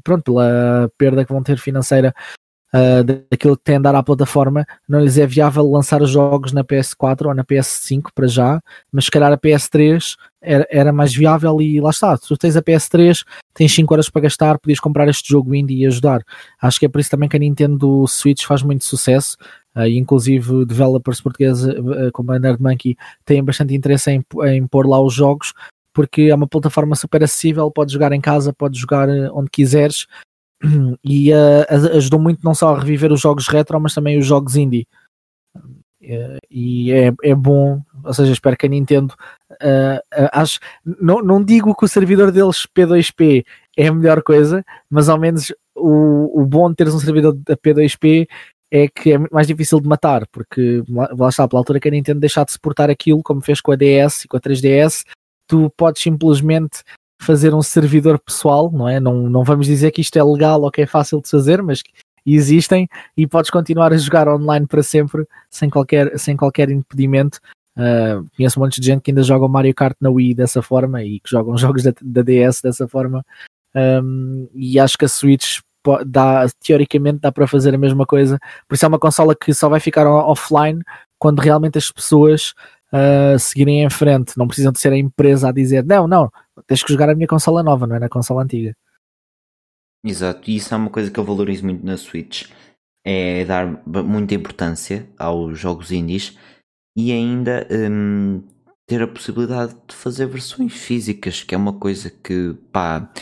pronto, 0.02 0.24
pela 0.24 0.90
perda 0.98 1.24
que 1.24 1.32
vão 1.32 1.42
ter 1.42 1.58
financeira 1.58 2.14
uh, 2.76 3.04
daquilo 3.30 3.56
que 3.56 3.64
tem 3.64 3.76
a 3.76 3.80
dar 3.80 3.94
à 3.94 4.02
plataforma, 4.02 4.66
não 4.88 5.00
lhes 5.00 5.16
é 5.16 5.26
viável 5.26 5.68
lançar 5.68 6.02
os 6.02 6.10
jogos 6.10 6.52
na 6.52 6.62
PS4 6.62 7.26
ou 7.26 7.34
na 7.34 7.44
PS5 7.44 8.08
para 8.14 8.26
já, 8.26 8.60
mas 8.92 9.06
se 9.06 9.10
calhar 9.10 9.32
a 9.32 9.38
PS3 9.38 10.16
era, 10.40 10.66
era 10.70 10.92
mais 10.92 11.14
viável 11.14 11.60
e 11.60 11.80
lá 11.80 11.90
está, 11.90 12.16
se 12.16 12.28
tu 12.28 12.36
tens 12.36 12.56
a 12.56 12.62
PS3, 12.62 13.24
tens 13.54 13.74
5 13.74 13.92
horas 13.92 14.10
para 14.10 14.22
gastar, 14.22 14.58
podias 14.58 14.80
comprar 14.80 15.08
este 15.08 15.28
jogo 15.28 15.54
indie 15.54 15.82
e 15.82 15.86
ajudar. 15.86 16.22
Acho 16.60 16.78
que 16.78 16.86
é 16.86 16.88
por 16.88 17.00
isso 17.00 17.10
também 17.10 17.28
que 17.28 17.36
a 17.36 17.40
Nintendo 17.40 18.06
Switch 18.06 18.44
faz 18.44 18.62
muito 18.62 18.84
sucesso, 18.84 19.36
uh, 19.74 19.86
inclusive 19.86 20.64
developers 20.66 21.20
portugueses 21.20 21.64
uh, 21.64 22.12
como 22.12 22.32
a 22.32 22.38
Nerd 22.38 22.62
Monkey 22.62 22.96
têm 23.24 23.42
bastante 23.42 23.74
interesse 23.74 24.10
em, 24.10 24.24
em 24.46 24.66
pôr 24.66 24.86
lá 24.86 25.00
os 25.00 25.14
jogos, 25.14 25.52
porque 25.92 26.22
é 26.22 26.34
uma 26.34 26.46
plataforma 26.46 26.94
super 26.94 27.24
acessível, 27.24 27.70
podes 27.70 27.94
jogar 27.94 28.12
em 28.12 28.20
casa, 28.20 28.52
podes 28.52 28.78
jogar 28.78 29.08
onde 29.32 29.48
quiseres 29.50 30.06
e 31.04 31.32
uh, 31.32 31.96
ajudou 31.96 32.20
muito 32.20 32.40
não 32.44 32.54
só 32.54 32.74
a 32.74 32.78
reviver 32.78 33.12
os 33.12 33.20
jogos 33.20 33.48
retro, 33.48 33.80
mas 33.80 33.94
também 33.94 34.18
os 34.18 34.26
jogos 34.26 34.56
indie. 34.56 34.86
Uh, 36.02 36.38
e 36.50 36.92
é, 36.92 37.12
é 37.22 37.34
bom, 37.34 37.82
ou 38.04 38.14
seja, 38.14 38.32
espero 38.32 38.56
que 38.56 38.66
a 38.66 38.68
Nintendo 38.68 39.14
uh, 39.52 40.28
acho, 40.32 40.60
não, 40.84 41.20
não 41.20 41.42
digo 41.42 41.74
que 41.74 41.84
o 41.84 41.88
servidor 41.88 42.30
deles 42.30 42.66
P2P 42.76 43.44
é 43.76 43.88
a 43.88 43.92
melhor 43.92 44.22
coisa, 44.22 44.64
mas 44.88 45.08
ao 45.08 45.18
menos 45.18 45.52
o, 45.74 46.42
o 46.42 46.46
bom 46.46 46.70
de 46.70 46.76
teres 46.76 46.94
um 46.94 47.00
servidor 47.00 47.34
da 47.34 47.56
P2P 47.56 48.28
é 48.70 48.88
que 48.88 49.12
é 49.12 49.18
mais 49.30 49.46
difícil 49.46 49.80
de 49.80 49.88
matar, 49.88 50.26
porque 50.28 50.82
lá 50.88 51.28
está, 51.28 51.46
pela 51.46 51.60
altura 51.60 51.80
que 51.80 51.88
a 51.88 51.90
Nintendo 51.90 52.20
deixar 52.20 52.44
de 52.44 52.52
suportar 52.52 52.90
aquilo, 52.90 53.22
como 53.22 53.40
fez 53.40 53.60
com 53.60 53.72
a 53.72 53.76
DS 53.76 54.24
e 54.24 54.28
com 54.28 54.36
a 54.36 54.40
3DS, 54.40 55.04
tu 55.46 55.70
podes 55.76 56.02
simplesmente 56.02 56.82
fazer 57.20 57.54
um 57.54 57.62
servidor 57.62 58.18
pessoal, 58.18 58.70
não 58.70 58.88
é? 58.88 59.00
Não, 59.00 59.28
não 59.28 59.42
vamos 59.42 59.66
dizer 59.66 59.90
que 59.90 60.00
isto 60.00 60.16
é 60.18 60.22
legal 60.22 60.62
ou 60.62 60.70
que 60.70 60.82
é 60.82 60.86
fácil 60.86 61.20
de 61.20 61.28
fazer, 61.28 61.62
mas 61.62 61.82
existem 62.24 62.88
e 63.16 63.26
podes 63.26 63.50
continuar 63.50 63.92
a 63.92 63.96
jogar 63.96 64.28
online 64.28 64.66
para 64.66 64.82
sempre 64.82 65.26
sem 65.50 65.70
qualquer, 65.70 66.18
sem 66.18 66.36
qualquer 66.36 66.70
impedimento. 66.70 67.38
Uh, 67.76 68.26
conheço 68.36 68.58
um 68.58 68.62
monte 68.62 68.80
de 68.80 68.86
gente 68.86 69.02
que 69.02 69.10
ainda 69.10 69.22
joga 69.22 69.46
Mario 69.46 69.74
Kart 69.74 69.96
na 70.00 70.10
Wii 70.10 70.34
dessa 70.34 70.62
forma 70.62 71.02
e 71.04 71.20
que 71.20 71.30
jogam 71.30 71.56
jogos 71.58 71.82
da, 71.82 71.92
da 72.02 72.22
DS 72.22 72.60
dessa 72.60 72.88
forma. 72.88 73.24
Um, 73.74 74.48
e 74.54 74.78
acho 74.80 74.96
que 74.96 75.04
a 75.04 75.08
Switch 75.08 75.60
dá, 76.06 76.46
teoricamente 76.64 77.20
dá 77.20 77.30
para 77.30 77.46
fazer 77.46 77.74
a 77.74 77.78
mesma 77.78 78.06
coisa. 78.06 78.38
Por 78.66 78.74
isso 78.74 78.84
é 78.84 78.88
uma 78.88 78.98
consola 78.98 79.36
que 79.36 79.52
só 79.54 79.68
vai 79.68 79.80
ficar 79.80 80.06
offline 80.06 80.82
quando 81.18 81.40
realmente 81.40 81.78
as 81.78 81.90
pessoas 81.90 82.54
uh, 82.96 83.38
seguirem 83.38 83.84
em 83.84 83.90
frente. 83.90 84.36
Não 84.36 84.46
precisam 84.46 84.72
de 84.72 84.78
ser 84.78 84.92
a 84.92 84.96
empresa 84.96 85.48
a 85.48 85.52
dizer 85.52 85.84
não, 85.84 86.08
não, 86.08 86.30
tens 86.66 86.82
que 86.82 86.92
jogar 86.92 87.10
a 87.10 87.14
minha 87.14 87.28
consola 87.28 87.62
nova, 87.62 87.86
não 87.86 87.96
é 87.96 87.98
na 87.98 88.08
consola 88.08 88.42
antiga. 88.42 88.74
Exato, 90.04 90.48
e 90.48 90.56
isso 90.56 90.72
é 90.72 90.76
uma 90.76 90.90
coisa 90.90 91.10
que 91.10 91.18
eu 91.18 91.24
valorizo 91.24 91.64
muito 91.64 91.84
na 91.84 91.96
Switch. 91.96 92.48
É 93.04 93.44
dar 93.44 93.66
muita 94.04 94.34
importância 94.34 95.08
aos 95.16 95.58
jogos 95.58 95.92
indies 95.92 96.36
e 96.96 97.12
ainda 97.12 97.66
hum, 97.70 98.42
ter 98.86 99.02
a 99.02 99.08
possibilidade 99.08 99.76
de 99.86 99.94
fazer 99.94 100.26
versões 100.26 100.72
físicas, 100.72 101.42
que 101.42 101.54
é 101.54 101.58
uma 101.58 101.72
coisa 101.72 102.10
que, 102.10 102.54
pá, 102.72 103.12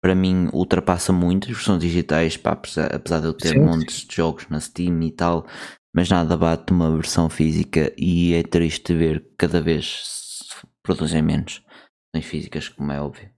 para 0.00 0.14
mim 0.14 0.48
ultrapassa 0.52 1.12
muito 1.12 1.48
as 1.48 1.56
versões 1.56 1.80
digitais, 1.80 2.36
pá, 2.36 2.52
apesar, 2.52 2.94
apesar 2.94 3.20
de 3.20 3.26
eu 3.26 3.34
ter 3.34 3.50
sim, 3.50 3.60
montes 3.60 4.00
sim. 4.00 4.06
de 4.08 4.16
jogos 4.16 4.48
na 4.48 4.60
Steam 4.60 5.02
e 5.02 5.10
tal, 5.10 5.46
mas 5.94 6.08
nada 6.08 6.36
bate 6.36 6.72
uma 6.72 6.94
versão 6.94 7.28
física 7.28 7.92
e 7.96 8.34
é 8.34 8.42
triste 8.42 8.94
ver 8.94 9.20
que 9.20 9.34
cada 9.38 9.60
vez 9.60 10.04
produzem 10.82 11.22
menos 11.22 11.62
versões 12.14 12.30
físicas, 12.30 12.68
como 12.68 12.92
é 12.92 13.00
óbvio. 13.00 13.30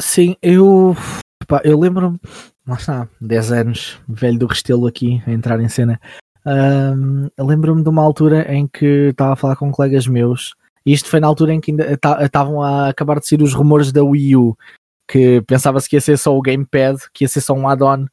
Sim, 0.00 0.36
eu, 0.42 0.96
eu 1.64 1.78
lembro-me, 1.78 2.18
lá 2.66 2.76
está, 2.76 3.08
10 3.20 3.52
anos, 3.52 4.00
velho 4.08 4.38
do 4.38 4.46
Restelo 4.46 4.86
aqui, 4.86 5.22
a 5.26 5.30
entrar 5.30 5.60
em 5.60 5.68
cena. 5.68 6.00
Um, 6.44 7.28
lembro-me 7.38 7.82
de 7.82 7.88
uma 7.88 8.02
altura 8.02 8.52
em 8.52 8.66
que 8.66 9.10
estava 9.10 9.34
a 9.34 9.36
falar 9.36 9.56
com 9.56 9.70
colegas 9.70 10.06
meus, 10.06 10.54
e 10.84 10.92
isto 10.92 11.08
foi 11.08 11.20
na 11.20 11.26
altura 11.26 11.54
em 11.54 11.60
que 11.60 11.70
ainda 11.70 11.92
estavam 12.24 12.62
a 12.62 12.88
acabar 12.88 13.20
de 13.20 13.28
sair 13.28 13.42
os 13.42 13.54
rumores 13.54 13.92
da 13.92 14.02
Wii 14.02 14.36
U, 14.36 14.56
que 15.08 15.42
pensava-se 15.42 15.88
que 15.88 15.96
ia 15.96 16.00
ser 16.00 16.18
só 16.18 16.36
o 16.36 16.42
Gamepad, 16.42 16.98
que 17.12 17.24
ia 17.24 17.28
ser 17.28 17.40
só 17.40 17.54
um 17.54 17.68
add-on 17.68 18.06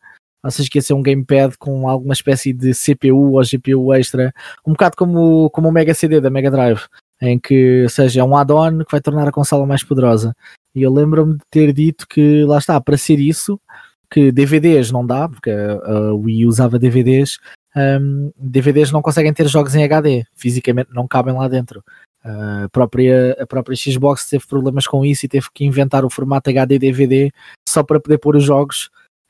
seja, 0.47 0.69
que 0.69 0.77
ia 0.77 0.81
ser 0.81 0.93
um 0.93 1.01
gamepad 1.01 1.57
com 1.57 1.87
alguma 1.87 2.13
espécie 2.13 2.53
de 2.53 2.71
CPU 2.73 3.33
ou 3.33 3.41
GPU 3.43 3.93
extra, 3.93 4.33
um 4.65 4.71
bocado 4.71 4.95
como, 4.95 5.49
como 5.49 5.67
o 5.67 5.71
Mega 5.71 5.93
CD 5.93 6.21
da 6.21 6.29
Mega 6.29 6.49
Drive, 6.49 6.81
em 7.21 7.37
que, 7.37 7.87
seja, 7.89 8.21
é 8.21 8.23
um 8.23 8.37
add-on 8.37 8.79
que 8.79 8.91
vai 8.91 9.01
tornar 9.01 9.27
a 9.27 9.31
consola 9.31 9.65
mais 9.65 9.83
poderosa. 9.83 10.33
E 10.73 10.81
eu 10.81 10.93
lembro-me 10.93 11.33
de 11.33 11.43
ter 11.51 11.73
dito 11.73 12.07
que, 12.07 12.43
lá 12.45 12.57
está, 12.57 12.79
para 12.79 12.97
ser 12.97 13.19
isso, 13.19 13.59
que 14.09 14.31
DVDs 14.31 14.91
não 14.91 15.05
dá, 15.05 15.27
porque 15.27 15.51
a, 15.51 16.13
Wii 16.13 16.45
usava 16.45 16.79
DVDs, 16.79 17.37
um, 17.75 18.31
DVDs 18.37 18.91
não 18.91 19.01
conseguem 19.01 19.33
ter 19.33 19.47
jogos 19.47 19.75
em 19.75 19.83
HD, 19.83 20.25
fisicamente 20.35 20.89
não 20.93 21.07
cabem 21.07 21.33
lá 21.33 21.47
dentro. 21.47 21.83
A 22.23 22.67
própria, 22.71 23.37
a 23.39 23.47
própria 23.47 23.75
Xbox 23.75 24.29
teve 24.29 24.45
problemas 24.45 24.85
com 24.85 25.05
isso 25.05 25.25
e 25.25 25.29
teve 25.29 25.47
que 25.53 25.63
inventar 25.63 26.03
o 26.03 26.09
formato 26.09 26.49
HD 26.49 26.77
DVD 26.77 27.31
só 27.67 27.81
para 27.81 27.99
poder 27.99 28.17
pôr 28.17 28.35
os 28.35 28.43
jogos 28.43 28.89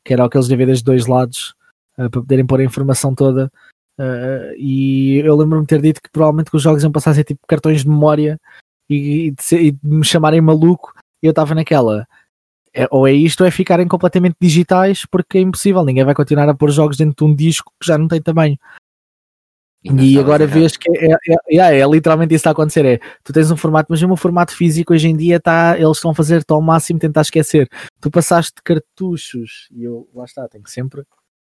que 0.10 0.14
eram 0.14 0.26
aqueles 0.26 0.48
DVDs 0.48 0.80
de 0.80 0.86
dois 0.86 1.06
lados 1.06 1.54
uh, 1.96 2.10
para 2.10 2.22
poderem 2.22 2.44
pôr 2.44 2.60
a 2.60 2.64
informação 2.64 3.14
toda. 3.14 3.52
Uh, 4.00 4.58
e 4.58 5.22
eu 5.24 5.36
lembro-me 5.36 5.68
ter 5.68 5.80
dito 5.80 6.02
que 6.02 6.10
provavelmente 6.10 6.50
que 6.50 6.58
os 6.58 6.64
jogos 6.64 6.82
iam 6.82 6.92
passar 6.92 7.12
a 7.12 7.14
ser 7.14 7.24
tipo 7.24 7.46
cartões 7.48 7.84
de 7.84 7.90
memória 7.90 8.40
e, 8.90 9.28
e, 9.28 9.32
de, 9.32 9.44
ser, 9.44 9.62
e 9.62 9.72
de, 9.72 9.80
me 9.84 10.04
chamarem 10.04 10.42
maluco. 10.42 10.96
E 11.22 11.28
eu 11.28 11.30
estava 11.30 11.54
naquela. 11.54 12.08
É, 12.74 12.88
ou 12.90 13.08
é 13.08 13.14
isto 13.14 13.42
ou 13.42 13.48
é 13.48 13.52
ficarem 13.52 13.88
completamente 13.88 14.36
digitais 14.42 15.06
porque 15.06 15.38
é 15.38 15.42
impossível. 15.42 15.86
Ninguém 15.86 16.04
vai 16.04 16.16
continuar 16.16 16.50
a 16.50 16.56
pôr 16.56 16.72
jogos 16.72 16.98
dentro 16.98 17.24
de 17.24 17.32
um 17.32 17.36
disco 17.36 17.72
que 17.80 17.86
já 17.86 17.96
não 17.96 18.08
tem 18.08 18.20
tamanho. 18.20 18.58
E, 19.84 20.14
e 20.14 20.20
agora 20.20 20.46
vês 20.46 20.76
que 20.76 20.90
é, 20.92 21.14
é, 21.14 21.58
é, 21.58 21.80
é, 21.80 21.88
literalmente 21.88 22.34
isso 22.34 22.42
que 22.42 22.50
está 22.50 22.50
a 22.50 22.52
acontecer. 22.52 22.86
É, 22.86 23.00
tu 23.24 23.32
tens 23.32 23.50
um 23.50 23.56
formato, 23.56 23.88
mas 23.90 24.04
um 24.04 24.16
formato 24.16 24.54
físico 24.54 24.94
hoje 24.94 25.08
em 25.08 25.16
dia 25.16 25.40
tá, 25.40 25.78
eles 25.78 25.98
estão 25.98 26.12
a 26.12 26.16
fazer 26.16 26.44
ao 26.50 26.62
máximo 26.62 27.00
tentar 27.00 27.22
esquecer. 27.22 27.70
Tu 28.02 28.12
passaste 28.12 28.62
cartuchos 28.64 29.70
e 29.72 29.84
eu 29.84 30.10
lá 30.14 30.26
está, 30.26 30.48
tenho 30.50 30.64
que 30.64 30.72
sempre 30.72 31.04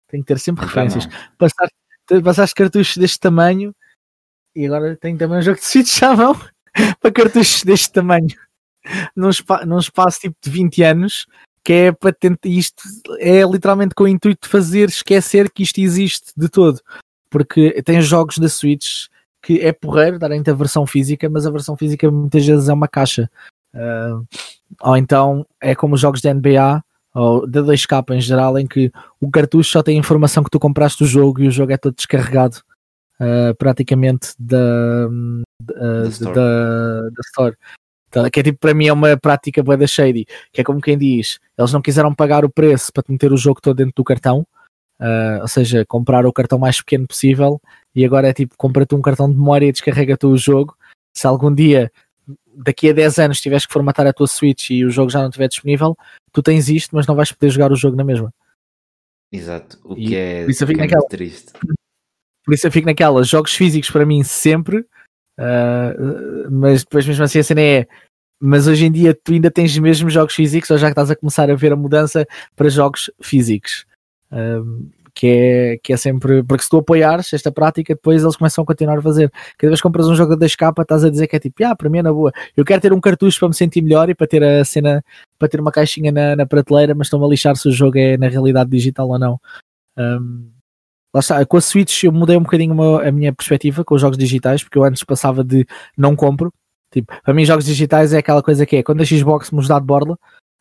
tenho 0.07 0.23
que 0.23 0.27
ter 0.27 0.39
sempre 0.39 0.65
referências. 0.65 1.07
Passaste, 1.37 1.75
passaste 2.23 2.55
cartuchos 2.55 2.97
deste 2.97 3.19
tamanho 3.19 3.73
e 4.55 4.65
agora 4.65 4.95
tenho 4.95 5.17
também 5.17 5.39
um 5.39 5.41
jogo 5.41 5.59
de 5.59 5.65
Switch 5.65 6.01
à 6.03 6.15
mão 6.15 6.39
para 7.01 7.11
cartuchos 7.11 7.63
deste 7.63 7.91
tamanho 7.91 8.27
num, 9.15 9.31
spa, 9.31 9.65
num 9.65 9.79
espaço 9.79 10.19
tipo 10.21 10.35
de 10.41 10.49
20 10.49 10.83
anos 10.83 11.25
que 11.63 11.73
é 11.73 11.91
para 11.91 12.13
tentar 12.13 12.47
isto 12.47 12.81
é 13.19 13.41
literalmente 13.43 13.93
com 13.93 14.05
o 14.05 14.07
intuito 14.07 14.47
de 14.47 14.51
fazer 14.51 14.89
esquecer 14.89 15.51
que 15.51 15.63
isto 15.63 15.79
existe 15.79 16.31
de 16.35 16.49
todo 16.49 16.81
porque 17.29 17.81
tem 17.83 18.01
jogos 18.01 18.37
da 18.37 18.49
Switch 18.49 19.07
que 19.41 19.59
é 19.61 19.71
porreiro 19.71 20.19
darem-te 20.19 20.49
a 20.49 20.53
versão 20.53 20.85
física, 20.85 21.29
mas 21.29 21.45
a 21.45 21.51
versão 21.51 21.75
física 21.77 22.09
muitas 22.11 22.45
vezes 22.45 22.67
é 22.67 22.73
uma 22.73 22.87
caixa. 22.87 23.29
Uh, 23.73 24.25
ou 24.81 24.97
então 24.97 25.45
é 25.61 25.73
como 25.75 25.95
os 25.95 26.01
jogos 26.01 26.21
da 26.21 26.33
NBA 26.33 26.83
ou 27.13 27.47
da 27.47 27.61
2K 27.61 28.15
em 28.15 28.21
geral, 28.21 28.57
em 28.57 28.67
que 28.67 28.91
o 29.19 29.29
cartucho 29.29 29.71
só 29.71 29.81
tem 29.81 29.95
a 29.95 29.99
informação 29.99 30.43
que 30.43 30.49
tu 30.49 30.59
compraste 30.59 31.03
o 31.03 31.07
jogo 31.07 31.41
e 31.41 31.47
o 31.47 31.51
jogo 31.51 31.71
é 31.71 31.77
todo 31.77 31.95
descarregado 31.95 32.57
uh, 33.19 33.55
praticamente 33.57 34.33
da, 34.37 35.07
da, 35.61 36.07
store. 36.09 36.35
Da, 36.35 37.01
da 37.01 37.21
store. 37.25 37.55
Então, 38.09 38.29
que 38.29 38.39
é 38.39 38.43
tipo, 38.43 38.57
para 38.59 38.73
mim 38.73 38.87
é 38.87 38.93
uma 38.93 39.15
prática 39.17 39.61
boa 39.61 39.77
da 39.77 39.85
shady, 39.85 40.25
que 40.51 40.61
é 40.61 40.63
como 40.63 40.81
quem 40.81 40.97
diz, 40.97 41.39
eles 41.57 41.71
não 41.71 41.81
quiseram 41.81 42.13
pagar 42.13 42.43
o 42.43 42.49
preço 42.49 42.91
para 42.91 43.03
te 43.03 43.11
meter 43.11 43.31
o 43.31 43.37
jogo 43.37 43.61
todo 43.61 43.77
dentro 43.77 43.93
do 43.95 44.03
cartão, 44.03 44.45
uh, 44.99 45.41
ou 45.41 45.47
seja, 45.47 45.85
comprar 45.85 46.25
o 46.25 46.33
cartão 46.33 46.59
mais 46.59 46.77
pequeno 46.77 47.07
possível, 47.07 47.61
e 47.95 48.05
agora 48.05 48.29
é 48.29 48.33
tipo, 48.33 48.55
compra-te 48.57 48.95
um 48.95 49.01
cartão 49.01 49.29
de 49.29 49.37
memória 49.37 49.67
e 49.67 49.71
descarrega-te 49.71 50.25
o 50.25 50.37
jogo, 50.37 50.75
se 51.13 51.25
algum 51.25 51.53
dia, 51.53 51.91
daqui 52.55 52.89
a 52.89 52.93
10 52.93 53.19
anos, 53.19 53.41
tiveres 53.41 53.65
que 53.65 53.73
formatar 53.73 54.05
a 54.07 54.13
tua 54.13 54.27
Switch 54.27 54.69
e 54.69 54.85
o 54.85 54.91
jogo 54.91 55.09
já 55.09 55.19
não 55.19 55.29
estiver 55.29 55.47
disponível, 55.47 55.97
tu 56.31 56.41
tens 56.41 56.69
isto, 56.69 56.95
mas 56.95 57.07
não 57.07 57.15
vais 57.15 57.31
poder 57.31 57.49
jogar 57.49 57.71
o 57.71 57.75
jogo 57.75 57.95
na 57.95 58.03
mesma. 58.03 58.33
Exato, 59.31 59.79
o 59.83 59.95
que 59.95 60.09
e, 60.09 60.15
é, 60.15 60.45
isso 60.45 60.65
que 60.65 60.73
é 60.73 60.77
naquela, 60.77 61.07
triste. 61.07 61.51
Por 62.43 62.53
isso 62.53 62.65
eu 62.65 62.71
fico 62.71 62.87
naquela, 62.87 63.23
jogos 63.23 63.53
físicos 63.53 63.91
para 63.91 64.05
mim 64.05 64.23
sempre, 64.23 64.79
uh, 65.39 66.49
mas 66.51 66.83
depois 66.83 67.05
mesmo 67.05 67.23
assim 67.23 67.39
a 67.39 67.43
cena 67.43 67.61
é, 67.61 67.87
mas 68.39 68.67
hoje 68.67 68.85
em 68.85 68.91
dia 68.91 69.13
tu 69.13 69.33
ainda 69.33 69.51
tens 69.51 69.77
mesmo 69.77 70.09
jogos 70.09 70.33
físicos 70.33 70.69
ou 70.71 70.77
já 70.77 70.87
que 70.87 70.93
estás 70.93 71.11
a 71.11 71.15
começar 71.15 71.49
a 71.49 71.55
ver 71.55 71.73
a 71.73 71.75
mudança 71.75 72.25
para 72.55 72.69
jogos 72.69 73.11
físicos? 73.21 73.85
Que 75.13 75.27
é, 75.27 75.77
que 75.83 75.91
é 75.91 75.97
sempre, 75.97 76.43
porque 76.43 76.63
se 76.63 76.69
tu 76.69 76.77
apoiares 76.77 77.33
esta 77.33 77.51
prática, 77.51 77.93
depois 77.93 78.23
eles 78.23 78.37
começam 78.37 78.63
a 78.63 78.65
continuar 78.65 78.99
a 78.99 79.01
fazer. 79.01 79.29
Cada 79.57 79.69
vez 79.69 79.81
que 79.81 79.87
compras 79.87 80.07
um 80.07 80.15
jogo 80.15 80.35
da 80.37 80.45
escapa, 80.45 80.83
estás 80.83 81.03
a 81.03 81.09
dizer 81.09 81.27
que 81.27 81.35
é 81.35 81.39
tipo, 81.39 81.63
ah, 81.65 81.75
para 81.75 81.89
mim 81.89 81.97
é 81.97 82.03
na 82.03 82.13
boa. 82.13 82.31
Eu 82.55 82.63
quero 82.63 82.79
ter 82.79 82.93
um 82.93 83.01
cartucho 83.01 83.39
para 83.39 83.49
me 83.49 83.55
sentir 83.55 83.81
melhor 83.81 84.09
e 84.09 84.15
para 84.15 84.27
ter 84.27 84.43
a 84.43 84.63
cena, 84.63 85.03
para 85.37 85.49
ter 85.49 85.59
uma 85.59 85.71
caixinha 85.71 86.11
na, 86.11 86.35
na 86.35 86.45
prateleira, 86.45 86.93
mas 86.95 87.07
estou-me 87.07 87.25
a 87.25 87.29
lixar 87.29 87.55
se 87.57 87.67
o 87.67 87.71
jogo 87.71 87.97
é 87.97 88.17
na 88.17 88.29
realidade 88.29 88.69
digital 88.69 89.09
ou 89.09 89.19
não. 89.19 89.39
Um, 89.97 90.51
lá 91.13 91.19
está, 91.19 91.45
com 91.45 91.57
a 91.57 91.61
Switch 91.61 92.03
eu 92.03 92.11
mudei 92.11 92.37
um 92.37 92.43
bocadinho 92.43 92.99
a 92.99 93.11
minha 93.11 93.33
perspectiva 93.33 93.83
com 93.83 93.95
os 93.95 94.01
jogos 94.01 94.17
digitais, 94.17 94.63
porque 94.63 94.77
eu 94.77 94.83
antes 94.83 95.03
passava 95.03 95.43
de 95.43 95.65
não 95.97 96.15
compro. 96.15 96.53
Tipo, 96.91 97.13
para 97.23 97.33
mim, 97.33 97.45
jogos 97.45 97.65
digitais 97.65 98.13
é 98.13 98.19
aquela 98.19 98.41
coisa 98.41 98.65
que 98.65 98.77
é 98.77 98.83
quando 98.83 99.01
a 99.01 99.05
Xbox 99.05 99.51
me 99.51 99.67
dá 99.67 99.79
de 99.79 99.85
borla, 99.85 100.17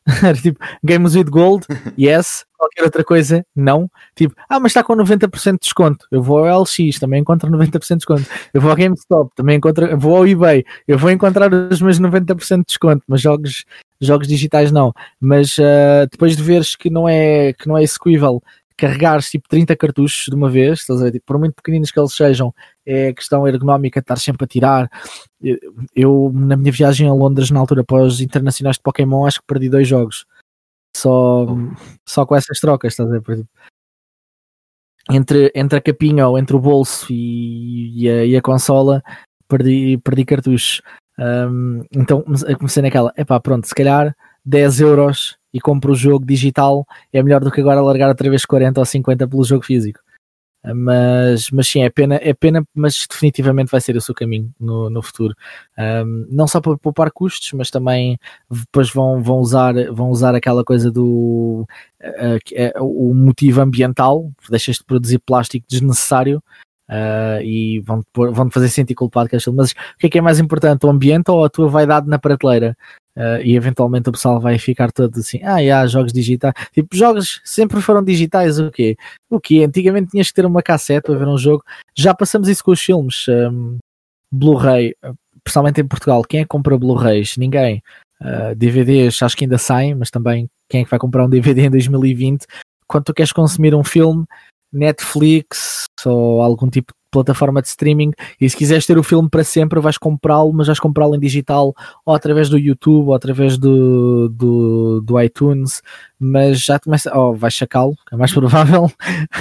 era 0.25 0.35
tipo 0.35 0.59
Games 0.83 1.15
with 1.15 1.31
Gold, 1.31 1.67
yes, 1.99 2.45
qualquer 2.59 2.83
outra 2.83 3.05
coisa, 3.05 3.47
não. 3.55 3.89
Tipo, 4.15 4.35
ah, 4.49 4.59
mas 4.59 4.71
está 4.71 4.83
com 4.83 4.95
90% 4.95 5.53
de 5.53 5.59
desconto. 5.61 6.07
Eu 6.11 6.23
vou 6.23 6.45
ao 6.45 6.63
LX, 6.63 6.99
também 6.99 7.21
encontro 7.21 7.51
90% 7.51 7.89
de 7.89 7.97
desconto. 7.97 8.25
Eu 8.53 8.61
vou 8.61 8.71
ao 8.71 8.77
GameStop, 8.77 9.31
também 9.35 9.57
encontro, 9.57 9.97
vou 9.99 10.17
ao 10.17 10.27
eBay, 10.27 10.65
eu 10.87 10.99
vou 10.99 11.11
encontrar 11.11 11.51
os 11.53 11.81
meus 11.81 12.01
90% 12.01 12.59
de 12.59 12.65
desconto, 12.67 13.05
mas 13.07 13.21
jogos, 13.21 13.65
jogos 14.01 14.27
digitais 14.27 14.73
não. 14.73 14.93
Mas 15.21 15.57
uh, 15.59 16.09
depois 16.11 16.37
de 16.37 16.43
veres 16.43 16.75
que 16.75 16.91
não 16.91 17.09
é, 17.09 17.53
que 17.53 17.69
não 17.69 17.79
é 17.79 17.83
execuível 17.83 18.43
carregares 18.77 19.29
tipo 19.29 19.49
30 19.49 19.75
cartuchos 19.75 20.27
de 20.29 20.35
uma 20.37 20.49
vez, 20.49 20.81
estás 20.81 21.01
a 21.01 21.05
ver? 21.05 21.13
Tipo, 21.13 21.27
por 21.27 21.39
muito 21.39 21.55
pequeninos 21.55 21.91
que 21.91 21.99
eles 21.99 22.13
sejam, 22.13 22.55
é 22.87 23.13
questão 23.13 23.47
ergonómica 23.47 23.99
estar 23.99 24.17
sempre 24.17 24.45
a 24.45 24.47
tirar. 24.47 24.89
Eu, 25.95 26.31
na 26.33 26.57
minha 26.57 26.71
viagem 26.71 27.09
a 27.09 27.13
Londres, 27.13 27.51
na 27.51 27.59
altura, 27.59 27.83
para 27.83 28.05
os 28.05 28.21
internacionais 28.21 28.77
de 28.77 28.83
Pokémon, 28.83 29.27
acho 29.27 29.41
que 29.41 29.47
perdi 29.49 29.69
dois 29.69 29.89
jogos. 29.89 30.25
Só, 30.97 31.45
oh. 31.45 31.73
só 32.07 32.27
com 32.27 32.35
essas 32.35 32.59
trocas, 32.59 32.93
estás 32.93 33.11
a 33.11 33.19
ver? 33.19 33.47
Entre, 35.11 35.51
entre 35.55 35.79
a 35.79 35.83
capinha 35.83 36.29
ou 36.29 36.39
entre 36.39 36.55
o 36.55 36.61
bolso 36.61 37.07
e, 37.11 38.05
e, 38.05 38.11
a, 38.11 38.25
e 38.25 38.37
a 38.37 38.43
consola, 38.43 39.03
perdi, 39.49 39.99
perdi 39.99 40.25
cartuchos. 40.25 40.83
Um, 41.19 41.83
então 41.93 42.23
comecei 42.59 42.83
naquela, 42.83 43.13
epá, 43.17 43.41
pronto, 43.41 43.67
se 43.67 43.75
calhar 43.75 44.15
10 44.45 44.81
euros 44.81 45.37
e 45.53 45.61
compro 45.61 45.93
o 45.93 45.97
jogo 45.97 46.25
digital 46.25 46.87
é 47.13 47.23
melhor 47.23 47.41
do 47.41 47.51
que 47.51 47.61
agora 47.61 47.81
largar 47.81 48.09
outra 48.09 48.31
vez 48.31 48.45
40 48.45 48.81
ou 48.81 48.87
50 48.87 49.27
pelo 49.27 49.45
jogo 49.45 49.65
físico. 49.65 50.01
Mas, 50.75 51.51
mas 51.51 51.69
sim, 51.69 51.83
é 51.83 51.91
pena, 51.91 52.17
é 52.23 52.35
pena, 52.35 52.67
mas 52.75 53.07
definitivamente 53.09 53.71
vai 53.71 53.81
ser 53.81 53.97
o 53.97 54.01
seu 54.01 54.15
caminho 54.15 54.53
no, 54.59 54.91
no 54.91 55.03
futuro. 55.03 55.35
Um, 55.79 56.27
não 56.31 56.47
só 56.47 56.61
para 56.61 56.77
poupar 56.77 57.11
custos, 57.11 57.53
mas 57.53 57.71
também 57.71 58.19
depois 58.51 58.91
vão, 58.91 59.23
vão, 59.23 59.39
usar, 59.39 59.75
vão 59.93 60.11
usar 60.11 60.35
aquela 60.35 60.65
coisa 60.65 60.91
do 60.91 61.67
uh, 62.03 62.81
uh, 62.81 63.11
o 63.11 63.15
motivo 63.15 63.61
ambiental, 63.61 64.31
deixas 64.51 64.77
de 64.77 64.85
produzir 64.85 65.19
plástico 65.19 65.67
desnecessário 65.69 66.43
Uh, 66.89 67.43
e 67.43 67.81
vão, 67.81 68.03
vão 68.15 68.51
fazer 68.51 68.69
sentir 68.69 68.95
culpado 68.95 69.29
com 69.29 69.37
aquilo. 69.37 69.57
Mas 69.57 69.73
o 69.73 69.75
que 69.99 70.07
é 70.07 70.11
que 70.11 70.19
é 70.19 70.21
mais 70.23 70.41
importante, 70.41 70.87
o 70.87 70.91
ambiente 70.91 71.31
ou 71.31 71.45
a 71.45 71.51
tua 71.51 71.69
vaidade 71.69 72.09
na 72.09 72.19
prateleira? 72.19 72.77
Uh, 73.19 73.43
e 73.43 73.57
eventualmente 73.57 74.09
o 74.09 74.13
pessoal 74.13 74.41
vai 74.41 74.59
ficar 74.59 74.93
todo 74.93 75.19
assim, 75.19 75.41
ah, 75.43 75.57
há 75.57 75.87
jogos 75.87 76.13
digitais. 76.13 76.55
Tipo, 76.73 76.97
jogos 76.97 77.41
sempre 77.45 77.81
foram 77.81 78.03
digitais, 78.03 78.61
o 78.61 78.71
quê? 78.71 78.97
O 79.29 79.41
quê? 79.41 79.65
Antigamente 79.67 80.13
tinhas 80.13 80.29
que 80.29 80.35
ter 80.35 80.47
uma 80.47 80.63
cassete 80.63 81.07
para 81.07 81.19
ver 81.19 81.27
um 81.27 81.37
jogo. 81.37 81.65
Já 81.97 82.15
passamos 82.15 82.49
isso 82.49 82.63
com 82.63 82.71
os 82.71 82.81
filmes. 82.81 83.27
Um, 83.29 83.79
Blu-ray, 84.31 84.95
principalmente 85.43 85.81
em 85.81 85.87
Portugal, 85.87 86.23
quem 86.23 86.41
é 86.41 86.43
que 86.45 86.49
compra 86.49 86.79
Blu-rays? 86.79 87.37
Ninguém. 87.37 87.83
Uh, 88.21 88.55
DVDs 88.55 89.21
acho 89.23 89.37
que 89.37 89.45
ainda 89.45 89.59
saem, 89.59 89.95
mas 89.95 90.11
também 90.11 90.49
quem 90.69 90.83
é 90.83 90.85
que 90.85 90.91
vai 90.91 90.99
comprar 90.99 91.25
um 91.25 91.29
DVD 91.29 91.63
em 91.63 91.71
2020? 91.71 92.47
Quando 92.87 93.05
tu 93.05 93.15
queres 93.15 93.33
consumir 93.33 93.75
um 93.75 93.83
filme, 93.83 94.25
Netflix 94.73 95.85
ou 96.05 96.43
algum 96.43 96.69
tipo 96.69 96.93
plataforma 97.19 97.61
de 97.61 97.69
streaming. 97.69 98.13
E 98.41 98.49
se 98.49 98.57
quiseres 98.57 98.87
ter 98.87 98.99
o 98.99 99.03
filme 99.03 99.29
para 99.29 99.45
sempre 99.45 99.81
vais 99.81 99.99
comprá-lo, 99.99 100.53
mas 100.53 100.67
vais 100.67 100.81
comprá-lo 100.81 101.15
em 101.15 101.21
digital 101.21 101.75
ou 102.05 102.15
através 102.15 102.49
do 102.49 102.59
YouTube 102.59 103.09
ou 103.09 103.15
através 103.15 103.59
do, 103.59 104.29
do, 104.29 105.01
do 105.01 105.21
iTunes, 105.21 105.83
mas 106.19 106.61
já 106.61 106.79
começa, 106.79 107.17
ou 107.17 107.31
oh, 107.31 107.35
vais 107.35 107.55
sacá-lo, 107.55 107.95
é 108.13 108.17
mais 108.17 108.33
provável, 108.35 108.91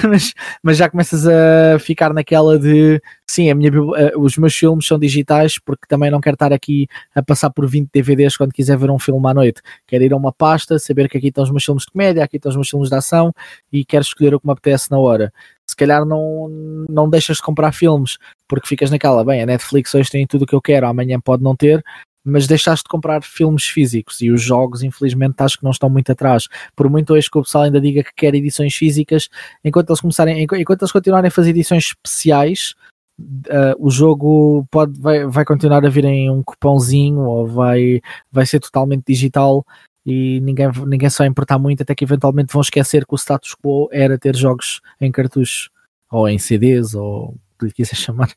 mas, 0.03 0.33
mas 0.61 0.77
já 0.77 0.89
começas 0.89 1.25
a 1.27 1.79
ficar 1.79 2.13
naquela 2.13 2.57
de 2.57 3.01
sim, 3.25 3.49
a 3.49 3.55
minha, 3.55 3.71
eh, 3.97 4.13
os 4.15 4.37
meus 4.37 4.55
filmes 4.55 4.85
são 4.85 4.97
digitais 4.97 5.59
porque 5.59 5.85
também 5.87 6.09
não 6.09 6.21
quero 6.21 6.35
estar 6.35 6.53
aqui 6.53 6.87
a 7.13 7.21
passar 7.21 7.49
por 7.49 7.67
20 7.67 7.89
DVDs 7.91 8.37
quando 8.37 8.53
quiser 8.53 8.77
ver 8.77 8.89
um 8.89 8.99
filme 8.99 9.27
à 9.27 9.33
noite. 9.33 9.61
Quero 9.85 10.03
ir 10.03 10.13
a 10.13 10.17
uma 10.17 10.31
pasta, 10.31 10.79
saber 10.79 11.09
que 11.09 11.17
aqui 11.17 11.27
estão 11.27 11.43
os 11.43 11.51
meus 11.51 11.63
filmes 11.63 11.83
de 11.83 11.91
comédia, 11.91 12.23
aqui 12.23 12.37
estão 12.37 12.49
os 12.49 12.55
meus 12.55 12.69
filmes 12.69 12.89
de 12.89 12.95
ação 12.95 13.33
e 13.71 13.83
quero 13.83 14.03
escolher 14.03 14.33
o 14.33 14.39
que 14.39 14.47
me 14.47 14.53
apetece 14.53 14.89
na 14.89 14.97
hora 14.97 15.33
calhar 15.77 16.05
não, 16.05 16.49
não 16.89 17.09
deixas 17.09 17.37
de 17.37 17.43
comprar 17.43 17.71
filmes 17.71 18.17
porque 18.47 18.67
ficas 18.67 18.91
naquela, 18.91 19.23
bem, 19.23 19.41
a 19.41 19.45
Netflix 19.45 19.93
hoje 19.93 20.09
tem 20.09 20.25
tudo 20.27 20.43
o 20.43 20.45
que 20.45 20.55
eu 20.55 20.61
quero, 20.61 20.87
amanhã 20.87 21.19
pode 21.19 21.43
não 21.43 21.55
ter, 21.55 21.83
mas 22.27 22.45
deixaste 22.45 22.83
de 22.83 22.89
comprar 22.89 23.23
filmes 23.23 23.65
físicos 23.65 24.21
e 24.21 24.29
os 24.29 24.41
jogos, 24.41 24.83
infelizmente, 24.83 25.35
acho 25.39 25.57
que 25.57 25.63
não 25.63 25.71
estão 25.71 25.89
muito 25.89 26.11
atrás. 26.11 26.47
Por 26.75 26.89
muito 26.89 27.13
hoje 27.13 27.31
que 27.31 27.37
o 27.37 27.43
pessoal 27.43 27.63
ainda 27.63 27.79
diga 27.79 28.03
que 28.03 28.11
quer 28.15 28.35
edições 28.35 28.75
físicas, 28.75 29.29
enquanto 29.63 29.89
eles 29.89 30.01
começarem, 30.01 30.43
enquanto 30.43 30.81
eles 30.81 30.91
continuarem 30.91 31.29
a 31.29 31.31
fazer 31.31 31.51
edições 31.51 31.85
especiais, 31.85 32.75
uh, 33.19 33.75
o 33.79 33.89
jogo 33.89 34.67
pode, 34.69 34.99
vai, 34.99 35.25
vai 35.25 35.45
continuar 35.45 35.85
a 35.85 35.89
vir 35.89 36.03
em 36.03 36.29
um 36.29 36.43
cupãozinho 36.43 37.21
ou 37.21 37.47
vai, 37.47 38.01
vai 38.29 38.45
ser 38.45 38.59
totalmente 38.59 39.05
digital 39.07 39.65
e 40.09 40.39
ninguém, 40.39 40.67
ninguém 40.87 41.09
só 41.09 41.17
vai 41.23 41.27
importar 41.27 41.59
muito, 41.59 41.83
até 41.83 41.93
que 41.93 42.05
eventualmente 42.05 42.53
vão 42.53 42.61
esquecer 42.61 43.05
que 43.05 43.13
o 43.13 43.17
status 43.17 43.53
quo 43.53 43.89
era 43.91 44.17
ter 44.17 44.37
jogos 44.37 44.79
em 45.01 45.11
cartuchos, 45.11 45.69
ou 46.09 46.29
em 46.29 46.39
CDs, 46.39 46.95
ou 46.95 47.31
o 47.31 47.39
que 47.59 47.65
lhe 47.65 47.73
quiser 47.73 47.97
chamar. 47.99 48.33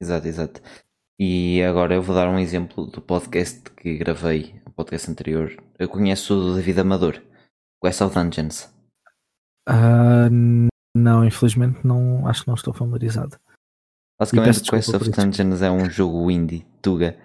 Exato, 0.00 0.26
exato. 0.26 0.60
E 1.20 1.62
agora 1.62 1.94
eu 1.94 2.02
vou 2.02 2.16
dar 2.16 2.28
um 2.28 2.36
exemplo 2.36 2.84
do 2.84 3.00
podcast 3.00 3.62
que 3.76 3.96
gravei, 3.96 4.60
o 4.66 4.72
podcast 4.72 5.08
anterior. 5.08 5.56
Eu 5.78 5.88
conheço 5.88 6.34
o 6.34 6.54
David 6.56 6.80
Amador, 6.80 7.22
Quest 7.80 8.00
of 8.00 8.12
Dungeons. 8.12 8.68
Uh, 9.68 10.68
não, 10.96 11.24
infelizmente 11.24 11.86
não, 11.86 12.26
acho 12.26 12.42
que 12.42 12.48
não 12.48 12.56
estou 12.56 12.74
familiarizado. 12.74 13.38
Basicamente, 14.18 14.68
Quest 14.68 14.92
of 14.92 15.10
Dungeons 15.10 15.62
é 15.62 15.70
um 15.70 15.88
jogo 15.88 16.28
indie, 16.28 16.66
Tuga. 16.82 17.16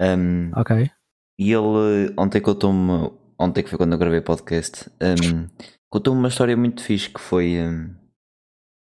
Um, 0.00 0.50
ok. 0.56 0.90
E 1.38 1.52
ele 1.52 2.14
ontem 2.16 2.40
contou-me, 2.40 3.12
ontem 3.38 3.62
que 3.62 3.68
foi 3.68 3.78
quando 3.78 3.92
eu 3.92 3.98
gravei 3.98 4.20
o 4.20 4.24
podcast, 4.24 4.90
um, 5.02 5.48
contou-me 5.90 6.18
uma 6.18 6.28
história 6.28 6.56
muito 6.56 6.82
fixe 6.82 7.10
que 7.10 7.20
foi 7.20 7.60
um, 7.60 7.94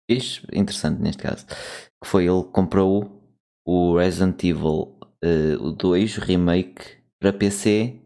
fixe, 0.09 0.45
interessante 0.53 1.01
neste 1.01 1.23
caso, 1.23 1.45
que 1.45 2.09
foi 2.09 2.25
ele 2.25 2.43
comprou 2.43 3.21
o 3.67 3.97
Resident 3.97 4.41
Evil 4.43 4.97
uh, 5.23 5.61
o 5.61 5.71
2 5.71 6.15
remake 6.17 6.97
para 7.19 7.33
PC 7.33 7.99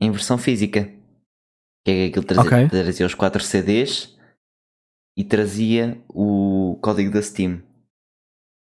em 0.00 0.10
versão 0.10 0.36
física. 0.36 0.90
Que 1.84 1.90
é 1.90 2.10
que 2.10 2.18
ele 2.18 2.26
trazia, 2.26 2.44
okay. 2.44 2.68
trazia 2.68 3.06
os 3.06 3.14
4 3.14 3.42
CDs 3.42 4.16
e 5.16 5.24
trazia 5.24 6.02
o 6.08 6.78
código 6.80 7.12
da 7.12 7.22
Steam 7.22 7.62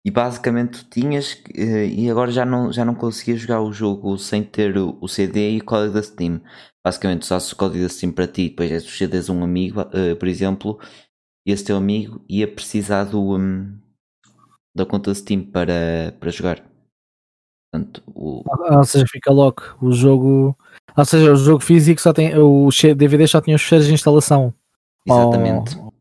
e 0.04 0.10
basicamente 0.10 0.84
tu 0.84 0.90
tinhas 0.90 1.42
eh, 1.54 1.86
e 1.86 2.10
agora 2.10 2.30
já 2.30 2.44
não, 2.44 2.72
já 2.72 2.84
não 2.84 2.94
conseguias 2.94 3.40
jogar 3.40 3.60
o 3.60 3.72
jogo 3.72 4.16
sem 4.16 4.42
ter 4.42 4.76
o, 4.78 5.06
CD 5.08 5.52
e 5.52 5.58
o 5.58 5.64
código 5.64 5.94
da 5.94 6.02
Steam. 6.02 6.40
Basicamente 6.84 7.22
usasses 7.22 7.52
o 7.52 7.56
código 7.56 7.82
da 7.82 7.88
Steam 7.88 8.12
para 8.12 8.26
ti, 8.26 8.48
depois 8.48 8.70
és 8.70 8.84
CDs 8.84 9.28
um 9.28 9.42
amigo, 9.42 9.80
uh, 9.80 10.16
por 10.18 10.28
exemplo, 10.28 10.78
e 11.46 11.52
esse 11.52 11.64
teu 11.64 11.76
amigo 11.76 12.24
ia 12.28 12.46
precisar 12.46 13.04
do, 13.04 13.36
um, 13.36 13.78
da 14.74 14.86
conta 14.86 15.10
da 15.10 15.14
Steam 15.14 15.42
para, 15.42 16.14
para 16.18 16.30
jogar. 16.30 16.64
Portanto, 17.70 18.02
o... 18.06 18.42
Ou 18.46 18.84
seja, 18.84 19.04
fica 19.06 19.30
logo 19.30 19.62
o 19.80 19.92
jogo. 19.92 20.56
Ou 20.96 21.04
seja, 21.04 21.32
o 21.32 21.36
jogo 21.36 21.60
físico 21.60 22.00
só 22.00 22.12
tem. 22.12 22.36
O 22.38 22.70
DVD 22.96 23.26
só 23.26 23.40
tinha 23.40 23.56
os 23.56 23.62
fecheiros 23.62 23.86
de 23.86 23.94
instalação. 23.94 24.54
Exatamente. 25.06 25.76
Oh... 25.78 25.92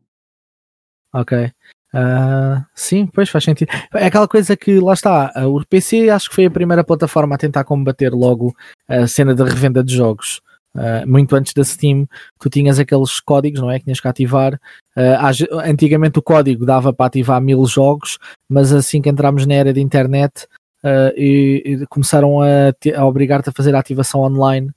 Ok. 1.12 1.52
Uh, 1.94 2.62
sim, 2.74 3.06
pois 3.06 3.28
faz 3.28 3.44
sentido. 3.44 3.70
É 3.94 4.06
aquela 4.06 4.28
coisa 4.28 4.56
que 4.56 4.78
lá 4.78 4.92
está. 4.92 5.32
O 5.46 5.64
PC 5.64 6.10
acho 6.10 6.28
que 6.28 6.34
foi 6.34 6.46
a 6.46 6.50
primeira 6.50 6.84
plataforma 6.84 7.34
a 7.34 7.38
tentar 7.38 7.64
combater 7.64 8.12
logo 8.12 8.54
a 8.86 9.06
cena 9.06 9.34
da 9.34 9.44
revenda 9.44 9.82
de 9.82 9.94
jogos. 9.94 10.40
Uh, 10.74 11.08
muito 11.08 11.34
antes 11.34 11.54
da 11.54 11.64
Steam, 11.64 12.06
tu 12.38 12.50
tinhas 12.50 12.78
aqueles 12.78 13.18
códigos, 13.20 13.60
não 13.60 13.70
é? 13.70 13.78
Que 13.78 13.86
tinhas 13.86 14.00
que 14.00 14.08
ativar. 14.08 14.54
Uh, 14.96 15.60
antigamente 15.64 16.18
o 16.18 16.22
código 16.22 16.66
dava 16.66 16.92
para 16.92 17.06
ativar 17.06 17.40
mil 17.40 17.64
jogos, 17.66 18.18
mas 18.48 18.72
assim 18.72 19.00
que 19.00 19.08
entramos 19.08 19.46
na 19.46 19.54
era 19.54 19.72
de 19.72 19.80
internet 19.80 20.46
uh, 20.84 21.12
e, 21.16 21.62
e, 21.64 21.86
começaram 21.86 22.40
a, 22.42 22.72
a 22.96 23.06
obrigar-te 23.06 23.48
a 23.48 23.52
fazer 23.52 23.74
a 23.74 23.78
ativação 23.78 24.20
online, 24.20 24.70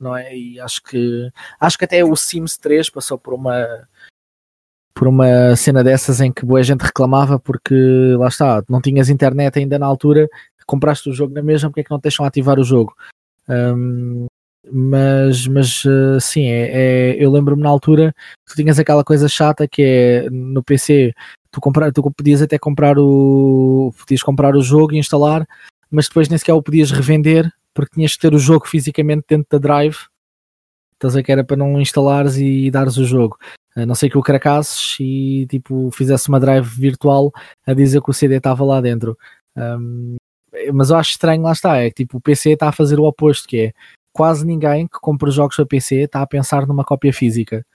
não 0.00 0.16
é? 0.16 0.34
E 0.34 0.58
acho 0.58 0.82
que 0.82 1.30
acho 1.60 1.78
que 1.78 1.84
até 1.84 2.04
o 2.04 2.16
Sims 2.16 2.56
3 2.56 2.90
passou 2.90 3.18
por 3.18 3.34
uma 3.34 3.86
por 4.94 5.08
uma 5.08 5.56
cena 5.56 5.82
dessas 5.82 6.20
em 6.20 6.32
que 6.32 6.46
boa 6.46 6.62
gente 6.62 6.82
reclamava 6.82 7.38
porque 7.38 7.74
lá 8.16 8.28
está, 8.28 8.62
não 8.68 8.80
tinhas 8.80 9.08
internet 9.08 9.58
ainda 9.58 9.78
na 9.78 9.86
altura, 9.86 10.28
compraste 10.66 11.10
o 11.10 11.12
jogo 11.12 11.34
na 11.34 11.42
mesma, 11.42 11.68
porque 11.68 11.80
é 11.80 11.84
que 11.84 11.90
não 11.90 11.98
deixam 11.98 12.24
ativar 12.24 12.58
o 12.58 12.64
jogo? 12.64 12.94
Um, 13.48 14.26
mas, 14.72 15.46
mas 15.46 15.84
uh, 15.84 16.18
sim, 16.20 16.46
é, 16.46 16.70
é 17.12 17.16
eu 17.22 17.30
lembro-me 17.30 17.62
na 17.62 17.68
altura 17.68 18.14
que 18.46 18.54
tu 18.54 18.56
tinhas 18.56 18.78
aquela 18.78 19.04
coisa 19.04 19.28
chata 19.28 19.68
que 19.68 19.82
é 19.82 20.30
no 20.30 20.62
PC 20.62 21.12
tu, 21.50 21.60
comprar, 21.60 21.92
tu 21.92 22.10
podias 22.10 22.40
até 22.40 22.58
comprar 22.58 22.98
o 22.98 23.92
podias 23.98 24.22
comprar 24.22 24.56
o 24.56 24.62
jogo 24.62 24.94
e 24.94 24.98
instalar, 24.98 25.46
mas 25.90 26.08
depois 26.08 26.28
nem 26.28 26.38
sequer 26.38 26.54
o 26.54 26.62
podias 26.62 26.90
revender 26.90 27.52
porque 27.74 27.94
tinhas 27.94 28.14
que 28.14 28.20
ter 28.20 28.32
o 28.32 28.38
jogo 28.38 28.66
fisicamente 28.66 29.24
dentro 29.28 29.46
da 29.50 29.58
drive. 29.58 29.96
Estás 30.94 31.16
a 31.16 31.22
que 31.22 31.32
era 31.32 31.44
para 31.44 31.56
não 31.56 31.80
instalares 31.80 32.36
e 32.36 32.70
dares 32.70 32.96
o 32.96 33.04
jogo. 33.04 33.36
A 33.76 33.84
não 33.84 33.94
ser 33.94 34.08
que 34.08 34.18
o 34.18 34.22
cracasses 34.22 34.96
e 35.00 35.46
tipo 35.48 35.90
fizesse 35.90 36.28
uma 36.28 36.38
drive 36.38 36.64
virtual 36.64 37.32
a 37.66 37.74
dizer 37.74 38.00
que 38.00 38.10
o 38.10 38.14
CD 38.14 38.36
estava 38.36 38.64
lá 38.64 38.80
dentro. 38.80 39.18
Um, 39.56 40.16
mas 40.72 40.90
eu 40.90 40.96
acho 40.96 41.10
estranho, 41.10 41.42
lá 41.42 41.52
está, 41.52 41.78
é 41.78 41.90
que 41.90 42.04
tipo 42.04 42.18
o 42.18 42.20
PC 42.20 42.50
está 42.50 42.68
a 42.68 42.72
fazer 42.72 43.00
o 43.00 43.04
oposto, 43.04 43.48
que 43.48 43.58
é 43.58 43.72
quase 44.12 44.46
ninguém 44.46 44.86
que 44.86 45.00
compra 45.00 45.30
jogos 45.30 45.56
para 45.56 45.66
PC 45.66 46.02
está 46.02 46.22
a 46.22 46.26
pensar 46.26 46.66
numa 46.66 46.84
cópia 46.84 47.12
física. 47.12 47.66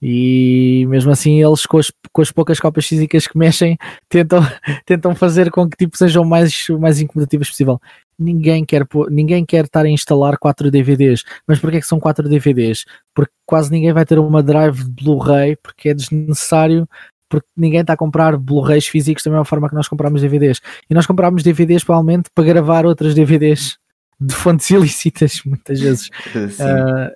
E 0.00 0.86
mesmo 0.88 1.10
assim 1.10 1.42
eles 1.42 1.66
com 1.66 1.78
as, 1.78 1.90
com 2.12 2.22
as 2.22 2.30
poucas 2.30 2.60
cópias 2.60 2.86
físicas 2.86 3.26
que 3.26 3.36
mexem 3.36 3.76
tentam, 4.08 4.40
tentam 4.86 5.14
fazer 5.14 5.50
com 5.50 5.68
que 5.68 5.76
tipo, 5.76 5.96
sejam 5.96 6.24
mais, 6.24 6.68
mais 6.78 7.00
incomodativas 7.00 7.48
possível. 7.48 7.80
Ninguém 8.18 8.64
quer, 8.64 8.86
ninguém 9.10 9.44
quer 9.44 9.64
estar 9.64 9.84
a 9.84 9.88
instalar 9.88 10.38
4 10.38 10.70
DVDs. 10.70 11.24
Mas 11.46 11.58
porquê 11.58 11.76
é 11.76 11.80
que 11.80 11.86
são 11.86 12.00
4 12.00 12.28
DVDs? 12.28 12.84
Porque 13.14 13.32
quase 13.46 13.70
ninguém 13.70 13.92
vai 13.92 14.04
ter 14.04 14.18
uma 14.18 14.42
drive 14.42 14.84
de 14.84 14.90
Blu-ray 14.90 15.56
porque 15.56 15.90
é 15.90 15.94
desnecessário 15.94 16.88
porque 17.28 17.46
ninguém 17.56 17.80
está 17.80 17.92
a 17.92 17.96
comprar 17.96 18.36
Blu-rays 18.36 18.86
físicos 18.86 19.22
da 19.22 19.30
mesma 19.30 19.44
forma 19.44 19.68
que 19.68 19.74
nós 19.74 19.86
compramos 19.86 20.22
DVDs. 20.22 20.60
E 20.88 20.94
nós 20.94 21.06
compramos 21.06 21.42
DVDs 21.42 21.84
provavelmente 21.84 22.30
para 22.34 22.44
gravar 22.44 22.86
outras 22.86 23.14
DVDs 23.14 23.78
de 24.20 24.34
fontes 24.34 24.68
ilícitas, 24.70 25.42
muitas 25.44 25.80
vezes. 25.80 26.08
Uh, 26.34 27.12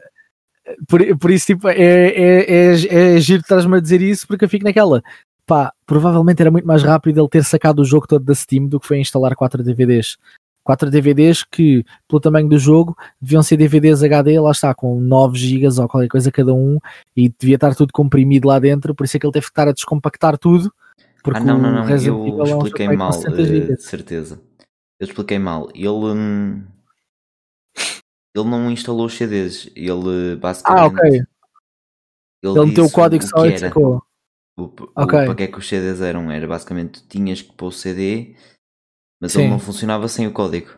por, 0.87 1.19
por 1.19 1.31
isso, 1.31 1.47
tipo, 1.47 1.69
é, 1.69 1.75
é, 1.77 2.73
é, 2.73 3.17
é 3.17 3.21
giro 3.21 3.41
estás-me 3.41 3.77
a 3.77 3.81
dizer 3.81 4.03
isso, 4.03 4.27
porque 4.27 4.45
eu 4.45 4.49
fico 4.49 4.65
naquela. 4.65 5.03
Pá, 5.45 5.73
provavelmente 5.85 6.41
era 6.41 6.51
muito 6.51 6.67
mais 6.67 6.83
rápido 6.83 7.21
ele 7.21 7.29
ter 7.29 7.43
sacado 7.43 7.83
o 7.83 7.85
jogo 7.85 8.07
todo 8.07 8.25
da 8.25 8.35
Steam 8.35 8.69
do 8.69 8.79
que 8.79 8.87
foi 8.87 8.99
instalar 8.99 9.35
4 9.35 9.63
DVDs. 9.63 10.17
4 10.65 10.91
DVDs 10.91 11.45
que, 11.45 11.85
pelo 12.09 12.21
tamanho 12.21 12.49
do 12.49 12.59
jogo, 12.59 12.97
deviam 13.21 13.43
ser 13.43 13.57
DVDs 13.57 14.03
HD, 14.03 14.39
lá 14.41 14.51
está, 14.51 14.75
com 14.75 15.01
9 15.01 15.39
GB 15.39 15.81
ou 15.81 15.89
qualquer 15.89 16.09
coisa 16.09 16.31
cada 16.31 16.55
um, 16.55 16.79
e 17.17 17.29
devia 17.39 17.57
estar 17.57 17.75
tudo 17.75 17.93
comprimido 17.93 18.49
lá 18.49 18.59
dentro, 18.59 18.95
por 18.95 19.05
isso 19.05 19.17
é 19.17 19.21
que 19.21 19.27
ele 19.27 19.33
teve 19.33 19.47
que 19.47 19.53
estar 19.53 19.69
a 19.69 19.73
descompactar 19.73 20.39
tudo. 20.39 20.73
Porque 21.23 21.41
ah, 21.41 21.45
não, 21.45 21.59
não, 21.59 21.73
não, 21.73 21.89
eu 21.89 22.45
expliquei 22.45 22.87
é 22.87 22.91
um 22.91 22.97
mal, 22.97 23.11
de 23.11 23.83
certeza. 23.83 24.41
Eu 24.99 25.07
expliquei 25.07 25.39
mal. 25.39 25.69
Ele. 25.75 25.89
Hum 25.89 26.63
ele 28.35 28.49
não 28.49 28.71
instalou 28.71 29.07
os 29.07 29.15
CDs, 29.15 29.71
ele 29.77 30.37
basicamente. 30.37 30.81
Ah, 30.81 30.87
ok. 30.87 31.11
Ele, 31.11 31.27
ele 32.59 32.67
meteu 32.67 32.85
o 32.87 32.91
código 32.91 33.25
só 33.25 33.47
e 33.47 33.59
sacou. 33.59 34.03
O, 34.57 34.65
okay. 34.65 34.93
o, 34.95 35.07
para 35.07 35.35
que 35.35 35.43
é 35.45 35.47
que 35.47 35.59
os 35.59 35.69
CDs 35.69 36.01
eram? 36.01 36.31
Era 36.31 36.47
basicamente 36.47 37.07
tinhas 37.09 37.43
que 37.43 37.53
pôr 37.53 37.67
o 37.67 37.73
CD, 37.73 38.35
mas 39.23 39.33
Sim. 39.33 39.43
ele 39.43 39.51
não 39.51 39.61
funcionava 39.61 40.09
sem 40.09 40.27
o 40.27 40.33
código. 40.33 40.71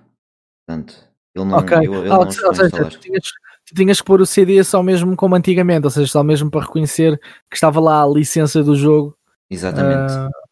Portanto, 0.67 0.95
ele 1.35 1.45
não. 1.47 1.59
Okay. 1.59 1.79
Ele, 1.79 1.97
ele 1.97 2.09
ah, 2.09 2.19
não 2.19 2.19
ou 2.19 2.31
seja, 2.31 2.71
tu 2.71 3.01
tinhas, 3.01 3.25
tu 3.67 3.75
tinhas 3.75 4.01
que 4.01 4.07
pôr 4.07 4.21
o 4.21 4.27
CD 4.27 4.63
só 4.63 4.83
mesmo 4.83 5.17
como 5.17 5.35
antigamente, 5.35 5.87
ou 5.87 5.91
seja, 5.91 6.07
só 6.07 6.23
mesmo 6.23 6.51
para 6.51 6.61
reconhecer 6.61 7.19
que 7.51 7.57
estava 7.57 7.81
lá 7.81 8.03
a 8.03 8.07
licença 8.07 8.63
do 8.63 8.77
jogo. 8.77 9.17
Exatamente. 9.51 10.13
Uh, 10.13 10.45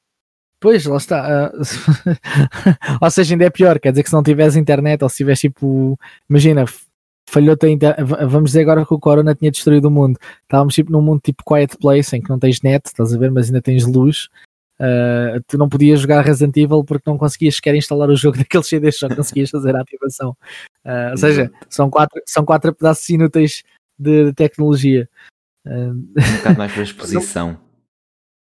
Pois, 0.63 0.87
lá 0.87 0.97
está. 0.97 1.53
Uh, 1.53 1.59
ou 3.03 3.11
seja, 3.11 3.35
ainda 3.35 3.45
é 3.45 3.51
pior, 3.51 3.81
quer 3.81 3.91
dizer 3.91 4.05
que 4.05 4.09
se 4.09 4.15
não 4.15 4.23
tivesse 4.23 4.61
internet 4.61 5.03
ou 5.03 5.09
se 5.09 5.17
tivesse 5.17 5.49
tipo, 5.49 5.99
imagina, 6.31 6.65
falhou-te 7.29 7.69
inter... 7.69 7.97
vamos 8.29 8.51
dizer 8.51 8.61
agora 8.61 8.87
que 8.87 8.95
o 8.95 8.99
Corona 8.99 9.35
tinha 9.35 9.51
destruído 9.51 9.87
o 9.87 9.91
mundo. 9.91 10.21
Estávamos 10.43 10.73
tipo 10.73 10.93
num 10.93 11.03
mundo 11.03 11.21
tipo 11.21 11.43
Quiet 11.45 11.77
Place 11.79 12.17
em 12.17 12.23
que 12.23 12.31
não 12.31 12.39
tens 12.39 12.63
net, 12.63 12.87
estás 12.87 13.13
a 13.13 13.19
ver, 13.19 13.33
mas 13.33 13.47
ainda 13.47 13.61
tens 13.61 13.85
luz. 13.85 14.29
Uh, 14.81 15.41
tu 15.47 15.57
não 15.57 15.69
podias 15.69 16.01
jogar 16.01 16.23
Resident 16.23 16.57
Evil 16.57 16.85
porque 16.85 17.09
não 17.09 17.17
conseguias 17.17 17.57
sequer 17.57 17.75
instalar 17.75 18.09
o 18.09 18.17
jogo 18.17 18.37
daqueles 18.39 18.67
CDs, 18.67 18.99
só 18.99 19.09
conseguias 19.09 19.51
fazer 19.51 19.77
a 19.77 19.81
ativação. 19.81 20.37
Uh, 20.85 21.11
ou 21.13 21.17
seja, 21.17 21.53
são 21.69 21.89
quatro, 21.89 22.21
são 22.27 22.45
quatro 22.45 22.75
pedaços 22.75 23.09
inúteis 23.09 23.63
de, 23.99 24.27
de 24.27 24.33
tecnologia. 24.33 25.09
Uh, 25.67 25.93
um 25.93 26.37
bocado 26.39 26.59
mais 26.59 26.73
para 26.73 26.83
exposição. 26.83 27.59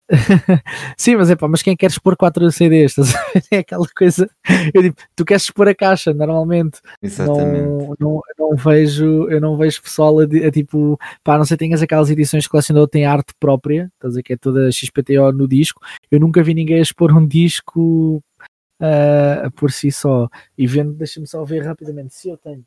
Sim, 0.96 1.16
mas 1.16 1.30
é 1.30 1.36
pá, 1.36 1.46
mas 1.46 1.62
quem 1.62 1.76
quer 1.76 1.90
expor 1.90 2.16
4 2.16 2.50
CDs? 2.50 2.96
É 3.50 3.58
aquela 3.58 3.86
coisa. 3.96 4.28
Eu 4.74 4.82
digo, 4.82 4.96
tu 5.14 5.24
queres 5.24 5.44
expor 5.44 5.68
a 5.68 5.74
caixa 5.74 6.12
normalmente. 6.12 6.80
Exatamente. 7.02 7.66
Não, 7.66 7.96
não, 7.98 8.20
não 8.38 8.56
vejo, 8.56 9.28
eu 9.30 9.40
não 9.40 9.56
vejo 9.56 9.82
pessoal 9.82 10.18
a, 10.20 10.24
a, 10.24 10.50
tipo, 10.50 10.98
pá, 11.22 11.38
não 11.38 11.44
sei, 11.44 11.56
tenhas 11.56 11.82
aquelas 11.82 12.10
edições 12.10 12.44
de 12.44 12.48
colecionador 12.48 12.88
tem 12.88 13.04
arte 13.04 13.32
própria, 13.38 13.90
estás 13.94 14.06
a 14.06 14.08
dizer 14.08 14.22
que 14.22 14.32
é 14.32 14.36
toda 14.36 14.70
XPTO 14.72 15.32
no 15.32 15.46
disco. 15.46 15.80
Eu 16.10 16.20
nunca 16.20 16.42
vi 16.42 16.54
ninguém 16.54 16.80
expor 16.80 17.12
um 17.12 17.26
disco 17.26 18.22
uh, 18.80 19.50
por 19.54 19.70
si 19.70 19.90
só. 19.92 20.28
E 20.56 20.66
vendo, 20.66 20.92
deixa-me 20.94 21.26
só 21.26 21.44
ver 21.44 21.64
rapidamente 21.64 22.14
se 22.14 22.28
eu 22.28 22.36
tenho 22.36 22.64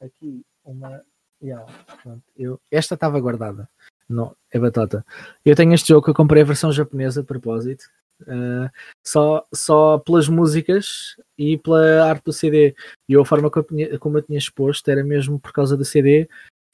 aqui 0.00 0.44
uma. 0.64 1.02
Yeah, 1.40 1.64
pronto, 2.02 2.22
eu, 2.36 2.60
esta 2.70 2.94
estava 2.94 3.20
guardada. 3.20 3.68
Não, 4.08 4.34
é 4.50 4.58
batata. 4.58 5.04
Eu 5.44 5.54
tenho 5.54 5.74
este 5.74 5.88
jogo 5.88 6.04
que 6.04 6.10
eu 6.10 6.14
comprei 6.14 6.42
a 6.42 6.46
versão 6.46 6.72
japonesa 6.72 7.20
de 7.20 7.26
propósito. 7.26 7.84
Uh, 8.22 8.68
só, 9.06 9.46
só 9.54 9.98
pelas 9.98 10.28
músicas 10.28 11.16
e 11.36 11.58
pela 11.58 12.04
arte 12.04 12.24
do 12.24 12.32
CD. 12.32 12.74
E 13.08 13.16
a 13.16 13.24
forma 13.24 13.50
eu 13.54 13.62
tinha, 13.62 13.98
como 13.98 14.18
eu 14.18 14.22
tinha 14.22 14.38
exposto 14.38 14.88
era 14.88 15.04
mesmo 15.04 15.38
por 15.38 15.52
causa 15.52 15.76
do 15.76 15.84
CD. 15.84 16.28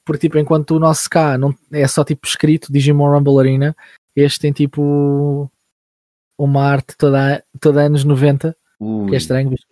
Porque, 0.06 0.20
tipo, 0.20 0.38
enquanto 0.38 0.72
o 0.72 0.78
nosso 0.78 1.08
cá 1.10 1.36
não, 1.36 1.54
é 1.72 1.86
só 1.88 2.04
tipo 2.04 2.26
escrito 2.26 2.72
Digimon 2.72 3.10
Rumble 3.10 3.38
Arena, 3.38 3.76
este 4.14 4.40
tem 4.40 4.52
tipo 4.52 5.50
uma 6.38 6.62
arte 6.62 6.96
toda, 6.96 7.42
toda 7.60 7.82
anos 7.82 8.04
90, 8.04 8.56
Ui, 8.80 9.08
que 9.08 9.14
é 9.14 9.18
estranho, 9.18 9.48
visto, 9.48 9.66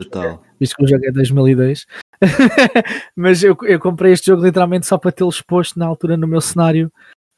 visto 0.58 0.76
que 0.76 0.84
o 0.84 0.88
jogo 0.88 1.04
é 1.04 1.12
2002. 1.12 1.86
Mas 3.14 3.42
eu, 3.42 3.56
eu 3.62 3.78
comprei 3.78 4.12
este 4.12 4.26
jogo 4.26 4.42
literalmente 4.42 4.86
só 4.86 4.96
para 4.96 5.12
tê-lo 5.12 5.28
exposto 5.28 5.78
na 5.78 5.86
altura 5.86 6.16
no 6.16 6.26
meu 6.26 6.40
cenário 6.40 6.90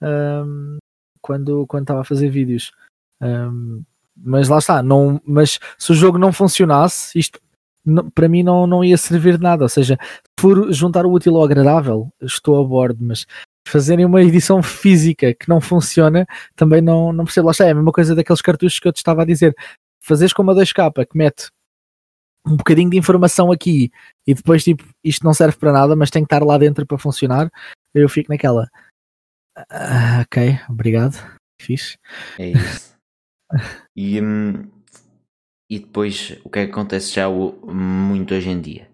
um, 0.04 0.78
quando 1.20 1.66
quando 1.66 1.84
estava 1.84 2.00
a 2.02 2.04
fazer 2.04 2.28
vídeos. 2.28 2.72
Um, 3.22 3.82
mas 4.16 4.48
lá 4.48 4.58
está, 4.58 4.82
não, 4.82 5.20
mas 5.26 5.58
se 5.78 5.92
o 5.92 5.94
jogo 5.94 6.18
não 6.18 6.32
funcionasse, 6.32 7.18
isto 7.18 7.40
não, 7.84 8.08
para 8.10 8.28
mim 8.28 8.42
não, 8.42 8.66
não 8.66 8.84
ia 8.84 8.96
servir 8.96 9.36
de 9.36 9.42
nada. 9.42 9.64
Ou 9.64 9.68
seja, 9.68 9.98
por 10.36 10.72
juntar 10.72 11.04
o 11.06 11.12
útil 11.12 11.36
ao 11.36 11.44
agradável, 11.44 12.12
estou 12.22 12.62
a 12.62 12.66
bordo, 12.66 12.98
mas 13.02 13.26
fazerem 13.66 14.04
uma 14.04 14.22
edição 14.22 14.62
física 14.62 15.34
que 15.34 15.48
não 15.48 15.60
funciona, 15.60 16.26
também 16.54 16.80
não, 16.80 17.12
não 17.12 17.24
percebo. 17.24 17.46
Lá 17.46 17.52
está, 17.52 17.66
é 17.66 17.70
a 17.70 17.74
mesma 17.74 17.92
coisa 17.92 18.14
daqueles 18.14 18.42
cartuchos 18.42 18.78
que 18.78 18.88
eu 18.88 18.92
te 18.92 18.98
estava 18.98 19.22
a 19.22 19.26
dizer. 19.26 19.54
Fazeres 20.00 20.32
com 20.32 20.42
uma 20.42 20.54
2K 20.54 21.06
que 21.06 21.16
mete 21.16 21.48
um 22.46 22.56
bocadinho 22.56 22.90
de 22.90 22.98
informação 22.98 23.50
aqui 23.50 23.90
e 24.26 24.34
depois 24.34 24.62
tipo 24.62 24.84
isto 25.02 25.24
não 25.24 25.32
serve 25.32 25.56
para 25.56 25.72
nada, 25.72 25.96
mas 25.96 26.10
tem 26.10 26.22
que 26.22 26.26
estar 26.26 26.44
lá 26.44 26.58
dentro 26.58 26.86
para 26.86 26.98
funcionar. 26.98 27.50
Eu 27.94 28.08
fico 28.08 28.30
naquela. 28.30 28.68
Ah, 29.56 30.22
ok, 30.22 30.58
obrigado. 30.68 31.16
Fiz. 31.60 31.96
É 32.38 32.48
isso. 32.48 32.96
e, 33.96 34.20
hum, 34.20 34.70
e 35.70 35.78
depois 35.78 36.38
o 36.44 36.50
que 36.50 36.58
é 36.58 36.66
que 36.66 36.72
acontece 36.72 37.14
já 37.14 37.28
muito 37.28 38.34
hoje 38.34 38.50
em 38.50 38.60
dia? 38.60 38.90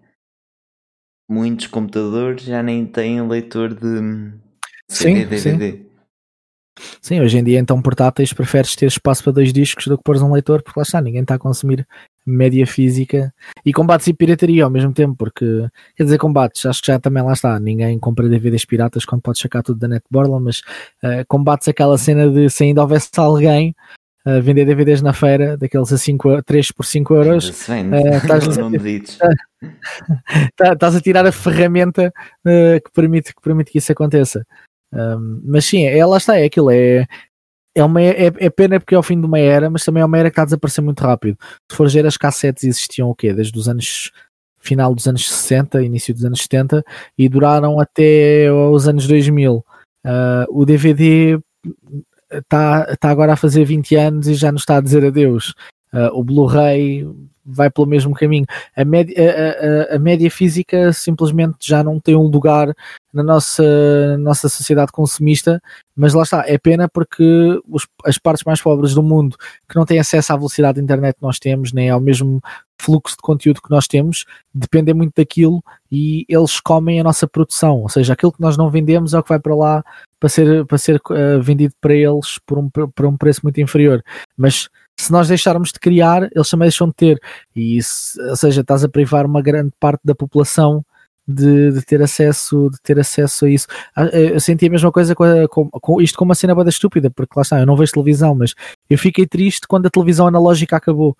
Muitos 1.29 1.67
computadores 1.67 2.43
já 2.43 2.61
nem 2.61 2.85
têm 2.85 3.27
leitor 3.27 3.73
de 3.73 4.33
CD, 4.89 5.25
DVD. 5.25 5.71
Sim. 5.71 5.91
Sim, 7.01 7.21
hoje 7.21 7.37
em 7.37 7.43
dia 7.43 7.59
então 7.59 7.81
portáteis 7.81 8.33
preferes 8.33 8.75
ter 8.75 8.85
espaço 8.85 9.23
para 9.23 9.33
dois 9.33 9.51
discos 9.51 9.87
do 9.87 9.97
que 9.97 10.03
pôres 10.03 10.21
um 10.21 10.31
leitor, 10.31 10.61
porque 10.63 10.79
lá 10.79 10.83
está, 10.83 11.01
ninguém 11.01 11.21
está 11.21 11.35
a 11.35 11.39
consumir 11.39 11.87
média 12.25 12.65
física 12.67 13.33
e 13.65 13.73
combates 13.73 14.07
e 14.07 14.13
pirataria 14.13 14.63
ao 14.63 14.69
mesmo 14.69 14.93
tempo, 14.93 15.15
porque 15.17 15.67
quer 15.95 16.03
dizer, 16.03 16.17
combates, 16.17 16.65
acho 16.65 16.81
que 16.81 16.87
já 16.87 16.99
também 16.99 17.23
lá 17.23 17.33
está, 17.33 17.59
ninguém 17.59 17.97
compra 17.99 18.29
DVDs 18.29 18.65
piratas 18.65 19.05
quando 19.05 19.21
pode 19.21 19.39
sacar 19.39 19.63
tudo 19.63 19.79
da 19.79 19.87
net 19.87 20.05
borla, 20.09 20.39
mas 20.39 20.59
uh, 21.03 21.25
combates 21.27 21.67
aquela 21.67 21.97
cena 21.97 22.29
de 22.29 22.49
se 22.49 22.63
ainda 22.63 22.81
houvesse 22.81 23.09
alguém 23.17 23.75
a 24.23 24.39
vender 24.39 24.65
DVDs 24.65 25.01
na 25.01 25.13
feira, 25.13 25.57
daqueles 25.57 25.91
a 25.91 25.97
5, 25.97 26.43
3 26.43 26.71
por 26.71 26.85
5 26.85 27.15
euros. 27.15 27.49
Estás 30.61 30.95
a 30.95 31.01
tirar 31.01 31.25
a 31.25 31.31
ferramenta 31.31 32.13
uh, 32.45 32.81
que, 32.83 32.91
permite, 32.93 33.33
que 33.33 33.41
permite 33.41 33.71
que 33.71 33.79
isso 33.79 33.91
aconteça. 33.91 34.45
Um, 34.93 35.41
mas 35.45 35.65
sim, 35.65 35.85
é, 35.85 36.05
lá 36.05 36.17
está, 36.17 36.37
é 36.37 36.45
aquilo, 36.45 36.69
é, 36.69 37.07
é, 37.75 37.83
uma, 37.83 38.01
é, 38.01 38.25
é 38.25 38.49
pena 38.49 38.79
porque 38.79 38.95
é 38.95 38.99
o 38.99 39.03
fim 39.03 39.19
de 39.19 39.25
uma 39.25 39.39
era, 39.39 39.69
mas 39.69 39.83
também 39.83 40.01
é 40.01 40.05
uma 40.05 40.17
era 40.17 40.29
que 40.29 40.33
está 40.33 40.41
a 40.43 40.45
desaparecer 40.45 40.83
muito 40.83 41.01
rápido. 41.01 41.37
Se 41.69 41.77
for 41.77 41.89
ver 41.89 42.05
as 42.05 42.17
cassetes 42.17 42.63
existiam 42.63 43.09
o 43.09 43.15
quê? 43.15 43.33
Desde 43.33 43.57
os 43.57 43.67
anos 43.69 44.11
final 44.59 44.93
dos 44.93 45.07
anos 45.07 45.27
60, 45.27 45.81
início 45.81 46.13
dos 46.13 46.23
anos 46.23 46.41
70 46.41 46.83
e 47.17 47.27
duraram 47.27 47.79
até 47.79 48.51
os 48.51 48.87
anos 48.87 49.07
2000. 49.07 49.55
Uh, 49.55 50.45
o 50.49 50.65
DVD 50.65 51.39
está 52.31 52.95
tá 52.97 53.09
agora 53.09 53.33
a 53.33 53.37
fazer 53.37 53.65
20 53.65 53.95
anos 53.95 54.27
e 54.27 54.35
já 54.35 54.51
nos 54.51 54.61
está 54.61 54.77
a 54.77 54.81
dizer 54.81 55.03
adeus. 55.03 55.53
Uh, 55.93 56.13
o 56.13 56.23
Blu-ray 56.23 57.05
vai 57.45 57.69
pelo 57.69 57.87
mesmo 57.87 58.13
caminho. 58.13 58.45
A 58.75 58.85
média, 58.85 59.15
a, 59.17 59.93
a, 59.93 59.95
a, 59.95 59.99
média 59.99 60.29
física 60.29 60.93
simplesmente 60.93 61.57
já 61.61 61.83
não 61.83 61.99
tem 61.99 62.15
um 62.15 62.27
lugar 62.27 62.73
na 63.13 63.23
nossa, 63.23 63.63
na 64.11 64.17
nossa 64.17 64.47
sociedade 64.47 64.91
consumista, 64.91 65.61
mas 65.95 66.13
lá 66.13 66.23
está, 66.23 66.43
é 66.47 66.57
pena 66.57 66.87
porque 66.87 67.61
os, 67.67 67.87
as 68.05 68.17
partes 68.17 68.43
mais 68.43 68.61
pobres 68.61 68.93
do 68.93 69.03
mundo 69.03 69.35
que 69.69 69.75
não 69.75 69.85
têm 69.85 69.99
acesso 69.99 70.33
à 70.33 70.37
velocidade 70.37 70.77
da 70.77 70.83
internet 70.83 71.15
que 71.15 71.21
nós 71.21 71.39
temos, 71.39 71.73
nem 71.73 71.89
ao 71.89 71.99
mesmo 71.99 72.41
fluxo 72.79 73.15
de 73.15 73.21
conteúdo 73.21 73.61
que 73.61 73.69
nós 73.69 73.87
temos, 73.87 74.25
dependem 74.53 74.93
muito 74.93 75.13
daquilo 75.15 75.63
e 75.91 76.25
eles 76.27 76.59
comem 76.59 76.99
a 76.99 77.03
nossa 77.03 77.27
produção, 77.27 77.81
ou 77.81 77.89
seja, 77.89 78.13
aquilo 78.13 78.31
que 78.31 78.41
nós 78.41 78.57
não 78.57 78.69
vendemos 78.69 79.13
é 79.13 79.19
o 79.19 79.23
que 79.23 79.29
vai 79.29 79.39
para 79.39 79.55
lá 79.55 79.83
para 80.19 80.29
ser, 80.29 80.65
para 80.65 80.77
ser 80.77 81.01
uh, 81.09 81.41
vendido 81.41 81.73
para 81.81 81.93
eles 81.93 82.39
por 82.45 82.57
um, 82.57 82.69
por 82.69 83.05
um 83.05 83.17
preço 83.17 83.41
muito 83.43 83.59
inferior. 83.59 84.03
Mas 84.37 84.69
se 84.99 85.11
nós 85.11 85.27
deixarmos 85.27 85.71
de 85.71 85.79
criar, 85.79 86.29
eles 86.33 86.49
também 86.49 86.67
deixam 86.67 86.87
de 86.87 86.93
ter. 86.93 87.19
E 87.55 87.77
isso, 87.77 88.21
ou 88.29 88.35
seja, 88.35 88.61
estás 88.61 88.83
a 88.83 88.89
privar 88.89 89.25
uma 89.25 89.41
grande 89.41 89.71
parte 89.79 90.01
da 90.03 90.13
população 90.13 90.85
de, 91.31 91.71
de, 91.71 91.81
ter 91.83 92.01
acesso 92.01 92.69
de 92.71 92.81
ter 92.81 92.99
acesso 92.99 93.45
a 93.45 93.49
isso. 93.49 93.67
Ah, 93.95 94.05
eu 94.05 94.39
senti 94.39 94.67
a 94.67 94.69
mesma 94.69 94.91
coisa 94.91 95.15
com, 95.15 95.25
com, 95.47 95.69
com 95.69 96.01
isto 96.01 96.17
como 96.17 96.29
uma 96.29 96.35
cena 96.35 96.55
bada 96.55 96.69
estúpida, 96.69 97.09
porque 97.09 97.33
lá 97.35 97.41
está, 97.41 97.59
eu 97.59 97.65
não 97.65 97.75
vejo 97.75 97.93
televisão, 97.93 98.35
mas 98.35 98.53
eu 98.89 98.97
fiquei 98.97 99.25
triste 99.25 99.67
quando 99.67 99.87
a 99.87 99.89
televisão 99.89 100.27
analógica 100.27 100.77
acabou. 100.77 101.17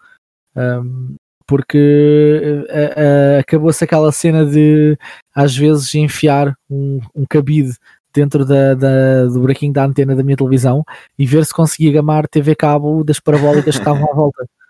Um, 0.56 1.16
porque 1.48 2.64
uh, 2.70 3.40
acabou-se 3.40 3.84
aquela 3.84 4.12
cena 4.12 4.46
de 4.46 4.98
às 5.36 5.56
vezes 5.56 5.94
enfiar 5.96 6.56
um, 6.70 7.02
um 7.14 7.26
cabide 7.30 7.74
dentro 8.14 8.46
da, 8.46 8.74
da, 8.74 9.26
do 9.26 9.40
buraquinho 9.40 9.74
da 9.74 9.86
antena 9.86 10.16
da 10.16 10.24
minha 10.24 10.38
televisão 10.38 10.84
e 11.18 11.26
ver 11.26 11.46
se 11.46 11.54
conseguia 11.54 11.92
gamar 11.92 12.28
TV 12.28 12.56
cabo 12.56 13.04
das 13.04 13.20
parabólicas 13.20 13.76
que 13.76 13.82
estavam 13.82 14.10
à 14.10 14.14
volta. 14.14 14.46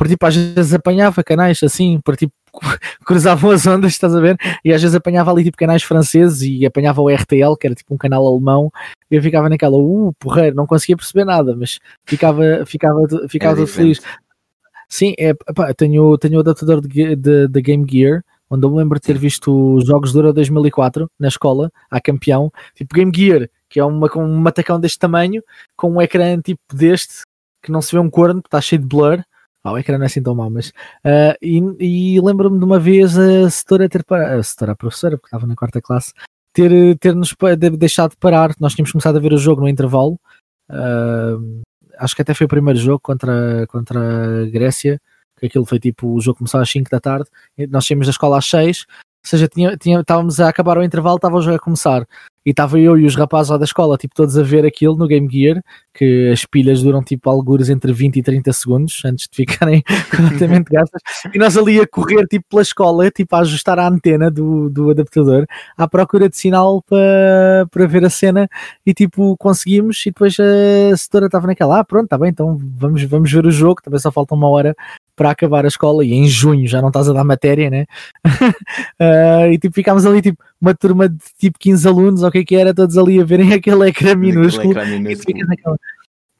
Porque 0.00 0.14
tipo, 0.14 0.24
às 0.24 0.34
vezes 0.34 0.72
apanhava 0.72 1.22
canais 1.22 1.62
assim, 1.62 2.00
por 2.02 2.16
tipo, 2.16 2.32
cruzavam 3.04 3.50
as 3.50 3.66
ondas, 3.66 3.92
estás 3.92 4.16
a 4.16 4.20
ver? 4.22 4.34
E 4.64 4.72
às 4.72 4.80
vezes 4.80 4.96
apanhava 4.96 5.30
ali 5.30 5.44
tipo 5.44 5.58
canais 5.58 5.82
franceses 5.82 6.40
e 6.40 6.64
apanhava 6.64 7.02
o 7.02 7.10
RTL, 7.10 7.54
que 7.60 7.66
era 7.66 7.74
tipo 7.74 7.92
um 7.92 7.98
canal 7.98 8.26
alemão, 8.26 8.72
e 9.10 9.16
eu 9.16 9.22
ficava 9.22 9.50
naquela, 9.50 9.76
uh, 9.76 10.10
porreiro, 10.18 10.56
não 10.56 10.66
conseguia 10.66 10.96
perceber 10.96 11.26
nada, 11.26 11.54
mas 11.54 11.78
ficava, 12.06 12.64
ficava, 12.64 13.06
ficava 13.28 13.62
é 13.62 13.66
feliz. 13.66 14.00
Sim, 14.88 15.12
é, 15.18 15.34
pá, 15.34 15.74
tenho, 15.74 16.16
tenho 16.16 16.38
o 16.38 16.40
adaptador 16.40 16.80
de, 16.80 17.14
de, 17.14 17.46
de 17.46 17.60
Game 17.60 17.86
Gear, 17.86 18.24
onde 18.48 18.64
eu 18.64 18.70
me 18.70 18.78
lembro 18.78 18.98
de 18.98 19.06
ter 19.06 19.18
visto 19.18 19.74
os 19.74 19.86
jogos 19.86 20.14
do 20.14 20.20
Euro 20.20 20.32
2004 20.32 21.10
na 21.18 21.28
escola, 21.28 21.70
a 21.90 22.00
campeão, 22.00 22.50
tipo 22.74 22.94
Game 22.94 23.12
Gear, 23.14 23.50
que 23.68 23.78
é 23.78 23.84
uma, 23.84 24.08
com 24.08 24.24
um 24.24 24.38
matacão 24.38 24.80
deste 24.80 24.98
tamanho, 24.98 25.42
com 25.76 25.90
um 25.92 26.00
ecrã 26.00 26.40
tipo 26.40 26.62
deste, 26.72 27.22
que 27.62 27.70
não 27.70 27.82
se 27.82 27.92
vê 27.92 27.98
um 27.98 28.08
corno, 28.08 28.40
está 28.42 28.62
cheio 28.62 28.80
de 28.80 28.88
blur. 28.88 29.22
Ah, 29.62 29.72
o 29.72 29.78
ecrã 29.78 29.98
não 29.98 30.04
é 30.04 30.06
assim 30.06 30.22
tão 30.22 30.34
mau, 30.34 30.48
mas. 30.48 30.68
Uh, 31.04 31.36
e, 31.42 32.14
e 32.16 32.20
lembro-me 32.20 32.58
de 32.58 32.64
uma 32.64 32.78
vez 32.78 33.18
a 33.18 33.50
setora 33.50 33.88
ter 33.88 34.04
parado, 34.04 34.40
a 34.40 34.42
setora, 34.42 34.72
a 34.72 34.76
professora, 34.76 35.16
porque 35.16 35.28
estava 35.28 35.46
na 35.46 35.54
quarta 35.54 35.80
classe, 35.82 36.12
ter, 36.52 36.96
ter 36.98 37.14
nos 37.14 37.34
deixado 37.78 38.12
de 38.12 38.16
parar. 38.16 38.54
Nós 38.58 38.74
tínhamos 38.74 38.92
começado 38.92 39.16
a 39.16 39.20
ver 39.20 39.32
o 39.32 39.38
jogo 39.38 39.60
no 39.60 39.68
intervalo. 39.68 40.18
Uh, 40.70 41.60
acho 41.98 42.16
que 42.16 42.22
até 42.22 42.32
foi 42.32 42.46
o 42.46 42.48
primeiro 42.48 42.78
jogo 42.78 43.00
contra, 43.00 43.66
contra 43.66 44.44
a 44.44 44.46
Grécia 44.46 45.00
que 45.40 45.46
aquilo 45.46 45.64
foi 45.64 45.80
tipo, 45.80 46.14
o 46.14 46.20
jogo 46.20 46.38
começou 46.38 46.60
às 46.60 46.70
5 46.70 46.90
da 46.90 47.00
tarde, 47.00 47.28
nós 47.70 47.86
saímos 47.86 48.06
da 48.06 48.10
escola 48.10 48.38
às 48.38 48.44
6, 48.46 48.84
ou 48.88 48.94
seja, 49.24 49.48
tinha, 49.48 49.76
tinha, 49.76 50.00
estávamos 50.00 50.38
a 50.38 50.48
acabar 50.48 50.78
o 50.78 50.84
intervalo, 50.84 51.16
estava 51.16 51.36
o 51.36 51.42
jogo 51.42 51.56
a 51.56 51.60
começar. 51.60 52.06
E 52.44 52.50
estava 52.50 52.78
eu 52.78 52.98
e 52.98 53.04
os 53.04 53.14
rapazes 53.14 53.50
lá 53.50 53.58
da 53.58 53.64
escola, 53.64 53.98
tipo, 53.98 54.14
todos 54.14 54.38
a 54.38 54.42
ver 54.42 54.64
aquilo 54.64 54.96
no 54.96 55.06
Game 55.06 55.28
Gear, 55.30 55.62
que 55.92 56.30
as 56.32 56.46
pilhas 56.46 56.82
duram 56.82 57.02
tipo 57.02 57.28
algures 57.28 57.68
entre 57.68 57.92
20 57.92 58.16
e 58.16 58.22
30 58.22 58.52
segundos 58.52 59.02
antes 59.04 59.28
de 59.30 59.36
ficarem 59.36 59.82
completamente 60.16 60.70
gastas. 60.70 61.02
E 61.34 61.38
nós 61.38 61.56
ali 61.56 61.78
a 61.80 61.86
correr 61.86 62.26
tipo 62.26 62.46
pela 62.48 62.62
escola, 62.62 63.10
tipo 63.10 63.36
a 63.36 63.40
ajustar 63.40 63.78
a 63.78 63.86
antena 63.86 64.30
do, 64.30 64.70
do 64.70 64.90
adaptador 64.90 65.46
à 65.76 65.86
procura 65.86 66.28
de 66.28 66.36
sinal 66.36 66.82
para, 66.82 67.66
para 67.70 67.86
ver 67.86 68.04
a 68.04 68.10
cena 68.10 68.48
e 68.86 68.94
tipo 68.94 69.36
conseguimos. 69.36 70.00
E 70.06 70.10
depois 70.10 70.36
a 70.40 70.96
setora 70.96 71.26
estava 71.26 71.46
naquela, 71.46 71.80
ah, 71.80 71.84
pronto, 71.84 72.04
está 72.04 72.16
bem, 72.16 72.30
então 72.30 72.56
vamos, 72.58 73.02
vamos 73.04 73.30
ver 73.30 73.44
o 73.44 73.50
jogo. 73.50 73.82
Também 73.82 74.00
só 74.00 74.10
falta 74.10 74.34
uma 74.34 74.48
hora 74.48 74.74
para 75.14 75.30
acabar 75.30 75.66
a 75.66 75.68
escola 75.68 76.02
e 76.02 76.14
em 76.14 76.26
junho 76.26 76.66
já 76.66 76.80
não 76.80 76.88
estás 76.88 77.06
a 77.06 77.12
dar 77.12 77.24
matéria, 77.24 77.68
né? 77.68 77.84
uh, 78.26 79.46
e 79.52 79.58
tipo, 79.58 79.74
ficámos 79.74 80.06
ali 80.06 80.22
tipo 80.22 80.42
uma 80.60 80.74
turma 80.74 81.08
de 81.08 81.18
tipo 81.38 81.58
15 81.58 81.88
alunos, 81.88 82.22
ou 82.22 82.28
o 82.28 82.32
que 82.32 82.38
é 82.38 82.44
que 82.44 82.56
era, 82.56 82.74
todos 82.74 82.98
ali 82.98 83.20
a 83.20 83.24
verem 83.24 83.52
aquele 83.54 83.88
ecrã 83.88 84.14
minúsculo. 84.14 84.70
Aquele 84.70 84.84
ecrã 84.84 84.98
minúsculo. 84.98 85.46
naquela, 85.46 85.76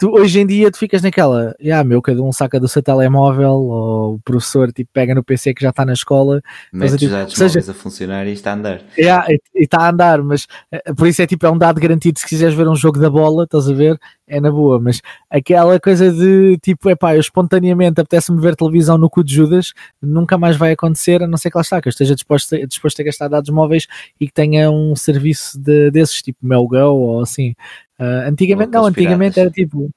tu, 0.01 0.11
hoje 0.11 0.41
em 0.41 0.47
dia 0.47 0.71
tu 0.71 0.79
ficas 0.79 1.03
naquela, 1.03 1.55
ah, 1.73 1.85
meu, 1.85 2.01
cada 2.01 2.23
um 2.23 2.33
saca 2.33 2.59
do 2.59 2.67
seu 2.67 2.83
telemóvel, 2.83 3.53
ou 3.53 4.15
o 4.15 4.19
professor 4.21 4.73
tipo, 4.73 4.91
pega 4.95 5.15
no 5.15 5.23
PC 5.23 5.53
que 5.53 5.61
já 5.61 5.69
está 5.69 5.85
na 5.85 5.93
escola, 5.93 6.41
mas 6.73 6.97
tipo, 6.97 7.13
já 7.13 7.29
seja, 7.29 7.61
a 7.61 7.75
funcionar 7.75 8.27
e 8.27 8.33
está 8.33 8.53
a 8.53 8.55
andar. 8.55 8.81
Yeah, 8.99 9.27
e 9.31 9.63
está 9.63 9.83
a 9.83 9.91
andar, 9.91 10.23
mas 10.23 10.47
eh, 10.73 10.95
por 10.95 11.07
isso 11.07 11.21
é 11.21 11.27
tipo, 11.27 11.45
é 11.45 11.51
um 11.51 11.59
dado 11.59 11.79
garantido 11.79 12.19
se 12.19 12.27
quiseres 12.27 12.55
ver 12.55 12.67
um 12.67 12.75
jogo 12.75 12.99
da 12.99 13.11
bola, 13.11 13.45
estás 13.45 13.69
a 13.69 13.75
ver, 13.75 14.01
é 14.27 14.41
na 14.41 14.51
boa, 14.51 14.81
mas 14.81 15.03
aquela 15.29 15.79
coisa 15.79 16.11
de 16.11 16.57
tipo, 16.63 16.89
é 16.89 16.97
pá, 16.97 17.15
eu 17.15 17.21
espontaneamente 17.21 18.01
apetece-me 18.01 18.41
ver 18.41 18.57
televisão 18.57 18.97
no 18.97 19.11
cu 19.11 19.23
de 19.23 19.35
Judas, 19.35 19.75
nunca 20.01 20.39
mais 20.39 20.57
vai 20.57 20.73
acontecer, 20.73 21.23
a 21.23 21.27
não 21.27 21.37
ser 21.37 21.51
que 21.51 21.59
lá 21.59 21.63
está, 21.63 21.81
que 21.83 21.89
eu 21.89 21.91
esteja 21.91 22.15
disposto 22.15 22.55
a, 22.55 22.67
disposto 22.67 23.01
a 23.01 23.05
gastar 23.05 23.29
dados 23.29 23.51
móveis 23.51 23.87
e 24.19 24.27
que 24.27 24.33
tenha 24.33 24.71
um 24.71 24.97
serviço 24.97 25.61
de, 25.61 25.91
desses, 25.91 26.23
tipo 26.23 26.39
MelGo 26.41 26.77
ou 26.77 27.21
assim. 27.21 27.55
Uh, 28.01 28.29
antigamente 28.29 28.73
não, 28.73 28.87
antigamente 28.87 29.35
piratas. 29.35 29.39
era 29.39 29.51
tipo. 29.51 29.91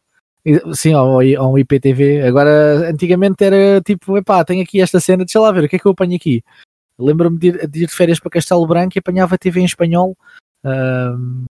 Sim, 0.74 0.94
ou, 0.94 1.22
ou 1.24 1.54
um 1.54 1.58
IPTV. 1.58 2.22
Agora, 2.24 2.90
antigamente 2.90 3.44
era 3.46 3.82
tipo, 3.82 4.18
epá, 4.18 4.44
tenho 4.44 4.62
aqui 4.62 4.82
esta 4.82 5.00
cena, 5.00 5.24
deixa 5.24 5.40
lá 5.40 5.52
ver, 5.54 5.64
o 5.64 5.70
que 5.70 5.78
é 5.78 5.80
que 5.80 5.86
eu 5.86 5.94
apanho 5.94 6.18
aqui? 6.18 6.44
Lembro-me 7.00 7.38
de, 7.38 7.52
de, 7.68 7.84
ir 7.84 7.88
de 7.88 7.94
férias 7.94 8.20
para 8.20 8.30
Castelo 8.30 8.68
Branco 8.68 8.98
e 8.98 9.00
apanhava 9.00 9.38
TV 9.38 9.62
em 9.62 9.66
espanhol. 9.66 10.18
Uh, 10.66 11.46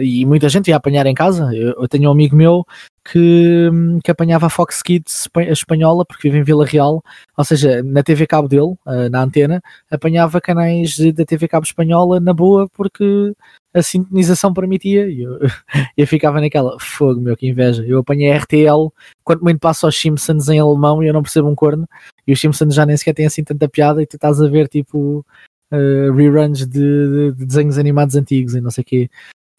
e 0.00 0.24
muita 0.26 0.48
gente 0.48 0.68
ia 0.68 0.76
apanhar 0.76 1.06
em 1.06 1.14
casa. 1.14 1.54
Eu, 1.54 1.74
eu 1.80 1.88
tenho 1.88 2.08
um 2.08 2.12
amigo 2.12 2.36
meu 2.36 2.64
que, 3.10 3.70
que 4.04 4.10
apanhava 4.10 4.46
a 4.46 4.50
Fox 4.50 4.82
Kids 4.82 5.28
espanhola, 5.50 6.04
porque 6.04 6.28
vive 6.28 6.40
em 6.40 6.44
Vila 6.44 6.66
Real, 6.66 7.02
ou 7.36 7.44
seja, 7.44 7.82
na 7.82 8.02
TV 8.02 8.26
Cabo 8.26 8.48
dele, 8.48 8.74
uh, 8.86 9.08
na 9.10 9.22
antena, 9.22 9.62
apanhava 9.90 10.40
canais 10.40 10.96
da 11.14 11.24
TV 11.24 11.48
Cabo 11.48 11.64
espanhola 11.64 12.20
na 12.20 12.34
boa, 12.34 12.68
porque 12.68 13.32
a 13.72 13.82
sintonização 13.82 14.52
permitia 14.52 15.08
e 15.08 15.22
eu, 15.22 15.38
eu 15.96 16.06
ficava 16.06 16.40
naquela 16.40 16.78
fogo, 16.78 17.20
meu, 17.20 17.36
que 17.36 17.48
inveja. 17.48 17.84
Eu 17.86 18.00
apanhei 18.00 18.30
a 18.30 18.38
RTL, 18.38 18.92
quanto 19.24 19.42
muito 19.42 19.60
passo 19.60 19.86
aos 19.86 19.98
Simpsons 19.98 20.48
em 20.48 20.58
alemão 20.58 21.02
e 21.02 21.06
eu 21.06 21.14
não 21.14 21.22
percebo 21.22 21.48
um 21.48 21.54
corno, 21.54 21.88
e 22.26 22.32
os 22.32 22.40
Simpsons 22.40 22.74
já 22.74 22.84
nem 22.84 22.96
sequer 22.96 23.14
têm 23.14 23.26
assim 23.26 23.42
tanta 23.42 23.68
piada 23.68 24.02
e 24.02 24.06
tu 24.06 24.16
estás 24.16 24.40
a 24.40 24.48
ver 24.48 24.68
tipo 24.68 25.24
uh, 25.72 26.12
reruns 26.12 26.60
de, 26.60 26.66
de, 26.66 27.32
de, 27.32 27.46
desenhos 27.46 27.78
animados 27.78 28.14
antigos 28.16 28.54
e 28.54 28.60
não 28.60 28.70
sei 28.70 28.82
o 28.82 28.84
quê, 28.84 29.10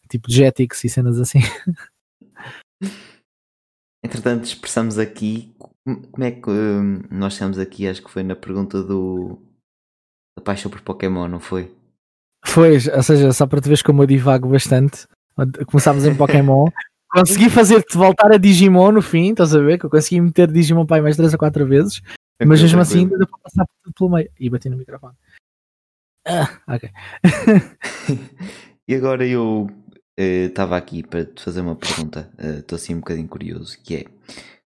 tipo 0.08 0.30
Jetix 0.30 0.84
e 0.84 0.88
cenas 0.88 1.18
assim. 1.18 1.40
Entretanto, 4.02 4.44
expressamos 4.44 4.98
aqui 4.98 5.54
como 5.84 6.24
é 6.24 6.30
que 6.30 6.50
hum, 6.50 7.02
nós 7.10 7.34
estamos 7.34 7.58
aqui, 7.58 7.86
acho 7.86 8.02
que 8.02 8.10
foi 8.10 8.22
na 8.22 8.34
pergunta 8.34 8.82
do 8.82 9.38
da 10.38 10.42
paixão 10.42 10.70
por 10.70 10.80
Pokémon, 10.80 11.28
não 11.28 11.40
foi? 11.40 11.74
Foi, 12.44 12.72
ou 12.74 13.02
seja, 13.02 13.32
só 13.32 13.46
para 13.46 13.60
te 13.60 13.64
veres 13.64 13.82
como 13.82 14.02
eu 14.02 14.06
divago 14.06 14.48
bastante. 14.48 15.06
Começámos 15.66 16.06
em 16.06 16.14
Pokémon. 16.14 16.66
consegui 17.10 17.50
fazer-te 17.50 17.96
voltar 17.96 18.32
a 18.32 18.38
Digimon 18.38 18.92
no 18.92 19.02
fim, 19.02 19.30
estás 19.30 19.54
a 19.54 19.60
ver? 19.60 19.78
Que 19.78 19.86
eu 19.86 19.90
consegui 19.90 20.20
meter 20.20 20.50
Digimon 20.50 20.86
pai 20.86 21.00
mais 21.00 21.16
3 21.16 21.32
ou 21.32 21.38
4 21.38 21.66
vezes. 21.66 22.00
É 22.38 22.46
mas 22.46 22.62
mesmo 22.62 22.80
assim 22.80 23.00
ainda 23.00 23.26
para 23.26 23.38
passar 23.38 23.66
pelo 23.96 24.10
meio. 24.10 24.30
E 24.38 24.48
bati 24.48 24.70
no 24.70 24.76
microfone. 24.76 25.14
Ah, 26.26 26.60
ok. 26.68 26.90
e 28.86 28.94
agora 28.94 29.26
eu 29.26 29.68
estava 30.16 30.74
uh, 30.74 30.78
aqui 30.78 31.02
para 31.02 31.24
te 31.24 31.42
fazer 31.42 31.60
uma 31.60 31.76
pergunta. 31.76 32.30
Estou 32.38 32.76
uh, 32.76 32.80
assim 32.80 32.94
um 32.94 33.00
bocadinho 33.00 33.28
curioso, 33.28 33.78
que 33.82 33.96
é 33.96 34.04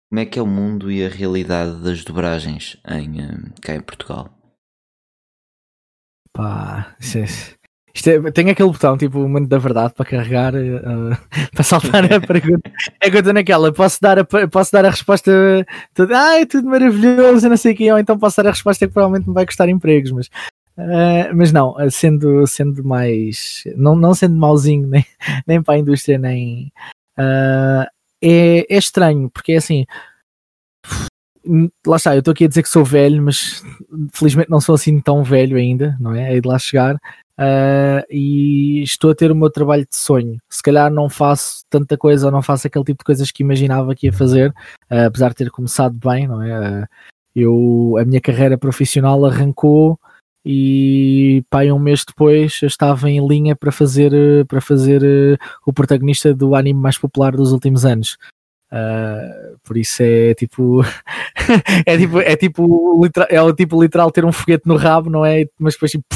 como 0.08 0.20
é 0.20 0.26
que 0.26 0.38
é 0.38 0.42
o 0.42 0.46
mundo 0.46 0.90
e 0.90 1.04
a 1.04 1.08
realidade 1.08 1.82
das 1.82 2.04
dobragens 2.04 2.76
em, 2.86 3.20
uh, 3.20 3.52
cá 3.62 3.74
em 3.74 3.80
Portugal? 3.80 4.28
Pá, 6.34 6.96
isso 7.00 7.18
é 7.18 7.26
é, 8.06 8.30
tem 8.30 8.48
aquele 8.48 8.70
botão, 8.70 8.96
tipo, 8.96 9.18
o 9.18 9.28
momento 9.28 9.48
da 9.48 9.58
verdade 9.58 9.92
para 9.94 10.06
carregar, 10.06 10.54
uh, 10.54 11.16
para 11.52 11.62
saltar 11.62 12.10
a 12.10 12.20
pergunta. 12.20 12.70
É 13.00 13.10
que 13.10 13.16
eu 13.16 13.20
estou 13.20 13.34
naquela, 13.34 13.72
posso 13.72 13.98
dar 14.00 14.18
a, 14.18 14.24
posso 14.24 14.72
dar 14.72 14.86
a 14.86 14.90
resposta 14.90 15.30
toda, 15.94 16.18
ah, 16.18 16.40
é 16.40 16.46
tudo 16.46 16.68
maravilhoso, 16.68 17.48
não 17.48 17.56
sei 17.56 17.74
o 17.74 17.76
que, 17.76 17.92
ou 17.92 17.98
então 17.98 18.18
posso 18.18 18.42
dar 18.42 18.48
a 18.48 18.52
resposta 18.52 18.86
que 18.86 18.92
provavelmente 18.92 19.28
me 19.28 19.34
vai 19.34 19.44
custar 19.44 19.68
empregos, 19.68 20.10
mas, 20.10 20.30
uh, 20.76 21.34
mas 21.34 21.52
não, 21.52 21.74
sendo, 21.90 22.46
sendo 22.46 22.84
mais, 22.84 23.64
não, 23.76 23.94
não 23.96 24.14
sendo 24.14 24.36
mauzinho 24.36 24.86
nem, 24.88 25.04
nem 25.46 25.62
para 25.62 25.74
a 25.74 25.78
indústria, 25.78 26.18
nem. 26.18 26.72
Uh, 27.18 27.86
é, 28.20 28.66
é 28.72 28.78
estranho, 28.78 29.28
porque 29.30 29.52
é 29.52 29.56
assim, 29.56 29.84
lá 31.86 31.96
está, 31.96 32.14
eu 32.14 32.20
estou 32.20 32.32
aqui 32.32 32.44
a 32.44 32.48
dizer 32.48 32.62
que 32.62 32.68
sou 32.68 32.84
velho, 32.84 33.22
mas 33.22 33.62
felizmente 34.12 34.50
não 34.50 34.60
sou 34.60 34.74
assim 34.74 35.00
tão 35.00 35.24
velho 35.24 35.56
ainda, 35.56 35.96
não 36.00 36.14
é? 36.14 36.32
Hei 36.32 36.40
de 36.40 36.48
lá 36.48 36.58
chegar. 36.58 36.96
Uh, 37.38 38.04
e 38.10 38.82
estou 38.82 39.10
a 39.10 39.14
ter 39.14 39.32
o 39.32 39.34
meu 39.34 39.50
trabalho 39.50 39.86
de 39.88 39.96
sonho. 39.96 40.38
Se 40.48 40.62
calhar 40.62 40.90
não 40.90 41.08
faço 41.08 41.64
tanta 41.68 41.96
coisa 41.96 42.26
ou 42.26 42.32
não 42.32 42.42
faço 42.42 42.66
aquele 42.66 42.84
tipo 42.84 42.98
de 42.98 43.04
coisas 43.04 43.30
que 43.32 43.42
imaginava 43.42 43.94
que 43.94 44.06
ia 44.06 44.12
fazer, 44.12 44.50
uh, 44.50 45.06
apesar 45.06 45.30
de 45.30 45.36
ter 45.36 45.50
começado 45.50 45.94
bem, 45.94 46.28
não 46.28 46.42
é? 46.42 46.82
Uh, 46.82 46.86
eu, 47.34 47.96
a 47.98 48.04
minha 48.04 48.20
carreira 48.20 48.58
profissional 48.58 49.24
arrancou 49.24 49.98
e 50.44 51.44
pai 51.48 51.70
um 51.70 51.78
mês 51.78 52.04
depois 52.04 52.58
eu 52.62 52.66
estava 52.66 53.08
em 53.08 53.26
linha 53.26 53.54
para 53.54 53.70
fazer 53.70 54.12
para 54.46 54.60
fazer 54.60 55.02
o 55.64 55.72
protagonista 55.72 56.34
do 56.34 56.54
anime 56.54 56.80
mais 56.80 56.98
popular 56.98 57.36
dos 57.36 57.52
últimos 57.52 57.84
anos. 57.84 58.18
Uh, 58.72 59.58
por 59.62 59.76
isso 59.76 60.02
é 60.02 60.34
tipo 60.34 60.80
é 61.86 61.98
tipo 61.98 62.18
é 62.20 62.36
tipo 62.36 63.06
é 63.28 63.42
o 63.42 63.52
tipo 63.52 63.82
literal 63.82 64.10
ter 64.10 64.24
um 64.24 64.32
foguete 64.32 64.66
no 64.66 64.76
rabo 64.76 65.10
não 65.10 65.24
é? 65.24 65.44
Mas 65.58 65.74
depois 65.74 65.92
tipo 65.92 66.06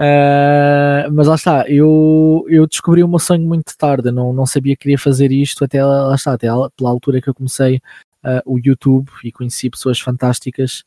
uh, 0.00 1.12
mas 1.12 1.26
lá 1.28 1.34
está 1.34 1.68
eu, 1.68 2.44
eu 2.48 2.66
descobri 2.66 3.04
o 3.04 3.08
meu 3.08 3.18
sonho 3.18 3.46
muito 3.46 3.76
tarde. 3.76 4.10
Não, 4.10 4.32
não 4.32 4.46
sabia 4.46 4.74
que 4.74 4.82
queria 4.82 4.98
fazer 4.98 5.30
isto 5.30 5.64
até 5.64 5.84
lá 5.84 6.14
está 6.14 6.32
até 6.32 6.48
pela 6.76 6.90
altura 6.90 7.20
que 7.20 7.28
eu 7.28 7.34
comecei 7.34 7.76
uh, 8.24 8.42
o 8.46 8.58
YouTube 8.58 9.08
e 9.22 9.30
conheci 9.30 9.70
pessoas 9.70 10.00
fantásticas 10.00 10.84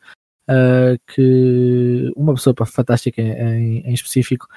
que 1.08 2.12
uma 2.16 2.34
pessoa 2.34 2.56
fantástica 2.66 3.22
em, 3.22 3.80
em 3.80 3.94
específico 3.94 4.48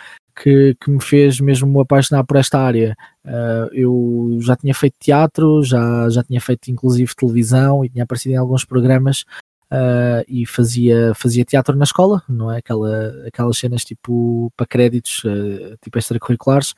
que, 0.40 0.74
que 0.80 0.90
me 0.90 1.02
fez 1.02 1.40
mesmo 1.40 1.80
apaixonar 1.80 2.24
por 2.24 2.36
esta 2.36 2.58
área. 2.58 2.96
Uh, 3.24 3.68
eu 3.72 4.38
já 4.40 4.56
tinha 4.56 4.74
feito 4.74 4.96
teatro, 4.98 5.62
já, 5.62 6.08
já 6.08 6.22
tinha 6.22 6.40
feito 6.40 6.70
inclusive 6.70 7.14
televisão 7.14 7.84
e 7.84 7.90
tinha 7.90 8.04
aparecido 8.04 8.34
em 8.34 8.38
alguns 8.38 8.64
programas 8.64 9.24
uh, 9.70 10.24
e 10.26 10.46
fazia, 10.46 11.12
fazia 11.14 11.44
teatro 11.44 11.76
na 11.76 11.84
escola, 11.84 12.22
não 12.28 12.50
é? 12.50 12.58
Aquela, 12.58 13.12
aquelas 13.26 13.58
cenas 13.58 13.84
tipo 13.84 14.50
para 14.56 14.66
créditos, 14.66 15.22
uh, 15.24 15.76
tipo 15.82 15.98
extracurriculares. 15.98 16.74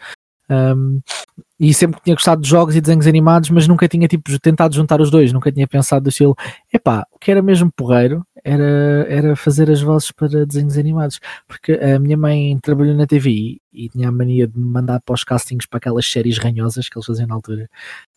Um, 0.51 1.01
e 1.59 1.73
sempre 1.73 2.01
tinha 2.03 2.17
gostado 2.17 2.43
de 2.43 2.49
jogos 2.49 2.75
e 2.75 2.81
desenhos 2.81 3.07
animados, 3.07 3.49
mas 3.49 3.67
nunca 3.67 3.89
tinha 3.89 4.09
tipo, 4.09 4.39
tentado 4.41 4.75
juntar 4.75 5.01
os 5.01 5.11
dois, 5.11 5.33
nunca 5.33 5.53
tinha 5.53 5.67
pensado 5.67 6.03
do 6.03 6.11
estilo, 6.11 6.37
epá, 6.71 7.07
o 7.13 7.19
que 7.19 7.31
era 7.31 7.41
mesmo 7.41 7.71
porreiro 7.75 8.27
era, 8.45 9.07
era 9.09 9.37
fazer 9.37 9.71
as 9.71 9.81
vozes 9.81 10.11
para 10.11 10.47
desenhos 10.47 10.77
animados, 10.77 11.21
porque 11.47 11.73
a 11.73 11.99
minha 11.99 12.17
mãe 12.17 12.59
trabalhou 12.61 12.95
na 12.95 13.07
TV 13.07 13.61
e, 13.73 13.89
tinha 13.89 14.09
a 14.09 14.13
mania 14.13 14.47
de 14.49 14.59
me 14.59 14.67
mandar 14.67 15.01
para 15.01 15.15
os 15.15 15.25
castings 15.25 15.67
para 15.67 15.79
aquelas 15.79 16.07
séries 16.07 16.39
ranhosas 16.39 16.89
que 16.89 16.99
eles 16.99 17.07
faziam 17.07 17.27
na 17.29 17.35
altura. 17.35 17.69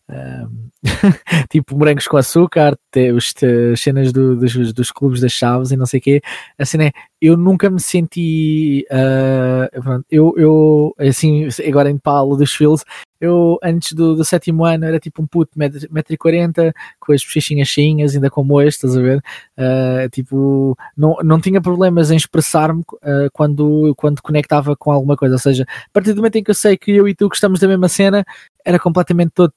Tipo 1.50 1.76
morangos 1.76 2.06
com 2.06 2.16
açúcar, 2.16 2.78
as 3.16 3.80
cenas 3.80 4.12
do, 4.12 4.36
dos, 4.36 4.72
dos 4.72 4.90
clubes 4.90 5.20
das 5.20 5.32
chaves 5.32 5.70
e 5.70 5.76
não 5.76 5.86
sei 5.86 5.98
o 6.00 6.02
quê. 6.02 6.22
Assim, 6.58 6.78
né? 6.78 6.92
Eu 7.20 7.36
nunca 7.36 7.70
me 7.70 7.80
senti. 7.80 8.86
Uh, 8.90 10.04
eu, 10.10 10.34
eu, 10.36 10.94
assim, 10.98 11.48
agora 11.66 11.90
em 11.90 11.98
Paulo 11.98 12.36
dos 12.36 12.54
Fields, 12.54 12.84
eu 13.20 13.58
antes 13.62 13.94
do, 13.94 14.14
do, 14.14 14.24
sétimo 14.24 14.64
ano 14.64 14.84
era 14.84 15.00
tipo 15.00 15.22
um 15.22 15.26
puto 15.26 15.58
metro, 15.58 15.80
metro 15.90 16.12
e 16.12 16.18
quarenta, 16.18 16.74
com 17.00 17.12
as 17.12 17.24
bochechinhas 17.24 17.68
cheinhas, 17.68 18.14
ainda 18.14 18.28
como 18.28 18.60
este, 18.60 18.86
estás 18.86 18.96
a 18.96 19.00
ver? 19.00 19.18
Uh, 19.56 20.08
tipo, 20.10 20.76
não, 20.96 21.16
não 21.24 21.40
tinha 21.40 21.60
problemas 21.60 22.10
em 22.10 22.16
expressar-me 22.16 22.80
uh, 22.80 23.30
quando, 23.32 23.94
quando 23.96 24.22
conectava 24.22 24.76
com 24.76 24.90
alguma 24.90 25.16
coisa, 25.16 25.34
ou 25.36 25.40
seja, 25.40 25.64
a 25.64 25.90
partir 25.92 26.12
do 26.12 26.16
momento 26.16 26.36
em 26.36 26.44
que 26.44 26.50
eu 26.50 26.54
sei 26.54 26.76
que 26.76 26.92
eu 26.92 27.08
e 27.08 27.14
tu 27.14 27.28
gostamos 27.28 27.58
da 27.58 27.66
mesma 27.66 27.88
cena, 27.88 28.24
era 28.66 28.80
completamente 28.80 29.30
todo 29.30 29.52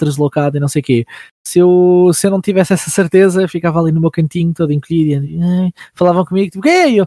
deslocado 0.00 0.56
e 0.56 0.60
não 0.60 0.66
sei 0.66 0.80
o 0.80 0.84
quê. 0.84 1.06
Se 1.46 1.60
eu, 1.60 2.10
se 2.12 2.26
eu 2.26 2.30
não 2.32 2.40
tivesse 2.40 2.72
essa 2.72 2.90
certeza, 2.90 3.46
ficava 3.46 3.80
ali 3.80 3.92
no 3.92 4.00
meu 4.00 4.10
cantinho 4.10 4.52
todo 4.52 4.72
encolhido 4.72 5.24
e 5.24 5.72
falavam 5.94 6.24
comigo, 6.24 6.50
tipo, 6.50 6.66
é? 6.66 6.90
eu, 6.90 7.06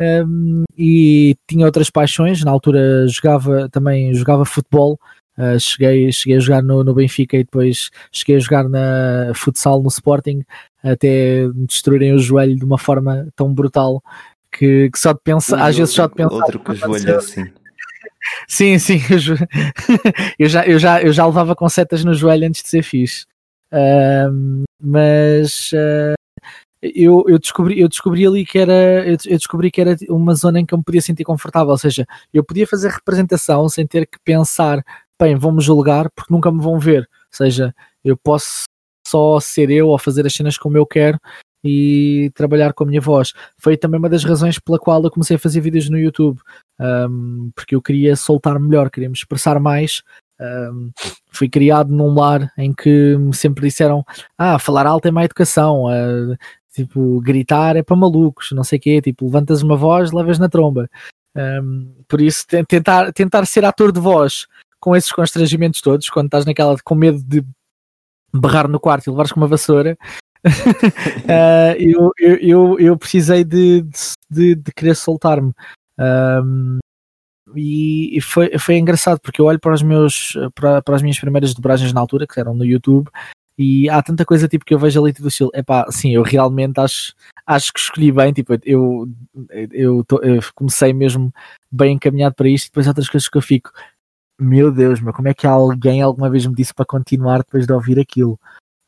um, 0.00 0.62
e 0.78 1.36
tinha 1.48 1.66
outras 1.66 1.90
paixões. 1.90 2.44
Na 2.44 2.52
altura 2.52 3.06
jogava 3.08 3.68
também 3.68 4.14
jogava 4.14 4.44
futebol. 4.44 4.98
Uh, 5.36 5.58
cheguei, 5.58 6.12
cheguei 6.12 6.36
a 6.36 6.40
jogar 6.40 6.62
no, 6.62 6.84
no, 6.84 6.94
Benfica 6.94 7.36
e 7.36 7.42
depois 7.42 7.90
cheguei 8.12 8.36
a 8.36 8.38
jogar 8.38 8.68
na 8.68 9.32
futsal 9.34 9.82
no 9.82 9.88
Sporting 9.88 10.44
até 10.80 11.48
me 11.48 11.66
destruírem 11.66 12.14
o 12.14 12.20
joelho 12.20 12.54
de 12.54 12.64
uma 12.64 12.78
forma 12.78 13.26
tão 13.34 13.52
brutal 13.52 14.00
que, 14.52 14.88
que 14.90 14.98
só 14.98 15.12
de 15.12 15.18
pensar, 15.24 15.60
às 15.60 15.76
vezes 15.76 15.92
só 15.92 16.06
de 16.06 16.14
pensar. 16.14 16.34
Outro 16.36 16.60
que 16.60 16.70
o 16.70 16.74
joelho 16.76 17.10
é 17.10 17.16
assim. 17.16 17.50
Sim, 18.48 18.78
sim, 18.78 18.98
eu 20.38 20.48
já, 20.48 20.66
eu, 20.66 20.78
já, 20.78 21.02
eu 21.02 21.12
já 21.12 21.26
levava 21.26 21.54
com 21.54 21.68
setas 21.68 22.04
no 22.04 22.14
joelho 22.14 22.46
antes 22.46 22.62
de 22.62 22.68
ser 22.68 22.82
fixe. 22.82 23.24
Uh, 23.72 24.64
mas 24.80 25.72
uh, 25.72 26.14
eu, 26.82 27.24
eu, 27.28 27.38
descobri, 27.38 27.80
eu 27.80 27.88
descobri 27.88 28.26
ali 28.26 28.44
que 28.44 28.58
era 28.58 29.06
eu, 29.06 29.16
descobri 29.16 29.70
que 29.70 29.80
era 29.80 29.96
uma 30.08 30.34
zona 30.34 30.60
em 30.60 30.66
que 30.66 30.74
eu 30.74 30.78
me 30.78 30.84
podia 30.84 31.00
sentir 31.00 31.24
confortável, 31.24 31.70
ou 31.70 31.78
seja, 31.78 32.06
eu 32.32 32.44
podia 32.44 32.66
fazer 32.66 32.90
representação 32.90 33.68
sem 33.68 33.86
ter 33.86 34.06
que 34.06 34.18
pensar, 34.24 34.84
bem, 35.20 35.36
vão-me 35.36 35.62
julgar 35.62 36.10
porque 36.14 36.32
nunca 36.32 36.52
me 36.52 36.62
vão 36.62 36.78
ver, 36.78 37.00
ou 37.00 37.36
seja, 37.36 37.74
eu 38.04 38.16
posso 38.16 38.64
só 39.06 39.40
ser 39.40 39.70
eu 39.70 39.88
ou 39.88 39.98
fazer 39.98 40.26
as 40.26 40.34
cenas 40.34 40.58
como 40.58 40.76
eu 40.76 40.86
quero 40.86 41.18
e 41.64 42.30
trabalhar 42.34 42.74
com 42.74 42.84
a 42.84 42.86
minha 42.86 43.00
voz. 43.00 43.32
Foi 43.56 43.76
também 43.76 43.98
uma 43.98 44.08
das 44.08 44.22
razões 44.22 44.58
pela 44.58 44.78
qual 44.78 45.02
eu 45.02 45.10
comecei 45.10 45.36
a 45.36 45.38
fazer 45.38 45.60
vídeos 45.60 45.88
no 45.88 45.98
YouTube, 45.98 46.38
um, 46.78 47.50
porque 47.54 47.74
eu 47.74 47.80
queria 47.80 48.14
soltar 48.14 48.60
melhor, 48.60 48.90
queria 48.90 49.08
me 49.08 49.14
expressar 49.14 49.58
mais. 49.58 50.02
Um, 50.38 50.90
fui 51.30 51.48
criado 51.48 51.92
num 51.92 52.12
lar 52.12 52.52
em 52.58 52.72
que 52.72 53.16
sempre 53.32 53.68
disseram: 53.68 54.04
Ah, 54.36 54.58
falar 54.58 54.86
alto 54.86 55.08
é 55.08 55.10
má 55.10 55.24
educação, 55.24 55.84
uh, 55.84 56.36
tipo, 56.72 57.20
gritar 57.20 57.76
é 57.76 57.82
para 57.82 57.96
malucos, 57.96 58.50
não 58.52 58.64
sei 58.64 58.78
o 58.78 58.82
quê, 58.82 59.00
tipo, 59.00 59.24
levantas 59.24 59.62
uma 59.62 59.76
voz, 59.76 60.12
levas 60.12 60.38
na 60.38 60.48
tromba. 60.48 60.88
Um, 61.36 61.92
por 62.06 62.20
isso, 62.20 62.46
tentar, 62.68 63.12
tentar 63.12 63.46
ser 63.46 63.64
ator 63.64 63.90
de 63.90 64.00
voz 64.00 64.46
com 64.78 64.94
esses 64.94 65.10
constrangimentos 65.10 65.80
todos, 65.80 66.10
quando 66.10 66.26
estás 66.26 66.44
naquela 66.44 66.76
com 66.84 66.94
medo 66.94 67.22
de 67.24 67.44
berrar 68.32 68.68
no 68.68 68.78
quarto 68.78 69.06
e 69.06 69.10
levares 69.10 69.32
com 69.32 69.40
uma 69.40 69.46
vassoura, 69.46 69.96
uh, 71.24 71.74
eu, 71.78 72.10
eu, 72.18 72.78
eu, 72.78 72.98
precisei 72.98 73.44
de, 73.44 73.82
de, 74.30 74.54
de 74.54 74.72
querer 74.74 74.94
soltar-me. 74.94 75.52
Um, 75.98 76.78
e, 77.56 78.18
foi, 78.20 78.58
foi 78.58 78.76
engraçado 78.76 79.20
porque 79.20 79.40
eu 79.40 79.46
olho 79.46 79.60
para, 79.60 79.74
os 79.74 79.82
meus, 79.82 80.36
para, 80.54 80.82
para 80.82 80.96
as 80.96 81.02
minhas 81.02 81.18
primeiras 81.18 81.54
dobragens 81.54 81.92
na 81.92 82.00
altura, 82.00 82.26
que 82.26 82.38
eram 82.38 82.54
no 82.54 82.64
YouTube, 82.64 83.08
e 83.56 83.88
há 83.88 84.02
tanta 84.02 84.24
coisa 84.24 84.48
tipo 84.48 84.64
que 84.64 84.74
eu 84.74 84.78
vejo 84.78 85.00
ali 85.00 85.12
do 85.12 85.28
estilo, 85.28 85.50
epá, 85.54 85.86
sim, 85.90 86.12
eu 86.12 86.22
realmente 86.22 86.80
acho, 86.80 87.14
acho 87.46 87.72
que 87.72 87.78
escolhi 87.78 88.10
bem, 88.10 88.32
tipo, 88.32 88.52
eu, 88.64 89.08
eu, 89.70 90.04
tô, 90.04 90.20
eu 90.22 90.40
comecei 90.54 90.92
mesmo 90.92 91.32
bem 91.70 91.94
encaminhado 91.94 92.34
para 92.34 92.48
isto, 92.48 92.66
e 92.66 92.70
depois 92.70 92.88
outras 92.88 93.08
coisas 93.08 93.28
que 93.28 93.38
eu 93.38 93.42
fico, 93.42 93.70
meu 94.40 94.72
Deus, 94.72 95.00
meu, 95.00 95.12
como 95.12 95.28
é 95.28 95.34
que 95.34 95.46
alguém 95.46 96.02
alguma 96.02 96.28
vez 96.28 96.44
me 96.46 96.54
disse 96.54 96.74
para 96.74 96.84
continuar 96.84 97.38
depois 97.38 97.66
de 97.66 97.72
ouvir 97.72 98.00
aquilo? 98.00 98.38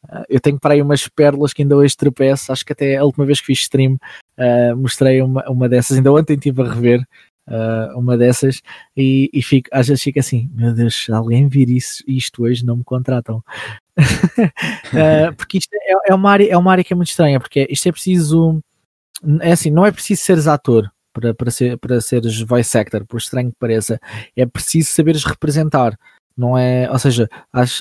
Uh, 0.09 0.25
eu 0.29 0.41
tenho 0.41 0.59
para 0.59 0.75
aí 0.75 0.83
umas 0.83 1.09
pérolas 1.09 1.53
que 1.53 1.63
ainda 1.63 1.77
hoje 1.77 1.97
tropeço, 1.97 2.53
acho 2.53 2.65
que 2.65 2.73
até 2.73 2.97
a 2.97 3.05
última 3.05 3.27
vez 3.27 3.41
que 3.41 3.47
fiz 3.47 3.61
stream 3.61 3.99
uh, 4.39 4.77
mostrei 4.77 5.21
uma, 5.21 5.45
uma 5.49 5.69
dessas, 5.69 5.97
ainda 5.97 6.13
ontem 6.13 6.35
estive 6.35 6.63
a 6.63 6.73
rever 6.73 7.07
uh, 7.49 7.99
uma 7.99 8.17
dessas 8.17 8.61
e, 8.97 9.31
e 9.33 9.43
fico, 9.43 9.69
às 9.73 9.89
vezes 9.89 10.03
fico 10.03 10.19
assim, 10.19 10.51
meu 10.55 10.73
Deus, 10.73 11.05
se 11.05 11.13
alguém 11.13 11.49
vir 11.49 11.71
isso, 11.71 12.03
isto 12.07 12.45
hoje 12.45 12.65
não 12.65 12.77
me 12.77 12.85
contratam. 12.85 13.43
uh, 13.99 15.35
porque 15.37 15.59
isto 15.59 15.73
é, 15.75 16.11
é, 16.11 16.15
uma 16.15 16.31
área, 16.31 16.51
é 16.51 16.57
uma 16.57 16.73
área 16.73 16.85
que 16.85 16.93
é 16.93 16.97
muito 16.97 17.11
estranha, 17.11 17.41
porque 17.41 17.67
isto 17.71 17.89
é 17.89 17.93
preciso, 17.93 18.61
é 19.41 19.53
assim, 19.53 19.71
não 19.71 19.87
é 19.87 19.93
preciso 19.93 20.23
seres 20.23 20.47
ator 20.47 20.91
para, 21.13 21.35
para, 21.35 21.51
ser, 21.51 21.79
para 21.79 22.01
seres 22.01 22.41
voice 22.43 22.77
actor, 22.77 23.05
por 23.07 23.19
estranho 23.19 23.51
que 23.51 23.59
pareça, 23.59 24.01
é 24.37 24.45
preciso 24.45 24.91
saberes 24.91 25.25
representar, 25.25 25.99
não 26.37 26.59
é, 26.59 26.91
ou 26.91 26.99
seja, 26.99 27.29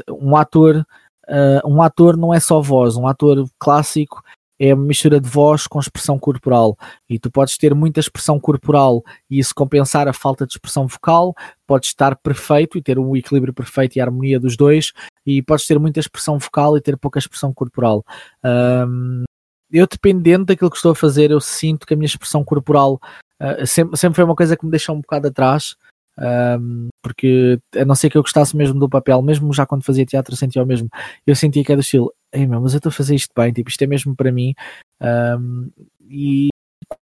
um 0.09 0.37
ator, 0.37 0.85
uh, 1.29 1.67
um 1.67 1.81
ator 1.81 2.17
não 2.17 2.33
é 2.33 2.39
só 2.39 2.61
voz, 2.61 2.95
um 2.95 3.07
ator 3.07 3.45
clássico 3.59 4.23
é 4.59 4.73
uma 4.73 4.85
mistura 4.85 5.19
de 5.19 5.29
voz 5.29 5.67
com 5.67 5.79
expressão 5.79 6.17
corporal 6.17 6.77
e 7.09 7.19
tu 7.19 7.29
podes 7.29 7.57
ter 7.57 7.75
muita 7.75 7.99
expressão 7.99 8.39
corporal 8.39 9.03
e 9.29 9.39
isso 9.39 9.53
compensar 9.53 10.07
a 10.07 10.13
falta 10.13 10.45
de 10.45 10.53
expressão 10.53 10.87
vocal, 10.87 11.33
podes 11.67 11.89
estar 11.89 12.15
perfeito 12.15 12.77
e 12.77 12.81
ter 12.81 12.97
um 12.97 13.15
equilíbrio 13.15 13.53
perfeito 13.53 13.97
e 13.97 14.01
harmonia 14.01 14.39
dos 14.39 14.55
dois 14.55 14.93
e 15.25 15.41
podes 15.41 15.67
ter 15.67 15.77
muita 15.77 15.99
expressão 15.99 16.39
vocal 16.39 16.77
e 16.77 16.81
ter 16.81 16.97
pouca 16.97 17.19
expressão 17.19 17.53
corporal. 17.53 18.03
Um, 18.43 19.23
eu 19.71 19.87
dependendo 19.87 20.45
daquilo 20.45 20.69
que 20.69 20.77
estou 20.77 20.91
a 20.91 20.95
fazer, 20.95 21.31
eu 21.31 21.41
sinto 21.41 21.85
que 21.85 21.93
a 21.93 21.97
minha 21.97 22.05
expressão 22.05 22.43
corporal 22.43 22.99
uh, 23.41 23.65
sempre, 23.65 23.97
sempre 23.97 24.15
foi 24.15 24.23
uma 24.23 24.35
coisa 24.35 24.55
que 24.55 24.63
me 24.63 24.71
deixou 24.71 24.95
um 24.95 25.01
bocado 25.01 25.27
atrás. 25.27 25.75
Um, 26.17 26.87
porque 27.01 27.59
a 27.75 27.83
não 27.83 27.95
ser 27.95 28.09
que 28.09 28.17
eu 28.17 28.21
gostasse 28.21 28.55
mesmo 28.55 28.79
do 28.79 28.89
papel, 28.89 29.21
mesmo 29.21 29.53
já 29.53 29.65
quando 29.65 29.83
fazia 29.83 30.05
teatro 30.05 30.35
sentia 30.35 30.63
o 30.63 30.65
mesmo, 30.65 30.89
eu 31.27 31.35
sentia 31.35 31.63
que 31.63 31.71
era 31.71 31.79
do 31.79 31.83
estilo, 31.83 32.13
ei 32.31 32.47
meu, 32.47 32.61
mas 32.61 32.73
eu 32.73 32.77
estou 32.77 32.89
a 32.89 32.93
fazer 32.93 33.15
isto 33.15 33.31
bem, 33.35 33.51
tipo, 33.51 33.69
isto 33.69 33.81
é 33.81 33.87
mesmo 33.87 34.15
para 34.15 34.31
mim 34.31 34.53
um, 35.01 35.69
e 36.09 36.49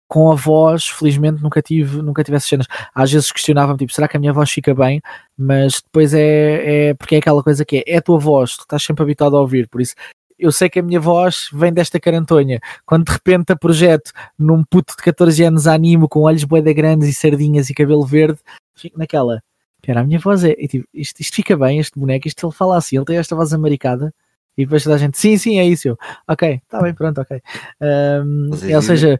com 0.08 0.30
a 0.30 0.34
voz, 0.34 0.88
felizmente 0.88 1.42
nunca 1.42 1.62
tive, 1.62 2.02
nunca 2.02 2.22
tive 2.22 2.36
essas 2.36 2.48
cenas. 2.48 2.66
Às 2.94 3.10
vezes 3.10 3.32
questionava-me, 3.32 3.78
tipo, 3.78 3.92
será 3.92 4.06
que 4.06 4.16
a 4.16 4.20
minha 4.20 4.32
voz 4.32 4.50
fica 4.50 4.74
bem? 4.74 5.00
Mas 5.36 5.80
depois 5.82 6.12
é, 6.14 6.90
é 6.90 6.94
porque 6.94 7.14
é 7.14 7.18
aquela 7.18 7.42
coisa 7.42 7.64
que 7.64 7.78
é, 7.78 7.84
é 7.86 7.96
a 7.96 8.02
tua 8.02 8.18
voz, 8.18 8.56
tu 8.56 8.60
estás 8.60 8.82
sempre 8.82 9.02
habituado 9.02 9.36
a 9.36 9.40
ouvir, 9.40 9.68
por 9.68 9.80
isso 9.80 9.94
eu 10.42 10.50
sei 10.50 10.68
que 10.68 10.80
a 10.80 10.82
minha 10.82 10.98
voz 10.98 11.48
vem 11.52 11.72
desta 11.72 12.00
carantonha. 12.00 12.60
Quando 12.84 13.06
de 13.06 13.12
repente 13.12 13.52
a 13.52 13.56
projeto 13.56 14.10
num 14.36 14.64
puto 14.64 14.94
de 14.96 15.02
14 15.02 15.44
anos 15.44 15.66
animo 15.68 16.08
com 16.08 16.22
olhos 16.22 16.42
boeda 16.42 16.72
grandes 16.72 17.08
e 17.08 17.14
sardinhas 17.14 17.70
e 17.70 17.74
cabelo 17.74 18.04
verde, 18.04 18.40
fico 18.74 18.98
naquela. 18.98 19.42
Espera, 19.76 20.00
a 20.00 20.04
minha 20.04 20.18
voz 20.18 20.44
é. 20.44 20.54
tipo, 20.54 20.86
isto, 20.94 21.20
isto 21.20 21.34
fica 21.34 21.56
bem, 21.56 21.78
este 21.78 21.98
boneco, 21.98 22.28
isto 22.28 22.46
ele 22.46 22.54
fala 22.54 22.76
assim, 22.76 22.96
ele 22.96 23.04
tem 23.04 23.16
esta 23.16 23.34
voz 23.34 23.52
americada. 23.52 24.14
E 24.56 24.64
depois 24.64 24.84
toda 24.84 24.96
a 24.96 24.98
gente, 24.98 25.18
sim, 25.18 25.36
sim, 25.38 25.58
é 25.58 25.64
isso. 25.64 25.88
Eu, 25.88 25.98
ok, 26.28 26.60
está 26.62 26.80
bem, 26.80 26.94
pronto, 26.94 27.20
ok. 27.20 27.40
Um, 27.80 28.50
ou 28.74 28.82
seja, 28.82 29.18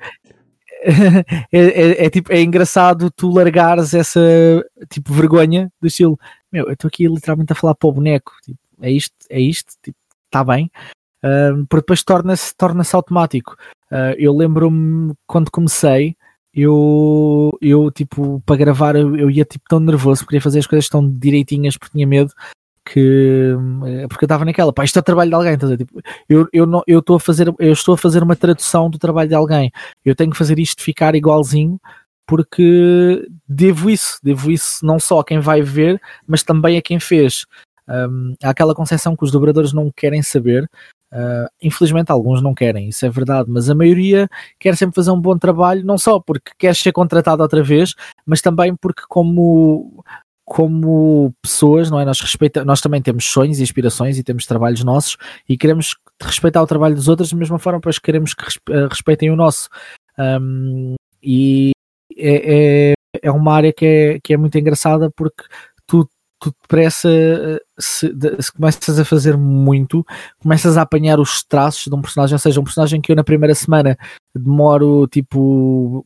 é, 1.53 1.59
é, 1.59 2.05
é, 2.07 2.11
tipo, 2.11 2.33
é 2.33 2.41
engraçado 2.43 3.11
tu 3.11 3.31
largares 3.31 3.95
essa 3.95 4.21
tipo 4.91 5.13
vergonha 5.13 5.73
do 5.81 5.87
estilo, 5.87 6.19
meu, 6.51 6.67
eu 6.67 6.73
estou 6.73 6.89
aqui 6.89 7.07
literalmente 7.07 7.53
a 7.53 7.57
falar 7.57 7.75
para 7.75 7.89
o 7.89 7.93
boneco, 7.93 8.33
tipo, 8.45 8.59
é 8.81 8.91
isto, 8.91 9.15
é 9.31 9.41
isto, 9.41 9.75
tipo, 9.83 9.97
está 10.27 10.45
bem, 10.45 10.71
uh, 11.25 11.67
porque 11.67 11.83
depois 11.83 12.03
torna-se 12.03 12.55
torna 12.57 12.83
automático. 12.93 13.57
Uh, 13.91 14.15
eu 14.19 14.35
lembro-me 14.37 15.15
quando 15.27 15.51
comecei, 15.51 16.17
eu, 16.55 17.57
eu 17.61 17.91
tipo, 17.91 18.43
para 18.45 18.57
gravar, 18.57 18.97
eu, 18.97 19.17
eu 19.17 19.31
ia 19.31 19.45
tipo 19.45 19.65
tão 19.69 19.81
nervoso, 19.81 20.27
queria 20.27 20.41
fazer 20.41 20.59
as 20.59 20.67
coisas 20.67 20.89
tão 20.89 21.09
direitinhas 21.11 21.77
porque 21.77 21.93
tinha 21.93 22.07
medo 22.07 22.33
que 22.85 23.55
eh, 23.87 24.09
porque 24.09 24.25
eu 24.25 24.27
estava 24.27 24.45
naquela, 24.45 24.73
pá, 24.73 24.85
isto 24.85 24.99
é 24.99 25.01
o 25.01 25.05
trabalho 25.05 25.31
de 25.31 25.35
alguém, 25.37 25.57
tipo, 25.77 26.01
eu, 26.29 26.49
eu, 26.53 26.67
não, 26.67 26.83
eu, 26.87 26.99
estou 26.99 27.17
a 27.17 27.21
fazer, 27.21 27.49
eu 27.59 27.73
estou 27.73 27.95
a 27.95 27.99
fazer 27.99 28.23
uma 28.23 28.37
tradução 28.37 28.91
do 28.91 28.99
trabalho 28.99 29.29
de 29.29 29.35
alguém, 29.35 29.71
eu 30.05 30.15
tenho 30.15 30.31
que 30.31 30.37
fazer 30.37 30.59
isto 30.59 30.83
ficar 30.83 31.15
igualzinho 31.15 31.81
porque 32.27 33.27
devo 33.49 33.91
isso, 33.91 34.19
devo 34.23 34.51
isso 34.51 34.85
não 34.85 34.99
só 34.99 35.21
a 35.21 35.25
quem 35.25 35.39
vai 35.39 35.63
ver, 35.63 36.01
mas 36.27 36.43
também 36.43 36.77
a 36.79 36.83
quem 36.83 36.99
fez. 36.99 37.45
Um, 37.89 38.35
há 38.43 38.51
aquela 38.51 38.75
concepção 38.75 39.17
que 39.17 39.25
os 39.25 39.31
dobradores 39.31 39.73
não 39.73 39.91
querem 39.95 40.23
saber, 40.23 40.69
uh, 41.13 41.49
infelizmente 41.63 42.11
alguns 42.11 42.43
não 42.43 42.55
querem, 42.55 42.89
isso 42.89 43.05
é 43.07 43.11
verdade, 43.11 43.51
mas 43.51 43.69
a 43.71 43.75
maioria 43.75 44.29
quer 44.59 44.77
sempre 44.77 44.95
fazer 44.95 45.11
um 45.11 45.21
bom 45.21 45.37
trabalho, 45.37 45.85
não 45.85 45.99
só 45.99 46.19
porque 46.19 46.53
quer 46.59 46.75
ser 46.75 46.93
contratado 46.93 47.43
outra 47.43 47.63
vez, 47.63 47.95
mas 48.27 48.41
também 48.41 48.75
porque 48.75 49.03
como 49.09 50.05
como 50.45 51.33
pessoas, 51.41 51.91
não 51.91 51.99
é? 51.99 52.05
Nós, 52.05 52.21
respeita, 52.21 52.65
nós 52.65 52.81
também 52.81 53.01
temos 53.01 53.25
sonhos, 53.25 53.61
inspirações 53.61 54.19
e 54.19 54.23
temos 54.23 54.45
trabalhos 54.45 54.85
nossos 54.85 55.17
e 55.49 55.57
queremos 55.57 55.97
respeitar 56.21 56.61
o 56.63 56.67
trabalho 56.67 56.95
dos 56.95 57.09
outros 57.09 57.31
da 57.31 57.39
mesma 57.39 57.59
forma, 57.59 57.81
pois 57.81 57.99
queremos 57.99 58.35
que 58.35 58.45
eh, 58.71 58.87
respeitem 58.91 59.31
o 59.31 59.37
nosso. 59.37 59.69
Um, 60.19 60.95
e 61.23 61.71
é, 62.17 62.93
é, 62.93 62.95
é, 63.23 63.31
uma 63.31 63.55
área 63.55 63.73
que 63.73 63.87
é, 63.87 64.21
que 64.23 64.35
é 64.35 64.37
muito 64.37 64.59
engraçada 64.59 65.11
porque 65.17 65.45
tu, 65.87 66.07
tu 66.51 66.57
depressa 66.63 67.09
eh, 67.09 67.61
se, 67.79 68.13
se, 68.41 68.53
começas 68.53 68.99
a 68.99 69.05
fazer 69.05 69.37
muito, 69.37 70.05
começas 70.41 70.77
a 70.77 70.83
apanhar 70.83 71.21
os 71.21 71.45
traços 71.45 71.85
de 71.85 71.95
um 71.95 72.01
personagem, 72.01 72.35
ou 72.35 72.39
seja, 72.39 72.61
um 72.61 72.65
personagem 72.65 73.01
que 73.01 73.13
eu 73.13 73.17
na 73.17 73.25
primeira 73.25 73.55
semana 73.55 73.97
demoro 74.35 75.07
tipo 75.07 76.05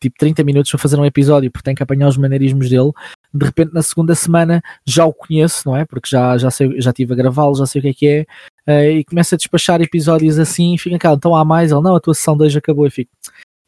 tipo 0.00 0.16
30 0.18 0.44
minutos 0.44 0.70
para 0.70 0.78
fazer 0.78 0.98
um 0.98 1.06
episódio 1.06 1.50
porque 1.50 1.64
tenho 1.64 1.76
que 1.76 1.82
apanhar 1.82 2.08
os 2.08 2.18
maneirismos 2.18 2.68
dele 2.68 2.92
de 3.36 3.44
repente 3.44 3.72
na 3.72 3.82
segunda 3.82 4.14
semana 4.14 4.62
já 4.86 5.04
o 5.04 5.12
conheço, 5.12 5.68
não 5.68 5.76
é? 5.76 5.84
Porque 5.84 6.08
já, 6.08 6.36
já, 6.38 6.50
sei, 6.50 6.80
já 6.80 6.90
estive 6.90 7.12
a 7.12 7.16
gravá-lo, 7.16 7.54
já 7.54 7.66
sei 7.66 7.80
o 7.80 7.82
que 7.82 7.88
é 7.88 7.94
que 7.94 8.06
é, 8.06 8.26
uh, 8.72 8.90
e 8.98 9.04
começa 9.04 9.34
a 9.34 9.38
despachar 9.38 9.80
episódios 9.80 10.38
assim 10.38 10.74
e 10.74 10.78
fica 10.78 10.98
cá, 10.98 11.12
então 11.12 11.34
há 11.34 11.44
mais, 11.44 11.70
ele 11.70 11.82
não, 11.82 11.96
a 11.96 12.00
tua 12.00 12.14
sessão 12.14 12.36
2 12.36 12.56
acabou 12.56 12.86
e 12.86 12.90
fico, 12.90 13.10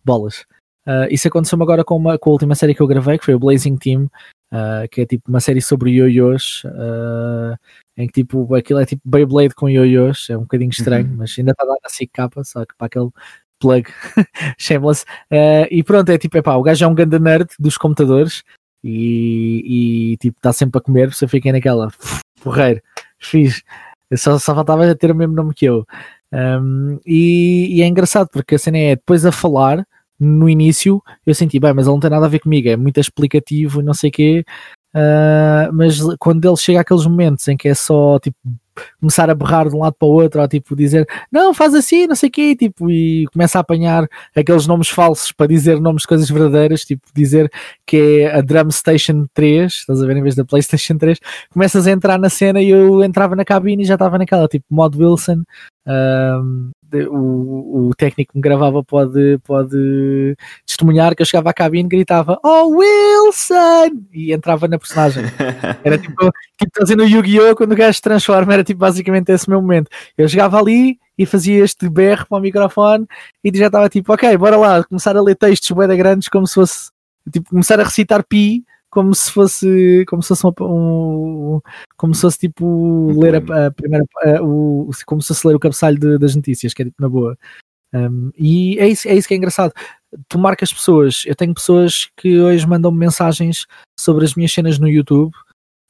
bolas. 0.04 0.44
Uh, 0.86 1.04
isso 1.10 1.28
aconteceu-me 1.28 1.62
agora 1.62 1.84
com, 1.84 1.96
uma, 1.96 2.18
com 2.18 2.30
a 2.30 2.32
última 2.32 2.54
série 2.54 2.74
que 2.74 2.80
eu 2.80 2.86
gravei, 2.86 3.18
que 3.18 3.24
foi 3.24 3.34
o 3.34 3.38
Blazing 3.38 3.76
Team, 3.76 4.08
uh, 4.52 4.88
que 4.90 5.02
é 5.02 5.06
tipo 5.06 5.28
uma 5.28 5.40
série 5.40 5.60
sobre 5.60 5.90
ioiôs, 5.90 6.62
em 7.96 8.06
que 8.06 8.12
tipo, 8.22 8.54
aquilo 8.54 8.80
é 8.80 8.86
tipo 8.86 9.02
Beyblade 9.04 9.54
com 9.54 9.68
ioiôs, 9.68 10.28
é 10.30 10.36
um 10.36 10.42
bocadinho 10.42 10.70
estranho, 10.70 11.06
uhum. 11.06 11.16
mas 11.16 11.34
ainda 11.38 11.52
está 11.52 11.64
lá 11.64 11.74
na 11.74 12.06
capa, 12.12 12.44
só 12.44 12.64
que 12.64 12.74
para 12.76 12.86
aquele 12.86 13.10
plug 13.58 13.88
shameless. 14.58 15.04
e 15.70 15.82
pronto, 15.82 16.10
é 16.10 16.18
tipo, 16.18 16.36
epá, 16.38 16.54
o 16.54 16.62
gajo 16.62 16.84
é 16.84 16.88
um 16.88 16.94
grande 16.94 17.18
nerd 17.18 17.48
dos 17.58 17.76
computadores, 17.76 18.42
e, 18.82 20.12
e 20.12 20.16
tipo, 20.18 20.38
está 20.38 20.52
sempre 20.52 20.78
a 20.78 20.82
comer, 20.82 21.12
você 21.12 21.26
fica 21.26 21.52
naquela 21.52 21.90
porreiro, 22.40 22.80
fiz, 23.18 23.62
só, 24.14 24.38
só 24.38 24.54
faltava 24.54 24.94
ter 24.94 25.10
o 25.10 25.14
mesmo 25.14 25.34
nome 25.34 25.54
que 25.54 25.66
eu. 25.66 25.84
Um, 26.32 27.00
e, 27.06 27.78
e, 27.78 27.82
é 27.82 27.86
engraçado 27.86 28.28
porque 28.30 28.54
a 28.54 28.58
cena 28.58 28.78
é 28.78 28.96
depois 28.96 29.24
a 29.24 29.32
falar 29.32 29.86
no 30.18 30.48
início 30.48 31.02
eu 31.26 31.34
senti 31.34 31.60
bem, 31.60 31.72
mas 31.72 31.86
ele 31.86 31.94
não 31.94 32.00
tem 32.00 32.10
nada 32.10 32.26
a 32.26 32.28
ver 32.28 32.40
comigo, 32.40 32.68
é 32.68 32.76
muito 32.76 32.98
explicativo, 33.00 33.82
não 33.82 33.94
sei 33.94 34.10
o 34.10 34.12
quê. 34.12 34.44
Uh, 34.94 35.72
mas 35.72 35.98
quando 36.18 36.48
ele 36.48 36.56
chega 36.56 36.80
àqueles 36.80 37.04
momentos 37.04 37.46
em 37.46 37.56
que 37.56 37.68
é 37.68 37.74
só 37.74 38.18
tipo 38.18 38.38
começar 39.00 39.28
a 39.28 39.34
berrar 39.34 39.68
de 39.68 39.74
um 39.74 39.80
lado 39.80 39.94
para 39.98 40.08
o 40.08 40.12
outro, 40.12 40.40
ou 40.40 40.48
tipo 40.48 40.76
dizer 40.76 41.06
não, 41.30 41.52
faz 41.52 41.74
assim, 41.74 42.06
não 42.06 42.14
sei 42.14 42.28
o 42.28 42.32
quê, 42.32 42.56
tipo, 42.56 42.90
e 42.90 43.26
começa 43.32 43.58
a 43.58 43.60
apanhar 43.60 44.08
aqueles 44.34 44.66
nomes 44.66 44.88
falsos 44.88 45.32
para 45.32 45.46
dizer 45.46 45.80
nomes 45.80 46.02
de 46.02 46.08
coisas 46.08 46.30
verdadeiras, 46.30 46.84
tipo 46.84 47.02
dizer 47.14 47.50
que 47.86 48.20
é 48.22 48.36
a 48.36 48.40
Drum 48.40 48.70
Station 48.70 49.26
3, 49.34 49.72
estás 49.72 50.02
a 50.02 50.06
ver, 50.06 50.16
em 50.16 50.22
vez 50.22 50.34
da 50.34 50.44
PlayStation 50.44 50.96
3, 50.96 51.18
começas 51.50 51.86
a 51.86 51.90
entrar 51.90 52.18
na 52.18 52.28
cena 52.28 52.60
e 52.60 52.70
eu 52.70 53.02
entrava 53.02 53.34
na 53.34 53.44
cabine 53.44 53.82
e 53.82 53.86
já 53.86 53.94
estava 53.94 54.18
naquela, 54.18 54.46
tipo, 54.48 54.66
Mod 54.70 54.96
Wilson, 54.96 55.42
um, 55.88 56.70
o, 57.10 57.88
o 57.88 57.94
técnico 57.96 58.32
que 58.32 58.38
me 58.38 58.42
gravava 58.42 58.82
pode, 58.82 59.38
pode 59.44 60.36
testemunhar 60.66 61.14
que 61.14 61.22
eu 61.22 61.26
chegava 61.26 61.50
à 61.50 61.52
cabine 61.52 61.86
e 61.86 61.88
gritava 61.88 62.38
Oh 62.42 62.68
Wilson! 62.76 64.04
E 64.12 64.32
entrava 64.32 64.68
na 64.68 64.78
personagem. 64.78 65.24
Era 65.84 65.98
tipo, 65.98 66.30
tipo 66.58 66.72
fazendo 66.78 67.02
o 67.02 67.08
Yu-Gi-Oh! 67.08 67.56
quando 67.56 67.72
o 67.72 67.76
gajo 67.76 67.94
se 67.94 68.02
transforma, 68.02 68.54
era 68.54 68.64
tipo 68.64 68.80
basicamente 68.80 69.30
esse 69.30 69.48
meu 69.48 69.60
momento. 69.60 69.90
Eu 70.16 70.28
chegava 70.28 70.58
ali 70.58 70.98
e 71.16 71.26
fazia 71.26 71.64
este 71.64 71.88
berro 71.88 72.26
para 72.28 72.38
o 72.38 72.40
microfone 72.40 73.06
e 73.42 73.56
já 73.56 73.66
estava 73.66 73.88
tipo, 73.88 74.12
ok, 74.12 74.36
bora 74.36 74.56
lá, 74.56 74.84
começar 74.84 75.16
a 75.16 75.22
ler 75.22 75.36
textos 75.36 75.70
bem 75.70 75.96
grandes 75.96 76.28
como 76.28 76.46
se 76.46 76.54
fosse 76.54 76.90
tipo, 77.32 77.50
começar 77.50 77.80
a 77.80 77.84
recitar 77.84 78.24
pi 78.24 78.64
como 78.98 79.14
se 79.14 79.30
fosse 79.30 80.04
como 80.08 80.20
se 80.24 80.28
fosse 80.28 80.44
um, 80.60 81.60
como 81.96 82.12
se 82.16 82.20
fosse 82.20 82.38
tipo 82.38 82.66
um 82.66 83.20
ler 83.20 83.36
a, 83.36 83.66
a 83.66 83.70
primeira 83.70 84.04
a, 84.24 84.42
o, 84.42 84.90
como 85.06 85.22
se 85.22 85.28
fosse 85.28 85.46
ler 85.46 85.54
o 85.54 85.60
cabeçalho 85.60 85.96
de, 85.96 86.18
das 86.18 86.34
notícias 86.34 86.74
que 86.74 86.82
é 86.82 86.84
tipo 86.86 87.00
na 87.00 87.08
boa. 87.08 87.38
Um, 87.94 88.32
e 88.36 88.76
é 88.80 88.88
isso, 88.88 89.06
é 89.06 89.14
isso 89.14 89.28
que 89.28 89.34
é 89.34 89.36
engraçado. 89.36 89.72
Tu 90.28 90.36
marcas 90.36 90.72
pessoas. 90.72 91.22
Eu 91.26 91.36
tenho 91.36 91.54
pessoas 91.54 92.10
que 92.16 92.40
hoje 92.40 92.66
mandam 92.66 92.90
-me 92.90 92.98
mensagens 92.98 93.66
sobre 93.98 94.24
as 94.24 94.34
minhas 94.34 94.52
cenas 94.52 94.80
no 94.80 94.88
YouTube 94.88 95.32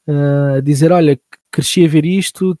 uh, 0.07 0.57
a 0.57 0.61
dizer 0.61 0.91
olha 0.91 1.19
cresci 1.51 1.83
a 1.83 1.87
ver 1.87 2.05
isto 2.05 2.55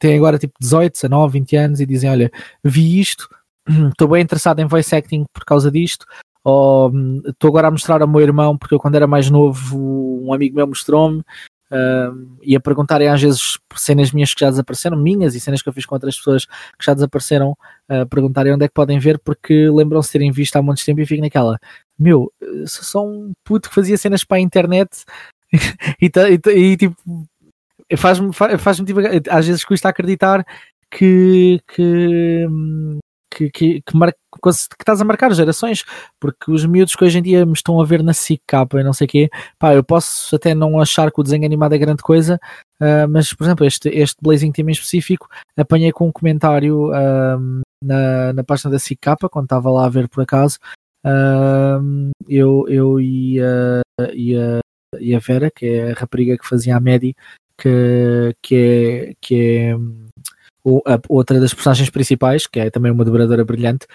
tem 0.00 0.16
agora 0.16 0.36
tipo 0.36 0.54
18, 0.60 0.94
19, 0.94 1.32
20 1.34 1.56
anos 1.56 1.80
e 1.80 1.86
dizem 1.86 2.10
olha 2.10 2.28
vi 2.64 2.98
isto 2.98 3.28
estou 3.92 4.08
bem 4.08 4.22
interessado 4.22 4.58
em 4.58 4.66
voice 4.66 4.92
acting 4.96 5.24
por 5.32 5.44
causa 5.44 5.70
disto 5.70 6.04
estou 6.44 7.48
agora 7.48 7.68
a 7.68 7.70
mostrar 7.70 8.02
ao 8.02 8.08
meu 8.08 8.20
irmão, 8.20 8.56
porque 8.56 8.74
eu 8.74 8.78
quando 8.78 8.94
era 8.96 9.06
mais 9.06 9.30
novo, 9.30 10.22
um 10.24 10.32
amigo 10.32 10.56
meu 10.56 10.66
mostrou-me, 10.66 11.20
uh, 11.20 12.38
e 12.42 12.54
a 12.54 12.60
perguntarem 12.60 13.08
às 13.08 13.20
vezes 13.22 13.58
cenas 13.74 14.12
minhas 14.12 14.34
que 14.34 14.40
já 14.40 14.50
desapareceram, 14.50 14.96
minhas 14.96 15.34
e 15.34 15.40
cenas 15.40 15.62
que 15.62 15.68
eu 15.68 15.72
fiz 15.72 15.86
com 15.86 15.94
outras 15.94 16.16
pessoas 16.16 16.44
que 16.44 16.84
já 16.84 16.94
desapareceram, 16.94 17.56
uh, 17.90 18.06
perguntarem 18.08 18.52
onde 18.52 18.64
é 18.64 18.68
que 18.68 18.74
podem 18.74 18.98
ver, 18.98 19.18
porque 19.18 19.68
lembram-se 19.70 20.08
de 20.08 20.12
terem 20.12 20.32
visto 20.32 20.56
há 20.56 20.62
muito 20.62 20.84
tempo 20.84 21.00
e 21.00 21.06
fico 21.06 21.22
naquela, 21.22 21.58
meu, 21.98 22.32
sou 22.66 22.84
só 22.84 23.06
um 23.06 23.32
puto 23.44 23.68
que 23.68 23.74
fazia 23.74 23.96
cenas 23.96 24.24
para 24.24 24.38
a 24.38 24.40
internet 24.40 25.04
e, 26.00 26.06
e, 26.06 26.50
e, 26.50 26.76
tipo 26.76 26.96
faz-me 27.96 28.32
faz 28.32 28.78
tipo, 28.78 29.00
às 29.30 29.46
vezes 29.46 29.64
custa 29.64 29.88
acreditar 29.88 30.44
que, 30.90 31.60
que, 31.68 32.46
que, 33.30 33.50
que, 33.50 33.82
que, 33.82 33.96
mar, 33.96 34.12
que, 34.42 34.50
estás 34.50 35.00
a 35.00 35.04
marcar 35.04 35.32
gerações, 35.32 35.84
porque 36.18 36.50
os 36.50 36.64
miúdos 36.66 36.94
que 36.94 37.04
hoje 37.04 37.18
em 37.18 37.22
dia 37.22 37.46
me 37.46 37.52
estão 37.52 37.80
a 37.80 37.84
ver 37.84 38.02
na 38.02 38.12
SIC 38.12 38.40
e 38.74 38.82
não 38.82 38.92
sei 38.92 39.06
o 39.06 39.10
quê, 39.10 39.30
pá, 39.58 39.74
eu 39.74 39.84
posso 39.84 40.34
até 40.34 40.54
não 40.54 40.80
achar 40.80 41.10
que 41.10 41.20
o 41.20 41.22
desenho 41.22 41.44
animado 41.44 41.74
é 41.74 41.78
grande 41.78 42.02
coisa, 42.02 42.40
uh, 42.80 43.08
mas 43.08 43.32
por 43.32 43.44
exemplo, 43.44 43.66
este, 43.66 43.88
este 43.88 44.16
Blazing 44.20 44.52
Team 44.52 44.68
em 44.68 44.72
específico, 44.72 45.28
apanhei 45.56 45.92
com 45.92 46.08
um 46.08 46.12
comentário 46.12 46.90
uh, 46.90 47.62
na, 47.82 48.32
na 48.32 48.44
página 48.44 48.70
da 48.70 48.78
SIC 48.78 49.00
quando 49.30 49.44
estava 49.44 49.70
lá 49.70 49.86
a 49.86 49.90
ver 49.90 50.08
por 50.08 50.22
acaso, 50.22 50.58
uh, 51.06 52.10
eu, 52.28 52.66
eu 52.68 53.00
e, 53.00 53.40
a, 53.40 53.82
e, 54.12 54.36
a, 54.36 54.60
e 54.98 55.14
a 55.14 55.18
Vera, 55.18 55.50
que 55.50 55.66
é 55.66 55.92
a 55.92 55.94
rapariga 55.94 56.36
que 56.36 56.48
fazia 56.48 56.76
a 56.76 56.80
Medi, 56.80 57.14
que, 57.56 58.34
que 58.42 58.56
é, 58.56 59.14
que 59.20 59.34
é 59.34 59.76
a, 60.86 61.00
outra 61.08 61.40
das 61.40 61.52
personagens 61.52 61.90
principais, 61.90 62.46
que 62.46 62.60
é 62.60 62.70
também 62.70 62.92
uma 62.92 63.04
dobradora 63.04 63.44
brilhante, 63.44 63.86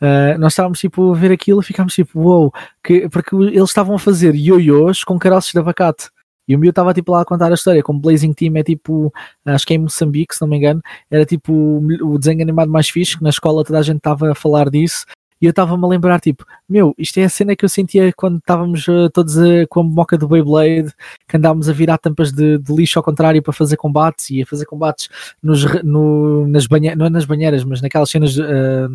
uh, 0.00 0.38
nós 0.38 0.52
estávamos 0.52 0.78
tipo 0.78 1.12
a 1.12 1.16
ver 1.16 1.32
aquilo 1.32 1.60
e 1.60 1.64
ficámos 1.64 1.94
tipo, 1.94 2.20
uou, 2.20 2.42
wow, 2.42 2.52
que, 2.82 3.08
porque 3.08 3.34
eles 3.36 3.70
estavam 3.70 3.96
a 3.96 3.98
fazer 3.98 4.34
ioiôs 4.34 5.04
com 5.04 5.18
caroços 5.18 5.52
de 5.52 5.58
abacate. 5.58 6.08
E 6.46 6.54
o 6.54 6.58
meu 6.58 6.70
estava 6.70 6.92
tipo 6.92 7.10
lá 7.10 7.22
a 7.22 7.24
contar 7.24 7.50
a 7.50 7.54
história, 7.54 7.82
como 7.82 8.00
Blazing 8.00 8.34
Team 8.34 8.56
é 8.56 8.62
tipo, 8.62 9.12
acho 9.46 9.66
que 9.66 9.72
é 9.72 9.76
em 9.76 9.80
Moçambique, 9.80 10.34
se 10.34 10.42
não 10.42 10.48
me 10.48 10.58
engano, 10.58 10.82
era 11.10 11.24
tipo 11.24 11.52
o 11.52 12.18
desenho 12.18 12.42
animado 12.42 12.70
mais 12.70 12.88
fixe, 12.88 13.16
que 13.16 13.22
na 13.22 13.30
escola 13.30 13.64
toda 13.64 13.78
a 13.78 13.82
gente 13.82 13.96
estava 13.96 14.30
a 14.30 14.34
falar 14.34 14.68
disso, 14.68 15.06
e 15.44 15.46
eu 15.46 15.50
estava-me 15.50 15.84
a 15.84 15.88
lembrar, 15.88 16.20
tipo, 16.20 16.42
meu, 16.66 16.94
isto 16.96 17.18
é 17.18 17.24
a 17.24 17.28
cena 17.28 17.54
que 17.54 17.66
eu 17.66 17.68
sentia 17.68 18.10
quando 18.16 18.38
estávamos 18.38 18.88
uh, 18.88 19.10
todos 19.10 19.36
uh, 19.36 19.68
com 19.68 19.80
a 19.80 19.84
moca 19.84 20.16
do 20.16 20.26
Beyblade, 20.26 20.90
que 21.28 21.36
andávamos 21.36 21.68
a 21.68 21.72
virar 21.74 21.98
tampas 21.98 22.32
de, 22.32 22.56
de, 22.56 22.74
lixo 22.74 22.98
ao 22.98 23.02
contrário 23.02 23.42
para 23.42 23.52
fazer 23.52 23.76
combates 23.76 24.30
e 24.30 24.40
a 24.40 24.46
fazer 24.46 24.64
combates 24.64 25.10
nos, 25.42 25.62
no, 25.82 26.48
nas 26.48 26.66
banheiras, 26.66 26.98
não 26.98 27.04
é 27.04 27.10
nas 27.10 27.26
banheiras, 27.26 27.62
mas 27.62 27.82
naquelas 27.82 28.08
cenas 28.08 28.38
uh, 28.38 28.88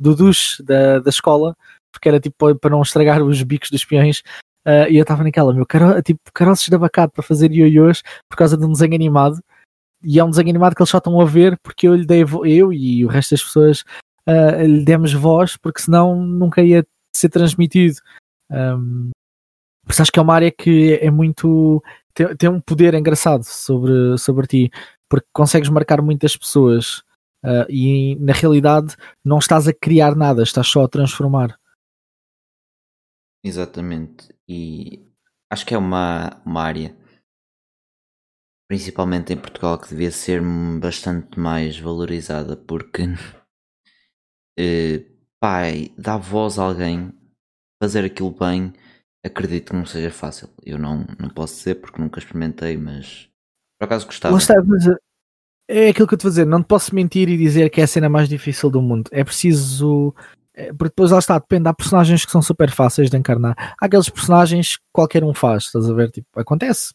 do 0.00 0.16
duche 0.16 0.62
da, 0.62 0.98
da 0.98 1.10
escola, 1.10 1.54
porque 1.92 2.08
era 2.08 2.18
tipo 2.18 2.54
para 2.54 2.70
não 2.70 2.80
estragar 2.80 3.22
os 3.22 3.42
bicos 3.42 3.68
dos 3.68 3.84
peões. 3.84 4.22
E 4.88 4.96
eu 4.96 5.02
estava 5.02 5.22
naquela, 5.22 5.52
meu, 5.52 5.66
caro, 5.66 6.00
tipo, 6.00 6.20
caroços 6.32 6.68
de 6.68 6.74
abacate 6.74 7.12
para 7.12 7.22
fazer 7.22 7.52
ioiôs 7.52 8.02
por 8.30 8.36
causa 8.38 8.56
de 8.56 8.64
um 8.64 8.72
desenho 8.72 8.94
animado. 8.94 9.42
E 10.02 10.18
é 10.18 10.24
um 10.24 10.30
desenho 10.30 10.48
animado 10.48 10.74
que 10.74 10.80
eles 10.80 10.88
só 10.88 10.98
estão 10.98 11.20
a 11.20 11.24
ver 11.26 11.58
porque 11.62 11.86
eu 11.86 11.94
lhe 11.94 12.06
dei, 12.06 12.22
eu 12.46 12.72
e 12.72 13.04
o 13.04 13.08
resto 13.08 13.32
das 13.32 13.42
pessoas 13.42 13.84
uh, 14.28 14.62
lhe 14.64 14.84
demos 14.84 15.12
voz, 15.12 15.56
porque 15.56 15.82
senão 15.82 16.16
nunca 16.16 16.62
ia 16.62 16.86
ser 17.14 17.28
transmitido. 17.28 17.96
Um, 18.50 19.10
por 19.84 19.92
isso 19.92 20.02
acho 20.02 20.12
que 20.12 20.18
é 20.18 20.22
uma 20.22 20.34
área 20.34 20.50
que 20.50 20.94
é 21.00 21.10
muito. 21.10 21.82
tem, 22.14 22.36
tem 22.36 22.50
um 22.50 22.60
poder 22.60 22.94
engraçado 22.94 23.44
sobre, 23.44 24.16
sobre 24.18 24.46
ti, 24.46 24.70
porque 25.08 25.26
consegues 25.32 25.68
marcar 25.68 26.00
muitas 26.00 26.36
pessoas 26.36 26.98
uh, 27.44 27.66
e 27.68 28.16
na 28.20 28.32
realidade 28.32 28.96
não 29.24 29.38
estás 29.38 29.66
a 29.68 29.72
criar 29.72 30.14
nada, 30.14 30.42
estás 30.42 30.68
só 30.68 30.84
a 30.84 30.88
transformar. 30.88 31.58
Exatamente. 33.44 34.32
E 34.48 35.04
acho 35.50 35.66
que 35.66 35.74
é 35.74 35.78
uma, 35.78 36.40
uma 36.46 36.62
área, 36.62 36.96
principalmente 38.68 39.32
em 39.32 39.36
Portugal, 39.36 39.78
que 39.78 39.88
devia 39.88 40.12
ser 40.12 40.40
bastante 40.80 41.38
mais 41.38 41.78
valorizada, 41.78 42.56
porque 42.56 43.02
eh, 44.58 45.02
pai, 45.40 45.92
dar 45.96 46.18
voz 46.18 46.58
a 46.58 46.64
alguém, 46.64 47.12
fazer 47.82 48.04
aquilo 48.04 48.30
bem, 48.30 48.72
acredito 49.24 49.70
que 49.70 49.76
não 49.76 49.86
seja 49.86 50.10
fácil. 50.10 50.48
Eu 50.64 50.78
não, 50.78 51.06
não 51.18 51.28
posso 51.28 51.56
dizer 51.56 51.76
porque 51.76 52.00
nunca 52.00 52.18
experimentei, 52.18 52.76
mas 52.76 53.28
por 53.78 53.86
acaso 53.86 54.06
gostava. 54.06 54.36
Está, 54.36 54.54
eh, 54.54 55.86
é 55.86 55.88
aquilo 55.88 56.06
que 56.06 56.14
eu 56.14 56.18
te 56.18 56.22
vou 56.22 56.30
dizer, 56.30 56.46
não 56.46 56.62
te 56.62 56.66
posso 56.66 56.94
mentir 56.94 57.28
e 57.28 57.36
dizer 57.36 57.70
que 57.70 57.80
é 57.80 57.84
a 57.84 57.88
cena 57.88 58.08
mais 58.08 58.28
difícil 58.28 58.70
do 58.70 58.82
mundo. 58.82 59.08
É 59.12 59.24
preciso 59.24 60.14
é, 60.54 60.66
porque 60.66 60.90
depois 60.90 61.10
lá 61.10 61.18
está, 61.18 61.38
depende, 61.38 61.68
há 61.68 61.74
personagens 61.74 62.24
que 62.24 62.30
são 62.30 62.42
super 62.42 62.70
fáceis 62.70 63.08
de 63.08 63.16
encarnar. 63.16 63.54
Há 63.80 63.86
aqueles 63.86 64.08
personagens 64.08 64.76
que 64.76 64.82
qualquer 64.92 65.24
um 65.24 65.32
faz, 65.32 65.64
estás 65.64 65.88
a 65.88 65.94
ver? 65.94 66.10
Tipo, 66.10 66.28
acontece. 66.36 66.92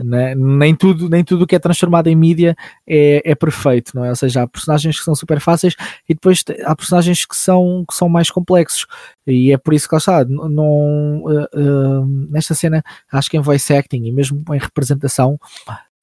Né? 0.00 0.34
Nem 0.34 0.74
tudo 0.74 1.08
nem 1.08 1.22
tudo 1.22 1.46
que 1.46 1.54
é 1.54 1.58
transformado 1.58 2.08
em 2.08 2.16
mídia 2.16 2.56
é, 2.86 3.22
é 3.24 3.34
perfeito, 3.34 3.92
não 3.94 4.04
é? 4.04 4.10
Ou 4.10 4.16
seja, 4.16 4.42
há 4.42 4.48
personagens 4.48 4.98
que 4.98 5.04
são 5.04 5.14
super 5.14 5.38
fáceis 5.40 5.76
e 6.08 6.14
depois 6.14 6.42
há 6.64 6.74
personagens 6.74 7.24
que 7.24 7.36
são, 7.36 7.84
que 7.88 7.94
são 7.94 8.08
mais 8.08 8.30
complexos. 8.30 8.86
E 9.26 9.52
é 9.52 9.58
por 9.58 9.74
isso 9.74 9.88
que 9.88 9.94
lá 9.94 10.24
não, 10.24 11.22
uh, 11.24 11.46
uh, 11.54 12.06
nesta 12.30 12.54
cena, 12.54 12.82
acho 13.12 13.30
que 13.30 13.36
em 13.36 13.40
voice 13.40 13.72
acting 13.72 14.04
e 14.04 14.12
mesmo 14.12 14.42
em 14.50 14.58
representação, 14.58 15.38